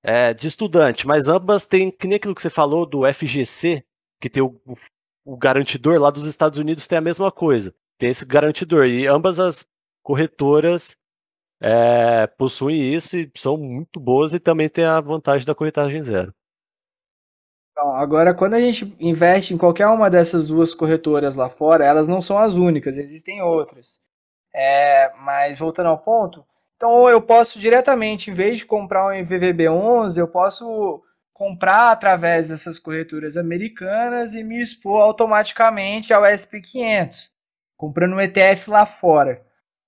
é, 0.04 0.34
de 0.34 0.48
estudante, 0.48 1.06
mas 1.06 1.28
ambas 1.28 1.66
têm, 1.66 1.92
que 1.92 2.08
nem 2.08 2.18
aquilo 2.18 2.36
que 2.36 2.42
você 2.42 2.50
falou 2.50 2.86
do 2.86 3.02
FGC, 3.12 3.84
que 4.20 4.30
tem 4.30 4.42
o, 4.42 4.60
o, 5.26 5.38
garantidor 5.38 6.00
lá 6.00 6.10
dos 6.10 6.26
Estados 6.26 6.60
Unidos 6.60 6.88
tem 6.88 6.98
a 6.98 7.02
mesma 7.02 7.32
coisa. 7.32 7.74
Tem 7.98 8.10
esse 8.10 8.26
garantidor. 8.26 8.86
E 8.86 9.08
ambas 9.08 9.40
as 9.40 9.66
corretoras 10.04 10.98
é, 11.62 12.28
possuem 12.28 12.94
isso 12.94 13.18
e 13.18 13.32
são 13.36 13.58
muito 13.58 14.00
boas 14.00 14.34
e 14.34 14.40
também 14.40 14.70
tem 14.70 14.86
a 14.86 15.00
vantagem 15.00 15.46
da 15.46 15.56
corretagem 15.56 16.04
zero. 16.04 16.34
Agora, 17.96 18.34
quando 18.34 18.54
a 18.54 18.60
gente 18.60 18.96
investe 19.00 19.54
em 19.54 19.58
qualquer 19.58 19.88
uma 19.88 20.10
dessas 20.10 20.48
duas 20.48 20.74
corretoras 20.74 21.36
lá 21.36 21.50
fora, 21.50 21.86
elas 21.86 22.08
não 22.08 22.22
são 22.22 22.38
as 22.38 22.54
únicas, 22.54 22.98
existem 22.98 23.42
outras. 23.42 24.00
É, 24.54 25.12
mas 25.20 25.58
voltando 25.58 25.88
ao 25.88 25.98
ponto, 25.98 26.46
então 26.76 27.08
eu 27.10 27.22
posso 27.22 27.60
diretamente, 27.60 28.30
em 28.30 28.34
vez 28.34 28.58
de 28.58 28.66
comprar 28.66 29.08
um 29.08 29.26
VVB11, 29.26 30.18
eu 30.18 30.28
posso 30.28 31.02
comprar 31.32 31.92
através 31.92 32.50
dessas 32.50 32.78
corretoras 32.78 33.38
americanas 33.38 34.36
e 34.36 34.44
me 34.44 34.60
expor 34.60 35.02
automaticamente 35.02 36.14
ao 36.14 36.24
SP500, 36.24 37.16
comprando 37.78 38.14
um 38.14 38.22
ETF 38.22 38.70
lá 38.70 38.86
fora. 38.86 39.42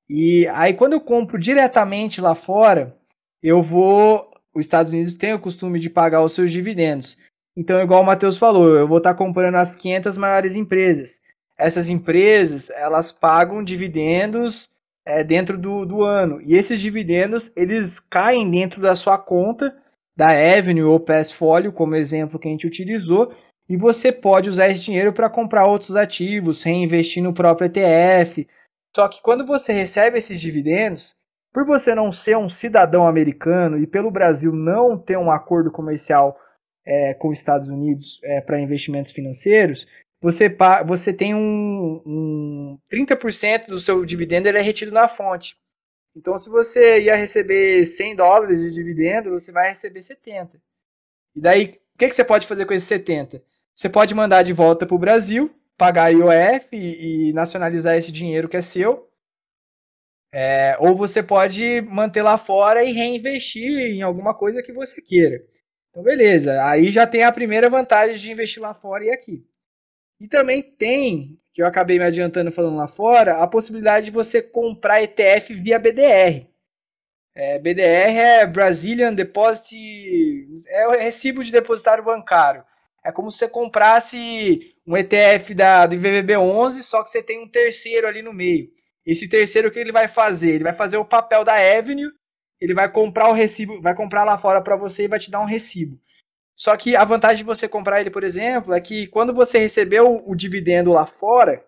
E 0.09 0.47
aí 0.49 0.73
quando 0.73 0.93
eu 0.93 1.01
compro 1.01 1.37
diretamente 1.37 2.21
lá 2.21 2.35
fora, 2.35 2.95
eu 3.41 3.61
vou, 3.61 4.31
os 4.53 4.63
Estados 4.65 4.91
Unidos 4.91 5.15
têm 5.15 5.33
o 5.33 5.39
costume 5.39 5.79
de 5.79 5.89
pagar 5.89 6.21
os 6.23 6.33
seus 6.33 6.51
dividendos. 6.51 7.17
Então, 7.55 7.81
igual 7.81 8.01
o 8.01 8.05
Matheus 8.05 8.37
falou, 8.37 8.69
eu 8.69 8.87
vou 8.87 8.97
estar 8.97 9.13
comprando 9.13 9.55
as 9.55 9.75
500 9.75 10.17
maiores 10.17 10.55
empresas. 10.55 11.19
Essas 11.57 11.87
empresas, 11.87 12.69
elas 12.71 13.11
pagam 13.11 13.63
dividendos 13.63 14.69
é, 15.05 15.23
dentro 15.23 15.57
do, 15.57 15.85
do 15.85 16.03
ano. 16.03 16.41
E 16.41 16.55
esses 16.55 16.81
dividendos, 16.81 17.51
eles 17.55 17.99
caem 17.99 18.49
dentro 18.49 18.81
da 18.81 18.95
sua 18.95 19.17
conta 19.17 19.75
da 20.15 20.29
Avenue 20.29 20.83
ou 20.83 20.99
Passfolio, 20.99 21.71
como 21.71 21.95
exemplo 21.95 22.39
que 22.39 22.47
a 22.47 22.51
gente 22.51 22.67
utilizou, 22.67 23.33
e 23.67 23.77
você 23.77 24.11
pode 24.11 24.49
usar 24.49 24.69
esse 24.69 24.83
dinheiro 24.83 25.13
para 25.13 25.29
comprar 25.29 25.65
outros 25.65 25.95
ativos, 25.95 26.63
reinvestir 26.63 27.23
no 27.23 27.33
próprio 27.33 27.67
ETF. 27.67 28.47
Só 28.95 29.07
que 29.07 29.21
quando 29.21 29.45
você 29.45 29.73
recebe 29.73 30.17
esses 30.17 30.39
dividendos, 30.39 31.15
por 31.51 31.65
você 31.65 31.95
não 31.95 32.11
ser 32.11 32.37
um 32.37 32.49
cidadão 32.49 33.07
americano 33.07 33.77
e 33.77 33.87
pelo 33.87 34.11
Brasil 34.11 34.51
não 34.51 34.97
ter 34.97 35.17
um 35.17 35.31
acordo 35.31 35.71
comercial 35.71 36.37
é, 36.85 37.13
com 37.13 37.29
os 37.29 37.37
Estados 37.37 37.69
Unidos 37.69 38.19
é, 38.23 38.41
para 38.41 38.59
investimentos 38.59 39.11
financeiros, 39.11 39.87
você, 40.21 40.55
você 40.85 41.13
tem 41.13 41.35
um, 41.35 42.01
um 42.05 42.79
30% 42.89 43.67
do 43.67 43.79
seu 43.79 44.05
dividendo 44.05 44.47
ele 44.47 44.57
é 44.57 44.61
retido 44.61 44.91
na 44.91 45.07
fonte. 45.07 45.57
Então, 46.15 46.37
se 46.37 46.49
você 46.49 47.01
ia 47.01 47.15
receber 47.15 47.85
100 47.85 48.15
dólares 48.15 48.61
de 48.61 48.71
dividendo, 48.71 49.31
você 49.31 49.51
vai 49.51 49.69
receber 49.69 50.01
70. 50.01 50.61
E 51.35 51.41
daí, 51.41 51.79
o 51.95 51.97
que, 51.97 52.07
que 52.07 52.15
você 52.15 52.23
pode 52.23 52.47
fazer 52.47 52.65
com 52.65 52.73
esses 52.73 52.87
70? 52.87 53.43
Você 53.73 53.89
pode 53.89 54.13
mandar 54.13 54.43
de 54.43 54.53
volta 54.53 54.85
para 54.85 54.95
o 54.95 54.99
Brasil, 54.99 55.53
pagar 55.77 56.13
IOF 56.13 56.67
e, 56.71 57.29
e, 57.29 57.33
nacionalizar 57.33 57.97
esse 57.97 58.11
dinheiro 58.11 58.47
que 58.47 58.57
é 58.57 58.61
seu. 58.61 59.09
É, 60.31 60.77
ou 60.79 60.95
você 60.95 61.21
pode 61.21 61.81
manter 61.81 62.21
lá 62.21 62.37
fora 62.37 62.83
e 62.83 62.91
reinvestir 62.91 63.91
em 63.91 64.01
alguma 64.01 64.33
coisa 64.33 64.63
que 64.63 64.71
você 64.71 65.01
queira. 65.01 65.43
Então, 65.93 66.01
beleza. 66.01 66.65
Aí 66.65 66.91
já 66.91 67.05
tem 67.05 67.23
a 67.23 67.31
primeira 67.31 67.69
vantagem 67.69 68.17
de 68.17 68.31
investir 68.31 68.59
lá 68.61 68.73
fora 68.73 69.05
e 69.05 69.11
aqui. 69.11 69.45
E 70.19 70.27
também 70.27 70.63
tem 70.63 71.39
que 71.53 71.61
eu 71.61 71.67
acabei 71.67 71.99
me 71.99 72.05
adiantando 72.05 72.51
falando 72.51 72.77
lá 72.77 72.87
fora, 72.87 73.43
a 73.43 73.47
possibilidade 73.47 74.07
de 74.07 74.11
você 74.11 74.41
comprar 74.41 75.03
ETF 75.03 75.53
via 75.53 75.77
BDR. 75.77 76.47
É, 77.35 77.59
BDR 77.59 78.17
é 78.17 78.45
Brazilian 78.45 79.13
Deposit, 79.13 79.75
é 80.67 80.87
o 80.87 80.91
recibo 80.91 81.43
de 81.43 81.51
depositário 81.51 82.03
bancário. 82.03 82.63
É 83.03 83.11
como 83.11 83.29
se 83.29 83.37
você 83.37 83.47
comprasse 83.47 84.75
um 84.85 84.97
ETF 84.97 85.53
da, 85.53 85.85
do 85.85 85.95
IVVB11, 85.95 86.81
só 86.81 87.03
que 87.03 87.11
você 87.11 87.21
tem 87.21 87.43
um 87.43 87.47
terceiro 87.47 88.07
ali 88.07 88.21
no 88.21 88.33
meio. 88.33 88.69
Esse 89.05 89.29
terceiro, 89.29 89.67
o 89.67 89.71
que 89.71 89.79
ele 89.79 89.91
vai 89.91 90.07
fazer? 90.07 90.53
Ele 90.53 90.63
vai 90.63 90.73
fazer 90.73 90.97
o 90.97 91.05
papel 91.05 91.43
da 91.43 91.53
Avenue, 91.53 92.11
ele 92.63 92.73
vai 92.73 92.89
comprar 92.89 93.29
o 93.29 93.33
recibo, 93.33 93.81
vai 93.81 93.93
comprar 93.93 94.23
lá 94.23 94.37
fora 94.37 94.61
para 94.61 94.77
você 94.77 95.03
e 95.03 95.07
vai 95.09 95.19
te 95.19 95.29
dar 95.29 95.41
um 95.41 95.45
recibo. 95.45 95.99
Só 96.55 96.77
que 96.77 96.95
a 96.95 97.03
vantagem 97.03 97.39
de 97.39 97.43
você 97.43 97.67
comprar 97.67 97.99
ele, 97.99 98.09
por 98.09 98.23
exemplo, 98.23 98.73
é 98.73 98.79
que 98.79 99.07
quando 99.07 99.33
você 99.33 99.59
recebeu 99.59 100.23
o 100.25 100.33
dividendo 100.33 100.93
lá 100.93 101.05
fora, 101.05 101.65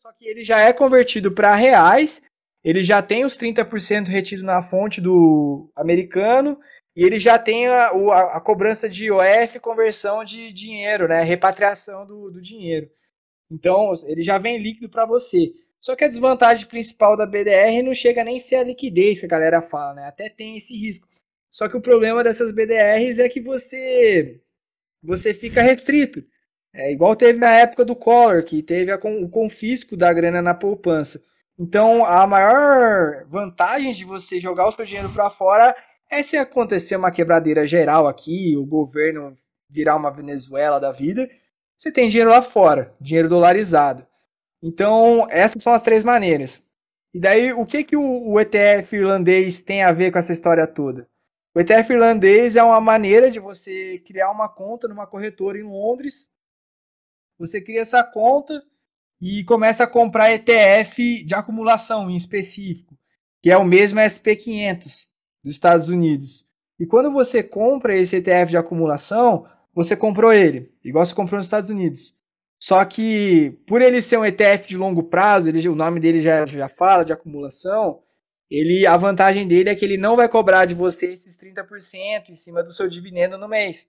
só 0.00 0.12
que 0.12 0.24
ele 0.24 0.42
já 0.42 0.60
é 0.60 0.72
convertido 0.72 1.32
para 1.32 1.52
reais, 1.52 2.22
ele 2.62 2.84
já 2.84 3.02
tem 3.02 3.24
os 3.24 3.36
30% 3.36 4.06
retido 4.06 4.44
na 4.44 4.62
fonte 4.62 5.00
do 5.00 5.68
americano 5.74 6.60
e 6.94 7.02
ele 7.02 7.18
já 7.18 7.36
tem 7.40 7.66
a, 7.66 7.88
a, 7.88 8.36
a 8.36 8.40
cobrança 8.40 8.88
de 8.88 9.06
IOF, 9.06 9.58
conversão 9.58 10.24
de 10.24 10.52
dinheiro, 10.52 11.08
né, 11.08 11.24
repatriação 11.24 12.06
do, 12.06 12.30
do 12.30 12.40
dinheiro. 12.40 12.88
Então, 13.50 13.94
ele 14.04 14.22
já 14.22 14.38
vem 14.38 14.58
líquido 14.62 14.88
para 14.88 15.04
você. 15.04 15.52
Só 15.82 15.96
que 15.96 16.04
a 16.04 16.08
desvantagem 16.08 16.64
principal 16.66 17.16
da 17.16 17.26
BDR 17.26 17.82
não 17.84 17.92
chega 17.92 18.22
nem 18.22 18.36
a 18.36 18.40
ser 18.40 18.56
a 18.56 18.62
liquidez 18.62 19.18
que 19.18 19.26
a 19.26 19.28
galera 19.28 19.60
fala, 19.60 19.94
né? 19.94 20.06
Até 20.06 20.28
tem 20.28 20.56
esse 20.56 20.74
risco. 20.74 21.08
Só 21.50 21.68
que 21.68 21.76
o 21.76 21.82
problema 21.82 22.22
dessas 22.22 22.52
BDRs 22.52 23.18
é 23.18 23.28
que 23.28 23.40
você 23.40 24.40
você 25.02 25.34
fica 25.34 25.60
restrito. 25.60 26.24
É 26.72 26.92
igual 26.92 27.16
teve 27.16 27.38
na 27.38 27.50
época 27.50 27.84
do 27.84 27.96
Collor, 27.96 28.44
que 28.44 28.62
teve 28.62 28.92
a, 28.92 28.96
o 28.96 29.28
confisco 29.28 29.96
da 29.96 30.12
grana 30.12 30.40
na 30.40 30.54
poupança. 30.54 31.20
Então, 31.58 32.06
a 32.06 32.26
maior 32.28 33.26
vantagem 33.26 33.92
de 33.92 34.04
você 34.04 34.40
jogar 34.40 34.68
o 34.68 34.72
seu 34.72 34.84
dinheiro 34.84 35.12
para 35.12 35.30
fora 35.30 35.76
é 36.08 36.22
se 36.22 36.36
acontecer 36.36 36.94
uma 36.94 37.10
quebradeira 37.10 37.66
geral 37.66 38.06
aqui, 38.06 38.56
o 38.56 38.64
governo 38.64 39.36
virar 39.68 39.96
uma 39.96 40.10
Venezuela 40.10 40.78
da 40.78 40.92
vida, 40.92 41.28
você 41.76 41.90
tem 41.90 42.08
dinheiro 42.08 42.30
lá 42.30 42.40
fora, 42.40 42.94
dinheiro 43.00 43.28
dolarizado. 43.28 44.06
Então, 44.62 45.26
essas 45.28 45.62
são 45.62 45.74
as 45.74 45.82
três 45.82 46.04
maneiras. 46.04 46.64
E 47.12 47.20
daí, 47.20 47.52
o 47.52 47.66
que, 47.66 47.84
que 47.84 47.96
o, 47.96 48.40
ETF 48.40 48.96
irlandês 48.96 49.60
tem 49.60 49.82
a 49.82 49.92
ver 49.92 50.12
com 50.12 50.18
essa 50.18 50.32
história 50.32 50.66
toda? 50.66 51.08
O 51.54 51.60
ETF 51.60 51.92
irlandês 51.92 52.56
é 52.56 52.62
uma 52.62 52.80
maneira 52.80 53.30
de 53.30 53.38
você 53.38 53.98
criar 54.06 54.30
uma 54.30 54.48
conta 54.48 54.88
numa 54.88 55.06
corretora 55.06 55.58
em 55.58 55.64
Londres. 55.64 56.32
Você 57.38 57.60
cria 57.60 57.80
essa 57.80 58.02
conta 58.02 58.62
e 59.20 59.44
começa 59.44 59.84
a 59.84 59.86
comprar 59.86 60.32
ETF 60.32 61.24
de 61.24 61.34
acumulação 61.34 62.10
em 62.10 62.14
específico, 62.14 62.96
que 63.42 63.50
é 63.50 63.56
o 63.58 63.64
mesmo 63.64 64.00
SP500 64.00 64.84
dos 65.44 65.54
Estados 65.54 65.88
Unidos. 65.88 66.46
E 66.78 66.86
quando 66.86 67.12
você 67.12 67.42
compra 67.42 67.96
esse 67.96 68.16
ETF 68.16 68.50
de 68.50 68.56
acumulação, 68.56 69.46
você 69.74 69.94
comprou 69.96 70.32
ele, 70.32 70.72
igual 70.82 71.04
você 71.04 71.14
comprou 71.14 71.36
nos 71.36 71.46
Estados 71.46 71.68
Unidos. 71.68 72.16
Só 72.64 72.84
que, 72.84 73.58
por 73.66 73.82
ele 73.82 74.00
ser 74.00 74.18
um 74.18 74.24
ETF 74.24 74.68
de 74.68 74.76
longo 74.76 75.02
prazo, 75.02 75.48
ele, 75.48 75.68
o 75.68 75.74
nome 75.74 75.98
dele 75.98 76.20
já, 76.20 76.46
já 76.46 76.68
fala 76.68 77.04
de 77.04 77.12
acumulação, 77.12 78.00
ele 78.48 78.86
a 78.86 78.96
vantagem 78.96 79.48
dele 79.48 79.68
é 79.68 79.74
que 79.74 79.84
ele 79.84 79.96
não 79.96 80.14
vai 80.14 80.28
cobrar 80.28 80.64
de 80.64 80.72
você 80.72 81.10
esses 81.10 81.36
30% 81.36 82.28
em 82.28 82.36
cima 82.36 82.62
do 82.62 82.72
seu 82.72 82.88
dividendo 82.88 83.36
no 83.36 83.48
mês. 83.48 83.88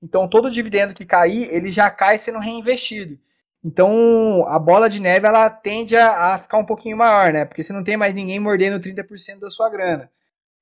Então 0.00 0.28
todo 0.28 0.52
dividendo 0.52 0.94
que 0.94 1.04
cair, 1.04 1.52
ele 1.52 1.68
já 1.68 1.90
cai 1.90 2.16
sendo 2.16 2.38
reinvestido. 2.38 3.18
Então 3.64 4.46
a 4.46 4.56
bola 4.56 4.88
de 4.88 5.00
neve 5.00 5.26
ela 5.26 5.50
tende 5.50 5.96
a, 5.96 6.34
a 6.34 6.38
ficar 6.38 6.58
um 6.58 6.64
pouquinho 6.64 6.96
maior, 6.96 7.32
né? 7.32 7.44
Porque 7.44 7.64
você 7.64 7.72
não 7.72 7.82
tem 7.82 7.96
mais 7.96 8.14
ninguém 8.14 8.38
mordendo 8.38 8.80
30% 8.80 9.40
da 9.40 9.50
sua 9.50 9.68
grana. 9.68 10.08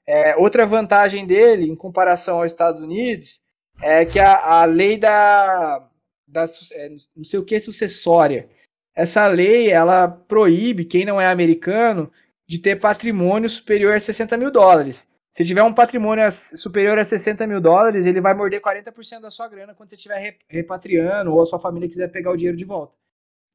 É, 0.07 0.35
outra 0.35 0.65
vantagem 0.65 1.27
dele, 1.27 1.69
em 1.71 1.77
comparação 1.77 2.39
aos 2.39 2.53
Estados 2.53 2.81
Unidos, 2.81 3.43
é 3.83 4.07
que 4.07 4.19
a, 4.19 4.63
a 4.63 4.65
lei 4.65 4.97
da, 4.97 5.90
da 6.31 6.45
é, 6.73 6.89
não 7.17 7.25
sei 7.25 7.41
o 7.41 7.45
que 7.45 7.59
sucessória. 7.59 8.49
Essa 8.95 9.27
lei 9.27 9.71
ela 9.71 10.09
proíbe 10.09 10.85
quem 10.85 11.05
não 11.05 11.21
é 11.21 11.27
americano 11.27 12.11
de 12.47 12.59
ter 12.59 12.81
patrimônio 12.81 13.49
superior 13.49 13.95
a 13.95 14.01
60 14.01 14.37
mil 14.37 14.51
dólares. 14.51 15.09
Se 15.33 15.45
tiver 15.45 15.63
um 15.63 15.73
patrimônio 15.73 16.31
superior 16.31 16.99
a 16.99 17.05
60 17.05 17.47
mil 17.47 17.61
dólares, 17.61 18.05
ele 18.05 18.21
vai 18.21 18.35
morder 18.35 18.61
40% 18.61 19.21
da 19.21 19.31
sua 19.31 19.49
grana 19.49 19.75
quando 19.75 19.89
você 19.89 19.95
estiver 19.95 20.39
repatriando 20.49 21.33
ou 21.33 21.41
a 21.41 21.47
sua 21.47 21.61
família 21.61 21.89
quiser 21.89 22.11
pegar 22.11 22.33
o 22.33 22.37
dinheiro 22.37 22.57
de 22.59 22.65
volta. 22.65 22.93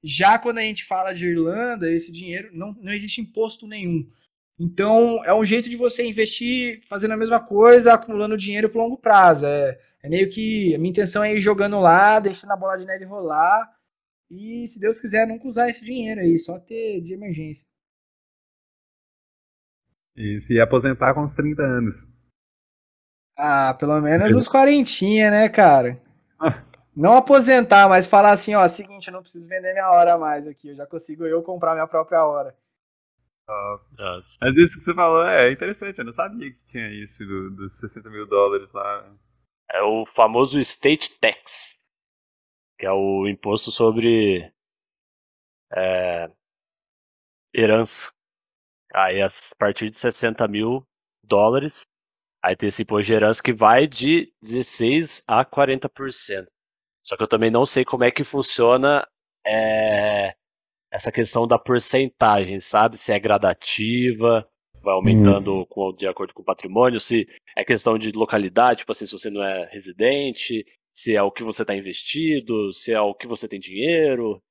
Já 0.04 0.40
quando 0.40 0.60
a 0.60 0.62
gente 0.62 0.86
fala 0.86 1.14
de 1.14 1.28
Irlanda, 1.28 1.92
esse 1.92 2.12
dinheiro 2.12 2.50
não, 2.54 2.74
não 2.80 2.94
existe 2.94 3.20
imposto 3.20 3.68
nenhum. 3.68 4.10
Então 4.58 5.22
é 5.26 5.34
um 5.34 5.44
jeito 5.44 5.70
de 5.70 5.76
você 5.76 6.06
investir 6.08 6.82
fazendo 6.88 7.12
a 7.12 7.18
mesma 7.18 7.40
coisa, 7.40 7.94
acumulando 7.94 8.38
dinheiro 8.38 8.70
por 8.70 8.80
longo 8.80 8.98
prazo. 8.98 9.46
É, 9.46 9.78
É 10.06 10.08
meio 10.10 10.30
que 10.30 10.76
a 10.76 10.78
minha 10.78 10.92
intenção 10.92 11.24
é 11.24 11.34
ir 11.34 11.42
jogando 11.42 11.80
lá, 11.80 12.20
deixando 12.20 12.52
a 12.52 12.56
bola 12.56 12.78
de 12.78 12.86
neve 12.86 13.06
rolar 13.06 13.76
e, 14.30 14.68
se 14.68 14.80
Deus 14.80 15.00
quiser, 15.00 15.26
nunca 15.26 15.48
usar 15.48 15.68
esse 15.68 15.84
dinheiro 15.84 16.22
aí, 16.22 16.38
só 16.38 16.60
ter 16.60 17.02
de 17.02 17.16
emergência. 17.16 17.66
E 20.16 20.42
se 20.42 20.60
aposentar 20.60 21.16
com 21.16 21.24
uns 21.24 21.34
30 21.34 21.64
anos. 21.64 21.96
Ah, 23.36 23.76
pelo 23.80 24.00
menos 24.00 24.32
uns 24.36 24.48
quarentinha, 24.48 25.32
né, 25.32 25.50
cara? 25.50 26.00
Não 26.96 27.18
aposentar, 27.18 27.90
mas 27.90 28.06
falar 28.06 28.30
assim, 28.30 28.54
ó, 28.54 28.66
seguinte, 28.68 29.08
eu 29.08 29.14
não 29.14 29.22
preciso 29.22 29.50
vender 29.50 29.74
minha 29.74 29.92
hora 29.92 30.18
mais 30.18 30.48
aqui, 30.48 30.70
eu 30.70 30.76
já 30.76 30.86
consigo 30.86 31.26
eu 31.26 31.44
comprar 31.44 31.74
minha 31.74 31.88
própria 31.88 32.24
hora. 32.24 32.56
Mas 34.40 34.56
isso 34.56 34.80
que 34.80 34.86
você 34.86 34.94
falou 34.94 35.24
é 35.24 35.52
interessante, 35.52 36.00
eu 36.00 36.06
não 36.06 36.14
sabia 36.14 36.52
que 36.52 36.66
tinha 36.68 36.88
isso 37.04 37.26
do, 37.26 37.50
dos 37.52 37.78
60 37.80 38.10
mil 38.10 38.26
dólares 38.28 38.72
lá. 38.72 39.12
É 39.72 39.82
o 39.82 40.06
famoso 40.08 40.60
state 40.60 41.20
tax, 41.20 41.78
que 42.78 42.86
é 42.86 42.92
o 42.92 43.28
imposto 43.28 43.72
sobre 43.72 44.52
é, 45.74 46.30
herança. 47.54 48.12
Aí 48.94 49.22
a 49.22 49.28
partir 49.58 49.90
de 49.90 50.00
60 50.00 50.48
mil 50.48 50.88
dólares, 51.24 51.86
aí 52.44 52.56
tem 52.56 52.70
esse 52.70 52.84
imposto 52.84 53.08
de 53.08 53.14
herança 53.14 53.42
que 53.44 53.54
vai 53.54 53.88
de 53.88 54.32
16 54.42 55.24
a 55.28 55.44
40%. 55.46 56.48
Só 57.04 57.18
que 57.18 57.24
eu 57.24 57.28
também 57.28 57.52
não 57.52 57.66
sei 57.66 57.86
como 57.86 58.04
é 58.04 58.12
que 58.12 58.24
funciona 58.24 59.08
é, 59.46 60.36
essa 60.92 61.12
questão 61.12 61.48
da 61.48 61.60
porcentagem, 61.60 62.60
sabe? 62.60 62.98
Se 62.98 63.12
é 63.14 63.20
gradativa, 63.20 64.48
vai 64.86 64.94
aumentando 64.94 65.62
hum. 65.62 65.66
com, 65.66 65.92
de 65.94 66.08
acordo 66.08 66.34
com 66.34 66.42
o 66.42 66.46
patrimônio, 66.46 67.00
se 67.02 67.28
é 67.58 67.66
questão 67.66 67.98
de 67.98 68.12
localidade, 68.12 68.80
tipo 68.80 68.92
assim, 68.92 69.06
se 69.06 69.12
você 69.12 69.30
não 69.30 69.44
é 69.44 69.68
residente, 69.72 70.66
se 70.94 71.16
é 71.16 71.22
o 71.22 71.32
que 71.32 71.44
você 71.44 71.64
está 71.64 71.76
investido, 71.76 72.72
se 72.72 72.94
é 72.94 73.02
o 73.02 73.14
que 73.14 73.28
você 73.28 73.48
tem 73.48 73.60
dinheiro. 73.60 74.42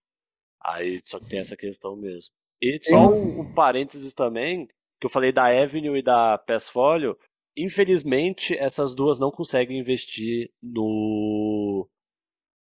Aí 0.63 1.01
só 1.05 1.19
que 1.19 1.29
tem 1.29 1.39
essa 1.39 1.57
questão 1.57 1.97
mesmo. 1.97 2.31
E 2.61 2.79
só 2.83 3.09
um, 3.09 3.41
um 3.41 3.55
parênteses 3.55 4.13
também, 4.13 4.67
que 5.01 5.07
eu 5.07 5.11
falei 5.11 5.33
da 5.33 5.47
Avenue 5.47 5.99
e 5.99 6.03
da 6.03 6.37
Passfolio, 6.39 7.17
infelizmente 7.57 8.57
essas 8.57 8.95
duas 8.95 9.19
não 9.19 9.31
conseguem 9.31 9.79
investir 9.79 10.51
no, 10.63 11.89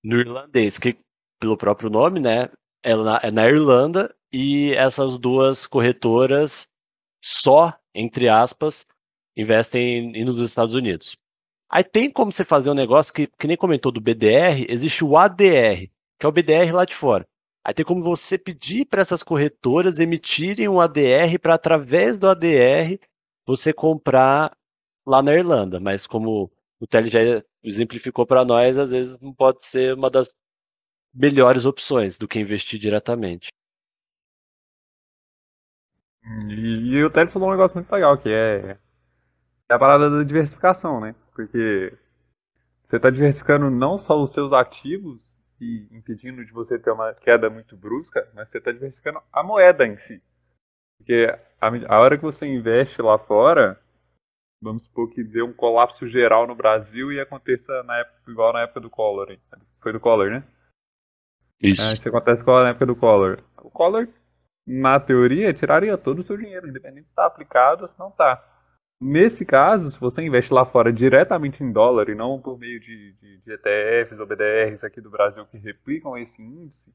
no 0.03 0.19
irlandês, 0.19 0.77
que 0.77 0.97
pelo 1.39 1.57
próprio 1.57 1.89
nome, 1.89 2.19
né, 2.19 2.49
é 2.83 2.95
na, 2.95 3.19
é 3.23 3.31
na 3.31 3.47
Irlanda 3.47 4.13
e 4.31 4.73
essas 4.73 5.17
duas 5.17 5.65
corretoras 5.65 6.67
só, 7.21 7.73
entre 7.93 8.27
aspas, 8.27 8.85
investem 9.35 10.19
indo 10.19 10.33
nos 10.33 10.49
Estados 10.49 10.73
Unidos. 10.73 11.17
Aí 11.69 11.83
tem 11.83 12.09
como 12.09 12.31
você 12.31 12.43
fazer 12.43 12.69
um 12.69 12.75
negócio 12.75 13.13
que, 13.13 13.27
que 13.27 13.47
nem 13.47 13.55
comentou 13.55 13.91
do 13.91 14.01
BDR, 14.01 14.65
existe 14.67 15.05
o 15.05 15.17
ADR, 15.17 15.89
que 16.19 16.25
é 16.25 16.27
o 16.27 16.31
BDR 16.31 16.73
lá 16.73 16.83
de 16.83 16.95
fora. 16.95 17.25
Aí 17.63 17.73
tem 17.73 17.85
como 17.85 18.03
você 18.03 18.37
pedir 18.37 18.85
para 18.85 19.01
essas 19.01 19.23
corretoras 19.23 19.99
emitirem 19.99 20.67
um 20.67 20.81
ADR 20.81 21.39
para 21.39 21.53
através 21.53 22.17
do 22.17 22.27
ADR 22.27 22.99
você 23.45 23.71
comprar 23.71 24.55
lá 25.05 25.21
na 25.21 25.33
Irlanda. 25.33 25.79
Mas 25.79 26.07
como 26.07 26.51
o 26.79 26.87
Tele 26.87 27.07
já 27.07 27.19
exemplificou 27.63 28.25
para 28.25 28.43
nós, 28.43 28.77
às 28.77 28.91
vezes 28.91 29.19
não 29.19 29.33
pode 29.33 29.63
ser 29.63 29.93
uma 29.93 30.09
das 30.09 30.33
melhores 31.13 31.65
opções 31.65 32.17
do 32.17 32.27
que 32.27 32.39
investir 32.39 32.79
diretamente. 32.79 33.49
E, 36.23 36.95
e 36.95 37.03
o 37.03 37.09
Tele 37.09 37.29
falou 37.29 37.49
um 37.49 37.51
negócio 37.51 37.75
muito 37.75 37.91
legal, 37.91 38.17
que 38.17 38.29
é, 38.29 38.77
é 39.69 39.73
a 39.73 39.79
parada 39.79 40.09
da 40.09 40.23
diversificação, 40.23 40.99
né? 40.99 41.15
Porque 41.33 41.97
você 42.83 42.97
está 42.97 43.09
diversificando 43.09 43.69
não 43.69 43.97
só 43.97 44.21
os 44.21 44.31
seus 44.33 44.51
ativos, 44.51 45.31
e 45.61 45.87
impedindo 45.91 46.43
de 46.43 46.51
você 46.51 46.79
ter 46.79 46.89
uma 46.89 47.13
queda 47.13 47.47
muito 47.49 47.77
brusca, 47.77 48.27
mas 48.33 48.49
você 48.49 48.57
está 48.57 48.71
diversificando 48.71 49.21
a 49.31 49.43
moeda 49.43 49.85
em 49.85 49.95
si. 49.99 50.21
Porque 50.97 51.27
a, 51.61 51.67
a, 51.67 51.99
hora 51.99 52.17
que 52.17 52.23
você 52.23 52.47
investe 52.47 52.99
lá 53.01 53.19
fora, 53.19 53.79
vamos 54.59 54.83
supor 54.83 55.09
que 55.11 55.23
dê 55.23 55.43
um 55.43 55.53
colapso 55.53 56.07
geral 56.07 56.47
no 56.47 56.55
Brasil 56.55 57.11
e 57.11 57.19
aconteça 57.19 57.83
na 57.83 57.99
época, 57.99 58.31
igual 58.31 58.53
na 58.53 58.61
época 58.61 58.79
do 58.79 58.89
Collor. 58.89 59.37
Foi 59.79 59.93
do 59.93 59.99
Collor, 59.99 60.31
né? 60.31 60.43
Isso. 61.61 61.81
É, 61.83 61.93
isso 61.93 62.09
acontece 62.09 62.41
igual 62.41 62.63
na 62.63 62.69
época 62.69 62.87
do 62.87 62.95
Collor. 62.95 63.43
O 63.57 63.69
Collor, 63.69 64.07
na 64.65 64.99
teoria, 64.99 65.53
tiraria 65.53 65.97
todo 65.97 66.19
o 66.19 66.23
seu 66.23 66.37
dinheiro, 66.37 66.67
independente 66.67 67.05
se 67.05 67.09
está 67.09 67.25
aplicado 67.25 67.83
ou 67.83 67.87
se 67.87 67.97
não 67.97 68.09
está. 68.09 68.43
Nesse 68.99 69.43
caso, 69.43 69.89
se 69.89 69.99
você 69.99 70.21
investe 70.21 70.53
lá 70.53 70.63
fora 70.63 70.93
diretamente 70.93 71.63
em 71.63 71.71
dólar 71.71 72.07
e 72.09 72.15
não 72.15 72.39
por 72.39 72.59
meio 72.59 72.79
de, 72.79 73.13
de, 73.13 73.41
de 73.41 73.53
ETFs 73.53 74.19
ou 74.19 74.27
BDRs 74.27 74.83
aqui 74.83 75.01
do 75.01 75.09
Brasil 75.09 75.43
que 75.47 75.57
replicam 75.57 76.15
esse 76.15 76.39
índice, 76.39 76.93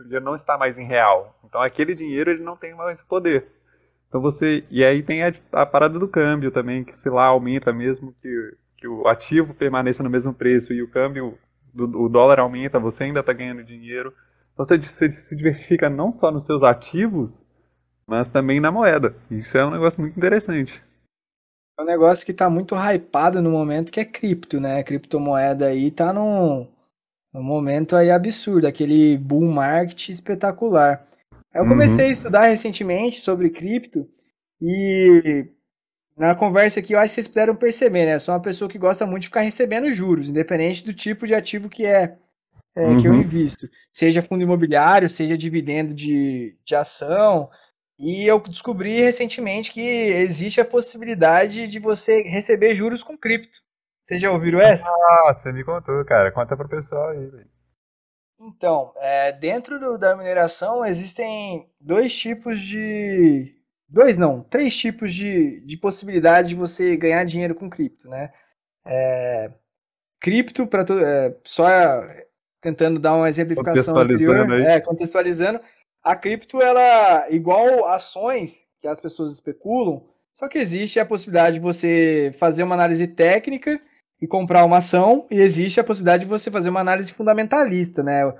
o 0.00 0.04
dinheiro 0.04 0.24
não 0.24 0.34
está 0.34 0.56
mais 0.56 0.78
em 0.78 0.86
real. 0.86 1.38
Então 1.44 1.60
aquele 1.60 1.94
dinheiro 1.94 2.30
ele 2.30 2.42
não 2.42 2.56
tem 2.56 2.74
mais 2.74 2.98
poder. 3.02 3.46
Então 4.08 4.20
você 4.20 4.64
e 4.70 4.82
aí 4.82 5.02
tem 5.02 5.24
a, 5.24 5.34
a 5.52 5.66
parada 5.66 5.98
do 5.98 6.08
câmbio 6.08 6.50
também 6.50 6.84
que 6.84 6.98
se 6.98 7.10
lá 7.10 7.26
aumenta 7.26 7.70
mesmo 7.70 8.14
que, 8.22 8.56
que 8.78 8.88
o 8.88 9.06
ativo 9.06 9.52
permaneça 9.52 10.02
no 10.02 10.08
mesmo 10.08 10.32
preço 10.32 10.72
e 10.72 10.82
o 10.82 10.90
câmbio 10.90 11.38
do 11.74 11.84
o 12.02 12.08
dólar 12.08 12.40
aumenta, 12.40 12.78
você 12.78 13.04
ainda 13.04 13.20
está 13.20 13.34
ganhando 13.34 13.62
dinheiro. 13.62 14.12
Você, 14.56 14.80
se 14.82 15.36
diversifica 15.36 15.90
não 15.90 16.12
só 16.12 16.30
nos 16.30 16.44
seus 16.44 16.62
ativos, 16.62 17.30
mas 18.06 18.30
também 18.30 18.60
na 18.60 18.72
moeda. 18.72 19.14
Isso 19.30 19.56
é 19.56 19.66
um 19.66 19.70
negócio 19.70 20.00
muito 20.00 20.16
interessante. 20.16 20.72
É 21.78 21.82
um 21.82 21.86
negócio 21.86 22.24
que 22.24 22.32
tá 22.32 22.48
muito 22.48 22.74
hypado 22.74 23.42
no 23.42 23.50
momento, 23.50 23.92
que 23.92 24.00
é 24.00 24.04
cripto, 24.04 24.58
né? 24.58 24.78
A 24.78 24.84
criptomoeda 24.84 25.66
aí 25.66 25.90
tá 25.90 26.10
num, 26.12 26.66
num 27.34 27.42
momento 27.42 27.94
aí 27.94 28.10
absurdo, 28.10 28.66
aquele 28.66 29.18
bull 29.18 29.42
market 29.42 30.08
espetacular. 30.08 31.06
Eu 31.52 31.62
uhum. 31.62 31.68
comecei 31.68 32.06
a 32.06 32.10
estudar 32.10 32.46
recentemente 32.46 33.20
sobre 33.20 33.50
cripto 33.50 34.08
e 34.60 35.48
na 36.16 36.34
conversa 36.34 36.80
aqui 36.80 36.94
eu 36.94 36.98
acho 36.98 37.10
que 37.10 37.14
vocês 37.16 37.28
puderam 37.28 37.54
perceber, 37.54 38.06
né? 38.06 38.14
Eu 38.14 38.20
sou 38.20 38.34
uma 38.34 38.40
pessoa 38.40 38.70
que 38.70 38.78
gosta 38.78 39.06
muito 39.06 39.22
de 39.22 39.28
ficar 39.28 39.42
recebendo 39.42 39.92
juros, 39.92 40.30
independente 40.30 40.82
do 40.82 40.94
tipo 40.94 41.26
de 41.26 41.34
ativo 41.34 41.68
que 41.68 41.84
é, 41.84 42.16
é 42.76 42.86
uhum. 42.86 43.00
que 43.00 43.08
eu 43.08 43.12
uhum. 43.12 43.20
invisto. 43.22 43.66
Seja 43.90 44.22
fundo 44.22 44.42
imobiliário, 44.42 45.08
seja 45.08 45.36
dividendo 45.36 45.94
de, 45.94 46.56
de 46.64 46.76
ação, 46.76 47.50
e 47.98 48.24
eu 48.24 48.38
descobri 48.40 49.00
recentemente 49.00 49.72
que 49.72 49.80
existe 49.80 50.60
a 50.60 50.64
possibilidade 50.64 51.66
de 51.66 51.78
você 51.78 52.22
receber 52.22 52.76
juros 52.76 53.02
com 53.02 53.16
cripto. 53.16 53.58
Vocês 54.06 54.20
já 54.20 54.30
ouviram 54.30 54.60
essa? 54.60 54.88
Ah, 54.88 55.34
você 55.34 55.50
me 55.50 55.64
contou, 55.64 56.04
cara. 56.04 56.30
Conta 56.30 56.56
pro 56.56 56.68
pessoal 56.68 57.08
aí, 57.08 57.26
velho. 57.26 57.48
Então, 58.38 58.92
é, 58.96 59.32
dentro 59.32 59.80
do, 59.80 59.98
da 59.98 60.14
mineração 60.14 60.84
existem 60.84 61.68
dois 61.80 62.14
tipos 62.14 62.60
de. 62.60 63.54
Dois 63.88 64.18
não, 64.18 64.42
três 64.42 64.76
tipos 64.76 65.14
de, 65.14 65.60
de 65.60 65.76
possibilidade 65.76 66.48
de 66.48 66.54
você 66.54 66.96
ganhar 66.96 67.24
dinheiro 67.24 67.54
com 67.54 67.70
cripto, 67.70 68.08
né? 68.08 68.32
É, 68.84 69.52
cripto, 70.20 70.66
para 70.66 70.82
é, 70.82 71.36
só 71.44 71.66
tentando 72.60 72.98
dar 72.98 73.14
uma 73.14 73.28
exemplificação 73.28 73.96
anterior, 73.96 74.60
é, 74.60 74.80
contextualizando, 74.80 75.60
a 76.02 76.14
cripto, 76.14 76.62
ela, 76.62 77.26
igual 77.30 77.86
ações 77.86 78.56
que 78.80 78.86
as 78.86 79.00
pessoas 79.00 79.32
especulam, 79.34 80.02
só 80.34 80.48
que 80.48 80.58
existe 80.58 81.00
a 81.00 81.06
possibilidade 81.06 81.56
de 81.56 81.62
você 81.62 82.34
fazer 82.38 82.62
uma 82.62 82.74
análise 82.74 83.08
técnica 83.08 83.80
e 84.20 84.26
comprar 84.26 84.64
uma 84.64 84.78
ação, 84.78 85.26
e 85.30 85.40
existe 85.40 85.80
a 85.80 85.84
possibilidade 85.84 86.24
de 86.24 86.28
você 86.28 86.50
fazer 86.50 86.70
uma 86.70 86.80
análise 86.80 87.12
fundamentalista, 87.12 88.02
né? 88.02 88.32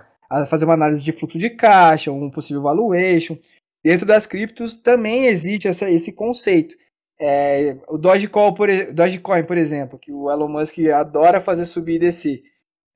Fazer 0.49 0.65
uma 0.65 0.75
análise 0.75 1.03
de 1.03 1.13
fluxo 1.13 1.39
de 1.39 1.51
caixa, 1.51 2.13
um 2.13 2.31
possível 2.31 2.63
valuation. 2.63 3.37
Dentro 3.85 4.07
das 4.07 4.27
criptos 4.27 4.77
também 4.77 5.27
existe 5.27 5.69
essa, 5.69 5.91
esse 5.91 6.15
conceito. 6.15 6.75
É, 7.19 7.77
o 7.89 7.97
Dogecoin 7.97 8.55
por, 8.55 8.69
Dogecoin, 8.93 9.45
por 9.45 9.57
exemplo, 9.57 9.99
que 9.99 10.13
o 10.13 10.31
Elon 10.31 10.49
Musk 10.49 10.79
adora 10.89 11.41
fazer 11.41 11.65
subir 11.65 11.97
e 11.97 12.01
descer, 12.01 12.43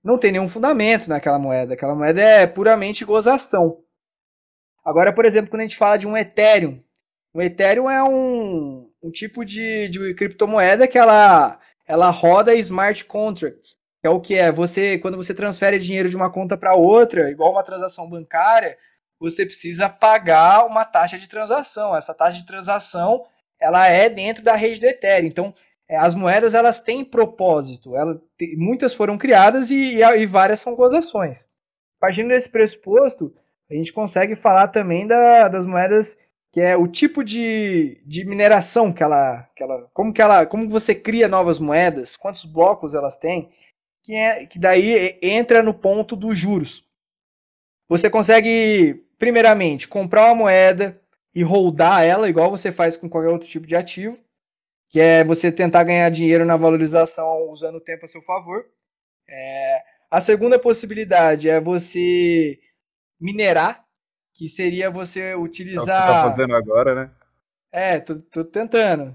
não 0.02 0.18
tem 0.18 0.32
nenhum 0.32 0.48
fundamento 0.48 1.08
naquela 1.08 1.38
moeda. 1.38 1.74
Aquela 1.74 1.94
moeda 1.94 2.20
é 2.20 2.46
puramente 2.46 3.04
gozação. 3.04 3.78
Agora, 4.84 5.12
por 5.12 5.24
exemplo, 5.24 5.50
quando 5.50 5.60
a 5.60 5.64
gente 5.64 5.76
fala 5.76 5.96
de 5.96 6.06
um 6.06 6.16
Ethereum, 6.16 6.82
o 7.34 7.42
Ethereum 7.42 7.88
é 7.88 8.02
um, 8.02 8.90
um 9.02 9.10
tipo 9.10 9.44
de, 9.44 9.88
de 9.88 10.14
criptomoeda 10.14 10.88
que 10.88 10.98
ela, 10.98 11.60
ela 11.86 12.10
roda 12.10 12.54
smart 12.54 13.04
contracts, 13.04 13.76
que 14.00 14.06
é 14.06 14.10
o 14.10 14.20
que 14.20 14.34
é 14.34 14.50
você 14.50 14.98
quando 14.98 15.16
você 15.16 15.34
transfere 15.34 15.78
dinheiro 15.78 16.08
de 16.08 16.16
uma 16.16 16.32
conta 16.32 16.56
para 16.56 16.74
outra, 16.74 17.30
igual 17.30 17.52
uma 17.52 17.62
transação 17.62 18.08
bancária, 18.08 18.76
você 19.18 19.44
precisa 19.44 19.88
pagar 19.88 20.66
uma 20.66 20.84
taxa 20.84 21.18
de 21.18 21.28
transação. 21.28 21.94
Essa 21.94 22.14
taxa 22.14 22.38
de 22.38 22.46
transação 22.46 23.26
ela 23.60 23.86
é 23.86 24.08
dentro 24.08 24.42
da 24.42 24.54
rede 24.54 24.80
do 24.80 24.86
Ethereum. 24.86 25.28
Então, 25.28 25.54
as 25.96 26.14
moedas 26.14 26.54
elas 26.54 26.80
têm 26.80 27.04
propósito. 27.04 27.96
Ela, 27.96 28.20
muitas 28.56 28.94
foram 28.94 29.18
criadas 29.18 29.70
e, 29.70 29.96
e, 29.96 30.02
e 30.02 30.26
várias 30.26 30.60
são 30.60 30.74
gozações. 30.74 31.44
Partindo 31.98 32.28
desse 32.28 32.48
pressuposto, 32.48 33.34
a 33.70 33.74
gente 33.74 33.92
consegue 33.92 34.36
falar 34.36 34.68
também 34.68 35.06
da, 35.06 35.48
das 35.48 35.66
moedas 35.66 36.16
que 36.52 36.60
é 36.60 36.76
o 36.76 36.88
tipo 36.88 37.22
de, 37.22 38.00
de 38.04 38.24
mineração 38.24 38.92
que 38.92 39.02
ela, 39.02 39.48
que 39.54 39.62
ela, 39.62 39.88
como 39.94 40.12
que 40.12 40.20
ela, 40.20 40.44
como 40.46 40.68
você 40.68 40.94
cria 40.94 41.28
novas 41.28 41.60
moedas, 41.60 42.16
quantos 42.16 42.44
blocos 42.44 42.94
elas 42.94 43.16
têm. 43.16 43.50
que, 44.02 44.14
é, 44.14 44.46
que 44.46 44.58
daí 44.58 45.18
entra 45.22 45.62
no 45.62 45.72
ponto 45.72 46.16
dos 46.16 46.36
juros. 46.36 46.84
Você 47.88 48.10
consegue, 48.10 49.04
primeiramente, 49.18 49.86
comprar 49.86 50.26
uma 50.26 50.34
moeda 50.34 51.00
e 51.34 51.42
holdar 51.42 52.04
ela, 52.04 52.28
igual 52.28 52.50
você 52.50 52.72
faz 52.72 52.96
com 52.96 53.08
qualquer 53.08 53.28
outro 53.28 53.48
tipo 53.48 53.66
de 53.66 53.76
ativo, 53.76 54.18
que 54.90 55.00
é 55.00 55.22
você 55.22 55.52
tentar 55.52 55.84
ganhar 55.84 56.10
dinheiro 56.10 56.44
na 56.44 56.56
valorização 56.56 57.48
usando 57.50 57.76
o 57.76 57.80
tempo 57.80 58.04
a 58.04 58.08
seu 58.08 58.20
favor. 58.22 58.66
É, 59.28 59.82
a 60.10 60.20
segunda 60.20 60.58
possibilidade 60.58 61.48
é 61.48 61.60
você 61.60 62.58
minerar, 63.18 63.84
que 64.34 64.48
seria 64.48 64.90
você 64.90 65.34
utilizar. 65.34 66.02
É 66.02 66.02
o 66.02 66.06
que 66.06 66.12
você 66.12 66.14
tá 66.14 66.30
fazendo 66.30 66.56
agora, 66.56 66.94
né? 66.94 67.10
É, 67.70 68.00
tô, 68.00 68.16
tô 68.16 68.44
tentando. 68.44 69.14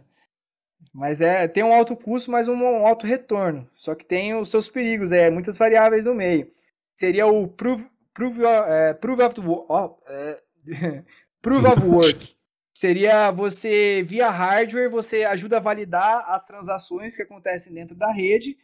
Mas 0.94 1.20
é, 1.20 1.46
tem 1.46 1.62
um 1.62 1.74
alto 1.74 1.94
custo, 1.94 2.32
mas 2.32 2.48
um, 2.48 2.56
um, 2.56 2.88
alto 2.88 3.06
retorno. 3.06 3.70
Só 3.76 3.94
que 3.94 4.06
tem 4.06 4.34
os 4.34 4.50
seus 4.50 4.70
perigos, 4.70 5.12
é, 5.12 5.30
muitas 5.30 5.58
variáveis 5.58 6.06
no 6.06 6.16
meio. 6.16 6.50
Seria 6.96 7.28
o 7.28 7.50
prove, 7.50 7.86
prove, 8.14 8.46
é, 8.46 8.94
prove, 8.94 9.22
of, 9.22 9.42
oh, 9.68 9.98
é, 10.08 10.42
prove 11.42 11.68
of 11.68 11.86
work. 11.86 12.35
Seria 12.78 13.32
você, 13.32 14.04
via 14.04 14.30
hardware, 14.30 14.90
você 14.90 15.24
ajuda 15.24 15.58
a 15.58 15.62
validar 15.62 16.30
as 16.30 16.46
transações 16.46 17.16
que 17.16 17.22
acontecem 17.22 17.74
dentro 17.74 17.96
da 17.96 18.12
rede 18.12 18.58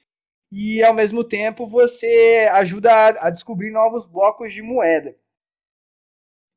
e 0.51 0.83
ao 0.83 0.93
mesmo 0.93 1.23
tempo 1.23 1.65
você 1.65 2.49
ajuda 2.51 2.91
a, 2.91 3.27
a 3.27 3.29
descobrir 3.29 3.71
novos 3.71 4.05
blocos 4.05 4.51
de 4.51 4.61
moeda. 4.61 5.15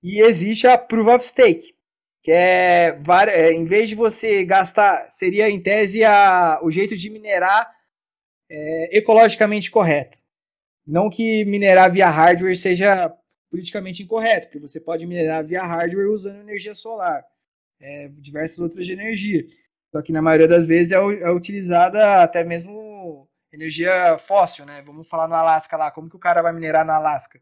E 0.03 0.21
existe 0.21 0.67
a 0.67 0.77
Proof 0.77 1.09
of 1.09 1.25
Stake, 1.25 1.77
que 2.25 2.33
é, 2.33 2.99
é, 3.29 3.53
em 3.53 3.65
vez 3.65 3.89
de 3.89 3.95
você 3.95 4.45
gastar, 4.45 5.09
seria 5.13 5.49
em 5.49 5.63
tese 5.63 6.03
a, 6.03 6.59
o 6.61 6.73
jeito 6.73 6.97
de 6.97 7.09
minerar 7.09 7.73
é, 8.51 8.99
ecologicamente 8.99 9.71
correto. 9.71 10.19
Não 10.85 11.09
que 11.09 11.45
minerar 11.45 11.93
via 11.93 12.11
hardware 12.11 12.57
seja 12.57 13.17
politicamente 13.49 14.03
incorreto, 14.03 14.49
porque 14.49 14.59
você 14.59 14.81
pode 14.81 15.07
minerar 15.07 15.45
via 15.45 15.63
hardware 15.63 16.11
usando 16.11 16.41
energia 16.41 16.75
solar, 16.75 17.25
é, 17.81 18.09
diversas 18.19 18.59
outras 18.59 18.87
de 18.87 18.93
energia. 18.93 19.45
Só 19.91 20.03
que 20.03 20.13
na 20.13 20.23
maioria 20.23 20.49
das 20.49 20.67
vezes 20.67 20.93
é, 20.93 20.97
é 20.97 21.31
utilizada 21.31 22.23
até 22.23 22.43
mesmo 22.43 23.29
energia 23.53 24.19
fóssil, 24.19 24.67
né? 24.67 24.83
Vamos 24.85 25.09
falar 25.09 25.29
no 25.29 25.35
Alasca 25.35 25.77
lá, 25.77 25.91
como 25.91 26.11
que 26.11 26.17
o 26.17 26.21
cara 26.21 26.43
vai 26.43 26.53
minerar 26.53 26.85
no 26.85 26.93
Alasca? 26.93 27.41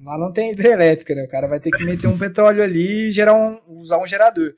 Lá 0.00 0.18
não 0.18 0.32
tem 0.32 0.50
hidrelétrica, 0.50 1.14
né? 1.14 1.24
O 1.24 1.28
cara 1.28 1.46
vai 1.46 1.60
ter 1.60 1.70
que 1.70 1.84
meter 1.84 2.08
um 2.08 2.18
petróleo 2.18 2.62
ali 2.62 3.10
e 3.10 3.12
gerar 3.12 3.34
um, 3.34 3.60
usar 3.80 3.98
um 3.98 4.06
gerador. 4.06 4.54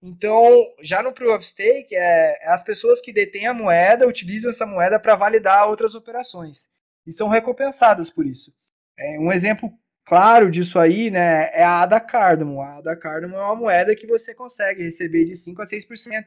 Então, 0.00 0.48
já 0.82 1.02
no 1.02 1.12
Proof 1.12 1.36
of 1.36 1.44
Stake, 1.44 1.94
é, 1.94 2.38
é 2.40 2.48
as 2.52 2.62
pessoas 2.62 3.00
que 3.00 3.12
detêm 3.12 3.46
a 3.46 3.54
moeda 3.54 4.06
utilizam 4.06 4.50
essa 4.50 4.64
moeda 4.66 5.00
para 5.00 5.16
validar 5.16 5.68
outras 5.68 5.94
operações 5.94 6.68
e 7.06 7.12
são 7.12 7.28
recompensadas 7.28 8.10
por 8.10 8.26
isso. 8.26 8.52
É, 8.98 9.18
um 9.18 9.32
exemplo 9.32 9.72
claro 10.06 10.50
disso 10.50 10.78
aí 10.78 11.10
né, 11.10 11.50
é 11.52 11.62
a 11.62 11.82
ADA 11.82 12.00
Cardamom. 12.00 12.62
A 12.62 12.78
ADA 12.78 12.96
Cardamom 12.96 13.36
é 13.36 13.42
uma 13.42 13.56
moeda 13.56 13.94
que 13.94 14.06
você 14.06 14.34
consegue 14.34 14.82
receber 14.82 15.24
de 15.24 15.32
5% 15.32 15.60
a 15.60 15.64
6% 15.64 16.24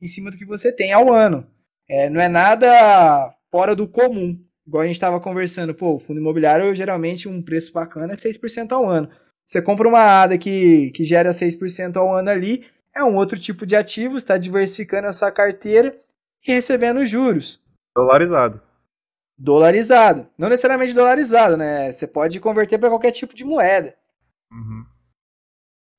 em 0.00 0.06
cima 0.06 0.30
do 0.30 0.38
que 0.38 0.44
você 0.44 0.72
tem 0.72 0.92
ao 0.92 1.12
ano. 1.12 1.46
É, 1.88 2.08
não 2.08 2.20
é 2.20 2.28
nada 2.28 3.34
fora 3.50 3.74
do 3.74 3.86
comum. 3.86 4.38
Igual 4.66 4.82
a 4.82 4.86
gente 4.86 4.96
estava 4.96 5.20
conversando, 5.20 5.74
pô, 5.74 5.94
o 5.94 6.00
fundo 6.00 6.20
imobiliário 6.20 6.74
geralmente 6.74 7.28
um 7.28 7.40
preço 7.42 7.72
bacana 7.72 8.14
é 8.14 8.16
6% 8.16 8.72
ao 8.72 8.84
ano. 8.86 9.08
Você 9.44 9.62
compra 9.62 9.88
uma 9.88 10.22
ADA 10.22 10.36
que, 10.36 10.90
que 10.90 11.04
gera 11.04 11.30
6% 11.30 11.96
ao 11.96 12.12
ano 12.12 12.30
ali, 12.30 12.66
é 12.92 13.04
um 13.04 13.14
outro 13.14 13.38
tipo 13.38 13.64
de 13.64 13.76
ativo, 13.76 14.16
está 14.16 14.36
diversificando 14.36 15.06
a 15.06 15.12
sua 15.12 15.30
carteira 15.30 15.96
e 16.44 16.52
recebendo 16.52 17.06
juros. 17.06 17.62
Dolarizado. 17.94 18.60
Dolarizado. 19.38 20.26
Não 20.38 20.48
necessariamente 20.48 20.94
dolarizado, 20.94 21.56
né? 21.56 21.92
Você 21.92 22.06
pode 22.06 22.40
converter 22.40 22.78
para 22.78 22.88
qualquer 22.88 23.12
tipo 23.12 23.34
de 23.34 23.44
moeda. 23.44 23.94
Uhum. 24.50 24.84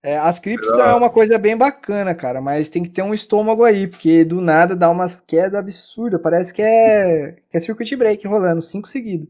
É, 0.03 0.17
as 0.17 0.39
criptos 0.39 0.71
Será? 0.71 0.91
é 0.91 0.95
uma 0.95 1.09
coisa 1.09 1.37
bem 1.37 1.57
bacana, 1.57 2.15
cara, 2.15 2.39
mas 2.39 2.69
tem 2.69 2.83
que 2.83 2.89
ter 2.89 3.01
um 3.01 3.13
estômago 3.13 3.63
aí, 3.63 3.87
porque 3.87 4.23
do 4.23 4.39
nada 4.39 4.75
dá 4.75 4.89
umas 4.89 5.19
quedas 5.19 5.55
absurdas. 5.55 6.21
Parece 6.21 6.53
que 6.53 6.61
é, 6.61 7.33
que 7.49 7.57
é 7.57 7.59
circuit 7.59 7.95
break 7.95 8.25
rolando, 8.27 8.61
cinco 8.61 8.87
seguidos, 8.87 9.27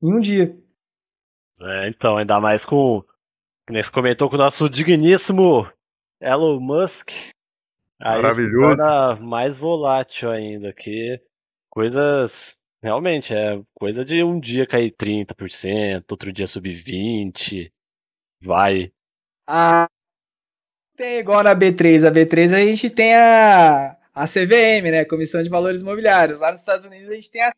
em 0.00 0.12
um 0.14 0.20
dia. 0.20 0.56
É, 1.60 1.88
então, 1.88 2.16
ainda 2.16 2.40
mais 2.40 2.64
com. 2.64 3.04
Que 3.66 3.90
comentou 3.90 4.28
com 4.28 4.34
o 4.36 4.38
nosso 4.38 4.68
digníssimo 4.68 5.68
Elon 6.20 6.60
Musk. 6.60 7.10
Aí 8.00 8.20
Maravilhoso. 8.20 9.22
mais 9.22 9.56
volátil 9.56 10.30
ainda, 10.30 10.72
que 10.72 11.20
coisas. 11.70 12.56
Realmente, 12.82 13.32
é 13.32 13.62
coisa 13.74 14.04
de 14.04 14.24
um 14.24 14.40
dia 14.40 14.66
cair 14.66 14.90
30%, 14.90 16.04
outro 16.10 16.32
dia 16.32 16.46
subir 16.46 16.74
20%, 16.74 17.70
vai. 18.40 18.92
Ah, 19.46 19.88
tem 20.96 21.18
igual 21.18 21.42
na 21.42 21.54
B3. 21.54 22.06
A 22.06 22.10
B3 22.12 22.54
a 22.54 22.64
gente 22.66 22.90
tem 22.90 23.14
a, 23.14 23.96
a 24.14 24.24
CVM, 24.26 24.90
né? 24.90 25.04
Comissão 25.04 25.42
de 25.42 25.48
Valores 25.48 25.82
Imobiliários. 25.82 26.38
Lá 26.38 26.50
nos 26.50 26.60
Estados 26.60 26.84
Unidos 26.84 27.08
a 27.08 27.14
gente 27.14 27.30
tem 27.30 27.42
a. 27.42 27.48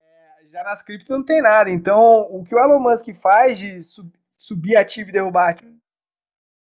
É, 0.00 0.48
já 0.50 0.62
nas 0.64 0.82
criptos 0.82 1.08
não 1.08 1.24
tem 1.24 1.42
nada. 1.42 1.70
Então, 1.70 2.22
o 2.30 2.44
que 2.44 2.54
o 2.54 2.58
Elon 2.58 2.80
Musk 2.80 3.14
faz 3.14 3.58
de 3.58 3.82
sub, 3.82 4.12
subir 4.36 4.76
ativo 4.76 5.10
e 5.10 5.12
derrubar 5.12 5.50
ativo 5.50 5.76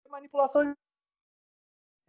é 0.05 0.09
manipulação 0.09 0.63
de. 0.65 0.73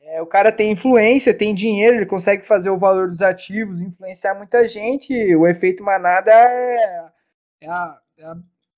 É, 0.07 0.23
o 0.23 0.27
cara 0.27 0.53
tem 0.53 0.73
influência, 0.73 1.33
tem 1.33 1.55
dinheiro, 1.55 1.97
ele 1.97 2.07
consegue 2.07 2.45
fazer 2.45 2.71
o 2.71 2.79
valor 2.79 3.09
dos 3.09 3.23
ativos, 3.23 3.81
influenciar 3.81 4.35
muita 4.35 4.69
gente. 4.69 5.13
O 5.35 5.47
efeito 5.47 5.83
manada 5.83 6.31
é, 6.31 7.07
é, 7.63 7.69
é 8.19 8.35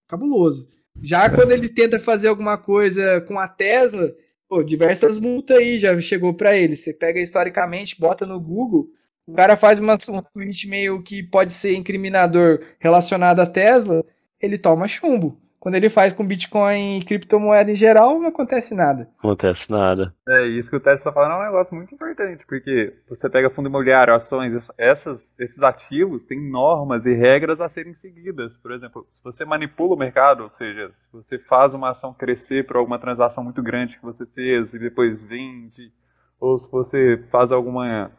cabuloso. 0.09 0.69
Já 1.03 1.29
quando 1.29 1.51
ele 1.51 1.69
tenta 1.69 1.99
fazer 1.99 2.29
alguma 2.29 2.57
coisa 2.57 3.21
com 3.23 3.39
a 3.39 3.47
Tesla, 3.47 4.11
Pô, 4.49 4.63
diversas 4.63 5.19
multas 5.19 5.57
aí 5.57 5.79
já 5.79 6.01
chegou 6.01 6.33
para 6.33 6.57
ele. 6.57 6.77
Você 6.77 6.93
pega 6.93 7.21
historicamente, 7.21 7.99
bota 7.99 8.25
no 8.25 8.41
Google, 8.41 8.89
o 9.27 9.35
cara 9.35 9.57
faz 9.57 9.79
uma, 9.81 9.99
um 10.09 10.23
tweet 10.23 10.69
meio 10.69 11.03
que 11.03 11.23
pode 11.23 11.51
ser 11.53 11.75
incriminador 11.75 12.61
relacionado 12.79 13.41
à 13.41 13.47
Tesla, 13.47 14.05
ele 14.41 14.57
toma 14.57 14.87
chumbo. 14.87 15.41
Quando 15.67 15.75
ele 15.75 15.91
faz 15.91 16.13
com 16.13 16.25
Bitcoin 16.25 16.99
e 16.99 17.05
criptomoeda 17.05 17.73
em 17.73 17.75
geral, 17.75 18.21
não 18.21 18.29
acontece 18.29 18.73
nada. 18.73 19.09
Não 19.21 19.33
acontece 19.33 19.69
nada. 19.69 20.15
É, 20.29 20.47
isso 20.47 20.71
que 20.71 20.77
o 20.77 20.79
Tesla 20.79 20.95
está 20.95 21.13
falando 21.13 21.33
é 21.33 21.39
um 21.39 21.47
negócio 21.47 21.75
muito 21.75 21.93
importante, 21.93 22.47
porque 22.47 22.95
você 23.09 23.29
pega 23.29 23.51
fundo 23.51 23.69
imobiliário, 23.69 24.15
ações, 24.15 24.53
essas, 24.79 25.19
esses 25.37 25.61
ativos 25.61 26.23
têm 26.27 26.41
normas 26.41 27.05
e 27.05 27.13
regras 27.15 27.61
a 27.61 27.69
serem 27.69 27.95
seguidas. 27.95 28.57
Por 28.59 28.71
exemplo, 28.71 29.09
se 29.11 29.21
você 29.25 29.45
manipula 29.45 29.97
o 29.97 29.99
mercado, 29.99 30.45
ou 30.45 30.51
seja, 30.51 30.93
se 31.11 31.13
você 31.13 31.37
faz 31.37 31.75
uma 31.75 31.91
ação 31.91 32.15
crescer 32.15 32.65
por 32.65 32.77
alguma 32.77 33.01
transação 33.01 33.43
muito 33.43 33.61
grande 33.61 33.99
que 33.99 34.05
você 34.05 34.25
fez 34.25 34.73
e 34.73 34.79
depois 34.79 35.21
vende, 35.23 35.91
ou 36.39 36.57
se 36.57 36.71
você 36.71 37.25
faz 37.33 37.51
alguma. 37.51 38.13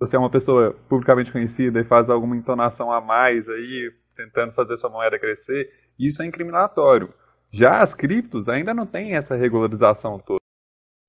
Você 0.00 0.16
é 0.16 0.18
uma 0.18 0.30
pessoa 0.30 0.74
publicamente 0.88 1.32
conhecida 1.32 1.80
e 1.80 1.84
faz 1.84 2.08
alguma 2.08 2.34
entonação 2.34 2.90
a 2.90 2.98
mais 2.98 3.46
aí, 3.46 3.92
tentando 4.16 4.54
fazer 4.54 4.78
sua 4.78 4.88
moeda 4.88 5.18
crescer, 5.18 5.70
isso 5.98 6.22
é 6.22 6.26
incriminatório. 6.26 7.12
Já 7.50 7.82
as 7.82 7.94
criptos 7.94 8.48
ainda 8.48 8.74
não 8.74 8.86
tem 8.86 9.14
essa 9.14 9.34
regularização 9.34 10.18
toda. 10.18 10.40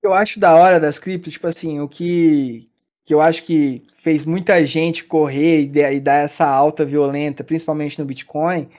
Eu 0.01 0.13
acho 0.13 0.39
da 0.39 0.55
hora 0.55 0.79
das 0.79 0.97
criptos, 0.97 1.33
tipo 1.33 1.47
assim, 1.47 1.81
o 1.81 1.87
que, 1.87 2.69
que 3.03 3.13
eu 3.13 3.21
acho 3.21 3.43
que 3.43 3.85
fez 3.97 4.25
muita 4.25 4.63
gente 4.65 5.03
correr 5.03 5.63
e, 5.63 5.95
e 5.95 5.99
dar 5.99 6.23
essa 6.23 6.47
alta 6.47 6.85
violenta, 6.85 7.43
principalmente 7.43 7.99
no 7.99 8.05
Bitcoin, 8.05 8.69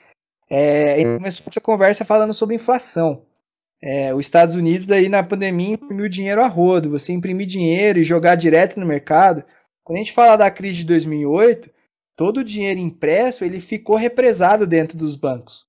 é, 0.49 0.99
ele 0.99 1.17
começou 1.17 1.45
essa 1.47 1.61
conversa 1.61 2.03
falando 2.03 2.33
sobre 2.33 2.55
inflação. 2.55 3.23
É, 3.81 4.13
os 4.13 4.25
Estados 4.25 4.53
Unidos 4.53 4.89
aí 4.91 5.09
na 5.09 5.23
pandemia 5.23 5.73
imprimiu 5.75 6.09
dinheiro 6.09 6.43
a 6.43 6.47
rodo. 6.47 6.89
Você 6.91 7.13
imprimir 7.13 7.47
dinheiro 7.47 7.99
e 7.99 8.03
jogar 8.03 8.35
direto 8.35 8.79
no 8.79 8.85
mercado. 8.85 9.43
Quando 9.83 9.97
a 9.97 10.03
gente 10.03 10.13
fala 10.13 10.35
da 10.35 10.51
crise 10.51 10.79
de 10.79 10.85
2008, 10.85 11.69
todo 12.15 12.41
o 12.41 12.43
dinheiro 12.43 12.79
impresso 12.79 13.45
ele 13.45 13.59
ficou 13.59 13.95
represado 13.95 14.67
dentro 14.67 14.97
dos 14.97 15.15
bancos. 15.15 15.65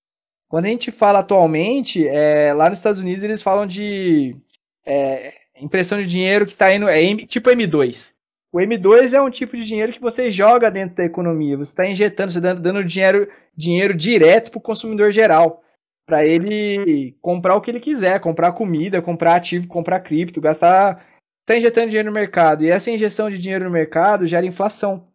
Quando 0.53 0.67
a 0.67 0.69
gente 0.69 0.93
fala 0.93 1.21
atualmente, 1.21 2.07
é, 2.07 2.53
lá 2.53 2.69
nos 2.69 2.79
Estados 2.79 3.01
Unidos 3.01 3.25
eles 3.25 3.43
falam 3.43 3.67
de 3.67 4.37
é, 4.85 5.33
impressão 5.59 5.99
de 5.99 6.07
dinheiro 6.07 6.45
que 6.45 6.53
está 6.53 6.71
indo, 6.71 6.91
é 6.91 7.01
tipo 7.25 7.49
M2. 7.49 8.13
O 8.53 8.59
M2 8.59 9.15
é 9.15 9.23
um 9.23 9.31
tipo 9.31 9.57
de 9.57 9.65
dinheiro 9.65 9.95
que 9.95 9.99
você 9.99 10.31
joga 10.31 10.71
dentro 10.71 10.97
da 10.97 11.07
economia. 11.07 11.57
Você 11.57 11.73
está 11.73 11.87
injetando, 11.87 12.33
você 12.33 12.39
está 12.39 12.53
dando, 12.53 12.61
dando 12.61 12.85
dinheiro, 12.85 13.31
dinheiro 13.57 13.95
direto 13.95 14.51
para 14.51 14.59
o 14.59 14.61
consumidor 14.61 15.11
geral. 15.11 15.65
Para 16.05 16.23
ele 16.27 17.17
comprar 17.23 17.57
o 17.57 17.61
que 17.63 17.71
ele 17.71 17.81
quiser, 17.81 18.21
comprar 18.21 18.53
comida, 18.53 19.01
comprar 19.01 19.37
ativo, 19.37 19.67
comprar 19.67 20.01
cripto, 20.01 20.39
gastar. 20.39 21.03
Está 21.41 21.57
injetando 21.57 21.87
dinheiro 21.87 22.11
no 22.11 22.15
mercado. 22.15 22.63
E 22.63 22.69
essa 22.69 22.91
injeção 22.91 23.31
de 23.31 23.39
dinheiro 23.39 23.65
no 23.65 23.71
mercado 23.71 24.27
gera 24.27 24.45
inflação. 24.45 25.09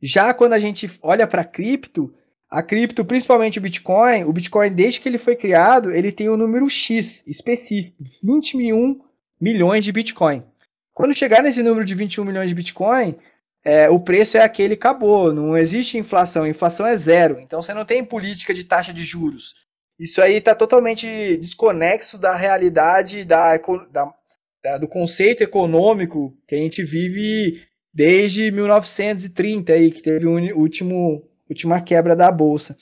Já 0.00 0.32
quando 0.32 0.54
a 0.54 0.58
gente 0.58 0.90
olha 1.02 1.26
para 1.26 1.44
cripto, 1.44 2.10
a 2.50 2.62
cripto, 2.62 3.04
principalmente 3.04 3.58
o 3.58 3.62
Bitcoin, 3.62 4.24
o 4.24 4.32
Bitcoin, 4.32 4.70
desde 4.70 5.00
que 5.00 5.08
ele 5.08 5.18
foi 5.18 5.34
criado, 5.34 5.90
ele 5.90 6.12
tem 6.12 6.28
um 6.28 6.36
número 6.36 6.68
X 6.68 7.22
específico, 7.26 7.96
21 8.22 9.00
milhões 9.40 9.84
de 9.84 9.90
Bitcoin. 9.90 10.44
Quando 10.92 11.14
chegar 11.14 11.42
nesse 11.42 11.62
número 11.62 11.84
de 11.84 11.94
21 11.94 12.24
milhões 12.24 12.48
de 12.48 12.54
Bitcoin, 12.54 13.16
é, 13.64 13.88
o 13.88 13.98
preço 13.98 14.36
é 14.36 14.42
aquele 14.42 14.74
acabou, 14.74 15.32
não 15.32 15.56
existe 15.56 15.98
inflação, 15.98 16.46
inflação 16.46 16.86
é 16.86 16.96
zero. 16.96 17.40
Então 17.40 17.60
você 17.60 17.74
não 17.74 17.84
tem 17.84 18.04
política 18.04 18.54
de 18.54 18.64
taxa 18.64 18.92
de 18.92 19.04
juros. 19.04 19.54
Isso 19.98 20.20
aí 20.20 20.34
está 20.34 20.54
totalmente 20.54 21.36
desconexo 21.38 22.18
da 22.18 22.36
realidade 22.36 23.24
da, 23.24 23.56
da, 23.90 24.14
da, 24.62 24.78
do 24.78 24.86
conceito 24.86 25.42
econômico 25.42 26.36
que 26.46 26.54
a 26.54 26.58
gente 26.58 26.82
vive 26.82 27.62
desde 27.92 28.50
1930 28.50 29.72
aí, 29.72 29.90
que 29.90 30.02
teve 30.02 30.26
o 30.26 30.58
último 30.58 31.22
última 31.48 31.80
quebra 31.80 32.14
da 32.16 32.30
bolsa. 32.30 32.76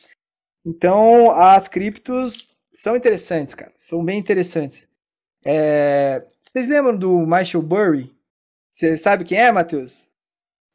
Então, 0.65 1.31
as 1.33 1.69
criptos 1.69 2.49
são 2.75 2.97
interessantes, 2.97 3.55
cara. 3.55 3.73
São 3.77 4.05
bem 4.05 4.19
interessantes. 4.19 4.89
É... 5.45 6.25
Vocês 6.45 6.69
lembram 6.69 6.97
do 6.97 7.19
Michael 7.21 7.63
Burry? 7.63 8.13
Você 8.71 8.97
sabe 8.97 9.25
quem 9.25 9.39
é, 9.39 9.51
Matheus? 9.51 10.09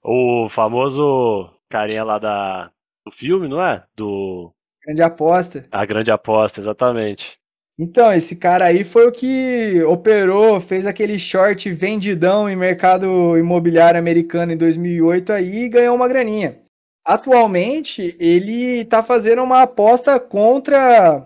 O 0.04 0.50
famoso 0.50 1.50
carinha 1.70 2.04
lá 2.04 2.20
da... 2.20 2.72
do 3.06 3.12
filme, 3.12 3.48
não 3.48 3.62
é? 3.62 3.84
Do. 3.96 4.52
Grande 4.86 5.02
aposta. 5.02 5.68
A 5.72 5.86
grande 5.86 6.12
aposta, 6.12 6.62
exatamente. 6.62 7.38
Então, 7.80 8.12
esse 8.12 8.38
cara 8.38 8.66
aí 8.66 8.84
foi 8.84 9.08
o 9.08 9.12
que 9.12 9.84
operou, 9.84 10.60
fez 10.60 10.88
aquele 10.88 11.20
short 11.20 11.72
vendidão 11.72 12.50
em 12.50 12.56
mercado 12.56 13.38
imobiliário 13.38 14.00
americano 14.00 14.52
em 14.52 14.58
2008 14.58 15.32
aí 15.32 15.66
e 15.66 15.70
ganhou 15.70 15.96
uma 15.96 16.08
graninha. 16.08 16.60
Atualmente, 17.08 18.18
ele 18.20 18.82
está 18.82 19.02
fazendo 19.02 19.42
uma 19.42 19.62
aposta 19.62 20.20
contra. 20.20 21.26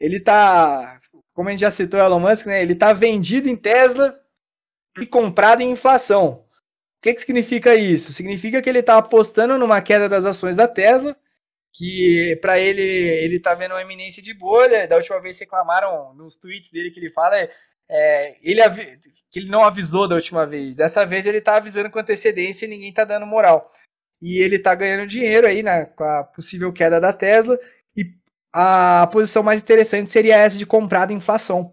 Ele 0.00 0.16
está, 0.16 1.00
como 1.32 1.48
a 1.48 1.52
gente 1.52 1.60
já 1.60 1.70
citou 1.70 2.00
Elon 2.00 2.18
Musk, 2.18 2.46
né? 2.46 2.60
Ele 2.60 2.72
está 2.72 2.92
vendido 2.92 3.48
em 3.48 3.54
Tesla 3.54 4.20
e 4.98 5.06
comprado 5.06 5.60
em 5.60 5.70
inflação. 5.70 6.44
O 6.98 7.02
que, 7.02 7.14
que 7.14 7.20
significa 7.20 7.76
isso? 7.76 8.12
Significa 8.12 8.60
que 8.60 8.68
ele 8.68 8.80
está 8.80 8.98
apostando 8.98 9.56
numa 9.56 9.80
queda 9.80 10.08
das 10.08 10.24
ações 10.24 10.56
da 10.56 10.66
Tesla, 10.66 11.16
que 11.72 12.36
para 12.42 12.58
ele 12.58 12.82
ele 12.82 13.36
está 13.36 13.54
vendo 13.54 13.70
uma 13.70 13.82
eminência 13.82 14.20
de 14.20 14.34
bolha. 14.34 14.88
Da 14.88 14.96
última 14.96 15.20
vez 15.20 15.38
reclamaram 15.38 16.12
nos 16.14 16.34
tweets 16.34 16.72
dele 16.72 16.90
que 16.90 16.98
ele 16.98 17.10
fala 17.12 17.36
é, 17.88 18.36
ele 18.42 18.60
que 19.30 19.38
ele 19.38 19.48
não 19.48 19.62
avisou 19.62 20.08
da 20.08 20.16
última 20.16 20.44
vez. 20.44 20.74
Dessa 20.74 21.06
vez 21.06 21.24
ele 21.24 21.38
está 21.38 21.54
avisando 21.54 21.88
com 21.88 22.00
antecedência 22.00 22.66
e 22.66 22.68
ninguém 22.68 22.88
está 22.88 23.04
dando 23.04 23.26
moral 23.26 23.72
e 24.20 24.38
ele 24.38 24.56
está 24.56 24.74
ganhando 24.74 25.08
dinheiro 25.08 25.46
aí 25.46 25.62
né, 25.62 25.86
com 25.86 26.04
a 26.04 26.24
possível 26.24 26.72
queda 26.72 27.00
da 27.00 27.12
Tesla. 27.12 27.58
E 27.96 28.12
a 28.52 29.08
posição 29.12 29.42
mais 29.42 29.62
interessante 29.62 30.10
seria 30.10 30.36
essa 30.36 30.58
de 30.58 30.66
comprar 30.66 31.06
da 31.06 31.12
inflação. 31.12 31.72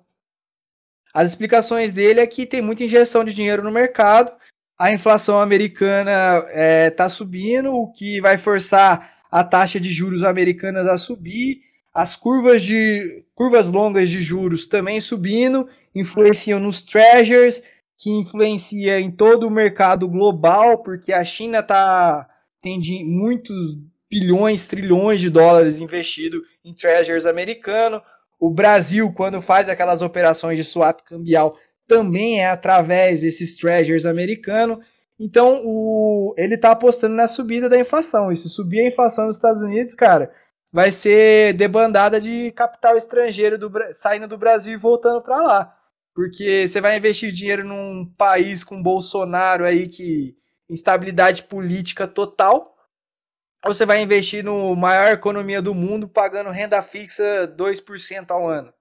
As 1.14 1.30
explicações 1.30 1.92
dele 1.94 2.20
é 2.20 2.28
que 2.28 2.46
tem 2.46 2.62
muita 2.62 2.84
injeção 2.84 3.24
de 3.24 3.34
dinheiro 3.34 3.64
no 3.64 3.72
mercado, 3.72 4.32
a 4.78 4.92
inflação 4.92 5.40
americana 5.40 6.12
está 6.12 6.52
é, 6.52 6.90
tá 6.92 7.10
subindo, 7.10 7.74
o 7.74 7.92
que 7.92 8.22
vai 8.22 8.38
forçar 8.38 9.18
a 9.32 9.44
taxa 9.44 9.80
de 9.80 9.92
juros 9.92 10.24
americanas 10.24 10.86
a 10.88 10.98
subir, 10.98 11.62
as 11.92 12.16
curvas 12.16 12.62
de 12.62 13.26
curvas 13.34 13.72
longas 13.72 14.10
de 14.10 14.22
juros 14.22 14.68
também 14.68 15.02
subindo, 15.02 15.68
influenciam 15.96 16.60
nos 16.60 16.84
treasures, 16.84 17.64
que 17.98 18.12
influencia 18.12 19.00
em 19.00 19.10
todo 19.10 19.48
o 19.48 19.52
mercado 19.52 20.08
global, 20.08 20.84
porque 20.84 21.12
a 21.12 21.26
China 21.26 21.60
está 21.60 22.30
tem 22.68 22.80
de 22.80 23.04
muitos 23.06 23.78
bilhões, 24.10 24.68
trilhões 24.68 25.22
de 25.22 25.30
dólares 25.30 25.78
investido 25.78 26.44
em 26.66 26.74
treasuries 26.74 27.26
americano. 27.26 28.02
O 28.38 28.50
Brasil, 28.50 29.12
quando 29.14 29.42
faz 29.42 29.70
aquelas 29.70 30.02
operações 30.02 30.58
de 30.58 30.66
swap 30.66 31.00
cambial, 31.02 31.58
também 31.88 32.42
é 32.42 32.48
através 32.48 33.22
desses 33.22 33.56
treasuries 33.58 34.06
americanos. 34.06 34.86
Então, 35.18 35.62
o, 35.66 36.36
ele 36.38 36.56
está 36.56 36.72
apostando 36.72 37.16
na 37.16 37.28
subida 37.28 37.70
da 37.70 37.80
inflação. 37.80 38.32
E 38.32 38.36
se 38.36 38.50
subir 38.50 38.82
a 38.82 38.88
inflação 38.90 39.28
nos 39.28 39.38
Estados 39.38 39.64
Unidos, 39.64 39.96
cara, 39.96 40.32
vai 40.72 40.92
ser 40.92 41.54
debandada 41.54 42.20
de 42.20 42.52
capital 42.52 42.98
estrangeiro 42.98 43.58
do, 43.58 43.72
saindo 43.94 44.28
do 44.28 44.38
Brasil 44.38 44.74
e 44.74 44.78
voltando 44.78 45.22
para 45.22 45.42
lá. 45.42 45.74
Porque 46.14 46.68
você 46.68 46.82
vai 46.82 46.98
investir 46.98 47.32
dinheiro 47.32 47.64
num 47.64 48.06
país 48.18 48.64
com 48.64 48.84
Bolsonaro 48.84 49.64
aí 49.64 49.88
que 49.88 50.36
instabilidade 50.70 51.44
política 51.44 52.08
total, 52.08 52.76
ou 53.66 53.74
você 53.74 53.86
vai 53.86 54.02
investir 54.02 54.44
no 54.44 54.76
maior 54.76 55.12
economia 55.12 55.62
do 55.62 55.74
mundo 55.74 56.08
pagando 56.08 56.52
renda 56.52 56.82
fixa 56.82 57.48
2% 57.58 58.32
ao 58.32 58.48
ano. 58.48 58.74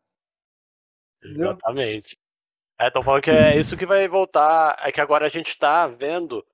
Entendeu? 1.23 1.51
Exatamente. 1.51 2.17
É, 2.79 2.91
tô 2.91 3.03
falando 3.03 3.23
que 3.23 3.31
é 3.31 3.59
isso 3.59 3.77
que 3.77 3.87
vai 3.87 4.07
voltar. 4.07 4.77
É 4.81 4.93
que 4.93 5.01
agora 5.01 5.27
a 5.27 5.31
gente 5.31 5.49
está 5.49 5.87
vendo 5.87 6.45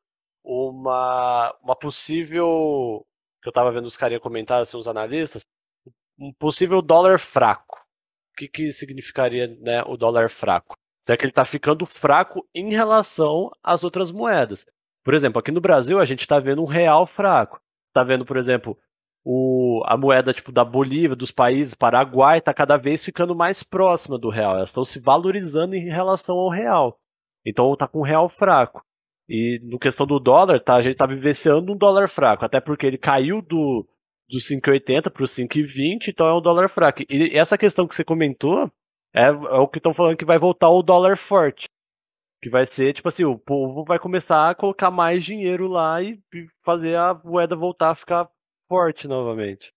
uma, 0.45 1.55
uma 1.63 1.77
possível. 1.77 3.05
Que 3.43 3.49
eu 3.49 3.53
tava 3.53 3.73
vendo 3.73 3.87
os 3.87 3.97
carinhas 3.97 4.23
comentar, 4.23 4.63
assim, 4.63 4.77
os 4.77 4.87
analistas, 4.87 5.43
um 6.17 6.33
possível 6.33 6.81
dólar 6.81 7.19
fraco. 7.19 7.77
O 8.33 8.37
que, 8.37 8.49
que 8.49 8.73
significaria 8.73 9.49
né, 9.49 9.83
o 9.83 9.97
dólar 9.97 10.31
fraco? 10.31 10.77
É 11.09 11.17
que 11.17 11.25
ele 11.25 11.33
está 11.33 11.45
ficando 11.45 11.85
fraco 11.85 12.49
em 12.55 12.71
relação 12.71 13.51
às 13.63 13.83
outras 13.83 14.13
moedas. 14.13 14.65
Por 15.05 15.15
exemplo, 15.15 15.39
aqui 15.39 15.51
no 15.51 15.61
Brasil 15.61 16.01
a 16.01 16.05
gente 16.05 16.21
está 16.21 16.39
vendo 16.39 16.63
um 16.63 16.67
real 16.67 17.07
fraco. 17.07 17.61
Está 17.89 18.03
vendo, 18.03 18.25
por 18.25 18.37
exemplo, 18.37 18.77
o, 19.25 19.83
a 19.87 19.97
moeda 19.97 20.33
tipo 20.33 20.51
da 20.51 20.65
Bolívia, 20.65 21.17
dos 21.17 21.31
países, 21.31 21.75
Paraguai, 21.75 22.39
está 22.39 22.53
cada 22.53 22.77
vez 22.77 23.05
ficando 23.05 23.35
mais 23.35 23.63
próxima 23.63 24.19
do 24.19 24.31
real. 24.31 24.57
Elas 24.57 24.71
estão 24.71 24.85
se 24.85 25.01
valorizando 25.01 25.75
em 25.75 25.89
relação 25.89 26.37
ao 26.37 26.51
real. 26.51 26.99
Então 27.45 27.73
está 27.73 27.87
com 27.87 28.01
um 28.01 28.05
real 28.05 28.29
fraco. 28.29 28.83
E 29.29 29.61
no 29.63 29.79
questão 29.79 30.07
do 30.07 30.19
dólar, 30.19 30.61
tá, 30.61 30.75
a 30.75 30.83
gente 30.83 30.93
está 30.93 31.07
vivenciando 31.07 31.73
um 31.73 31.77
dólar 31.77 32.09
fraco, 32.11 32.45
até 32.45 32.61
porque 32.61 32.85
ele 32.85 32.99
caiu 32.99 33.41
do, 33.41 33.87
do 34.29 34.39
5,80 34.39 35.11
para 35.11 35.23
o 35.23 35.27
5,20, 35.27 36.09
então 36.09 36.27
é 36.27 36.35
um 36.35 36.41
dólar 36.41 36.69
fraco. 36.69 37.03
E 37.09 37.37
essa 37.37 37.57
questão 37.57 37.87
que 37.87 37.95
você 37.95 38.05
comentou 38.05 38.71
é, 39.15 39.27
é 39.27 39.31
o 39.31 39.69
que 39.69 39.79
estão 39.79 39.95
falando 39.95 40.17
que 40.17 40.25
vai 40.25 40.39
voltar 40.39 40.69
o 40.71 40.83
dólar 40.83 41.17
forte. 41.17 41.69
Que 42.43 42.51
vai 42.51 42.67
ser, 42.67 42.93
tipo 42.93 43.09
assim, 43.09 43.25
o 43.25 43.39
povo 43.39 43.85
vai 43.85 43.99
começar 43.99 44.51
a 44.51 44.55
colocar 44.55 44.91
mais 44.91 45.25
dinheiro 45.25 45.69
lá 45.69 46.03
e 46.03 46.21
fazer 46.65 46.97
a 46.97 47.15
moeda 47.15 47.55
voltar 47.55 47.91
a 47.91 47.95
ficar 47.95 48.29
forte 48.69 49.07
novamente. 49.07 49.73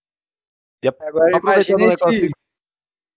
E 0.83 0.87
Agora 0.87 1.37
aproveitando 1.37 1.81
o 1.81 1.87
negócio. 1.87 2.29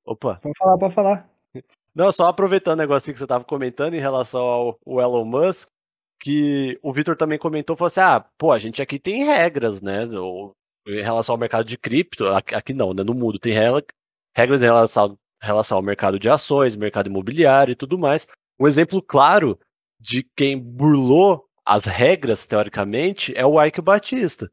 Opa. 0.04 0.40
Pode 0.42 0.58
falar, 0.58 0.78
pode 0.78 0.94
falar. 0.94 1.30
Não, 1.94 2.12
só 2.12 2.26
aproveitando 2.26 2.74
o 2.74 2.82
negócio 2.82 3.12
que 3.12 3.18
você 3.18 3.24
estava 3.24 3.44
comentando 3.44 3.94
em 3.94 4.00
relação 4.00 4.42
ao, 4.42 4.78
ao 4.86 5.00
Elon 5.00 5.24
Musk, 5.24 5.68
que 6.20 6.78
o 6.82 6.92
Victor 6.92 7.16
também 7.16 7.38
comentou, 7.38 7.76
falou 7.76 7.86
assim, 7.88 8.00
ah, 8.00 8.24
pô, 8.36 8.52
a 8.52 8.58
gente 8.58 8.82
aqui 8.82 8.98
tem 8.98 9.24
regras, 9.24 9.80
né, 9.80 10.04
em 10.04 11.02
relação 11.02 11.34
ao 11.34 11.38
mercado 11.38 11.64
de 11.64 11.78
cripto, 11.78 12.26
aqui 12.28 12.72
não, 12.72 12.92
né, 12.92 13.02
no 13.02 13.14
mundo 13.14 13.38
tem 13.38 13.52
regras 14.34 14.62
em 14.62 14.66
relação, 14.66 15.18
em 15.42 15.46
relação 15.46 15.78
ao 15.78 15.82
mercado 15.82 16.18
de 16.18 16.28
ações, 16.28 16.76
mercado 16.76 17.08
imobiliário 17.08 17.72
e 17.72 17.76
tudo 17.76 17.98
mais, 17.98 18.26
um 18.58 18.66
exemplo 18.66 19.00
claro 19.02 19.58
de 20.00 20.22
quem 20.36 20.58
burlou 20.58 21.44
as 21.64 21.84
regras, 21.84 22.46
teoricamente, 22.46 23.32
é 23.36 23.44
o 23.44 23.62
Ike 23.62 23.80
Batista, 23.80 24.50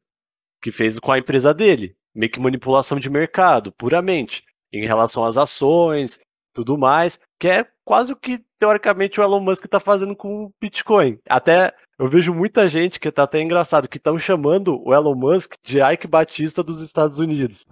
que 0.61 0.71
fez 0.71 0.99
com 0.99 1.11
a 1.11 1.19
empresa 1.19 1.53
dele, 1.53 1.95
meio 2.13 2.31
que 2.31 2.39
manipulação 2.39 2.99
de 2.99 3.09
mercado, 3.09 3.71
puramente, 3.71 4.43
em 4.73 4.85
relação 4.85 5.23
às 5.23 5.37
ações, 5.37 6.19
tudo 6.53 6.77
mais, 6.77 7.19
que 7.39 7.47
é 7.47 7.65
quase 7.85 8.11
o 8.11 8.15
que, 8.15 8.43
teoricamente, 8.59 9.19
o 9.19 9.23
Elon 9.23 9.39
Musk 9.39 9.65
está 9.65 9.79
fazendo 9.79 10.15
com 10.15 10.45
o 10.45 10.51
Bitcoin. 10.59 11.19
Até 11.29 11.73
eu 11.97 12.09
vejo 12.09 12.33
muita 12.33 12.67
gente 12.67 12.99
que 12.99 13.11
tá 13.11 13.23
até 13.23 13.41
engraçado, 13.41 13.87
que 13.87 13.97
estão 13.97 14.19
chamando 14.19 14.81
o 14.85 14.93
Elon 14.93 15.15
Musk 15.15 15.53
de 15.63 15.79
Ike 15.79 16.07
Batista 16.07 16.61
dos 16.61 16.81
Estados 16.81 17.19
Unidos. 17.19 17.65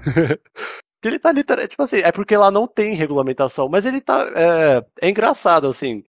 Que 1.00 1.08
ele 1.08 1.18
tá 1.18 1.32
literalmente, 1.32 1.70
tipo 1.70 1.82
assim, 1.82 1.98
é 1.98 2.12
porque 2.12 2.36
lá 2.36 2.50
não 2.50 2.66
tem 2.66 2.94
regulamentação, 2.94 3.68
mas 3.68 3.86
ele 3.86 4.00
tá, 4.00 4.30
é, 4.34 4.84
é 5.00 5.08
engraçado, 5.08 5.66
assim, 5.66 6.04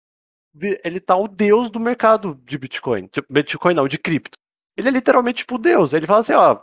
ele 0.83 0.99
tá 0.99 1.15
o 1.15 1.27
deus 1.27 1.69
do 1.69 1.79
mercado 1.79 2.35
de 2.43 2.57
Bitcoin, 2.57 3.07
tipo, 3.07 3.31
Bitcoin 3.31 3.73
não, 3.73 3.87
de 3.87 3.97
cripto. 3.97 4.37
Ele 4.75 4.89
é 4.89 4.91
literalmente, 4.91 5.39
tipo, 5.39 5.55
o 5.55 5.57
deus, 5.57 5.93
ele 5.93 6.05
fala 6.05 6.19
assim, 6.19 6.33
ó, 6.33 6.61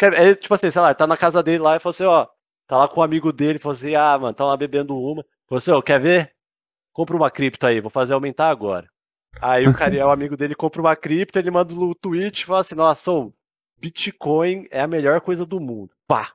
é, 0.00 0.34
tipo 0.34 0.54
assim, 0.54 0.70
sei 0.70 0.82
lá, 0.82 0.94
tá 0.94 1.06
na 1.06 1.16
casa 1.16 1.42
dele 1.42 1.58
lá 1.58 1.76
e 1.76 1.80
fala 1.80 1.90
assim, 1.90 2.04
ó, 2.04 2.26
tá 2.66 2.76
lá 2.76 2.88
com 2.88 3.00
um 3.00 3.04
amigo 3.04 3.32
dele, 3.32 3.58
fala 3.58 3.74
assim, 3.74 3.94
ah, 3.94 4.18
mano, 4.18 4.34
tá 4.34 4.44
lá 4.44 4.56
bebendo 4.56 4.96
uma, 4.96 5.24
falou 5.48 5.58
assim, 5.58 5.70
ó, 5.70 5.82
quer 5.82 6.00
ver? 6.00 6.32
Compra 6.92 7.16
uma 7.16 7.30
cripto 7.30 7.66
aí, 7.66 7.80
vou 7.80 7.90
fazer 7.90 8.14
aumentar 8.14 8.50
agora. 8.50 8.88
Aí 9.40 9.66
o 9.66 9.74
cara, 9.74 10.06
o 10.06 10.10
amigo 10.10 10.36
dele, 10.36 10.54
compra 10.54 10.80
uma 10.80 10.96
cripto, 10.96 11.38
ele 11.38 11.50
manda 11.50 11.74
o 11.74 11.94
tweet 11.94 12.42
e 12.42 12.46
fala 12.46 12.60
assim, 12.60 12.74
nossa, 12.74 13.10
Bitcoin 13.78 14.66
é 14.70 14.80
a 14.80 14.86
melhor 14.86 15.20
coisa 15.20 15.44
do 15.46 15.60
mundo. 15.60 15.90
Pá, 16.06 16.32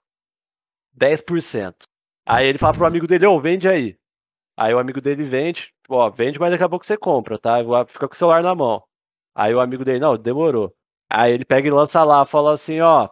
10%. 0.97 1.83
Aí 2.25 2.47
ele 2.47 2.57
fala 2.57 2.73
pro 2.73 2.85
amigo 2.85 3.07
dele, 3.07 3.25
ô, 3.25 3.35
oh, 3.35 3.39
vende 3.41 3.67
aí. 3.67 3.97
Aí 4.57 4.73
o 4.73 4.79
amigo 4.79 4.99
dele 4.99 5.23
vende, 5.23 5.71
ó, 5.87 6.09
vende, 6.09 6.39
mas 6.39 6.51
daqui 6.51 6.63
a 6.63 6.69
pouco 6.69 6.85
você 6.85 6.97
compra, 6.97 7.37
tá? 7.37 7.57
Fica 7.87 8.07
com 8.07 8.13
o 8.13 8.17
celular 8.17 8.43
na 8.43 8.55
mão. 8.55 8.83
Aí 9.35 9.53
o 9.53 9.59
amigo 9.59 9.85
dele, 9.85 9.99
não, 9.99 10.17
demorou. 10.17 10.73
Aí 11.09 11.31
ele 11.31 11.45
pega 11.45 11.67
e 11.67 11.71
lança 11.71 12.03
lá, 12.03 12.25
fala 12.25 12.53
assim, 12.53 12.81
ó, 12.81 13.09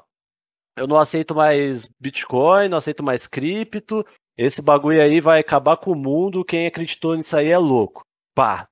eu 0.76 0.88
não 0.88 0.98
aceito 0.98 1.34
mais 1.36 1.88
Bitcoin, 2.00 2.68
não 2.68 2.78
aceito 2.78 3.04
mais 3.04 3.28
cripto, 3.28 4.06
esse 4.38 4.62
bagulho 4.62 5.02
aí 5.02 5.22
vai 5.22 5.40
acabar 5.40 5.78
com 5.78 5.92
o 5.92 5.96
mundo, 5.96 6.44
quem 6.44 6.68
acreditou 6.68 7.16
nisso 7.16 7.38
aí 7.38 7.50
é 7.50 7.58
louco. 7.58 8.04
Pá. 8.36 8.68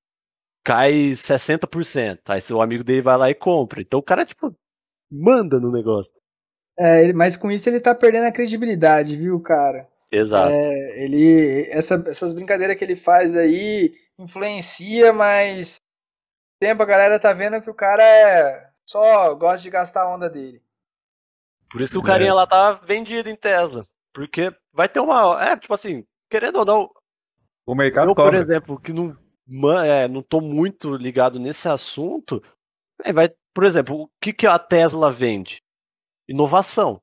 cai 0.63 1.11
60%. 1.15 2.19
Aí 2.29 2.41
seu 2.41 2.61
amigo 2.61 2.83
dele 2.83 3.01
vai 3.01 3.17
lá 3.17 3.29
e 3.29 3.35
compra. 3.35 3.81
Então 3.81 3.99
o 3.99 4.03
cara, 4.03 4.25
tipo, 4.25 4.53
manda 5.11 5.59
no 5.59 5.71
negócio. 5.71 6.13
É, 6.77 7.13
mas 7.13 7.37
com 7.37 7.51
isso 7.51 7.69
ele 7.69 7.79
tá 7.79 7.93
perdendo 7.93 8.25
a 8.25 8.31
credibilidade, 8.31 9.15
viu, 9.15 9.39
cara? 9.39 9.87
Exato. 10.11 10.51
É, 10.51 11.03
ele, 11.03 11.67
essa, 11.71 11.95
essas 12.07 12.33
brincadeiras 12.33 12.75
que 12.75 12.83
ele 12.83 12.95
faz 12.95 13.35
aí 13.35 13.93
influencia, 14.17 15.11
mas 15.11 15.77
tempo 16.59 16.83
a 16.83 16.85
galera 16.85 17.19
tá 17.19 17.33
vendo 17.33 17.61
que 17.61 17.69
o 17.69 17.73
cara 17.73 18.03
é, 18.03 18.69
só 18.85 19.33
gosta 19.33 19.61
de 19.61 19.69
gastar 19.69 20.03
a 20.03 20.13
onda 20.13 20.29
dele. 20.29 20.61
Por 21.71 21.81
isso 21.81 21.93
que 21.93 21.97
o 21.99 22.03
carinha 22.03 22.29
é. 22.29 22.33
lá 22.33 22.45
tá 22.45 22.73
vendido 22.73 23.29
em 23.29 23.35
Tesla. 23.35 23.85
Porque 24.13 24.53
vai 24.71 24.87
ter 24.87 24.99
uma. 24.99 25.43
É, 25.43 25.57
tipo 25.57 25.73
assim, 25.73 26.05
querendo 26.29 26.59
ou 26.59 26.65
não. 26.65 26.91
O 27.65 27.73
mercado 27.73 28.11
Eu, 28.11 28.15
por 28.15 28.35
exemplo, 28.35 28.79
que 28.79 28.93
não, 28.93 29.17
é, 29.81 30.07
não 30.07 30.21
tô 30.21 30.39
muito 30.39 30.95
ligado 30.95 31.39
nesse 31.39 31.67
assunto. 31.67 32.43
É, 33.03 33.11
vai, 33.11 33.33
por 33.53 33.63
exemplo, 33.63 34.03
o 34.03 34.09
que, 34.21 34.31
que 34.31 34.45
a 34.45 34.59
Tesla 34.59 35.11
vende? 35.11 35.62
Inovação. 36.27 37.01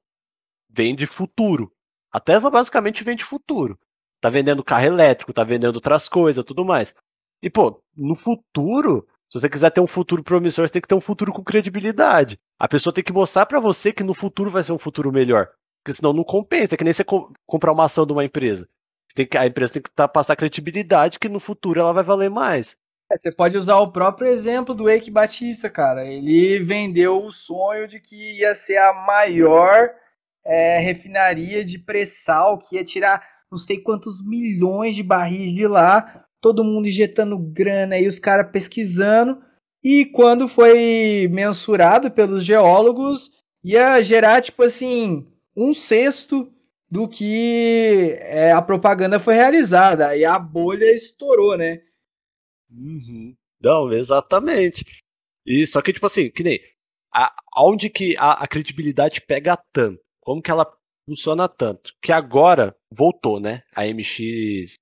Vende 0.69 1.07
futuro. 1.07 1.73
A 2.13 2.21
Tesla 2.21 2.51
basicamente 2.51 3.05
vende 3.05 3.25
futuro. 3.25 3.79
Tá 4.21 4.29
vendendo 4.29 4.65
carro 4.65 4.87
elétrico, 4.87 5.33
tá 5.33 5.45
vendendo 5.45 5.77
outras 5.77 6.09
coisas, 6.09 6.45
tudo 6.45 6.65
mais. 6.65 6.95
E, 7.43 7.49
pô, 7.49 7.83
no 7.97 8.15
futuro, 8.15 9.07
se 9.31 9.41
você 9.41 9.49
quiser 9.49 9.71
ter 9.71 9.81
um 9.81 9.87
futuro 9.87 10.23
promissor, 10.23 10.67
você 10.67 10.73
tem 10.73 10.83
que 10.83 10.89
ter 10.89 10.95
um 10.95 11.01
futuro 11.01 11.33
com 11.33 11.43
credibilidade. 11.43 12.39
A 12.59 12.69
pessoa 12.69 12.93
tem 12.93 13.05
que 13.05 13.13
mostrar 13.13 13.47
para 13.47 13.61
você 13.61 13.93
que 13.93 14.03
no 14.03 14.13
futuro 14.13 14.51
vai 14.51 14.63
ser 14.63 14.73
um 14.73 14.79
futuro 14.79 15.13
melhor. 15.13 15.49
Porque 15.83 15.97
senão 15.97 16.13
não 16.13 16.25
compensa. 16.25 16.75
É 16.75 16.79
que 16.79 16.85
nem 16.85 16.93
você 16.93 17.05
comprar 17.47 17.73
uma 17.73 17.85
ação 17.85 18.05
de 18.05 18.13
uma 18.13 18.25
empresa. 18.25 18.69
Que, 19.15 19.29
a 19.37 19.47
empresa 19.47 19.73
tem 19.73 19.83
que 19.83 19.91
tá, 19.91 20.07
passar 20.07 20.37
credibilidade 20.37 21.19
que 21.19 21.29
no 21.29 21.41
futuro 21.41 21.81
ela 21.81 21.93
vai 21.93 22.05
valer 22.05 22.29
mais. 22.31 22.77
É, 23.11 23.19
você 23.19 23.33
pode 23.33 23.57
usar 23.57 23.79
o 23.79 23.91
próprio 23.91 24.29
exemplo 24.29 24.73
do 24.75 24.89
Eike 24.89 25.11
Batista, 25.11 25.69
cara. 25.69 26.07
Ele 26.07 26.61
vendeu 26.61 27.25
o 27.25 27.33
sonho 27.33 27.89
de 27.89 27.99
que 27.99 28.39
ia 28.39 28.55
ser 28.55 28.77
a 28.77 28.93
maior 28.93 29.91
é, 30.45 30.79
refinaria 30.79 31.65
de 31.65 31.79
pré-sal, 31.79 32.59
que 32.59 32.77
ia 32.77 32.85
tirar 32.85 33.23
não 33.51 33.59
sei 33.59 33.81
quantos 33.81 34.25
milhões 34.25 34.95
de 34.95 35.03
barris 35.03 35.53
de 35.53 35.67
lá, 35.67 36.25
todo 36.41 36.63
mundo 36.63 36.87
injetando 36.87 37.37
grana 37.37 37.99
e 37.99 38.07
os 38.07 38.21
caras 38.21 38.51
pesquisando. 38.53 39.43
E 39.83 40.05
quando 40.07 40.47
foi 40.47 41.29
mensurado 41.33 42.11
pelos 42.13 42.45
geólogos, 42.45 43.33
ia 43.65 44.01
gerar, 44.03 44.41
tipo 44.41 44.63
assim, 44.63 45.27
um 45.57 45.75
sexto 45.75 46.53
do 46.89 47.09
que 47.09 48.17
é, 48.21 48.53
a 48.53 48.63
propaganda 48.63 49.19
foi 49.19 49.35
realizada. 49.35 50.17
E 50.17 50.25
a 50.25 50.39
bolha 50.39 50.93
estourou, 50.93 51.57
né? 51.57 51.81
Uhum. 52.71 53.37
Não, 53.63 53.93
exatamente. 53.93 54.85
E 55.45 55.67
só 55.67 55.83
que, 55.83 55.93
tipo 55.93 56.07
assim, 56.07 56.31
que 56.31 56.43
nem. 56.43 56.61
A, 57.13 57.35
onde 57.57 57.91
que 57.91 58.17
a, 58.17 58.33
a 58.45 58.47
credibilidade 58.47 59.21
pega 59.21 59.57
tanto? 59.73 60.01
como 60.31 60.41
que 60.41 60.51
ela 60.51 60.71
funciona 61.09 61.49
tanto. 61.49 61.93
Que 62.01 62.13
agora 62.13 62.77
voltou, 62.89 63.41
né? 63.41 63.65
A 63.75 63.85
MX. 63.85 64.75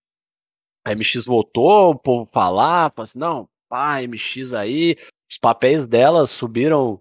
A 0.84 0.94
MX 0.94 1.24
voltou, 1.24 1.90
o 1.90 1.98
povo 1.98 2.30
falar, 2.32 2.92
fala 2.94 3.04
assim, 3.04 3.18
não, 3.18 3.48
pá, 3.68 4.00
MX 4.02 4.54
aí, 4.54 4.96
os 5.30 5.38
papéis 5.38 5.86
dela 5.86 6.26
subiram 6.26 7.00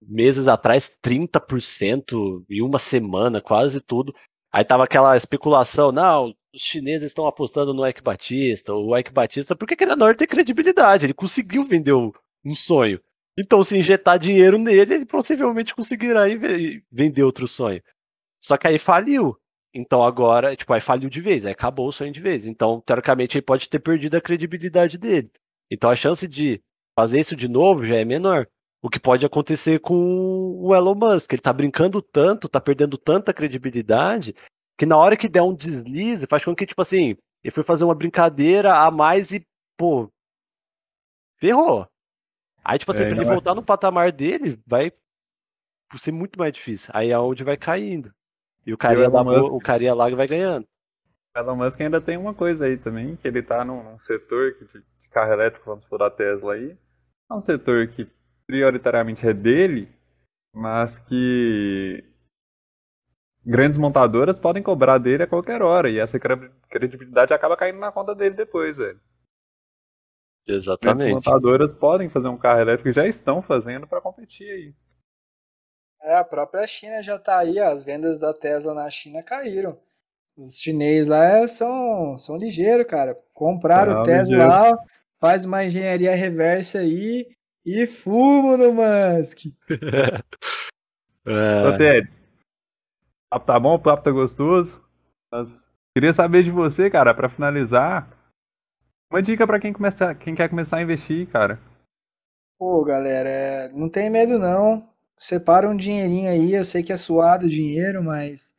meses 0.00 0.46
atrás 0.46 0.96
30% 1.02 2.44
em 2.48 2.62
uma 2.62 2.78
semana, 2.78 3.40
quase 3.40 3.80
tudo. 3.80 4.14
Aí 4.52 4.64
tava 4.64 4.84
aquela 4.84 5.16
especulação, 5.16 5.92
não, 5.92 6.34
os 6.56 6.62
chineses 6.62 7.08
estão 7.08 7.26
apostando 7.26 7.74
no 7.74 7.86
Ike 7.86 8.02
Batista, 8.02 8.72
o 8.72 8.96
Ike 8.96 9.12
Batista, 9.12 9.54
porque 9.54 9.76
querendo 9.76 9.98
não, 9.98 10.08
ele 10.08 10.16
tem 10.16 10.26
credibilidade, 10.26 11.04
ele 11.04 11.14
conseguiu 11.14 11.62
vender 11.64 11.92
um 11.92 12.54
sonho. 12.54 12.98
Então, 13.38 13.62
se 13.62 13.78
injetar 13.78 14.18
dinheiro 14.18 14.56
nele, 14.56 14.94
ele 14.94 15.06
possivelmente 15.06 15.74
conseguirá 15.74 16.22
vender 16.90 17.22
outro 17.22 17.46
sonho. 17.46 17.82
Só 18.40 18.56
que 18.56 18.66
aí 18.66 18.78
faliu. 18.78 19.36
Então 19.74 20.02
agora, 20.02 20.56
tipo, 20.56 20.72
aí 20.72 20.80
faliu 20.80 21.10
de 21.10 21.20
vez, 21.20 21.44
aí 21.44 21.52
acabou 21.52 21.88
o 21.88 21.92
sonho 21.92 22.10
de 22.10 22.20
vez. 22.20 22.46
Então, 22.46 22.80
teoricamente, 22.80 23.36
ele 23.36 23.44
pode 23.44 23.68
ter 23.68 23.78
perdido 23.78 24.16
a 24.16 24.22
credibilidade 24.22 24.96
dele. 24.96 25.30
Então 25.70 25.90
a 25.90 25.96
chance 25.96 26.26
de 26.26 26.62
fazer 26.98 27.20
isso 27.20 27.36
de 27.36 27.46
novo 27.46 27.84
já 27.84 27.96
é 27.96 28.04
menor. 28.04 28.48
O 28.80 28.88
que 28.88 28.98
pode 28.98 29.26
acontecer 29.26 29.80
com 29.80 29.94
o 30.58 30.74
Elon 30.74 30.94
Musk. 30.94 31.30
Ele 31.32 31.42
tá 31.42 31.52
brincando 31.52 32.00
tanto, 32.00 32.48
tá 32.48 32.58
perdendo 32.60 32.96
tanta 32.96 33.34
credibilidade, 33.34 34.34
que 34.78 34.86
na 34.86 34.96
hora 34.96 35.16
que 35.16 35.28
der 35.28 35.42
um 35.42 35.54
deslize, 35.54 36.26
faz 36.26 36.44
com 36.44 36.54
que, 36.54 36.66
tipo 36.66 36.82
assim, 36.82 37.16
ele 37.42 37.50
foi 37.50 37.62
fazer 37.62 37.84
uma 37.84 37.94
brincadeira 37.94 38.74
a 38.74 38.90
mais 38.90 39.32
e, 39.32 39.46
pô, 39.76 40.10
ferrou. 41.38 41.88
Aí, 42.64 42.78
tipo 42.78 42.90
assim, 42.90 43.04
é, 43.04 43.08
pra 43.08 43.16
ele 43.16 43.24
voltar 43.24 43.54
no 43.54 43.62
patamar 43.62 44.10
dele, 44.12 44.60
vai 44.66 44.92
ser 45.96 46.12
muito 46.12 46.38
mais 46.38 46.52
difícil. 46.52 46.90
Aí 46.92 47.10
é 47.10 47.18
onde 47.18 47.44
vai 47.44 47.56
caindo. 47.56 48.12
E 48.66 48.72
o 48.72 48.78
carinha, 48.78 49.08
lá, 49.08 49.22
Musk... 49.22 49.52
o 49.52 49.60
carinha 49.60 49.94
lá 49.94 50.10
vai 50.10 50.26
ganhando. 50.26 50.66
O 51.34 51.38
Elon 51.38 51.56
Musk 51.56 51.80
ainda 51.80 52.00
tem 52.00 52.16
uma 52.16 52.34
coisa 52.34 52.66
aí 52.66 52.76
também, 52.76 53.16
que 53.16 53.28
ele 53.28 53.42
tá 53.42 53.64
num, 53.64 53.82
num 53.82 53.98
setor 54.00 54.54
de 54.54 55.08
carro 55.10 55.32
elétrico, 55.32 55.66
vamos 55.66 55.84
por 55.86 56.02
a 56.02 56.10
Tesla 56.10 56.54
aí. 56.54 56.76
É 57.30 57.34
um 57.34 57.40
setor 57.40 57.86
que 57.88 58.08
prioritariamente 58.46 59.26
é 59.26 59.32
dele, 59.32 59.88
mas 60.52 60.96
que 61.08 62.04
grandes 63.46 63.78
montadoras 63.78 64.38
podem 64.38 64.62
cobrar 64.62 64.98
dele 64.98 65.22
a 65.22 65.26
qualquer 65.26 65.62
hora. 65.62 65.88
E 65.88 65.98
essa 65.98 66.18
credibilidade 66.68 67.32
acaba 67.32 67.56
caindo 67.56 67.78
na 67.78 67.92
conta 67.92 68.14
dele 68.14 68.34
depois, 68.34 68.76
velho. 68.76 69.00
Exatamente. 70.48 71.08
As 71.08 71.14
montadoras 71.14 71.72
podem 71.72 72.08
fazer 72.08 72.28
um 72.28 72.36
carro 72.36 72.60
elétrico, 72.60 72.92
já 72.92 73.06
estão 73.06 73.40
fazendo 73.40 73.86
para 73.86 74.00
competir 74.00 74.50
aí. 74.50 74.74
É, 76.02 76.16
a 76.16 76.24
própria 76.24 76.66
China 76.66 77.02
já 77.02 77.16
está 77.16 77.38
aí, 77.38 77.58
as 77.58 77.82
vendas 77.82 78.18
da 78.18 78.32
Tesla 78.32 78.74
na 78.74 78.88
China 78.90 79.22
caíram. 79.22 79.78
Os 80.36 80.58
chineses 80.58 81.06
lá 81.06 81.48
são, 81.48 82.16
são 82.18 82.36
ligeiros, 82.36 82.86
cara. 82.86 83.18
Compraram 83.32 84.00
o 84.00 84.02
Tesla 84.04 84.22
ligeiro. 84.22 84.48
lá, 84.48 84.78
faz 85.18 85.44
uma 85.44 85.64
engenharia 85.64 86.14
reversa 86.14 86.80
aí 86.80 87.26
e 87.64 87.86
fumo 87.86 88.56
no 88.56 88.72
Musk. 88.72 89.46
é. 91.26 91.66
Ô, 91.66 91.76
Ted, 91.76 92.08
papo 93.36 93.46
tá 93.46 93.60
bom, 93.60 93.74
o 93.74 93.78
papo 93.78 94.02
tá 94.02 94.10
gostoso. 94.10 94.80
Mas 95.30 95.48
queria 95.94 96.12
saber 96.12 96.42
de 96.42 96.50
você, 96.50 96.88
cara, 96.90 97.14
para 97.14 97.28
finalizar, 97.28 98.08
uma 99.10 99.22
dica 99.22 99.46
para 99.46 99.60
quem, 99.60 99.72
começar, 99.72 100.14
quem 100.14 100.34
quer 100.34 100.48
começar 100.48 100.78
a 100.78 100.82
investir, 100.82 101.26
cara. 101.28 101.60
Pô, 102.58 102.84
galera, 102.84 103.28
é, 103.28 103.68
não 103.72 103.88
tem 103.88 104.10
medo 104.10 104.38
não. 104.38 104.88
Separa 105.18 105.68
um 105.68 105.76
dinheirinho 105.76 106.30
aí, 106.30 106.54
eu 106.54 106.64
sei 106.64 106.82
que 106.82 106.92
é 106.92 106.96
suado 106.96 107.46
o 107.46 107.50
dinheiro, 107.50 108.02
mas 108.02 108.54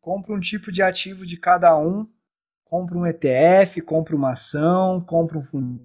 compra 0.00 0.34
um 0.34 0.40
tipo 0.40 0.72
de 0.72 0.82
ativo 0.82 1.26
de 1.26 1.36
cada 1.36 1.76
um. 1.78 2.06
Compra 2.64 2.98
um 2.98 3.06
ETF, 3.06 3.80
compra 3.82 4.16
uma 4.16 4.32
ação, 4.32 5.00
compra 5.00 5.38
um 5.38 5.44
fundo 5.44 5.80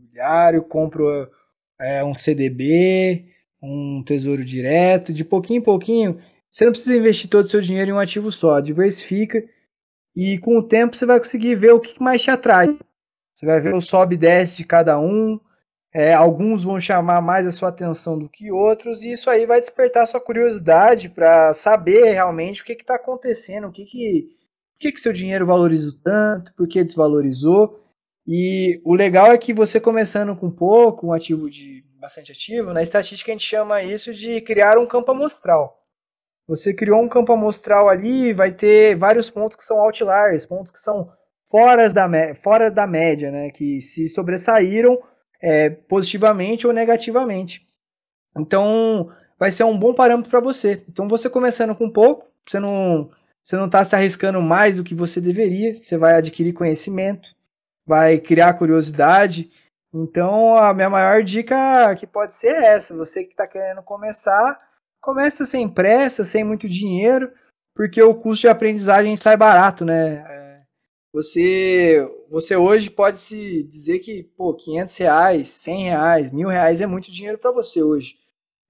compra 0.68 1.30
é, 1.80 2.04
um 2.04 2.18
CDB, 2.18 3.26
um 3.62 4.04
tesouro 4.04 4.44
direto. 4.44 5.14
De 5.14 5.24
pouquinho 5.24 5.60
em 5.60 5.64
pouquinho, 5.64 6.20
você 6.52 6.66
não 6.66 6.74
precisa 6.74 6.98
investir 6.98 7.30
todo 7.30 7.46
o 7.46 7.50
seu 7.50 7.62
dinheiro 7.62 7.92
em 7.92 7.94
um 7.94 8.00
ativo 8.00 8.30
só. 8.32 8.60
Diversifica 8.60 9.42
e 10.14 10.38
com 10.40 10.58
o 10.58 10.64
tempo 10.64 10.98
você 10.98 11.06
vai 11.06 11.18
conseguir 11.18 11.56
ver 11.56 11.74
o 11.74 11.80
que 11.80 12.04
mais 12.04 12.22
te 12.22 12.30
atrai. 12.30 12.78
Você 13.34 13.46
vai 13.46 13.62
ver 13.62 13.74
o 13.74 13.80
sobe 13.80 14.16
e 14.16 14.18
desce 14.18 14.58
de 14.58 14.66
cada 14.66 15.00
um, 15.00 15.40
é, 15.94 16.14
alguns 16.14 16.64
vão 16.64 16.80
chamar 16.80 17.22
mais 17.22 17.48
a 17.48 17.52
sua 17.52 17.70
atenção 17.70 18.20
do 18.20 18.30
que 18.30 18.52
outros, 18.52 19.04
e 19.04 19.14
isso 19.14 19.30
aí 19.30 19.46
vai 19.46 19.60
despertar 19.60 20.06
sua 20.06 20.20
curiosidade 20.20 21.10
para 21.10 21.54
saber 21.54 22.12
realmente 22.12 22.62
o 22.62 22.66
que 22.66 22.74
está 22.74 22.96
acontecendo, 22.96 23.68
o 23.68 23.72
que 23.72 23.86
que, 23.86 24.28
por 24.74 24.80
que, 24.80 24.92
que 24.92 25.02
seu 25.02 25.14
dinheiro 25.14 25.46
valorizou 25.46 25.94
tanto, 26.04 26.54
por 26.54 26.68
que 26.68 26.84
desvalorizou. 26.84 27.80
E 28.28 28.82
o 28.86 28.94
legal 28.94 29.32
é 29.32 29.38
que 29.38 29.54
você 29.54 29.80
começando 29.80 30.36
com 30.38 30.52
pouco, 30.52 31.08
um 31.08 31.14
ativo 31.14 31.50
de 31.50 31.84
bastante 32.00 32.32
ativo, 32.32 32.74
na 32.74 32.84
estatística 32.84 33.32
a 33.32 33.34
gente 33.34 33.48
chama 33.48 33.84
isso 33.84 34.14
de 34.14 34.42
criar 34.42 34.78
um 34.78 34.88
campo 34.88 35.12
amostral. 35.12 35.81
Você 36.52 36.74
criou 36.74 37.02
um 37.02 37.08
campo 37.08 37.32
amostral 37.32 37.88
ali, 37.88 38.34
vai 38.34 38.52
ter 38.52 38.98
vários 38.98 39.30
pontos 39.30 39.56
que 39.56 39.64
são 39.64 39.80
outliers, 39.80 40.46
pontos 40.46 40.70
que 40.70 40.82
são 40.82 41.10
fora 41.50 41.90
da, 41.90 42.10
fora 42.44 42.70
da 42.70 42.86
média, 42.86 43.32
né, 43.32 43.52
que 43.52 43.80
se 43.80 44.10
sobressaíram 44.10 45.02
é, 45.42 45.70
positivamente 45.70 46.68
ou 46.68 46.74
negativamente. 46.74 47.66
Então, 48.38 49.10
vai 49.40 49.50
ser 49.50 49.64
um 49.64 49.80
bom 49.80 49.94
parâmetro 49.94 50.30
para 50.30 50.42
você. 50.42 50.84
Então, 50.90 51.08
você 51.08 51.30
começando 51.30 51.74
com 51.74 51.90
pouco, 51.90 52.28
você 52.46 52.60
não 52.60 53.10
você 53.42 53.56
não 53.56 53.68
está 53.68 53.82
se 53.86 53.96
arriscando 53.96 54.42
mais 54.42 54.76
do 54.76 54.84
que 54.84 54.94
você 54.94 55.22
deveria, 55.22 55.78
você 55.78 55.98
vai 55.98 56.16
adquirir 56.16 56.52
conhecimento, 56.52 57.30
vai 57.88 58.20
criar 58.20 58.56
curiosidade. 58.56 59.50
Então, 59.94 60.58
a 60.58 60.74
minha 60.74 60.90
maior 60.90 61.24
dica 61.24 61.96
que 61.96 62.06
pode 62.06 62.36
ser 62.36 62.62
essa: 62.62 62.94
você 62.94 63.24
que 63.24 63.32
está 63.32 63.48
querendo 63.48 63.82
começar, 63.82 64.60
começa 65.02 65.46
sem 65.46 65.68
pressa, 65.68 66.24
sem 66.24 66.44
muito 66.44 66.70
dinheiro, 66.70 67.32
porque 67.76 68.02
o 68.02 68.14
custo 68.14 68.42
de 68.42 68.48
aprendizagem 68.48 69.16
sai 69.16 69.36
barato, 69.36 69.84
né? 69.84 70.24
você, 71.14 72.10
você 72.30 72.56
hoje 72.56 72.90
pode 72.90 73.20
se 73.20 73.64
dizer 73.64 74.00
que, 74.00 74.24
pô, 74.24 74.54
500 74.54 74.98
reais, 74.98 75.52
100 75.52 75.84
reais, 75.84 76.32
mil 76.32 76.48
reais 76.48 76.80
é 76.80 76.88
muito 76.88 77.12
dinheiro 77.12 77.38
para 77.38 77.52
você 77.52 77.84
hoje. 77.84 78.16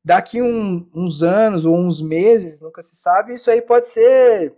Daqui 0.03 0.41
um, 0.41 0.89
uns 0.95 1.21
anos 1.21 1.63
ou 1.63 1.77
uns 1.77 2.01
meses, 2.01 2.59
nunca 2.59 2.81
se 2.81 2.95
sabe, 2.95 3.35
isso 3.35 3.51
aí 3.51 3.61
pode 3.61 3.89
ser 3.89 4.53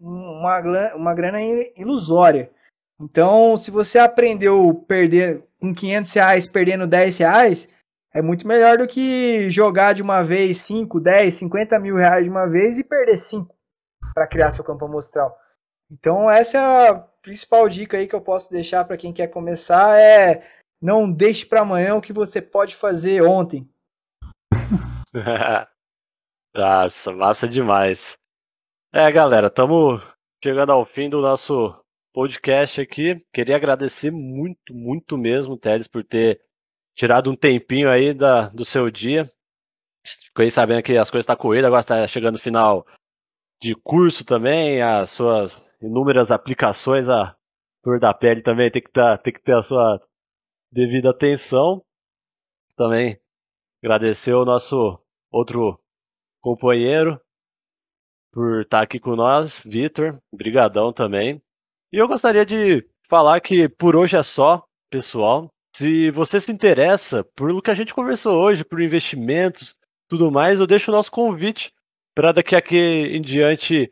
uma, 0.00 0.94
uma 0.94 1.14
grana 1.14 1.42
ilusória. 1.76 2.50
Então, 2.98 3.56
se 3.56 3.70
você 3.70 3.98
aprendeu 3.98 4.74
perder 4.88 5.42
com 5.60 5.74
500 5.74 6.12
reais, 6.14 6.48
perdendo 6.48 6.86
10 6.86 7.18
reais, 7.18 7.68
é 8.12 8.20
muito 8.20 8.46
melhor 8.46 8.78
do 8.78 8.88
que 8.88 9.50
jogar 9.50 9.94
de 9.94 10.02
uma 10.02 10.22
vez 10.22 10.58
5, 10.58 11.00
10, 11.00 11.34
50 11.36 11.78
mil 11.78 11.96
reais 11.96 12.24
de 12.24 12.30
uma 12.30 12.46
vez 12.46 12.78
e 12.78 12.84
perder 12.84 13.18
5 13.18 13.54
para 14.14 14.26
criar 14.26 14.52
seu 14.52 14.64
campo 14.64 14.84
amostral. 14.84 15.36
Então, 15.90 16.30
essa 16.30 16.58
é 16.58 16.88
a 16.88 16.94
principal 17.22 17.68
dica 17.68 17.96
aí 17.96 18.08
que 18.08 18.14
eu 18.14 18.20
posso 18.20 18.50
deixar 18.50 18.84
para 18.84 18.96
quem 18.96 19.12
quer 19.12 19.28
começar 19.28 19.98
é 19.98 20.42
não 20.80 21.10
deixe 21.10 21.44
para 21.44 21.60
amanhã 21.60 21.94
o 21.94 22.00
que 22.00 22.12
você 22.12 22.40
pode 22.40 22.74
fazer 22.74 23.22
ontem. 23.22 23.68
Nossa, 26.54 27.12
massa 27.12 27.46
demais. 27.46 28.16
É, 28.92 29.10
galera, 29.12 29.48
estamos 29.48 30.02
chegando 30.42 30.72
ao 30.72 30.84
fim 30.84 31.08
do 31.08 31.20
nosso 31.20 31.78
podcast 32.12 32.80
aqui. 32.80 33.24
Queria 33.32 33.56
agradecer 33.56 34.10
muito, 34.10 34.74
muito 34.74 35.18
mesmo, 35.18 35.56
Teles, 35.56 35.86
por 35.86 36.02
ter 36.02 36.40
tirado 37.00 37.30
um 37.30 37.36
tempinho 37.36 37.90
aí 37.90 38.12
da, 38.12 38.50
do 38.50 38.62
seu 38.62 38.90
dia. 38.90 39.32
Fiquei 40.04 40.50
sabendo 40.50 40.82
que 40.82 40.98
as 40.98 41.10
coisas 41.10 41.24
estão 41.24 41.34
tá 41.34 41.40
corridas, 41.40 41.66
agora 41.66 41.80
está 41.80 42.06
chegando 42.06 42.34
o 42.36 42.40
final 42.40 42.86
de 43.58 43.74
curso 43.74 44.22
também, 44.22 44.82
as 44.82 45.10
suas 45.10 45.70
inúmeras 45.80 46.30
aplicações, 46.30 47.08
a 47.08 47.34
Flor 47.82 47.98
da 47.98 48.12
Pele 48.12 48.42
também 48.42 48.70
tem 48.70 48.82
que, 48.82 48.90
tá, 48.90 49.16
tem 49.16 49.32
que 49.32 49.40
ter 49.40 49.56
a 49.56 49.62
sua 49.62 49.98
devida 50.70 51.08
atenção. 51.08 51.82
Também 52.76 53.18
agradecer 53.82 54.34
o 54.34 54.44
nosso 54.44 54.98
outro 55.32 55.80
companheiro 56.42 57.18
por 58.30 58.60
estar 58.60 58.78
tá 58.78 58.84
aqui 58.84 59.00
com 59.00 59.16
nós, 59.16 59.62
Vitor, 59.64 60.20
brigadão 60.30 60.92
também. 60.92 61.42
E 61.90 61.96
eu 61.96 62.06
gostaria 62.06 62.44
de 62.44 62.86
falar 63.08 63.40
que 63.40 63.70
por 63.70 63.96
hoje 63.96 64.18
é 64.18 64.22
só, 64.22 64.62
pessoal. 64.90 65.50
Se 65.74 66.10
você 66.10 66.40
se 66.40 66.50
interessa 66.52 67.24
por 67.34 67.62
que 67.62 67.70
a 67.70 67.74
gente 67.74 67.94
conversou 67.94 68.42
hoje, 68.42 68.64
por 68.64 68.80
investimentos, 68.80 69.76
tudo 70.08 70.30
mais, 70.30 70.60
eu 70.60 70.66
deixo 70.66 70.90
o 70.90 70.94
nosso 70.94 71.10
convite 71.10 71.72
para 72.14 72.32
daqui 72.32 72.56
aqui 72.56 72.76
em 72.76 73.22
diante 73.22 73.90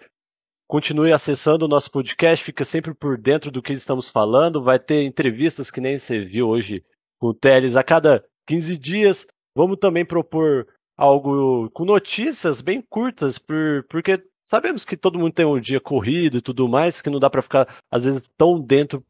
continue 0.68 1.12
acessando 1.12 1.64
o 1.64 1.68
nosso 1.68 1.90
podcast, 1.90 2.44
fica 2.44 2.62
sempre 2.62 2.92
por 2.92 3.16
dentro 3.16 3.50
do 3.50 3.62
que 3.62 3.72
estamos 3.72 4.10
falando, 4.10 4.62
vai 4.62 4.78
ter 4.78 5.02
entrevistas 5.02 5.70
que 5.70 5.80
nem 5.80 5.96
você 5.96 6.22
viu 6.22 6.46
hoje 6.46 6.84
com 7.18 7.28
o 7.28 7.34
Teles 7.34 7.74
a 7.74 7.82
cada 7.82 8.22
15 8.46 8.76
dias. 8.76 9.26
Vamos 9.56 9.78
também 9.78 10.04
propor 10.04 10.66
algo 10.96 11.70
com 11.70 11.86
notícias 11.86 12.60
bem 12.60 12.82
curtas, 12.82 13.38
por, 13.38 13.86
porque 13.88 14.22
sabemos 14.44 14.84
que 14.84 14.96
todo 14.96 15.18
mundo 15.18 15.32
tem 15.32 15.46
um 15.46 15.58
dia 15.58 15.80
corrido 15.80 16.36
e 16.36 16.42
tudo 16.42 16.68
mais, 16.68 17.00
que 17.00 17.08
não 17.08 17.18
dá 17.18 17.30
para 17.30 17.42
ficar 17.42 17.78
às 17.90 18.04
vezes 18.04 18.30
tão 18.36 18.60
dentro 18.60 19.02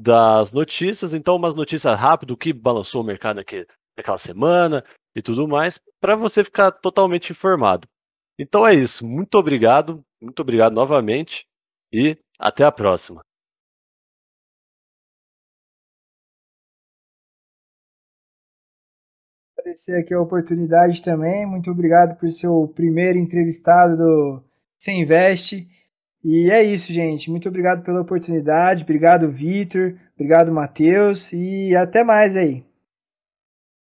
das 0.00 0.52
notícias, 0.52 1.14
então 1.14 1.36
umas 1.36 1.54
notícias 1.54 1.98
rápidas, 1.98 2.34
o 2.34 2.36
que 2.36 2.52
balançou 2.52 3.02
o 3.02 3.04
mercado 3.04 3.36
naquela 3.36 4.18
semana 4.18 4.84
e 5.14 5.20
tudo 5.22 5.46
mais, 5.46 5.80
para 6.00 6.16
você 6.16 6.42
ficar 6.42 6.70
totalmente 6.70 7.30
informado. 7.30 7.86
Então 8.38 8.66
é 8.66 8.74
isso. 8.74 9.06
Muito 9.06 9.34
obrigado. 9.36 10.02
Muito 10.20 10.40
obrigado 10.40 10.72
novamente. 10.72 11.46
E 11.92 12.16
até 12.38 12.64
a 12.64 12.72
próxima. 12.72 13.20
Agradecer 19.58 19.96
aqui 19.96 20.14
a 20.14 20.20
oportunidade 20.20 21.02
também. 21.02 21.44
Muito 21.44 21.70
obrigado 21.70 22.18
por 22.18 22.32
ser 22.32 22.48
o 22.48 22.66
primeiro 22.66 23.18
entrevistado 23.18 23.96
do 23.96 24.42
Sem 24.78 25.02
Investe. 25.02 25.68
E 26.22 26.50
é 26.50 26.62
isso, 26.62 26.92
gente. 26.92 27.30
Muito 27.30 27.48
obrigado 27.48 27.82
pela 27.82 28.00
oportunidade. 28.02 28.82
Obrigado, 28.82 29.30
Vitor. 29.30 29.94
Obrigado, 30.14 30.52
Matheus. 30.52 31.32
E 31.32 31.74
até 31.74 32.04
mais 32.04 32.36
aí. 32.36 32.62